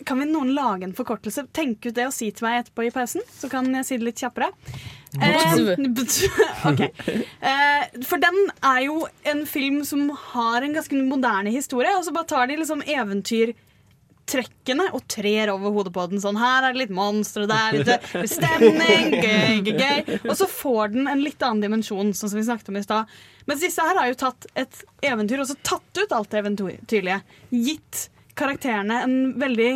kan 0.06 0.20
vi 0.20 0.26
noen 0.28 0.52
lage 0.54 0.84
en 0.84 0.94
forkortelse? 0.94 1.46
Tenk 1.56 1.86
ut 1.88 1.96
det 1.96 2.06
og 2.10 2.14
si 2.14 2.28
til 2.36 2.46
meg 2.46 2.66
etterpå 2.66 2.84
i 2.86 2.92
pausen, 2.92 3.24
så 3.40 3.48
kan 3.50 3.70
jeg 3.74 3.86
si 3.88 3.98
det 3.98 4.04
litt 4.10 4.20
kjappere. 4.20 4.52
Eh, 5.22 6.66
ok. 6.70 6.82
Eh, 6.82 7.86
for 8.08 8.22
den 8.22 8.40
er 8.62 8.82
jo 8.88 9.06
en 9.24 9.46
film 9.50 9.84
som 9.88 10.10
har 10.34 10.66
en 10.66 10.76
ganske 10.76 11.04
moderne 11.06 11.54
historie, 11.54 11.94
og 11.96 12.06
så 12.08 12.16
bare 12.16 12.30
tar 12.32 12.52
de 12.52 12.60
liksom 12.62 12.84
eventyr 12.86 13.54
trekkene 14.26 14.88
og 14.98 15.04
trer 15.12 15.52
over 15.54 15.74
hodet 15.76 15.94
på 15.94 16.06
den. 16.10 16.22
Sånn, 16.22 16.40
her 16.42 16.66
er 16.66 16.74
det 16.74 16.86
litt 16.86 16.94
monster, 16.96 17.46
og 17.46 17.52
det 17.52 17.60
er 17.62 17.76
litt 17.78 18.16
litt 18.16 18.34
stemning, 18.34 19.12
gøy, 19.14 19.60
gøy, 19.68 19.76
gøy. 19.78 20.20
Og 20.24 20.34
så 20.40 20.48
får 20.50 20.96
den 20.96 21.10
en 21.12 21.22
litt 21.22 21.46
annen 21.46 21.62
dimensjon, 21.66 22.14
sånn 22.18 22.32
som 22.34 22.40
vi 22.40 22.46
snakket 22.48 22.72
om 22.74 22.80
i 22.80 22.86
stad. 22.86 23.18
Mens 23.46 23.62
disse 23.62 23.86
her 23.86 24.00
har 24.00 24.10
jo 24.10 24.18
tatt 24.26 24.48
et 24.58 24.82
eventyr 25.06 25.44
og 25.44 25.50
så 25.52 25.58
tatt 25.62 26.02
ut 26.02 26.16
alt 26.18 26.32
det 26.34 26.42
eventyrlige. 26.42 27.20
Gitt 27.54 28.08
karakterene 28.36 29.04
en 29.06 29.20
veldig 29.40 29.76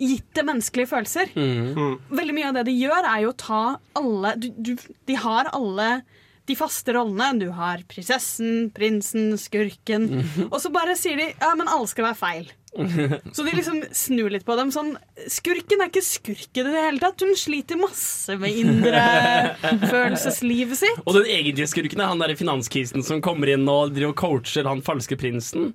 Gitt 0.00 0.26
det 0.34 0.42
menneskelige 0.46 0.90
følelser. 0.90 1.30
Veldig 1.34 2.34
mye 2.34 2.50
av 2.50 2.58
det 2.58 2.66
de 2.70 2.74
gjør, 2.74 3.06
er 3.06 3.22
jo 3.24 3.30
å 3.30 3.38
ta 3.38 3.62
alle 3.94 4.34
du, 4.42 4.48
du, 4.58 4.74
De 5.06 5.18
har 5.22 5.52
alle 5.54 6.02
de 6.48 6.56
faste 6.58 6.92
rollene. 6.96 7.38
Du 7.40 7.48
har 7.56 7.84
prinsessen, 7.88 8.68
prinsen, 8.74 9.32
skurken. 9.40 10.10
Og 10.50 10.58
så 10.60 10.72
bare 10.74 10.96
sier 10.98 11.20
de 11.20 11.30
ja, 11.30 11.54
men 11.56 11.70
alle 11.70 11.88
skal 11.90 12.10
være 12.10 12.20
feil. 12.20 12.52
Så 13.36 13.44
de 13.46 13.52
liksom 13.54 13.84
snur 13.94 14.32
litt 14.34 14.44
på 14.46 14.56
dem. 14.58 14.72
Sånn, 14.74 14.94
skurken 15.30 15.82
er 15.82 15.92
ikke 15.92 16.02
skurken 16.02 16.70
i 16.70 16.74
det 16.74 16.84
hele 16.88 17.02
tatt. 17.02 17.22
Hun 17.22 17.36
sliter 17.38 17.78
masse 17.78 18.34
med 18.40 18.58
indre 18.64 19.02
følelseslivet 19.92 20.80
sitt. 20.80 21.02
Og 21.06 21.20
den 21.20 21.30
egentlige 21.30 21.70
skurken 21.70 22.02
er 22.02 22.10
han 22.10 22.22
der 22.22 22.34
i 22.34 22.38
finanskrisen 22.38 23.06
som 23.06 23.22
kommer 23.24 23.52
inn 23.54 23.68
og 23.70 23.94
og 23.94 24.16
coacher 24.18 24.66
han 24.66 24.82
falske 24.84 25.18
prinsen. 25.20 25.70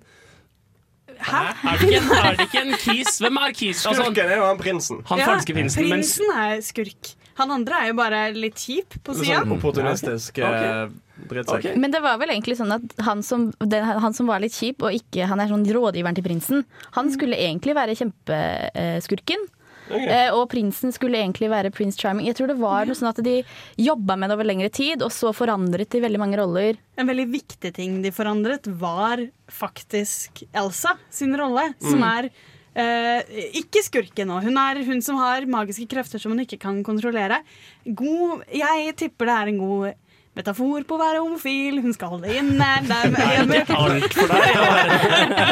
Hæ? 1.19 1.41
Er 1.73 1.81
det 1.81 1.89
en, 1.99 2.11
er 2.15 2.35
det 2.37 2.45
ikke 2.47 2.61
en 2.63 2.73
Kis? 2.79 3.17
Hvem 3.19 3.37
er 3.43 3.53
Kis? 3.55 3.85
Altså, 3.85 4.05
Skurken 4.05 4.31
er 4.31 4.39
jo 4.39 4.45
han 4.47 4.59
prinsen. 4.61 5.01
han 5.09 5.19
falske 5.25 5.55
prinsen. 5.57 5.83
Men 5.83 5.99
Prinsen 5.99 6.31
er 6.35 6.61
skurk. 6.65 7.13
Han 7.39 7.51
andre 7.55 7.83
er 7.83 7.91
jo 7.91 7.95
bare 7.99 8.21
litt 8.35 8.57
kjip 8.59 8.97
på 9.03 9.15
sida. 9.15 9.41
Sånn 9.43 9.53
opportunistisk 9.55 10.39
eh, 10.43 10.89
drittsekk. 11.31 11.69
Men 11.79 11.93
det 11.95 12.01
var 12.03 12.17
vel 12.19 12.33
egentlig 12.33 12.57
sånn 12.59 12.73
at 12.75 12.97
han 13.05 13.23
som, 13.23 13.49
den, 13.63 13.83
han 13.85 14.15
som 14.15 14.27
var 14.31 14.41
litt 14.43 14.55
kjip, 14.55 14.83
og 14.83 14.95
ikke 14.95 15.27
han 15.29 15.39
er 15.39 15.51
sånn 15.51 15.63
rådgiveren 15.67 16.17
til 16.17 16.25
prinsen, 16.27 16.65
han 16.97 17.11
skulle 17.15 17.39
egentlig 17.39 17.75
være 17.79 17.95
kjempeskurken. 17.99 19.47
Eh, 19.89 20.29
og 20.35 20.49
prinsen 20.51 20.91
skulle 20.93 21.17
egentlig 21.17 21.49
være 21.49 21.71
Prince 21.73 21.97
Charming. 21.97 22.27
Jeg 22.29 22.35
tror 22.37 22.47
det 22.51 22.57
var 22.61 22.85
noe 22.85 22.95
sånn 22.97 23.09
at 23.09 23.21
de 23.25 23.39
jobba 23.77 24.15
med 24.17 24.29
det 24.29 24.37
over 24.37 24.45
lengre 24.49 24.69
tid, 24.71 25.01
og 25.01 25.11
så 25.15 25.31
forandret 25.33 25.89
de 25.89 26.01
veldig 26.03 26.19
mange 26.21 26.37
roller. 26.39 26.77
En 26.97 27.07
veldig 27.09 27.27
viktig 27.31 27.73
ting 27.73 28.01
de 28.03 28.11
forandret, 28.11 28.67
var 28.79 29.23
faktisk 29.49 30.43
Elsa 30.53 30.95
sin 31.09 31.35
rolle, 31.37 31.73
som 31.81 31.99
Mm. 31.99 32.07
er 32.09 32.29
eh, 32.75 33.23
ikke 33.59 33.81
skurken 33.83 34.27
nå. 34.29 34.41
Hun 34.43 34.57
er 34.57 34.83
hun 34.85 35.01
som 35.01 35.17
har 35.17 35.41
magiske 35.49 35.87
krefter 35.89 36.19
som 36.21 36.31
hun 36.31 36.45
ikke 36.45 36.59
kan 36.59 36.83
kontrollere. 36.83 37.41
God, 37.85 38.43
jeg 38.53 38.95
tipper 38.95 39.25
det 39.25 39.35
er 39.35 39.47
en 39.47 39.57
god 39.57 39.93
metafor 40.39 40.85
på 40.87 40.97
å 40.97 41.01
være 41.01 41.23
homofil. 41.23 41.81
Hun 41.83 41.95
skal 41.95 42.15
holde 42.15 42.31
inne. 42.39 42.69
Det 42.87 42.95
er, 42.95 43.53
ikke 43.61 43.79
alt 43.79 44.17
for 44.17 44.27
deg. 44.33 44.47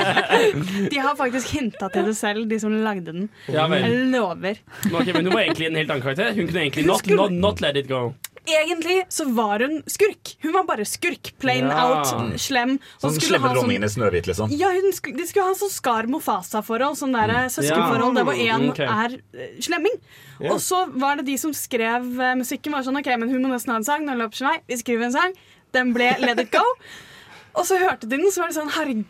de 0.93 1.03
har 1.03 1.17
faktisk 1.19 1.53
hinta 1.57 1.91
til 1.93 2.07
det 2.09 2.15
selv, 2.19 2.47
de 2.49 2.59
som 2.61 2.73
lagde 2.73 3.11
den. 3.11 3.27
Ja. 3.51 3.67
Jeg 3.73 4.07
lover. 4.13 4.63
Men 4.87 5.13
men 5.17 5.25
hun 5.25 5.33
var 5.33 5.43
egentlig 5.43 5.69
en 5.71 5.79
helt 5.81 5.91
annen 5.91 6.05
karakter. 6.05 6.33
Hun 6.37 6.47
kunne 6.49 6.65
egentlig 6.67 6.87
not, 6.87 7.07
not, 7.07 7.31
not 7.31 7.61
let 7.61 7.77
it 7.79 7.87
go. 7.89 8.13
Egentlig 8.47 9.03
så 9.11 9.25
var 9.35 9.59
hun 9.59 9.81
skurk. 9.91 10.37
Hun 10.41 10.53
var 10.55 10.63
bare 10.63 10.85
skurk. 10.87 11.33
Plain 11.39 11.67
Ja. 11.67 11.83
out, 11.83 12.39
slem. 12.39 12.77
Sånn 13.01 13.17
slemme 13.19 13.43
ha 13.43 13.49
sånn- 13.49 13.57
dronningen 13.59 13.83
i 13.83 13.89
Snøhvit, 13.91 14.27
liksom. 14.27 14.49
Ja, 14.51 14.71
hun 14.71 14.87
de 14.91 15.25
skulle 15.27 15.45
ha 15.45 15.53
sånn 15.53 15.69
Skar 15.69 16.07
Mofasa-forhold. 16.07 16.95
Sånn 16.97 17.11
der 17.11 17.27
mm. 17.27 17.49
søskenforhold 17.51 18.15
der 18.15 18.23
hvor 18.23 18.39
én 18.39 18.69
okay. 18.69 18.85
er 18.85 19.19
eh, 19.33 19.59
slemming. 19.59 19.99
Yeah. 20.39 20.53
Og 20.53 20.59
så 20.61 20.85
var 20.97 21.17
det 21.17 21.25
de 21.25 21.37
som 21.37 21.51
skrev 21.51 22.07
uh, 22.19 22.35
musikken, 22.35 22.71
var 22.71 22.83
sånn 22.83 22.97
OK, 22.97 23.11
men 23.17 23.29
hun 23.29 23.41
må 23.41 23.51
nesten 23.51 23.71
ha 23.71 23.77
en 23.77 23.83
sang. 23.83 24.05
Nå 24.05 24.15
løper 24.15 24.37
ikke 24.37 24.51
vei. 24.51 24.59
Vi 24.67 24.77
skriver 24.77 25.05
en 25.09 25.17
sang. 25.17 25.33
Den 25.73 25.93
ble 25.93 26.15
Let 26.19 26.39
It 26.39 26.51
Go. 26.51 26.63
Og 27.57 27.65
så 27.65 27.79
hørte 27.81 28.07
de 28.07 28.17
den, 28.17 28.31
så 28.31 28.43
var 28.43 28.51
det 28.51 28.59
sånn 28.59 28.73
Herregud, 28.75 29.05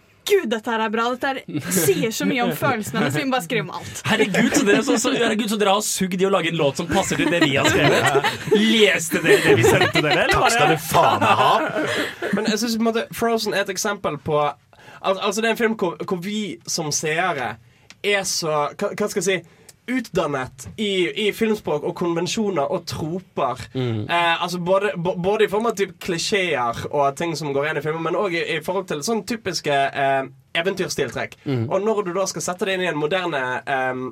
dette 0.49 0.71
her 0.73 0.83
er 0.85 0.91
bra. 0.93 1.07
Dette 1.13 1.31
her 1.31 1.71
sier 1.73 2.13
så 2.15 2.27
mye 2.29 2.43
om 2.45 2.53
følelsene 2.57 3.01
hennes. 3.01 3.17
Vi 3.17 3.25
må 3.27 3.35
bare 3.35 3.45
skrive 3.45 3.65
om 3.67 3.73
alt. 3.79 4.01
Herregud, 4.07 4.51
så 4.53 4.63
dere, 4.67 4.83
så, 4.83 4.97
så, 5.01 5.13
herregud, 5.15 5.49
så 5.51 5.59
dere 5.61 5.75
har 5.77 5.85
sugd 5.85 6.21
i 6.21 6.27
å 6.27 6.31
lage 6.33 6.51
en 6.51 6.59
låt 6.59 6.81
som 6.81 6.89
passer 6.91 7.21
til 7.21 7.31
det 7.33 7.41
vi 7.45 7.55
har 7.55 7.69
skrevet. 7.69 8.29
Leste 8.57 9.21
dere 9.23 9.41
det 9.45 9.55
vi 9.61 9.67
sendte 9.67 10.03
dere? 10.05 10.27
eller 10.27 10.77
faen 10.81 11.23
ha. 11.23 11.51
Men 12.35 12.49
jeg 12.51 12.59
synes 12.59 12.77
på 12.77 12.83
en 12.83 12.89
måte 12.89 13.05
Frozen 13.15 13.55
er 13.55 13.65
et 13.65 13.73
eksempel 13.73 14.17
på 14.23 14.39
al 14.41 15.19
Altså 15.21 15.41
det 15.41 15.49
er 15.49 15.53
en 15.55 15.59
film 15.59 15.75
hvor, 15.79 15.97
hvor 16.09 16.19
vi 16.23 16.57
som 16.69 16.89
seere 16.95 17.55
er 18.03 18.23
så 18.27 18.67
Hva, 18.77 18.91
hva 18.93 19.09
skal 19.11 19.21
jeg 19.21 19.27
si? 19.27 19.56
Utdannet 19.87 20.65
i, 20.83 20.89
i 21.27 21.31
filmspråk 21.31 21.85
og 21.87 21.93
konvensjoner 21.95 22.67
og 22.75 22.83
troper. 22.89 23.61
Eh, 23.73 24.41
altså 24.43 24.59
både, 24.59 24.91
både 24.99 25.45
i 25.45 25.51
form 25.51 25.69
av 25.69 25.77
typ 25.79 25.93
klisjeer 26.03 26.81
og 26.91 27.15
ting 27.15 27.35
som 27.39 27.53
går 27.55 27.69
igjen 27.69 27.79
i 27.79 27.85
filmen, 27.85 28.03
men 28.03 28.19
òg 28.19 28.35
i, 28.35 28.43
i 28.57 28.59
forhold 28.65 28.89
til 28.91 29.03
sånn 29.07 29.23
typiske 29.29 29.71
eh, 29.71 30.27
eventyrstiltrekk. 30.59 31.37
Mm. 31.47 31.65
Og 31.71 31.81
når 31.87 32.03
du 32.09 32.11
da 32.17 32.25
skal 32.27 32.43
sette 32.49 32.67
det 32.67 32.75
inn 32.77 32.83
i 32.83 32.91
en 32.91 32.99
moderne 32.99 33.41
eh, 33.63 34.03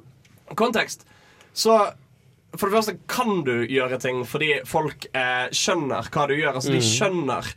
kontekst, 0.55 1.03
så 1.55 1.77
for 2.55 2.69
det 2.71 2.77
første 2.77 2.95
kan 3.11 3.41
du 3.43 3.65
gjøre 3.67 3.97
ting 3.99 4.21
fordi 4.27 4.53
folk 4.69 5.09
eh, 5.11 5.49
skjønner 5.51 6.07
hva 6.07 6.27
du 6.31 6.37
gjør. 6.37 6.53
Altså 6.55 6.71
De 6.71 6.79
Mm. 6.79 6.87
skjønner 6.87 7.49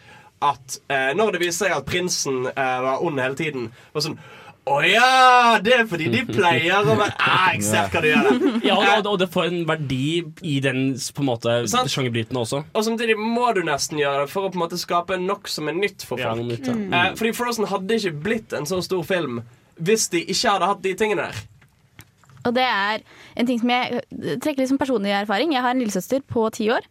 at 0.42 0.76
eh, 0.90 1.12
når 1.18 1.32
det 1.36 1.40
viser 1.44 1.68
seg 1.68 1.76
at 1.76 1.86
prinsen 1.86 2.44
eh, 2.50 2.80
var 2.82 3.00
ond 3.06 3.18
hele 3.22 3.38
tiden, 3.38 3.70
var 3.94 4.04
sånn 4.04 4.18
Å 4.68 4.78
ja! 4.84 5.58
Det 5.64 5.74
er 5.74 5.84
fordi 5.88 6.08
de 6.12 6.22
pleier 6.28 6.84
å 6.84 6.96
være 6.98 7.14
ah, 7.16 7.50
Jeg 7.54 7.64
ser 7.66 7.90
hva 7.92 8.02
du 8.04 8.08
gjør. 8.10 8.30
Ja, 8.66 8.76
og, 8.76 9.08
og 9.12 9.18
det 9.22 9.28
får 9.32 9.50
en 9.50 9.62
verdi 9.68 10.22
i 10.46 10.58
den 10.64 10.92
på 11.14 11.24
en 11.24 11.30
måte 11.30 11.58
sjangerbrytende 11.68 12.42
også. 12.42 12.62
Og 12.72 12.86
samtidig 12.86 13.16
må 13.18 13.50
du 13.56 13.62
nesten 13.66 14.00
gjøre 14.00 14.26
det 14.26 14.32
for 14.32 14.48
å 14.48 14.52
på 14.52 14.60
en 14.60 14.64
måte 14.66 14.80
skape 14.80 15.18
nok 15.22 15.48
som 15.50 15.70
er 15.70 15.78
nytt 15.78 16.04
for 16.04 16.20
folk. 16.20 16.42
Ja, 16.42 16.48
nytt, 16.50 16.68
ja. 16.68 16.76
Mm. 16.76 16.88
eh, 16.92 17.12
fordi 17.18 17.34
Frozen 17.36 17.68
hadde 17.70 18.00
ikke 18.00 18.16
blitt 18.28 18.56
en 18.56 18.68
så 18.68 18.80
stor 18.84 19.06
film 19.08 19.42
hvis 19.78 20.08
de 20.10 20.24
ikke 20.26 20.56
hadde 20.56 20.68
hatt 20.72 20.82
de 20.82 20.92
tingene 20.98 21.28
der. 21.28 21.46
Og 22.46 22.54
det 22.54 22.64
er 22.64 23.02
en 23.38 23.48
ting 23.48 23.58
som 23.60 23.70
jeg 23.72 24.00
øh, 24.00 24.36
trekker 24.40 24.62
litt 24.62 24.70
som 24.70 24.80
personlig 24.80 25.12
erfaring. 25.14 25.52
Jeg 25.54 25.64
har 25.64 25.74
en 25.74 25.82
lillesøster 25.82 26.22
på 26.26 26.46
ti 26.54 26.68
år. 26.72 26.86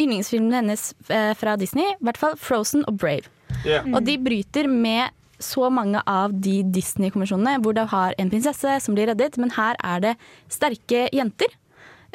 Yndlingsfilmen 0.00 0.54
hennes 0.60 0.92
eh, 1.08 1.32
fra 1.38 1.56
Disney, 1.60 1.94
i 1.94 2.06
hvert 2.06 2.20
fall 2.20 2.36
Frozen 2.40 2.86
og 2.88 3.00
Brave. 3.02 3.28
Ja. 3.68 3.82
Og 3.92 4.02
de 4.06 4.16
bryter 4.20 4.68
med 4.70 5.12
så 5.44 5.68
mange 5.72 6.02
av 6.08 6.34
de 6.44 6.60
Disney-konvensjonene 6.74 7.58
hvor 7.64 7.76
det 7.76 7.88
har 7.92 8.14
en 8.18 8.30
prinsesse 8.32 8.76
som 8.84 8.96
blir 8.96 9.10
reddet, 9.12 9.38
men 9.42 9.52
her 9.56 9.76
er 9.82 10.00
det 10.04 10.14
sterke 10.52 11.08
jenter 11.12 11.52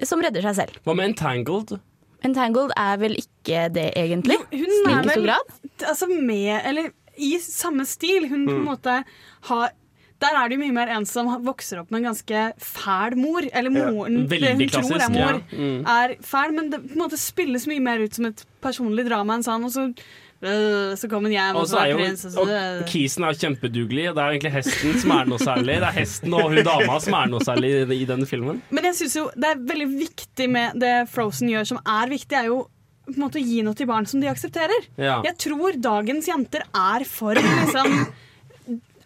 som 0.05 0.21
redder 0.21 0.45
seg 0.45 0.55
selv. 0.61 0.79
Hva 0.85 0.95
med 0.97 1.11
Entangled? 1.11 1.77
Entangled 2.25 2.73
er 2.77 2.97
vel 3.01 3.17
ikke 3.19 3.67
det, 3.73 3.91
egentlig? 3.97 4.37
Hun 4.51 4.91
er 4.91 5.03
vel 5.05 5.29
altså 5.31 6.07
med, 6.09 6.61
eller 6.65 6.91
i 7.17 7.35
samme 7.41 7.85
stil. 7.85 8.27
Hun 8.29 8.45
på 8.47 8.53
en 8.55 8.63
Mm. 8.63 8.65
måte 8.65 9.03
har 9.49 9.71
der 10.19 10.33
er 10.33 10.49
det 10.49 10.57
jo 10.57 10.63
mye 10.63 10.73
mer 10.73 10.89
en 10.89 11.05
som 11.05 11.27
vokser 11.45 11.77
opp 11.79 11.91
med 11.91 11.99
en 12.01 12.07
ganske 12.09 12.53
fæl 12.57 13.15
mor. 13.15 13.45
Eller 13.53 13.69
moren 13.69 14.27
veldig 14.27 14.39
det 14.41 14.53
hun 14.55 14.69
tror 14.69 14.81
klassisk, 14.81 15.05
er 15.05 15.13
mor, 15.13 15.41
ja. 15.51 15.57
Mm. 15.57 15.85
er 15.85 16.15
fæl. 16.25 16.53
Men 16.55 16.69
det 16.71 16.79
på 16.87 16.93
en 16.95 17.03
måte 17.03 17.19
spilles 17.21 17.67
mye 17.69 17.83
mer 17.85 17.99
ut 18.01 18.13
som 18.17 18.25
et 18.25 18.45
personlig 18.63 19.05
drama 19.05 19.35
enn 19.37 19.45
sånn. 19.45 19.65
Og 19.67 19.71
så, 19.71 19.93
så 20.37 21.09
kommer 21.09 21.33
jeg 21.33 21.41
hjem, 21.41 21.57
Og 21.57 21.71
jo 21.89 21.97
prins 21.97 22.25
og 22.29 22.43
og 22.45 22.83
Kisen 22.91 23.25
er 23.25 23.37
kjempedugelig. 23.41 24.03
Det 24.13 24.21
er 24.21 24.27
jo 24.27 24.35
egentlig 24.37 24.53
hesten 24.53 24.99
som 25.01 25.13
er 25.15 25.29
noe 25.31 25.41
særlig. 25.41 25.79
Det 25.81 25.89
er 25.89 25.95
hesten 25.97 26.37
og 26.37 26.51
hun 26.51 26.61
dama 26.67 26.99
som 27.01 27.17
er 27.17 27.31
noe 27.31 27.45
særlig 27.45 27.71
i, 27.73 27.85
i 27.97 28.05
denne 28.09 28.29
filmen. 28.29 28.61
Men 28.69 28.89
jeg 28.91 28.99
synes 29.01 29.17
jo 29.17 29.25
det 29.33 29.49
er 29.49 29.63
veldig 29.73 29.89
viktig 29.95 30.49
med 30.53 30.77
det 30.83 30.95
Frozen 31.09 31.49
gjør, 31.49 31.65
som 31.73 31.81
er 31.81 32.13
viktig, 32.13 32.37
er 32.37 32.51
jo 32.51 32.61
på 33.07 33.15
en 33.15 33.23
måte 33.23 33.39
å 33.39 33.43
gi 33.43 33.61
noe 33.63 33.77
til 33.77 33.87
barn 33.89 34.05
som 34.09 34.21
de 34.21 34.29
aksepterer. 34.29 34.87
Ja. 34.99 35.21
Jeg 35.25 35.37
tror 35.39 35.77
dagens 35.79 36.27
jenter 36.27 36.65
er 36.75 37.05
for 37.07 37.39
liksom 37.39 38.09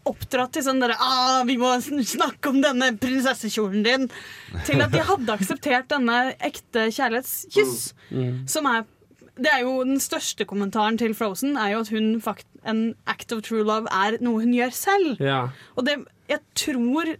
oppdratt 0.10 0.56
til 0.56 0.66
sånn 0.66 0.82
derre 0.82 0.96
ah, 0.98 1.44
'Vi 1.46 1.58
må 1.62 1.76
snakke 1.80 2.50
om 2.50 2.58
denne 2.64 2.90
prinsessekjolen 2.98 3.84
din', 3.86 4.08
til 4.66 4.82
at 4.82 4.92
de 4.92 5.04
hadde 5.06 5.36
akseptert 5.36 5.92
denne 5.94 6.34
ekte 6.42 6.88
kjærlighetskyss. 6.90 7.94
Som 8.50 8.70
er 8.72 8.88
Det 9.42 9.50
er 9.50 9.64
jo 9.66 9.82
den 9.88 10.00
største 10.04 10.46
kommentaren 10.46 11.00
til 11.02 11.16
Frozen, 11.18 11.58
er 11.58 11.74
jo 11.74 11.82
at 11.86 11.92
hun 11.94 12.14
fakt, 12.22 12.48
en 12.68 12.92
act 13.10 13.34
of 13.34 13.42
true 13.48 13.66
love 13.66 13.89
er 13.89 14.20
noe 14.22 14.44
hun 14.44 14.54
gjør 14.54 14.74
selv. 14.76 15.22
Ja. 15.24 15.48
Og 15.76 15.88
det, 15.88 15.98
jeg 16.30 16.42
tror 16.58 17.16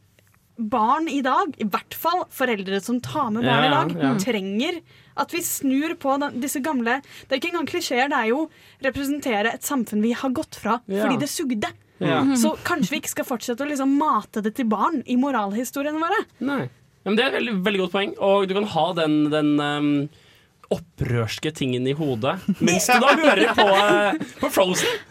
barn 0.62 1.08
i 1.10 1.22
dag, 1.26 1.56
i 1.58 1.66
hvert 1.66 1.96
fall 1.98 2.26
foreldre 2.34 2.82
som 2.84 3.00
tar 3.02 3.32
med 3.34 3.48
barn 3.48 3.66
i 3.66 3.72
dag, 3.74 3.94
ja. 4.04 4.12
trenger 4.22 4.82
at 5.22 5.34
vi 5.34 5.42
snur 5.44 5.96
på 6.00 6.16
den, 6.22 6.38
disse 6.44 6.62
gamle 6.64 7.00
Det 7.04 7.34
er 7.34 7.40
ikke 7.42 7.52
engang 7.52 7.70
klisjeer, 7.70 8.12
det 8.12 8.20
er 8.20 8.30
jo 8.32 8.44
representere 8.86 9.56
et 9.56 9.66
samfunn 9.66 10.04
vi 10.06 10.14
har 10.18 10.34
gått 10.36 10.60
fra 10.62 10.80
fordi 10.88 11.18
det 11.22 11.32
sugde. 11.32 11.72
Ja. 12.02 12.22
Så 12.40 12.56
kanskje 12.66 12.96
vi 12.96 13.02
ikke 13.02 13.14
skal 13.14 13.28
fortsette 13.28 13.66
å 13.66 13.70
liksom 13.70 13.92
mate 14.00 14.42
det 14.46 14.56
til 14.58 14.70
barn 14.70 15.02
i 15.06 15.18
moralhistoriene 15.22 16.02
våre. 16.02 16.24
Nei. 16.46 16.64
Det 17.02 17.18
er 17.18 17.32
et 17.32 17.38
veldig, 17.40 17.54
veldig 17.66 17.80
godt 17.82 17.94
poeng, 17.96 18.12
og 18.22 18.44
du 18.46 18.54
kan 18.54 18.68
ha 18.76 18.84
den, 19.00 19.16
den 19.34 19.48
ehm, 19.66 19.94
opprørske 20.72 21.52
tingen 21.56 21.88
i 21.88 21.96
hodet 21.98 22.38
mens 22.60 22.88
du 22.88 22.96
da 23.04 23.16
hører 23.20 23.52
på, 23.58 23.68
eh, 23.68 24.22
på 24.42 24.50
Frozen. 24.54 25.02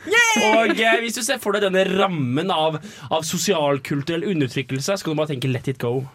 Og 0.51 0.73
eh, 0.77 1.01
hvis 1.03 1.19
du 1.19 1.23
ser 1.27 1.41
for 1.43 1.57
deg 1.57 1.67
denne 1.69 1.85
rammen 1.91 2.53
av, 2.55 2.81
av 3.11 3.27
sosialkulturell 3.29 4.25
undertrykkelse, 4.33 4.97
så 4.97 5.05
kan 5.05 5.15
du 5.15 5.21
bare 5.21 5.35
tenke 5.35 5.51
'let 5.51 5.69
it 5.69 5.79
go'. 5.79 6.07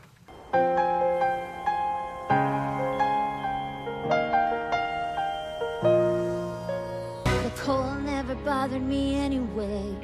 The 7.26 7.52
cold 7.64 8.04
never 8.06 8.36
bothered 8.46 8.82
me 8.82 9.16
anyway. 9.16 9.96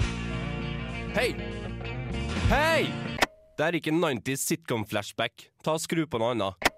Hei! 1.15 1.35
Hei! 2.49 2.91
Det 3.57 3.67
er 3.67 3.77
ikke 3.77 3.91
90s 3.93 4.45
sitcom-flashback. 4.47 5.49
Ta 5.63 5.75
og 5.77 5.83
Skru 5.83 6.05
på 6.09 6.21
noe 6.21 6.33
annet. 6.33 6.70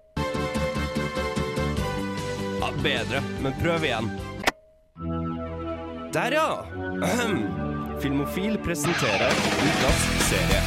Ja, 2.64 2.70
bedre, 2.82 3.22
men 3.42 3.52
prøv 3.62 3.84
igjen. 3.84 4.10
Der, 6.12 6.32
ja! 6.32 6.64
Ahem. 7.02 7.42
Filmofil 8.00 8.58
presenterer 8.64 9.32
ukas 9.66 10.06
serie. 10.24 10.60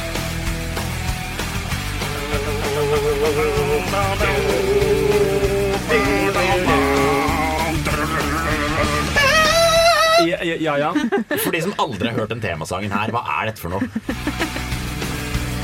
Ja, 10.28 10.44
ja, 10.44 10.56
ja, 10.60 10.78
ja. 10.78 10.94
For 11.38 11.50
de 11.50 11.62
som 11.62 11.74
aldri 11.78 12.12
har 12.12 12.20
hørt 12.20 12.30
den 12.30 12.40
temasangen 12.44 12.94
her, 12.94 13.10
hva 13.10 13.24
er 13.40 13.50
dette 13.50 13.64
for 13.64 13.74
noe? 13.74 13.82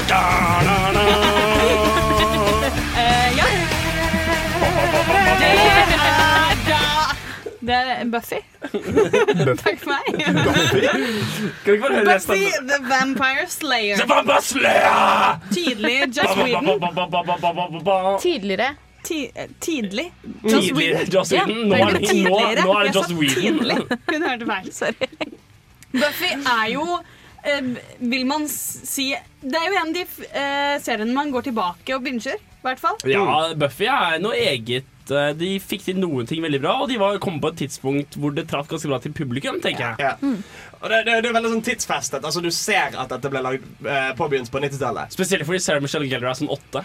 Eh, 0.05 2.04
Det 7.65 7.75
er 7.75 8.05
Buffy. 8.13 8.41
Takk 9.65 9.79
for 9.81 9.89
meg. 9.89 10.03
Kan 10.21 11.75
ikke 11.75 11.81
bare 11.81 11.95
høre 11.95 12.09
resten 12.11 12.35
Buffy 12.35 12.51
the 12.69 12.79
Vampire 12.91 13.47
Slayer. 13.49 13.97
The 14.03 14.09
Vampire 14.11 14.43
Slayer! 14.43 15.39
Tidlig 15.55 15.97
Joss 16.17 16.37
Whedon. 16.37 16.67
Tidligere. 18.23 18.71
Ti 19.05 19.19
tidlig. 19.61 20.07
Joss 20.45 20.71
Whedon. 20.73 21.11
Joss 21.13 21.33
Whedon. 21.33 21.65
Nå 21.69 21.75
er 21.77 21.99
det- 21.99 22.15
nå- 22.25 22.31
nå 22.31 22.79
er 22.79 22.85
det 22.85 22.95
Joss 22.95 23.13
Whedon. 23.13 23.99
Hun 24.13 24.23
hørte 24.29 24.47
feil. 24.53 24.73
Sorry. 24.73 25.09
Buffy 25.95 26.31
er 26.35 26.65
jo 26.73 26.85
eh, 27.45 27.61
Vil 28.01 28.25
man 28.27 28.49
si 28.49 29.15
Det 29.43 29.55
er 29.61 29.69
jo 29.69 29.77
en 29.79 29.89
av 29.89 29.95
de 29.95 30.01
eh, 30.33 30.81
seriene 30.83 31.15
man 31.15 31.31
går 31.31 31.43
tilbake 31.51 31.95
og 31.95 32.03
binger. 32.03 32.35
I 32.41 32.65
hvert 32.65 32.81
fall. 32.81 32.97
Ja, 33.05 33.25
Buffy 33.61 33.85
er 33.93 34.19
noe 34.25 34.35
eget. 34.41 34.85
Eh, 35.11 35.33
De 35.37 35.51
fikk 35.61 35.83
til 35.85 35.99
noen 36.01 36.27
ting 36.27 36.41
veldig 36.43 36.61
bra, 36.63 36.77
og 36.83 36.89
de 36.89 36.97
var 37.01 37.19
kom 37.19 37.41
på 37.41 37.49
et 37.53 37.59
tidspunkt 37.67 38.17
hvor 38.17 38.33
det 38.35 38.47
traff 38.49 38.69
ganske 38.71 38.89
bra 38.89 38.99
til 39.05 39.13
publikum, 39.13 39.61
tenker 39.61 39.85
jeg. 39.85 39.97
Ja. 40.01 40.15
Og 40.81 40.89
det, 40.91 41.05
det, 41.07 41.23
det 41.25 41.29
er 41.31 41.37
veldig 41.37 41.51
sånn 41.53 41.65
tidsfestet. 41.67 42.25
Altså 42.25 42.41
Du 42.45 42.51
ser 42.51 42.97
at 42.97 43.09
dette 43.13 43.29
ble 43.33 43.43
lagd 43.45 43.65
eh, 43.85 44.13
påbegynt 44.17 44.51
på 44.53 44.61
90-tallet. 44.65 45.13
Spesielt 45.13 45.45
fordi 45.45 45.61
Sarah 45.61 45.83
Michelle 45.85 46.09
Gellar 46.09 46.31
er 46.33 46.41
sånn 46.41 46.53
åtte. 46.53 46.85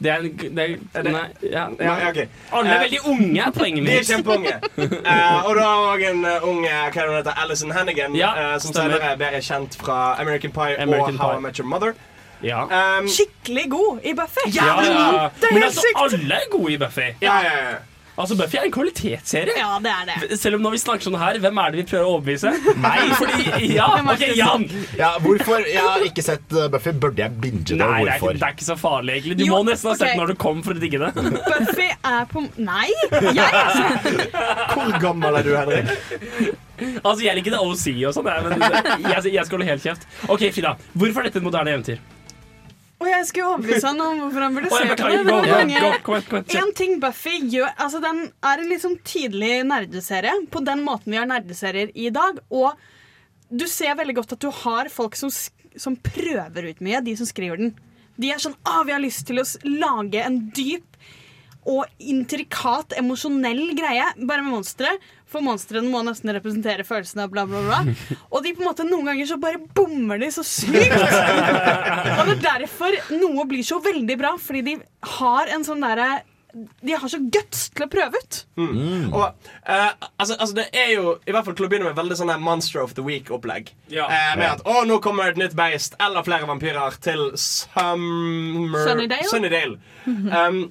Det 0.00 0.08
er, 0.08 0.22
det 0.22 0.58
er, 0.64 0.70
Er 0.96 1.02
det- 1.04 1.12
nei, 1.12 1.26
ja, 1.44 1.66
Ja, 1.78 1.94
ja, 2.00 2.08
okay. 2.08 2.26
Alle 2.50 2.70
er 2.70 2.74
Eh, 2.74 2.84
veldig 2.86 3.00
unge, 3.04 3.40
er 3.46 3.50
poenget 3.52 3.84
De 3.84 3.90
er 3.92 3.98
mitt. 3.98 4.08
kjempeunge. 4.08 4.54
uh, 5.04 5.44
og 5.46 5.54
du 5.54 5.60
har 5.60 5.90
òg 5.92 6.04
en 6.08 6.24
ung 6.48 6.62
hva 6.64 7.18
heter, 7.18 7.34
Alison 7.36 7.70
Hannigan, 7.70 8.14
Ja, 8.16 8.30
uh, 8.54 8.58
som 8.58 8.72
stemmer. 8.72 8.96
senere 8.96 9.12
er 9.12 9.16
bedre 9.20 9.40
kjent 9.44 9.76
fra 9.76 9.98
American 10.18 10.50
Pie 10.56 10.78
American 10.80 11.14
og 11.14 11.20
How 11.20 11.28
Pie. 11.34 11.36
I 11.36 11.42
Met 11.42 11.58
Your 11.60 11.68
Mother. 11.68 11.94
Ja. 12.46 12.64
Um, 13.00 13.08
Skikkelig 13.10 13.66
god 13.70 14.00
i 14.06 14.14
Buffy. 14.16 14.48
Ja, 14.56 14.72
ja. 14.84 15.28
Det 15.40 15.50
er 15.50 15.54
Men 15.54 15.68
altså, 15.68 15.86
alle 16.06 16.40
er 16.42 16.50
gode 16.52 16.72
i 16.74 16.80
Buffy. 16.80 17.12
ja, 17.20 17.38
ja, 17.44 17.54
ja. 17.70 17.78
Altså, 18.20 18.34
Buffy 18.36 18.58
er 18.58 18.66
en 18.66 18.72
kvalitetsserie. 18.74 19.52
Ja, 19.56 19.78
det 19.80 19.90
er 19.90 20.08
det. 20.28 20.36
Selv 20.38 20.58
om 20.58 20.64
når 20.66 20.74
vi 20.74 20.78
snakker 20.82 21.06
sånn 21.06 21.14
her, 21.16 21.38
hvem 21.40 21.60
er 21.62 21.72
det 21.72 21.78
vi 21.80 21.84
prøver 21.88 22.04
å 22.04 22.16
overbevise? 22.18 22.50
Nei, 22.82 22.98
fordi 23.20 23.70
Ja, 23.78 23.86
ok, 24.02 24.24
Jan! 24.36 24.66
Ja, 24.98 25.14
hvorfor? 25.24 25.64
Jeg 25.64 25.80
har 25.86 26.04
ikke 26.04 26.24
sett 26.26 26.52
uh, 26.52 26.66
Buffy. 26.72 26.92
Burde 27.00 27.22
jeg 27.22 27.32
binge 27.40 27.62
det? 27.70 27.78
Nei, 27.80 27.86
det 27.86 27.94
er, 27.94 28.02
ikke, 28.02 28.18
hvorfor? 28.26 28.36
det 28.42 28.48
er 28.50 28.56
ikke 28.58 28.66
så 28.68 28.76
farlig, 28.82 29.14
egentlig. 29.16 29.38
Du 29.40 29.46
Jo, 29.46 29.54
må 29.54 29.70
nesten 29.70 29.92
ha 29.92 29.96
sett 29.96 30.12
den 30.12 30.20
når 30.20 30.34
du 30.34 30.36
kom 30.42 30.60
for 30.66 30.76
å 30.76 30.82
digge 30.82 31.00
det. 31.00 31.10
Buffy 31.54 31.88
er 31.88 32.28
på 32.34 32.44
Nei! 32.60 32.90
Jeg 33.40 34.30
Hvor 34.74 34.94
gammel 35.00 35.40
er 35.40 35.48
du, 35.48 35.52
Henrik? 35.56 35.96
Altså, 37.00 37.20
Jeg 37.24 37.38
liker 37.40 37.56
det 37.56 37.64
OC 37.64 37.86
og 38.10 38.14
sånn, 38.18 38.28
jeg, 38.28 38.48
men 38.50 38.68
jeg, 39.14 39.32
jeg 39.32 39.48
skal 39.48 39.56
holde 39.56 39.70
helt 39.70 39.84
kjeft. 39.86 40.08
Ok, 40.28 40.50
Frida. 40.52 40.76
Hvorfor 40.92 41.22
er 41.22 41.30
dette 41.30 41.40
et 41.40 41.46
moderne 41.46 41.78
eventyr? 41.78 42.00
Og 43.00 43.08
jeg 43.08 43.26
skulle 43.30 43.50
overbevise 43.54 43.88
han 43.88 44.00
om 44.04 44.18
hvorfor 44.20 44.44
han 44.44 44.56
burde 44.58 44.70
se 44.70 44.80
på 44.90 46.40
det. 46.44 46.56
En 46.60 46.72
ting 46.76 46.98
Buffy 47.00 47.38
gjør 47.48 47.70
Altså 47.80 48.00
Den 48.04 48.18
er 48.44 48.60
en 48.60 48.68
litt 48.68 48.82
sånn 48.84 48.98
tidlig 49.08 49.52
nerdeserie, 49.64 50.34
på 50.52 50.60
den 50.66 50.82
måten 50.84 51.14
vi 51.14 51.20
har 51.20 51.28
nerdeserier 51.30 51.94
i 51.96 52.10
dag. 52.12 52.42
Og 52.52 52.76
du 53.50 53.64
ser 53.70 53.96
veldig 53.98 54.18
godt 54.20 54.36
at 54.36 54.44
du 54.44 54.50
har 54.62 54.92
folk 54.92 55.16
som, 55.18 55.32
som 55.32 55.96
prøver 55.96 56.68
ut 56.70 56.84
mye, 56.84 57.00
de 57.06 57.16
som 57.16 57.28
skriver 57.28 57.62
den. 57.62 57.72
De 58.20 58.34
er 58.34 58.42
sånn 58.42 58.58
ah, 58.68 58.82
vi 58.84 58.92
har 58.92 59.00
lyst 59.00 59.24
til 59.30 59.40
å 59.40 59.46
lage 59.64 60.20
en 60.20 60.42
dyp 60.52 60.84
og 61.70 61.88
intrikat, 62.00 62.94
emosjonell 63.00 63.72
greie 63.76 64.06
bare 64.20 64.44
med 64.44 64.54
monstre. 64.58 64.92
For 65.30 65.44
monstrene 65.44 65.86
må 65.90 66.02
nesten 66.06 66.32
representere 66.34 66.84
følelsene, 66.86 67.28
bla, 67.30 67.44
bla, 67.46 67.60
bla. 67.62 67.82
Og 68.32 68.42
de 68.42 68.54
på 68.56 68.64
en 68.64 68.70
måte 68.70 68.86
noen 68.86 69.12
ganger 69.12 69.28
så 69.30 69.38
bare 69.42 69.60
bommer 69.76 70.18
de 70.18 70.30
så 70.34 70.42
sykt. 70.46 70.96
Og 70.96 72.24
det 72.26 72.34
er 72.34 72.42
derfor 72.64 72.98
noe 73.14 73.46
blir 73.50 73.62
så 73.66 73.78
veldig 73.84 74.18
bra, 74.18 74.34
fordi 74.42 74.64
de 74.66 74.76
har 75.20 75.54
en 75.54 75.66
sånn 75.66 75.86
derre 75.86 76.10
De 76.82 76.96
har 76.98 77.06
så 77.06 77.20
guts 77.30 77.68
til 77.70 77.84
å 77.86 77.88
prøve 77.92 78.18
ut. 78.18 78.40
Mm. 78.58 79.12
Og 79.14 79.22
uh, 79.22 79.92
altså, 80.18 80.34
altså 80.34 80.56
Det 80.58 80.66
er 80.74 80.88
jo 80.96 81.12
i 81.22 81.30
hvert 81.30 81.46
fall 81.46 81.54
til 81.54 81.68
å 81.68 81.70
begynne 81.70 81.92
med 81.92 82.00
veldig 82.00 82.18
sånn 82.18 82.34
Monster 82.42 82.82
of 82.82 82.96
the 82.98 83.04
Week-opplegg. 83.06 83.70
Ja. 83.94 84.08
Uh, 84.10 84.32
med 84.40 84.48
at 84.48 84.66
å, 84.66 84.80
nå 84.88 84.98
kommer 85.04 85.30
et 85.30 85.38
nytt 85.38 85.54
beist 85.58 85.94
eller 86.02 86.26
flere 86.26 86.50
vampyrer 86.50 86.98
til 87.06 87.28
Summer 87.38 88.82
Sunnydale? 88.82 89.30
Sunnydale. 89.30 89.78
Um, 90.10 90.64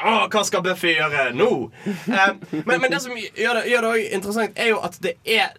å, 0.00 0.16
hva 0.32 0.42
skal 0.46 0.64
Buffy 0.66 0.96
gjøre 0.96 1.30
nå? 1.36 1.52
Eh, 1.86 2.34
men, 2.66 2.80
men 2.80 2.90
det 2.92 3.00
som 3.04 3.14
gjør 3.16 3.60
det, 3.60 3.68
gjør 3.70 3.86
det 3.88 3.94
interessant, 4.16 4.58
er 4.60 4.74
jo 4.74 4.82
at 4.84 4.98
det 5.04 5.16
er 5.24 5.54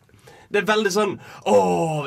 det 0.47 0.61
er 0.61 0.67
veldig 0.67 0.91
sånn 0.93 1.13
Å, 1.49 1.55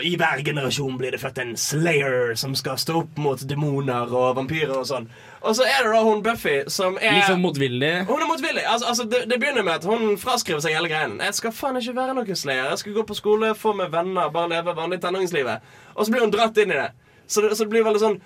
i 0.06 0.14
hver 0.20 0.40
generasjon 0.44 0.96
blir 1.00 1.12
det 1.14 1.20
født 1.20 1.40
en 1.42 1.50
slayer 1.60 2.32
som 2.40 2.54
skal 2.58 2.78
stå 2.80 3.02
opp 3.02 3.20
mot 3.20 3.42
demoner 3.48 4.08
og 4.08 4.38
vampyrer 4.38 4.72
og 4.78 4.86
sånn. 4.88 5.10
Og 5.40 5.56
så 5.56 5.66
er 5.68 5.84
det 5.84 5.92
da 5.92 6.00
hun 6.06 6.22
Buffy 6.24 6.56
som 6.72 6.96
er 7.00 7.20
sånn 7.26 7.42
motvillig. 7.44 7.92
hun 8.08 8.16
er 8.16 8.28
motvillig. 8.28 8.64
Altså, 8.64 8.88
altså, 8.92 9.06
det, 9.12 9.22
det 9.30 9.40
begynner 9.40 9.66
med 9.66 9.80
at 9.80 9.88
hun 9.88 10.16
fraskriver 10.20 10.64
seg 10.64 10.76
hele 10.76 10.90
greien. 10.92 11.18
Jeg 11.20 11.36
skal 11.36 11.54
faen 11.56 11.80
ikke 11.80 11.96
være 11.96 12.16
noen 12.16 12.40
slayer. 12.42 12.72
Jeg 12.72 12.82
skal 12.82 12.96
gå 12.96 13.06
på 13.08 13.16
skole, 13.18 13.54
få 13.56 13.74
meg 13.76 13.92
venner, 13.92 14.32
bare 14.32 14.52
leve 14.54 14.76
vanlig 14.76 15.00
tenåringslivet. 15.04 15.70
Og 15.96 16.04
så 16.04 16.12
blir 16.12 16.24
hun 16.24 16.34
dratt 16.34 16.60
inn 16.60 16.74
i 16.74 16.80
det. 16.80 16.90
Så 17.30 17.44
det, 17.44 17.54
så 17.56 17.64
det 17.64 17.72
blir 17.72 17.86
veldig 17.86 18.02
sånn 18.02 18.20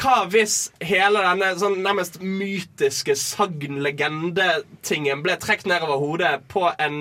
hva 0.00 0.18
hvis 0.30 0.58
hele 0.84 1.22
denne 1.24 1.48
sånn 1.60 1.80
nærmest 1.84 2.20
mytiske 2.22 3.16
sagn-legende-tingen 3.18 5.24
ble 5.24 5.36
trukket 5.42 5.68
nedover 5.70 6.00
hodet 6.02 6.34
på 6.52 6.68
en 6.72 7.00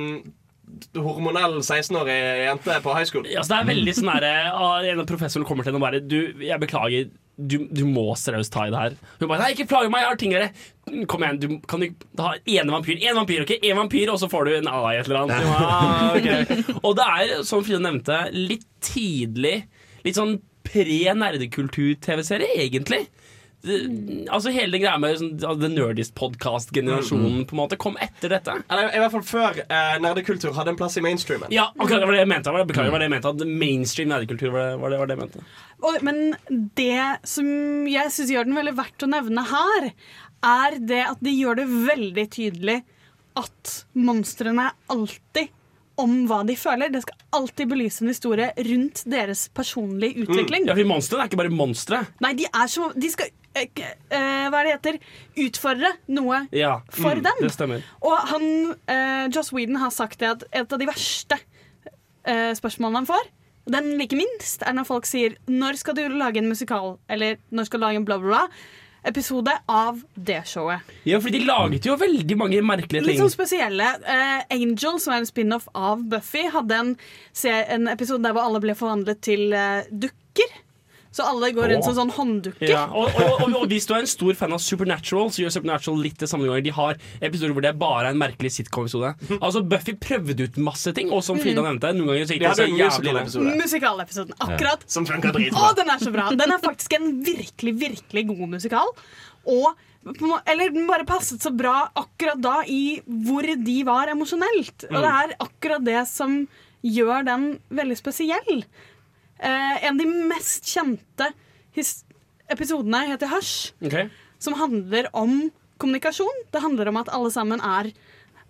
hormonell 0.96 1.60
16-årig 1.62 2.16
jente 2.46 2.80
på 2.84 2.96
high 2.96 3.08
school? 3.08 3.28
Ja, 3.30 3.44
så 3.44 3.54
det 3.54 3.60
er 3.60 3.70
veldig 3.70 3.94
sånn 3.96 4.12
herre 4.12 4.34
ah, 4.52 4.80
En 4.84 5.04
av 5.04 5.08
professorene 5.10 5.48
kommer 5.48 5.66
til 5.66 5.72
henne 5.72 5.82
og 5.82 5.86
bare 5.86 6.02
Du, 6.04 6.20
jeg 6.44 6.62
beklager. 6.62 7.12
Du, 7.36 7.58
du 7.68 7.84
må 7.88 8.14
seriøst 8.16 8.54
ta 8.54 8.68
i 8.68 8.72
det 8.72 8.80
her. 8.80 8.94
Hun 9.20 9.28
bare 9.28 9.44
Nei, 9.44 9.52
ikke 9.56 9.68
plage 9.68 9.92
meg, 9.92 10.06
jeg 10.06 10.12
har 10.12 10.20
ting 10.22 10.36
å. 10.40 10.44
Kom 11.12 11.26
igjen, 11.26 11.40
du 11.42 11.48
kan 11.68 11.84
du 11.84 12.22
ha 12.24 12.32
én 12.40 12.72
vampyr. 12.72 13.02
Én 13.04 13.18
vampyr, 13.18 13.44
ok? 13.44 13.58
En 13.60 13.80
vampyr, 13.82 14.12
og 14.14 14.22
så 14.22 14.30
får 14.32 14.48
du 14.48 14.52
en 14.56 14.70
A 14.72 14.80
i 14.94 15.00
et 15.02 15.10
eller 15.10 15.26
annet. 15.26 15.44
Ja, 15.46 15.50
okay. 16.16 16.64
Og 16.80 16.96
det 16.96 17.08
er, 17.18 17.34
som 17.48 17.64
Frida 17.66 17.82
nevnte, 17.84 18.22
litt 18.36 18.68
tidlig. 18.84 19.58
Litt 20.08 20.20
sånn 20.20 20.38
pre-nerdekultur-TV-serie, 20.66 22.48
egentlig. 22.66 23.08
Det- 23.66 24.28
Altså 24.30 24.52
Hele 24.54 24.72
den 24.74 24.82
greia 24.82 24.98
med 25.00 25.18
sånn, 25.18 25.32
altså, 25.42 25.60
The 25.62 25.70
Nerdist 25.70 26.14
Podcast-generasjonen 26.14 27.46
på 27.48 27.54
en 27.56 27.62
måte 27.64 27.78
kom 27.82 27.96
etter 27.98 28.30
dette. 28.30 28.54
Eller 28.70 28.92
i 28.94 29.00
hvert 29.02 29.12
fall 29.12 29.24
før 29.26 29.58
eh, 29.66 29.98
nerdekultur 30.00 30.54
hadde 30.54 30.70
en 30.70 30.78
plass 30.78 30.98
i 30.98 31.02
mainstreamen. 31.02 31.50
Ja, 31.50 31.72
akkurat 31.80 32.02
det 32.04 32.06
var 32.06 32.14
det 32.14 32.20
jeg 32.22 32.28
mente. 32.30 32.52
Var 32.54 32.66
det 32.66 32.76
var 32.92 33.00
det 33.00 33.08
jeg 33.10 33.14
mente 33.16 33.32
At 33.34 33.48
Mainstream 33.48 34.10
nerdekultur 34.10 34.52
var 34.54 34.70
det, 34.70 34.80
var 34.84 34.90
det, 34.94 35.00
var 35.00 35.08
det 35.08 35.16
jeg 35.18 35.24
mente. 35.24 35.46
Og, 35.82 35.98
men 36.04 36.70
det 36.76 37.20
som 37.26 37.88
jeg 37.90 38.14
syns 38.14 38.30
gjør 38.36 38.46
den 38.46 38.60
veldig 38.60 38.76
verdt 38.78 39.08
å 39.08 39.10
nevne 39.10 39.48
her, 39.50 39.90
er 40.46 40.78
det 40.80 41.02
at 41.10 41.24
de 41.26 41.34
gjør 41.34 41.56
det 41.64 41.68
veldig 41.90 42.28
tydelig 42.38 42.84
at 43.36 43.86
monstrene 43.98 44.70
er 44.70 44.78
alltid 44.94 45.50
om 46.02 46.14
hva 46.30 46.42
de 46.48 46.56
føler. 46.60 46.92
Det 46.94 47.04
skal 47.06 47.18
alltid 47.40 47.72
belyse 47.72 48.04
en 48.04 48.12
historie 48.12 48.52
rundt 48.68 49.04
deres 49.10 49.48
personlige 49.56 50.26
utvikling. 50.26 50.66
Mm. 50.66 50.72
Ja, 50.72 50.78
for 50.78 50.92
Monstrene 50.92 51.26
er 51.26 51.32
ikke 51.32 51.42
bare 51.44 51.54
monstre. 51.54 52.04
Nei, 52.24 52.34
de 52.40 52.50
så 52.72 52.90
De 52.96 53.12
skal 53.12 53.32
eh, 53.56 53.70
eh, 53.76 54.48
Hva 54.52 54.62
er 54.62 54.68
det 54.68 54.76
heter? 54.76 55.00
Utfordre 55.46 55.94
noe 56.12 56.46
Ja, 56.56 56.78
for 56.94 57.16
mm, 57.18 57.26
dem. 57.26 57.78
Og 58.06 58.18
han, 58.34 58.48
eh, 58.92 59.26
Joss 59.36 59.54
Whedon 59.56 59.80
har 59.82 59.94
sagt 59.96 60.20
det 60.24 60.32
at 60.34 60.48
et 60.52 60.76
av 60.76 60.82
de 60.82 60.90
verste 60.90 61.40
eh, 62.28 62.52
spørsmålene 62.58 63.04
han 63.04 63.10
får, 63.10 63.32
den 63.66 63.96
like 63.98 64.18
minst, 64.18 64.62
er 64.62 64.76
når 64.78 64.86
folk 64.86 65.08
sier 65.10 65.38
'Når 65.50 65.80
skal 65.82 65.96
du 65.98 66.08
lage 66.10 66.38
en 66.38 66.50
musikal?' 66.50 67.00
eller 67.10 67.38
'Når 67.52 67.66
skal 67.66 67.80
du 67.80 67.86
lage 67.86 67.98
en 67.98 68.06
bla, 68.06 68.18
bla, 68.18 68.28
bla?' 68.28 68.50
Episode 69.06 69.54
av 69.70 70.02
det 70.16 70.42
showet. 70.50 70.86
Ja, 71.06 71.20
for 71.22 71.34
de 71.34 71.44
laget 71.46 71.86
jo 71.86 71.98
veldig 72.00 72.38
mange 72.40 72.62
merkelige 72.66 73.04
ting. 73.04 73.12
Litt 73.12 73.22
sånn 73.22 73.34
spesielle. 73.34 73.92
Uh, 74.02 74.42
Angel, 74.56 75.00
som 75.02 75.14
er 75.14 75.22
en 75.22 75.30
spin-off 75.30 75.68
av 75.78 76.02
Buffy, 76.10 76.48
hadde 76.54 76.82
en, 76.82 76.94
en 77.54 77.90
episode 77.92 78.26
der 78.26 78.36
hvor 78.36 78.50
alle 78.50 78.64
ble 78.64 78.78
forvandlet 78.78 79.22
til 79.26 79.54
uh, 79.54 79.86
dukker. 79.92 80.62
Så 81.16 81.24
alle 81.24 81.48
går 81.56 81.70
rundt 81.72 81.86
som 81.88 81.96
sånn 81.96 82.10
hånddukker. 82.12 82.68
Ja, 82.68 82.82
og, 82.92 83.08
og, 83.16 83.38
og, 83.46 83.54
og 83.62 83.70
hvis 83.72 83.86
du 83.88 83.94
er 83.96 84.02
en 84.04 84.10
stor 84.12 84.36
fan 84.36 84.52
av 84.52 84.60
Supernatural, 84.60 85.30
så 85.32 85.46
gjør 85.46 85.54
Supernatural 85.56 86.02
litt 86.04 86.18
det 86.20 86.28
samme 86.28 86.50
ganger. 86.50 86.66
De 86.66 86.74
har 86.76 86.98
episoder 87.24 87.54
hvor 87.56 87.64
det 87.64 87.72
bare 87.80 88.10
er 88.10 88.12
en 88.12 88.20
merkelig 88.20 88.52
sitcom-episode. 88.58 89.14
Altså 89.40 89.62
Buffy 89.64 89.96
prøvde 90.04 90.50
ut 90.50 90.60
masse 90.60 90.92
ting, 90.98 91.14
og 91.16 91.24
som 91.24 91.40
Frida 91.40 91.64
Mm. 91.64 91.70
nevnte, 91.70 91.94
noen 91.96 92.12
ganger 92.12 92.28
så 92.28 92.36
gikk 92.36 92.44
det 92.44 92.56
så 92.60 92.66
en 92.68 92.76
jævlig. 92.82 93.56
Musikalepisoden. 93.64 94.36
Akkurat. 94.44 94.84
Som 94.92 95.08
funka 95.08 95.32
Å, 95.32 95.70
den 95.80 95.90
er 95.96 96.04
så 96.04 96.12
bra! 96.12 96.28
Den 96.36 96.52
er 96.52 96.60
faktisk 96.64 96.98
en 97.00 97.08
virkelig, 97.24 97.74
virkelig 97.80 98.26
god 98.34 98.50
musikal. 98.58 98.92
Og 99.48 99.72
eller 100.46 100.70
den 100.76 100.86
bare 100.86 101.06
passet 101.08 101.42
så 101.42 101.50
bra 101.56 101.88
akkurat 101.98 102.38
da 102.44 102.58
i 102.70 103.00
hvor 103.08 103.42
de 103.42 103.78
var 103.88 104.12
emosjonelt. 104.12 104.86
Og 104.92 105.00
det 105.02 105.14
er 105.16 105.34
akkurat 105.42 105.86
det 105.88 106.04
som 106.12 106.44
gjør 106.86 107.24
den 107.26 107.48
veldig 107.74 107.98
spesiell. 107.98 108.66
Eh, 109.40 109.86
en 109.86 109.96
av 109.96 110.02
de 110.02 110.28
mest 110.30 110.68
kjente 110.70 111.32
his 111.76 112.04
episodene 112.52 113.04
heter 113.10 113.32
Hush, 113.34 113.74
okay. 113.84 114.10
som 114.40 114.56
handler 114.60 115.10
om 115.18 115.50
kommunikasjon. 115.82 116.46
Det 116.54 116.62
handler 116.64 116.92
om 116.92 117.02
at 117.02 117.12
alle 117.14 117.32
sammen 117.34 117.64
er 117.64 117.92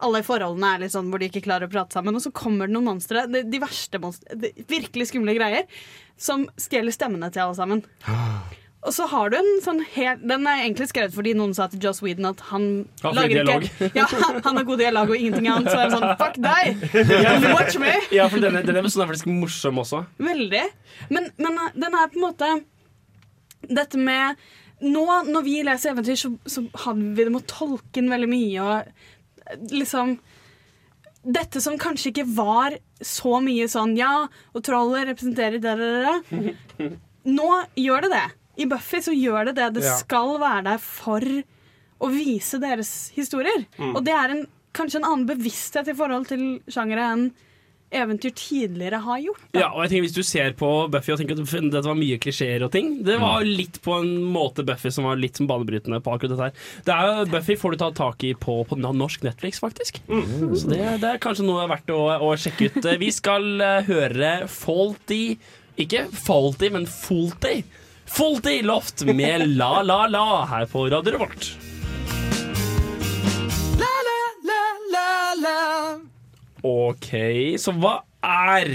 alle 0.03 0.19
forholdene 0.27 0.73
er 0.75 0.81
litt 0.83 0.93
sånn 0.93 1.07
hvor 1.07 1.21
de 1.21 1.29
ikke 1.29 1.45
klarer 1.45 1.69
å 1.69 1.71
prate 1.71 1.95
sammen, 1.95 2.17
og 2.17 2.23
så 2.23 2.31
kommer 2.35 2.67
det 2.67 2.75
noen 2.75 2.89
monstre, 2.89 3.23
de, 3.31 3.45
de 3.47 3.61
verste 3.63 4.01
monstre, 4.03 4.35
de 4.35 4.51
virkelig 4.67 5.07
skumle 5.11 5.35
greier, 5.37 5.69
som 6.19 6.43
stjeler 6.59 6.95
stemmene 6.95 7.29
til 7.31 7.45
alle 7.45 7.55
sammen. 7.57 7.83
Og 8.85 8.93
så 8.93 9.07
har 9.09 9.31
du 9.33 9.37
en 9.39 9.47
sånn 9.65 9.79
helt 9.95 10.21
Den 10.29 10.45
er 10.49 10.61
egentlig 10.63 10.87
skrevet 10.91 11.15
fordi 11.15 11.33
noen 11.37 11.55
sa 11.57 11.65
til 11.71 11.81
Joss 11.81 12.01
Whedon 12.05 12.29
at 12.29 12.43
han 12.51 12.67
ja, 13.01 13.13
lager 13.17 13.41
ikke 13.41 13.89
Ja, 13.97 14.05
han, 14.11 14.37
han 14.45 14.59
har 14.59 14.67
god 14.67 14.81
dialog 14.83 15.13
og 15.13 15.17
ingenting 15.17 15.49
annet. 15.51 15.71
Så 15.71 15.79
er 15.79 15.89
det 15.89 15.97
sånn 15.97 16.11
Fuck 16.19 16.37
deg! 16.43 17.49
Watch 17.55 17.79
me! 17.81 17.95
Ja, 18.13 18.29
for 18.31 18.43
denne, 18.43 18.61
denne 18.65 18.83
episoden 18.83 19.07
er 19.07 19.11
faktisk 19.13 19.31
morsom 19.31 19.81
også. 19.81 20.03
Veldig. 20.21 20.61
Men, 21.09 21.31
men 21.41 21.57
uh, 21.57 21.71
den 21.73 21.97
er 21.97 22.13
på 22.13 22.21
en 22.21 22.27
måte 22.27 22.51
Dette 23.65 23.99
med 24.01 24.45
Nå 24.85 25.05
når 25.31 25.45
vi 25.45 25.59
leser 25.65 25.93
eventyr, 25.93 26.19
så, 26.19 26.33
så 26.45 26.65
har 26.83 26.97
vi 26.99 27.23
det 27.23 27.31
med 27.31 27.45
å 27.45 27.49
tolke 27.49 27.95
den 27.95 28.11
veldig 28.11 28.27
mye. 28.27 28.65
Og 28.65 29.45
eh, 29.47 29.67
liksom 29.73 30.17
Dette 31.25 31.61
som 31.63 31.79
kanskje 31.81 32.11
ikke 32.11 32.27
var 32.37 32.75
så 33.01 33.39
mye 33.41 33.65
sånn 33.71 33.95
Ja, 33.97 34.27
og 34.53 34.65
trollet 34.67 35.09
representerer 35.09 35.63
det, 35.63 35.77
det, 35.79 35.93
det. 36.05 36.89
Nå 37.25 37.47
gjør 37.81 38.05
det 38.05 38.11
det. 38.13 38.25
I 38.57 38.65
Buffy 38.71 39.01
så 39.03 39.13
gjør 39.15 39.49
det 39.51 39.55
det. 39.59 39.73
Det 39.79 39.83
Ja. 39.83 39.95
skal 39.99 40.37
være 40.39 40.63
der 40.71 40.77
for 40.83 41.21
å 42.01 42.11
vise 42.11 42.59
deres 42.59 43.11
historier. 43.15 43.65
Mm. 43.77 43.95
Og 43.95 44.03
det 44.05 44.13
er 44.13 44.29
en, 44.35 44.45
kanskje 44.75 45.01
en 45.01 45.09
annen 45.11 45.27
bevissthet 45.27 45.87
i 45.87 45.93
forhold 45.97 46.27
til 46.27 46.61
sjangere 46.67 47.11
enn 47.13 47.27
eventyr 47.95 48.33
tidligere 48.35 48.97
har 49.05 49.19
gjort. 49.21 49.43
Ja, 49.53 49.69
og 49.69 49.83
jeg 49.83 49.91
tenker 49.91 50.05
Hvis 50.07 50.15
du 50.17 50.23
ser 50.25 50.55
på 50.57 50.69
Buffy 50.91 51.13
og 51.13 51.19
tenker 51.19 51.37
at 51.37 51.45
dette 51.71 51.85
var 51.85 51.95
mye 51.95 52.17
klisjeer 52.19 52.63
og 52.65 52.71
ting 52.73 53.03
Det 53.05 53.19
var 53.21 53.45
litt 53.45 53.77
på 53.85 53.93
en 54.01 54.09
måte 54.33 54.65
Buffy 54.65 54.89
som 54.91 55.05
var 55.05 55.15
litt 55.21 55.37
som 55.37 55.47
banebrytende 55.47 56.01
på 56.03 56.15
akkurat 56.15 56.33
dette 56.33 56.47
her. 56.49 56.55
Det 56.83 56.95
er 56.95 57.11
jo 57.21 57.29
Buffy 57.31 57.55
får 57.61 57.71
du 57.71 57.77
ta 57.77 57.91
tak 57.95 58.23
i 58.27 58.33
på, 58.33 58.57
på 58.67 58.79
norsk 58.81 59.23
Netflix, 59.23 59.61
faktisk. 59.63 60.01
Så 60.09 60.67
det, 60.67 60.81
det 61.03 61.13
er 61.13 61.21
kanskje 61.23 61.45
noe 61.47 61.67
verdt 61.71 61.93
å, 61.93 62.01
å 62.25 62.33
sjekke 62.35 62.73
ut. 62.73 62.89
Vi 62.99 63.11
skal 63.15 63.47
eh, 63.61 63.81
høre 63.87 64.33
Faulty 64.51 65.37
Ikke 65.77 66.07
Faulty, 66.11 66.71
men 66.73 66.89
Faulty. 66.89 67.61
Faulty 68.05 68.61
Loft 68.61 69.03
med 69.05 69.47
La 69.57 69.81
La 69.81 70.05
La 70.07 70.45
her 70.49 70.65
på 70.69 70.85
Radio 70.89 71.11
Revolt. 71.15 71.55
OK, 76.65 77.09
så 77.61 77.73
hva 77.77 77.99
er 78.25 78.71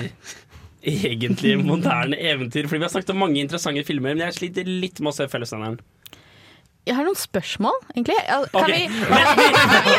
egentlig 0.87 1.57
moderne 1.59 2.19
eventyr? 2.19 2.69
Fordi 2.69 2.79
Vi 2.79 2.87
har 2.87 2.93
snakket 2.93 3.15
om 3.15 3.23
mange 3.25 3.41
interessante 3.43 3.83
filmer, 3.87 4.15
men 4.15 4.29
jeg 4.29 4.37
sliter 4.39 4.69
litt 4.69 5.01
med 5.03 5.11
å 5.11 5.17
se 5.17 5.27
fellesnevneren. 5.33 5.81
Jeg 6.89 6.97
har 6.97 7.05
noen 7.05 7.19
spørsmål, 7.19 7.75
egentlig. 7.93 8.17
Kan 8.25 8.63
okay. 8.63 8.87
vi, 8.89 9.03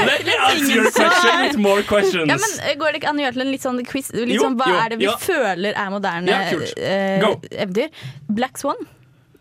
let 0.07 0.23
me- 0.25 0.37
answer 0.47 0.71
your 0.75 0.89
question 0.91 1.43
with 1.43 1.59
more 1.61 1.83
questions. 1.83 2.31
Ja, 2.31 2.39
men 2.41 2.55
eh, 2.65 2.73
Går 2.79 2.95
det 2.95 3.01
ikke 3.03 3.11
an 3.11 3.19
å 3.21 3.25
gjøre 3.25 3.37
til 3.37 3.43
en 3.45 3.51
litt 3.53 3.65
sånn 3.67 3.83
quiz? 3.85 4.09
Litt 4.15 4.33
Jo, 4.33 4.47
sånn, 4.47 4.57
hva 4.59 4.71
jo, 4.71 4.79
er 4.81 4.95
det 4.95 4.97
vi 5.03 5.05
ja. 5.05 5.13
føler 5.21 5.77
er 5.77 5.93
moderne 5.93 6.33
Ja, 6.33 6.41
eh, 6.81 7.27
eventyr? 7.61 7.93
Black 8.33 8.57
Swan? 8.59 8.81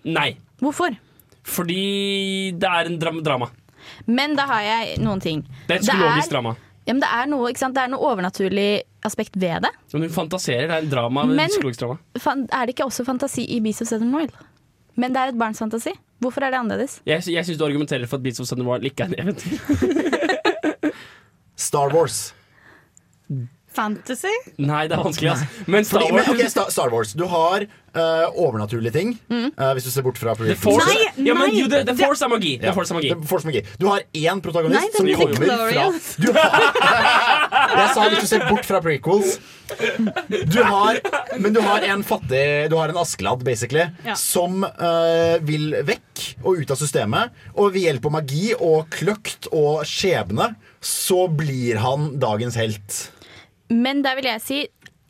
Nei. 0.04 0.34
Hvorfor? 0.60 0.96
Fordi 1.44 2.52
det 2.60 2.68
er 2.68 2.90
en 2.90 2.98
dram 3.00 3.22
drama. 3.24 3.50
Men 4.06 4.36
da 4.38 4.46
har 4.50 4.62
jeg 4.64 4.98
noen 5.02 5.20
ting. 5.22 5.40
Det 5.66 5.76
er 5.76 5.80
et 5.80 5.86
psykologisk 5.86 6.28
er- 6.28 6.34
drama. 6.36 6.56
Ja, 6.88 6.94
men 6.94 7.02
det, 7.04 7.10
er 7.12 7.26
noe, 7.30 7.48
ikke 7.52 7.60
sant? 7.60 7.74
det 7.76 7.82
er 7.84 7.90
noe 7.92 8.02
overnaturlig 8.08 8.82
aspekt 9.06 9.36
ved 9.38 9.62
det. 9.62 9.70
Men 9.92 10.06
hun 10.06 10.12
fantaserer. 10.14 10.66
Det 10.66 10.76
er 10.78 10.86
en 10.86 10.90
drama. 10.90 11.24
Men, 11.28 11.52
drama. 11.78 11.98
Fan, 12.18 12.46
er 12.50 12.66
det 12.66 12.74
ikke 12.74 12.86
også 12.88 13.04
fantasi 13.06 13.44
i 13.44 13.60
Beast 13.60 13.84
of 13.84 13.88
Southern 13.92 14.14
Royal? 14.16 14.32
Men 14.96 15.12
det 15.14 15.20
er 15.20 15.32
et 15.34 15.38
barns 15.38 15.60
fantasi. 15.60 15.92
Hvorfor 16.20 16.44
er 16.44 16.50
det 16.52 16.58
annerledes? 16.58 16.98
Jeg, 17.06 17.22
jeg 17.30 17.46
syns 17.46 17.60
du 17.60 17.64
argumenterer 17.64 18.08
for 18.08 18.18
at 18.18 18.24
Beats 18.24 18.40
of 18.40 18.48
Southern 18.48 18.66
Wild 18.68 18.84
ikke 18.88 19.06
er 19.06 19.12
en 19.12 19.20
eventyr. 19.22 19.60
Star 21.68 21.94
Wars. 21.94 22.34
Fantasy? 23.74 24.32
Nei, 24.58 24.86
det 24.90 24.96
er 24.98 25.04
vanskelig, 25.04 25.30
altså. 25.30 25.46
Men 25.70 25.84
Star 25.86 26.00
Fordi, 26.00 26.12
Wars 26.16 26.26
men, 26.26 26.34
okay, 26.36 26.48
Star, 26.74 26.90
Wars. 26.90 27.12
Du 27.14 27.22
har 27.30 27.62
uh, 27.62 28.26
overnaturlige 28.34 28.92
ting, 28.96 29.12
Mm. 29.30 29.52
uh, 29.56 29.70
hvis 29.76 29.84
du 29.86 29.90
ser 29.94 30.02
bort 30.02 30.18
fra 30.18 30.34
The 30.34 30.56
Force, 30.58 30.86
Nei, 30.90 31.26
ja, 31.28 31.34
men, 31.38 31.54
jo, 31.54 31.68
the, 31.70 31.84
the 31.86 31.94
Force 31.98 32.24
er 32.26 32.32
magi. 32.32 32.56
The 32.62 32.72
Force 32.74 32.90
er 32.94 32.98
magi. 32.98 33.12
Force 33.30 33.46
magi. 33.46 33.62
Du 33.78 33.86
har 33.86 34.02
én 34.12 34.42
protagonist 34.42 34.80
Nei, 34.80 34.90
som 34.96 35.06
kommer 35.20 35.36
fra 35.38 35.46
du 36.18 36.32
har, 36.34 36.50
Jeg 37.80 37.94
sa 37.94 38.08
hvis 38.10 38.24
du 38.24 38.28
ser 38.30 38.44
bort 38.48 38.66
fra 38.66 38.80
prequels. 38.82 39.36
Du 40.50 40.58
har, 40.66 40.98
men 41.38 41.54
du 41.54 41.60
har 41.62 41.84
en 41.86 42.02
fattig 42.02 42.42
Du 42.72 42.74
har 42.78 42.90
en 42.90 42.98
Askeladd, 43.00 43.44
basically, 43.46 43.86
Ja. 44.06 44.16
som 44.18 44.64
uh, 44.66 45.36
vil 45.46 45.76
vekk 45.86 46.24
og 46.42 46.58
ut 46.64 46.74
av 46.74 46.80
systemet. 46.80 47.30
Og 47.54 47.72
ved 47.76 47.86
hjelp 47.86 48.10
av 48.10 48.16
magi 48.18 48.50
og 48.58 48.90
kløkt 48.94 49.46
og 49.54 49.84
skjebne 49.88 50.52
så 50.80 51.26
blir 51.28 51.78
han 51.82 52.14
dagens 52.22 52.56
helt. 52.58 53.00
Men 53.70 54.02
der 54.04 54.14
vil 54.18 54.24
jeg 54.30 54.40
si, 54.42 54.60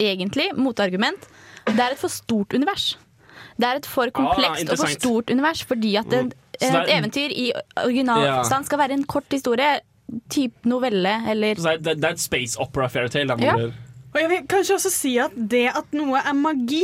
egentlig, 0.00 0.50
motargument, 0.56 1.28
det 1.66 1.78
er 1.80 1.92
et 1.94 1.98
for 2.00 2.08
stort 2.12 2.52
univers. 2.56 2.98
Det 3.60 3.66
er 3.68 3.80
et 3.80 3.86
for 3.86 4.08
komplekst 4.16 4.70
og 4.72 4.78
for 4.78 4.86
stort 5.00 5.30
univers, 5.30 5.62
fordi 5.64 5.94
at 6.00 6.06
et, 6.12 6.34
et, 6.60 6.66
er- 6.74 6.88
eventyr 6.98 7.28
i 7.32 7.50
originalstand 7.84 8.64
skal 8.68 8.78
være 8.78 8.92
en 8.96 9.04
kort 9.04 9.24
historie, 9.32 9.80
type 10.30 10.66
novelle 10.66 11.12
eller 11.30 11.54
Så 11.60 11.76
det, 11.78 11.86
er- 11.86 11.94
det 11.94 12.04
er 12.04 12.16
et 12.16 12.20
space 12.20 12.58
opera 12.60 12.88
fairytale. 12.88 13.36
Ja. 13.40 13.54
Og 14.12 14.18
jeg 14.20 14.28
vil 14.30 14.38
kanskje 14.50 14.74
også 14.74 14.90
si 14.90 15.12
at 15.22 15.30
det 15.36 15.68
at 15.70 15.92
noe 15.94 16.18
er 16.18 16.32
magi, 16.34 16.82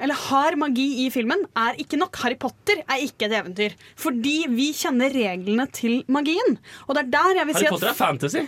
eller 0.00 0.14
har 0.14 0.56
magi 0.56 1.04
i 1.04 1.10
filmen, 1.10 1.42
er 1.54 1.74
ikke 1.78 1.98
nok. 2.00 2.16
Harry 2.22 2.38
Potter 2.40 2.80
er 2.88 2.96
ikke 3.04 3.26
et 3.28 3.34
eventyr. 3.42 3.74
Fordi 3.96 4.46
vi 4.48 4.70
kjenner 4.72 5.12
reglene 5.12 5.66
til 5.70 5.98
magien. 6.08 6.56
Og 6.88 6.94
det 6.96 7.02
er 7.04 7.10
der 7.12 7.34
jeg 7.36 7.46
vil 7.46 7.54
si 7.54 7.58
Harry 7.58 7.66
at 7.66 7.70
Potter 7.76 7.88
er 7.90 7.98
fantasy. 7.98 8.46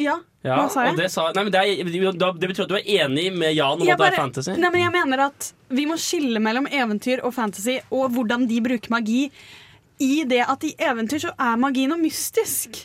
Ja, 0.00 0.18
Ja, 0.42 0.56
hva 0.56 0.68
sa 0.72 0.86
jeg? 0.86 0.94
og 0.94 1.00
det, 1.02 1.08
sa, 1.12 1.26
nei, 1.36 1.42
men 1.44 1.52
det, 1.52 1.60
er, 1.60 1.82
det 2.40 2.48
betyr 2.50 2.64
at 2.64 2.70
du 2.70 2.76
er 2.78 2.86
enig 3.04 3.26
med 3.36 3.52
Jan 3.54 3.76
om 3.76 3.84
Jeg 3.86 3.94
at 3.94 4.00
det 4.00 4.06
er 4.08 4.16
fantasy? 4.16 4.54
Nei, 4.56 4.70
men 4.72 4.80
jeg 4.82 4.92
mener 4.94 5.24
at 5.28 5.50
vi 5.68 5.84
må 5.88 5.98
skille 6.00 6.40
mellom 6.42 6.66
eventyr 6.66 7.22
og 7.26 7.34
fantasy, 7.36 7.76
og 7.92 8.08
hvordan 8.16 8.48
de 8.50 8.60
bruker 8.64 8.94
magi. 8.94 9.26
I 10.02 10.24
det 10.26 10.40
at 10.48 10.64
i 10.66 10.72
eventyr 10.82 11.26
så 11.28 11.34
er 11.38 11.60
magi 11.60 11.84
noe 11.90 12.00
mystisk. 12.00 12.80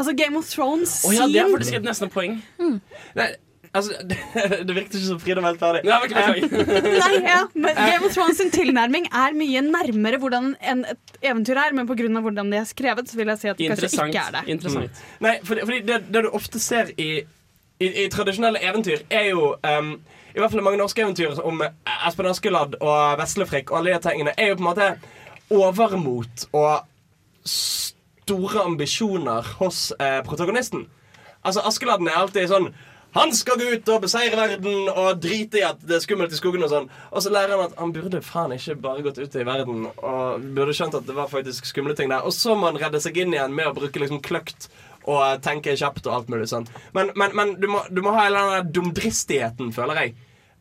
Altså 0.00 0.12
Game 0.16 0.36
of 0.38 0.48
Thrones 0.48 1.04
oh, 1.04 1.14
ja, 1.14 1.26
det 1.28 1.40
er 1.42 1.48
faktisk 1.52 1.76
et 1.76 1.86
nesten 1.86 2.10
poeng. 2.12 2.38
poeng. 2.58 2.78
Nei, 3.18 3.30
altså, 3.76 3.96
det, 4.10 4.18
det 4.66 4.74
virket 4.76 4.94
ikke 4.98 5.06
som 5.06 5.20
Frida 5.22 5.42
var 5.42 5.52
helt 5.52 5.62
ferdig. 5.62 5.82
Nei, 5.86 5.98
beklager. 6.04 6.68
Nei, 7.02 7.10
ja, 7.24 7.40
men 7.54 7.78
Game 7.78 8.06
of 8.08 8.14
Thrones 8.14 8.40
sin 8.40 8.52
tilnærming 8.54 9.08
er 9.08 9.36
mye 9.38 9.64
nærmere 9.66 10.20
hvordan 10.22 10.54
en, 10.72 10.84
et 10.90 11.18
eventyr 11.22 11.60
er, 11.60 11.76
men 11.76 11.88
pga. 11.88 12.08
hvordan 12.20 12.52
de 12.52 12.60
er 12.60 12.68
skrevet, 12.68 13.10
så 13.10 13.20
vil 13.20 13.32
jeg 13.34 13.42
si 13.42 13.52
at 13.52 13.58
det 13.58 13.70
kanskje 13.72 14.08
ikke 14.08 14.24
er 14.26 14.36
det. 14.38 14.44
Interessant. 14.56 15.02
Nei, 15.20 15.36
fordi, 15.44 15.66
fordi 15.68 15.82
det, 15.88 16.00
det 16.14 16.24
du 16.26 16.30
ofte 16.36 16.62
ser 16.62 16.92
i, 16.96 17.10
i, 17.80 17.92
i 18.04 18.08
tradisjonelle 18.12 18.62
eventyr, 18.62 19.06
er 19.10 19.30
jo 19.30 19.54
um, 19.54 19.94
I 20.34 20.38
hvert 20.38 20.52
fall 20.52 20.62
mange 20.62 20.78
norske 20.78 21.02
eventyr 21.02 21.40
om 21.42 21.62
Espen 22.06 22.28
Askeladd 22.30 22.76
og 22.80 23.18
Veslefrikk 23.18 23.72
og 23.72 23.80
alle 23.80 23.96
de 23.96 24.08
tingene, 24.08 24.34
er 24.36 24.52
jo 24.52 24.60
på 24.60 24.66
en 24.66 24.70
måte 24.70 24.92
overmot 25.50 26.46
og 26.54 26.86
store 28.30 28.62
ambisjoner 28.62 29.46
hos 29.58 29.90
eh, 29.98 30.20
protagonisten. 30.24 30.86
Altså, 31.42 31.62
Askeladden 31.64 32.08
er 32.08 32.20
alltid 32.20 32.50
sånn 32.50 32.68
han 33.16 33.32
skal 33.34 33.58
gå 33.58 33.70
ut 33.74 33.88
og 33.90 34.04
beseire 34.04 34.36
verden 34.38 34.90
og 34.92 35.18
drite 35.22 35.58
i 35.58 35.64
at 35.66 35.80
det 35.82 35.96
er 35.96 36.04
skummelt 36.04 36.34
i 36.34 36.38
skogen. 36.38 36.62
Og 36.62 36.70
sånn 36.70 36.86
Og 37.10 37.24
så 37.24 37.32
lærer 37.34 37.56
han 37.56 37.70
at 37.70 37.80
han 37.80 37.94
burde 37.94 38.22
faen 38.22 38.54
ikke 38.54 38.76
bare 38.84 39.02
gått 39.06 39.18
ut 39.18 39.34
i 39.34 39.46
verden 39.46 39.88
og 39.90 40.46
burde 40.54 40.76
skjønt 40.76 40.94
at 40.98 41.08
det 41.08 41.16
var 41.16 41.32
faktisk 41.32 41.66
skumle 41.66 41.96
ting 41.98 42.12
der. 42.12 42.22
Og 42.22 42.34
så 42.36 42.54
må 42.54 42.70
han 42.70 42.78
redde 42.80 43.02
seg 43.02 43.18
inn 43.18 43.34
igjen 43.34 43.56
med 43.56 43.70
å 43.70 43.74
bruke 43.76 44.02
liksom 44.02 44.22
kløkt 44.22 44.70
og 45.10 45.40
tenke 45.42 45.74
kjapt 45.80 46.06
og 46.06 46.14
alt 46.14 46.30
mulig 46.30 46.50
sånn. 46.50 46.66
Men, 46.94 47.10
men, 47.18 47.34
men 47.34 47.54
du, 47.58 47.66
må, 47.72 47.82
du 47.90 48.02
må 48.04 48.12
ha 48.14 48.26
hele 48.28 48.42
den 48.52 48.74
dumdristigheten, 48.76 49.72
føler 49.74 50.04
jeg. 50.04 50.18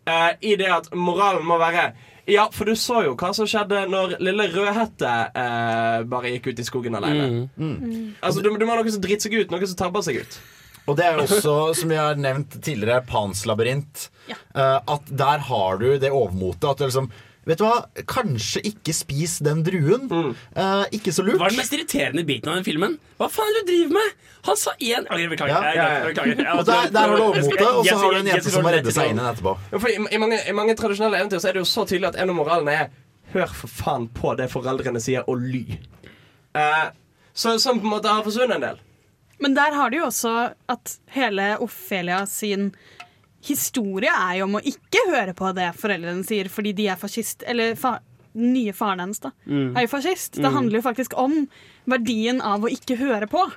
Eh, 0.10 0.30
I 0.42 0.56
det 0.58 0.70
at 0.74 0.94
moralen 0.96 1.46
må 1.46 1.60
være 1.62 1.92
Ja, 2.30 2.46
for 2.54 2.70
du 2.70 2.78
så 2.78 3.04
jo 3.06 3.16
hva 3.20 3.32
som 3.36 3.48
skjedde 3.50 3.84
når 3.90 4.16
lille 4.22 4.46
Rødhette 4.54 5.12
eh, 5.34 6.06
bare 6.10 6.32
gikk 6.36 6.52
ut 6.52 6.62
i 6.62 6.66
skogen 6.66 6.98
alene. 6.98 7.50
Mm. 7.58 8.16
Altså, 8.22 8.42
du, 8.42 8.50
du 8.54 8.66
må 8.66 8.74
ha 8.74 8.80
noe 8.80 8.94
som 8.94 9.04
driter 9.04 9.28
seg 9.28 9.38
ut, 9.38 9.54
noe 9.54 9.70
som 9.70 9.80
tabber 9.80 10.06
seg 10.06 10.22
ut. 10.24 10.40
Og 10.90 10.98
det 10.98 11.06
er 11.06 11.18
jo 11.18 11.26
også, 11.28 11.56
som 11.78 11.92
vi 11.94 11.98
har 12.00 12.20
nevnt 12.20 12.60
tidligere, 12.66 13.04
Pans 13.08 13.46
labyrint. 13.50 14.10
Eh, 14.30 14.78
at 14.78 15.10
der 15.10 15.50
har 15.50 15.82
du 15.82 15.92
det 16.02 16.12
overmotet. 16.12 16.70
At 16.72 16.82
du 16.82 16.88
liksom 16.90 17.12
Vet 17.48 17.58
du 17.58 17.64
hva, 17.64 17.80
kanskje 18.06 18.60
ikke 18.68 18.94
spis 18.94 19.38
den 19.42 19.64
druen. 19.66 20.10
Eh, 20.54 20.84
ikke 21.00 21.14
så 21.16 21.24
lurt. 21.26 21.40
Hva 21.40 21.48
er 21.48 21.56
den 21.56 21.62
mest 21.64 21.74
irriterende 21.74 22.22
biten 22.28 22.52
av 22.52 22.60
den 22.60 22.66
filmen? 22.68 22.98
Hva 23.18 23.30
faen 23.32 23.50
er 23.50 23.56
det 23.58 23.64
du 23.64 23.72
driver 23.72 23.96
med? 23.96 24.28
Han 24.46 24.60
sa 24.60 24.74
én 24.78 25.08
Oi, 25.16 25.22
Beklager. 25.32 25.70
Ja. 25.74 25.88
beklager. 26.06 26.44
Og 26.54 26.68
der, 26.68 26.92
der 26.94 27.00
har 27.00 27.16
du 27.16 27.24
overmotet, 27.24 27.64
og 27.66 27.88
så 27.88 27.96
har 27.96 28.14
du 28.14 28.20
en 28.20 28.30
jente 28.30 28.54
som 28.54 28.68
må 28.68 28.74
redde 28.76 28.94
seg 28.94 29.14
inn 29.14 29.22
etterpå. 29.24 29.56
Ja, 29.72 29.82
i, 29.90 29.96
i, 29.98 30.20
mange, 30.22 30.42
I 30.46 30.54
mange 30.60 30.76
tradisjonelle 30.78 31.24
eventyr 31.24 31.42
Så 31.42 31.50
er 31.50 31.58
det 31.58 31.64
jo 31.64 31.70
så 31.72 31.88
tydelig 31.90 32.12
at 32.12 32.20
en 32.22 32.34
av 32.36 32.38
moralene 32.38 32.76
er 32.84 32.92
Hør 33.34 33.50
for 33.54 33.70
faen 33.80 34.08
på 34.14 34.36
det 34.38 34.48
foreldrene 34.50 35.02
sier, 35.02 35.26
og 35.30 35.42
ly. 35.42 35.80
Uh, 36.58 36.90
så, 37.34 37.60
som 37.62 37.78
på 37.78 37.86
en 37.86 37.94
måte 37.94 38.10
har 38.10 38.26
forsvunnet 38.26 38.58
en 38.58 38.64
del. 38.64 38.80
Men 39.40 39.54
der 39.56 39.72
har 39.76 39.90
du 39.90 39.98
jo 39.98 40.06
også 40.10 40.54
at 40.70 40.98
hele 41.16 41.58
Ofelia 41.64 42.26
sin 42.28 42.72
historie 43.48 44.12
er 44.12 44.40
jo 44.42 44.48
om 44.50 44.58
å 44.60 44.64
ikke 44.68 45.00
høre 45.14 45.34
på 45.38 45.54
det 45.56 45.70
foreldrene 45.80 46.26
sier 46.28 46.50
fordi 46.52 46.74
de 46.76 46.90
er 46.92 47.00
fascist. 47.00 47.44
Eller 47.48 47.76
fa 47.80 47.98
nye 48.40 48.74
faren 48.76 49.00
hennes 49.02 49.20
da 49.24 49.32
Mm. 49.48 49.76
er 49.78 49.82
jo 49.88 49.88
fascist. 49.96 50.34
Det 50.36 50.44
Mm. 50.46 50.54
handler 50.54 50.76
jo 50.82 50.82
faktisk 50.90 51.14
om 51.18 51.48
verdien 51.88 52.42
av 52.42 52.62
å 52.62 52.70
ikke 52.70 52.98
høre 52.98 53.28
på. 53.28 53.52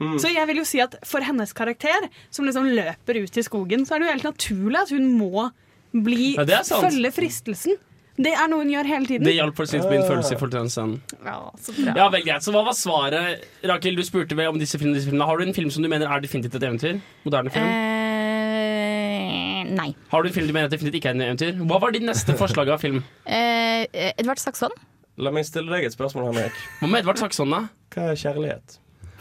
Mm. 0.00 0.18
Så 0.18 0.32
jeg 0.34 0.46
vil 0.46 0.56
jo 0.56 0.64
si 0.64 0.80
at 0.80 0.94
for 1.04 1.20
hennes 1.20 1.52
karakter, 1.52 2.08
som 2.30 2.44
liksom 2.44 2.64
løper 2.74 3.22
ut 3.22 3.36
i 3.36 3.42
skogen, 3.42 3.86
så 3.86 3.94
er 3.94 3.98
det 4.00 4.06
jo 4.06 4.12
helt 4.12 4.34
naturlig 4.36 4.76
at 4.82 4.90
hun 4.90 5.18
må 5.18 5.50
bli 5.92 6.34
Ja, 6.36 6.44
følge 6.62 7.12
fristelsen. 7.12 7.76
Det 8.20 8.32
er 8.36 8.48
noe 8.52 8.60
hun 8.60 8.70
gjør 8.72 8.88
hele 8.90 9.08
tiden. 9.08 9.24
Det 9.24 9.32
hjalp 9.32 9.56
for 9.56 9.68
sin 9.70 9.84
min 9.88 10.02
følelse 10.04 10.34
i 10.36 10.40
fortjenesten. 10.40 10.90
Ja, 11.24 11.38
så 11.60 11.72
bra. 11.76 11.94
Ja, 11.96 12.08
vel 12.12 12.24
greit. 12.26 12.44
Så 12.44 12.52
hva 12.52 12.62
var 12.66 12.76
svaret? 12.76 13.46
Rakel, 13.70 13.96
du 13.96 14.02
spurte 14.04 14.36
vel 14.36 14.50
om 14.52 14.58
disse 14.60 14.76
filmene, 14.80 14.98
disse 14.98 15.08
filmene. 15.08 15.28
Har 15.30 15.40
du 15.40 15.46
en 15.46 15.56
film 15.56 15.70
som 15.72 15.84
du 15.84 15.88
mener 15.88 16.10
er 16.10 16.20
definitivt 16.24 16.58
et 16.58 16.66
eventyr? 16.68 17.00
Moderne 17.24 17.52
film? 17.54 17.70
Eh, 17.70 19.62
nei. 19.78 19.88
Har 20.12 20.22
du 20.22 20.28
en 20.28 20.36
film 20.36 20.50
du 20.50 20.54
mener 20.56 20.68
definitivt 20.72 21.00
ikke 21.00 21.14
er 21.14 21.16
en 21.16 21.26
eventyr? 21.30 21.56
Hva 21.64 21.80
var 21.80 21.96
ditt 21.96 22.04
neste 22.04 22.36
forslag 22.38 22.68
av 22.76 22.84
film? 22.84 23.00
Eh, 23.30 24.12
Edvard 24.20 24.40
Saxon? 24.42 24.74
La 25.20 25.30
meg 25.32 25.46
stille 25.48 25.72
deg 25.72 25.86
et 25.88 25.94
spørsmål, 25.94 26.28
Henrik. 26.28 26.56
Hva 26.82 26.88
med 26.90 27.00
Edvard 27.00 27.20
Saxon, 27.22 27.52
da? 27.54 27.62
Hva 27.94 28.10
er 28.12 28.18
kjærlighet? 28.20 28.76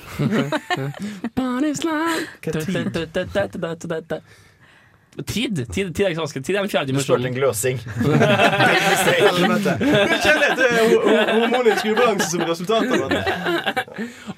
Barney's 1.39 1.83
life. 1.87 2.27
Tid. 5.27 5.57
Tid, 5.73 5.89
tid 5.95 6.05
er 6.05 6.09
ikke 6.13 6.19
så 6.19 6.23
vanskelig. 6.23 6.45
Tid 6.47 6.55
er 6.55 6.61
den 6.63 6.71
fjerde 6.71 6.93
Du 6.95 6.99
spurte 7.03 7.27
en 7.27 7.35
gløsing. 7.35 7.77
Kjærlighet 10.23 10.59
er 10.63 10.71
ho- 10.79 11.03
ho- 11.03 11.27
hormonisk 11.41 11.83
ubalanse 11.91 12.27
som 12.31 12.41
resultat 12.47 12.87
av 12.95 12.99
det. 13.11 13.21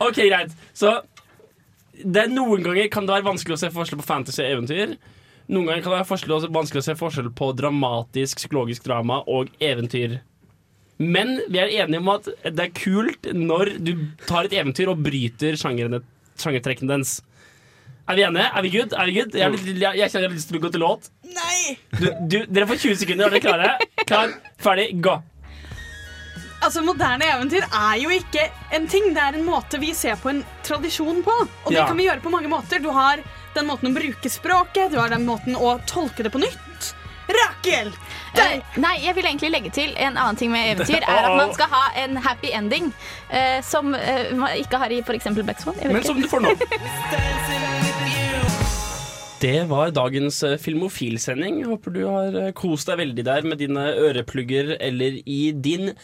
Ok, 0.02 0.18
greit. 0.26 0.52
Så 0.74 0.90
det 2.02 2.20
er 2.24 2.32
noen 2.34 2.64
ganger 2.66 2.90
kan 2.94 3.06
det 3.06 3.14
være 3.20 3.28
vanskelig 3.30 3.54
å 3.58 3.62
se 3.62 3.70
forskjell 3.76 4.00
på 4.02 4.08
fantasy 4.08 4.42
og 4.42 4.50
eventyr. 4.56 4.90
Noen 5.52 5.66
ganger 5.70 5.84
kan 5.86 5.92
det 5.94 6.00
være 6.02 6.50
vanskelig 6.56 6.82
å 6.82 6.88
se 6.88 6.96
forskjell 6.98 7.30
på 7.38 7.48
dramatisk, 7.60 8.34
psykologisk 8.42 8.82
drama 8.88 9.18
og 9.30 9.46
eventyr. 9.62 10.12
Men 11.02 11.28
vi 11.50 11.58
er 11.62 11.70
enige 11.84 12.02
om 12.02 12.10
at 12.14 12.26
det 12.46 12.64
er 12.68 12.74
kult 12.78 13.24
når 13.34 13.66
du 13.82 13.94
tar 14.30 14.44
et 14.50 14.54
eventyr 14.58 14.88
og 14.94 15.02
bryter 15.06 15.54
sjangertrekken 15.62 16.88
dens. 16.90 17.10
Er 18.10 18.16
vi 18.18 18.24
enige? 18.26 18.48
Er 18.58 18.62
vi 18.66 18.70
good? 18.74 18.94
Er 18.98 19.06
vi 19.06 19.14
good? 19.20 19.36
Jeg, 19.38 19.52
litt- 19.52 19.82
jeg, 19.82 19.98
jeg 20.02 20.10
kjenner 20.12 20.26
jeg 20.26 20.32
har 20.32 20.38
lyst 20.38 20.50
til 20.52 20.58
å 20.58 20.64
gå 20.64 20.72
til 20.74 20.82
låt. 20.84 21.10
Nei! 21.32 21.78
Du, 22.00 22.08
du, 22.28 22.38
dere 22.50 22.68
får 22.68 22.82
20 22.88 22.96
sekunder. 23.04 23.28
Er 23.28 23.36
dere 23.38 23.44
klare? 23.46 24.06
Klar, 24.10 24.34
ferdig, 24.60 24.88
gå. 25.06 25.18
Altså, 26.62 26.84
Moderne 26.86 27.26
eventyr 27.26 27.64
er 27.66 27.96
jo 28.04 28.12
ikke 28.14 28.44
en 28.78 28.88
ting. 28.92 29.08
Det 29.16 29.22
er 29.24 29.38
en 29.40 29.46
måte 29.48 29.80
vi 29.82 29.94
ser 29.98 30.20
på 30.22 30.30
en 30.34 30.44
tradisjon 30.68 31.24
på. 31.26 31.38
Og 31.66 31.72
det 31.72 31.80
Ja. 31.80 31.88
kan 31.88 31.98
vi 31.98 32.06
gjøre 32.10 32.22
på 32.22 32.30
mange 32.34 32.50
måter. 32.52 32.82
Du 32.84 32.92
har 32.94 33.22
den 33.56 33.66
måten 33.68 33.90
å 33.90 33.96
bruke 33.96 34.30
språket, 34.30 34.92
du 34.94 35.00
har 35.00 35.10
den 35.10 35.26
måten 35.26 35.56
å 35.58 35.78
tolke 35.90 36.24
det 36.24 36.32
på 36.32 36.40
nytt. 36.44 36.92
Rakel! 37.32 37.88
Uh, 38.36 38.60
nei, 38.82 38.98
jeg 39.06 39.16
vil 39.16 39.26
egentlig 39.26 39.52
legge 39.54 39.72
til 39.72 39.94
en 39.96 40.18
annen 40.20 40.36
ting 40.40 40.52
med 40.52 40.74
eventyr. 40.76 41.02
Er 41.02 41.30
at 41.32 41.36
man 41.38 41.54
skal 41.58 41.70
ha 41.72 41.84
en 42.04 42.18
happy 42.18 42.52
ending. 42.54 42.92
Uh, 43.32 43.62
som 43.64 43.94
uh, 43.96 44.36
man 44.36 44.58
ikke 44.60 44.78
har 44.84 44.92
i 44.92 45.00
f.eks. 45.02 45.32
Black 45.42 45.64
Swan. 45.64 45.80
Men 45.82 46.04
som 46.04 46.20
du 46.22 46.28
får 46.28 46.44
nå. 46.46 46.56
Det 49.42 49.64
var 49.72 49.90
dagens 49.90 50.44
Filmofilsending. 50.44 50.62
Filmofil-sending. 50.62 51.64
Håper 51.66 51.94
du 51.96 52.04
har 52.06 52.36
eh, 52.38 52.52
kost 52.54 52.92
deg 52.92 53.00
veldig 53.02 53.24
der 53.26 53.48
med 53.48 53.58
dine 53.58 53.88
øreplugger 53.98 54.76
eller 54.78 55.18
i 55.26 55.40
din 55.52 55.96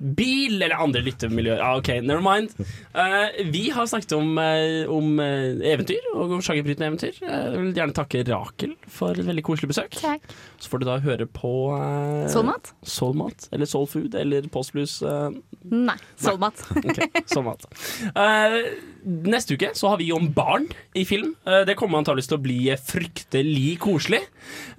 bil 0.00 0.56
eller 0.56 0.80
andre 0.80 1.02
lyttemiljøer. 1.04 1.60
Ah, 1.60 1.76
ok, 1.80 1.92
never 2.00 2.22
mind. 2.24 2.54
Uh, 2.96 3.28
vi 3.52 3.68
har 3.74 3.88
snakket 3.90 4.14
om, 4.16 4.32
uh, 4.40 4.88
om 4.90 5.20
eh, 5.20 5.60
eventyr 5.74 6.06
og 6.14 6.36
om 6.38 6.44
sjangerbrytende 6.44 6.88
eventyr. 6.88 7.18
Jeg 7.20 7.50
vil 7.58 7.74
gjerne 7.76 7.96
takke 7.96 8.24
Rakel 8.28 8.72
for 8.90 9.12
et 9.12 9.28
veldig 9.28 9.44
koselig 9.44 9.70
besøk. 9.74 9.98
Takk. 10.00 10.24
Så 10.60 10.72
får 10.72 10.82
du 10.82 10.88
da 10.88 10.96
høre 11.04 11.28
på 11.28 11.52
uh, 11.74 12.24
Soulmat? 12.32 12.72
Soulmat, 12.80 13.48
eller 13.52 13.68
Soulfood, 13.68 14.16
eller 14.16 14.48
Postblues. 14.52 14.98
Uh, 15.04 15.28
Nei. 15.68 15.98
Soulmat. 16.20 16.64
Ok, 16.80 17.04
sånn 17.28 17.50
at. 17.50 17.66
Eh, 18.10 18.56
neste 19.04 19.56
uke 19.56 19.70
så 19.76 19.92
har 19.92 20.00
vi 20.00 20.08
om 20.16 20.30
barn 20.32 20.66
i 20.96 21.04
film. 21.08 21.34
Det 21.68 21.76
kommer 21.78 22.00
antakeligvis 22.00 22.30
til 22.30 22.38
å 22.38 22.44
bli 22.44 22.58
fryktelig 22.80 23.76
koselig. 23.84 24.22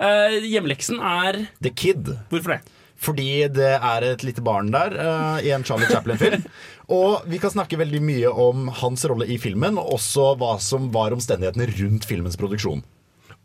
Eh, 0.01 0.41
hjemleksen 0.49 1.01
er 1.01 1.43
The 1.61 1.73
Kid. 1.73 2.09
Hvorfor 2.31 2.57
det? 2.57 2.80
Fordi 3.01 3.47
det 3.49 3.71
er 3.79 4.05
et 4.05 4.23
lite 4.25 4.43
barn 4.45 4.69
der 4.73 4.93
uh, 4.93 5.37
i 5.41 5.49
en 5.55 5.65
Charlie 5.65 5.89
Chaplin-film. 5.89 6.43
Og 6.99 7.25
vi 7.31 7.39
kan 7.41 7.53
snakke 7.53 7.79
veldig 7.79 8.01
mye 8.03 8.29
om 8.29 8.67
hans 8.81 9.05
rolle 9.09 9.25
i 9.31 9.37
filmen, 9.41 9.77
og 9.79 9.93
også 9.95 10.33
hva 10.37 10.57
som 10.59 10.89
var 10.91 11.15
omstendighetene 11.15 11.69
rundt 11.79 12.05
filmens 12.09 12.35
produksjon. 12.37 12.83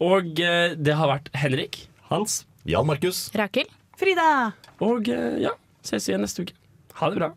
Og 0.02 0.42
uh, 0.42 0.74
det 0.76 0.98
har 0.98 1.12
vært 1.12 1.30
Henrik. 1.38 1.86
Hans. 2.10 2.42
Jan 2.68 2.86
Markus. 2.88 3.28
Rakel? 3.38 3.70
Frida. 3.96 4.52
Og 4.84 5.08
uh, 5.08 5.38
ja, 5.40 5.54
ses 5.86 6.10
igjen 6.10 6.26
neste 6.26 6.44
uke. 6.44 6.58
Ha 7.00 7.12
det 7.12 7.22
bra. 7.22 7.32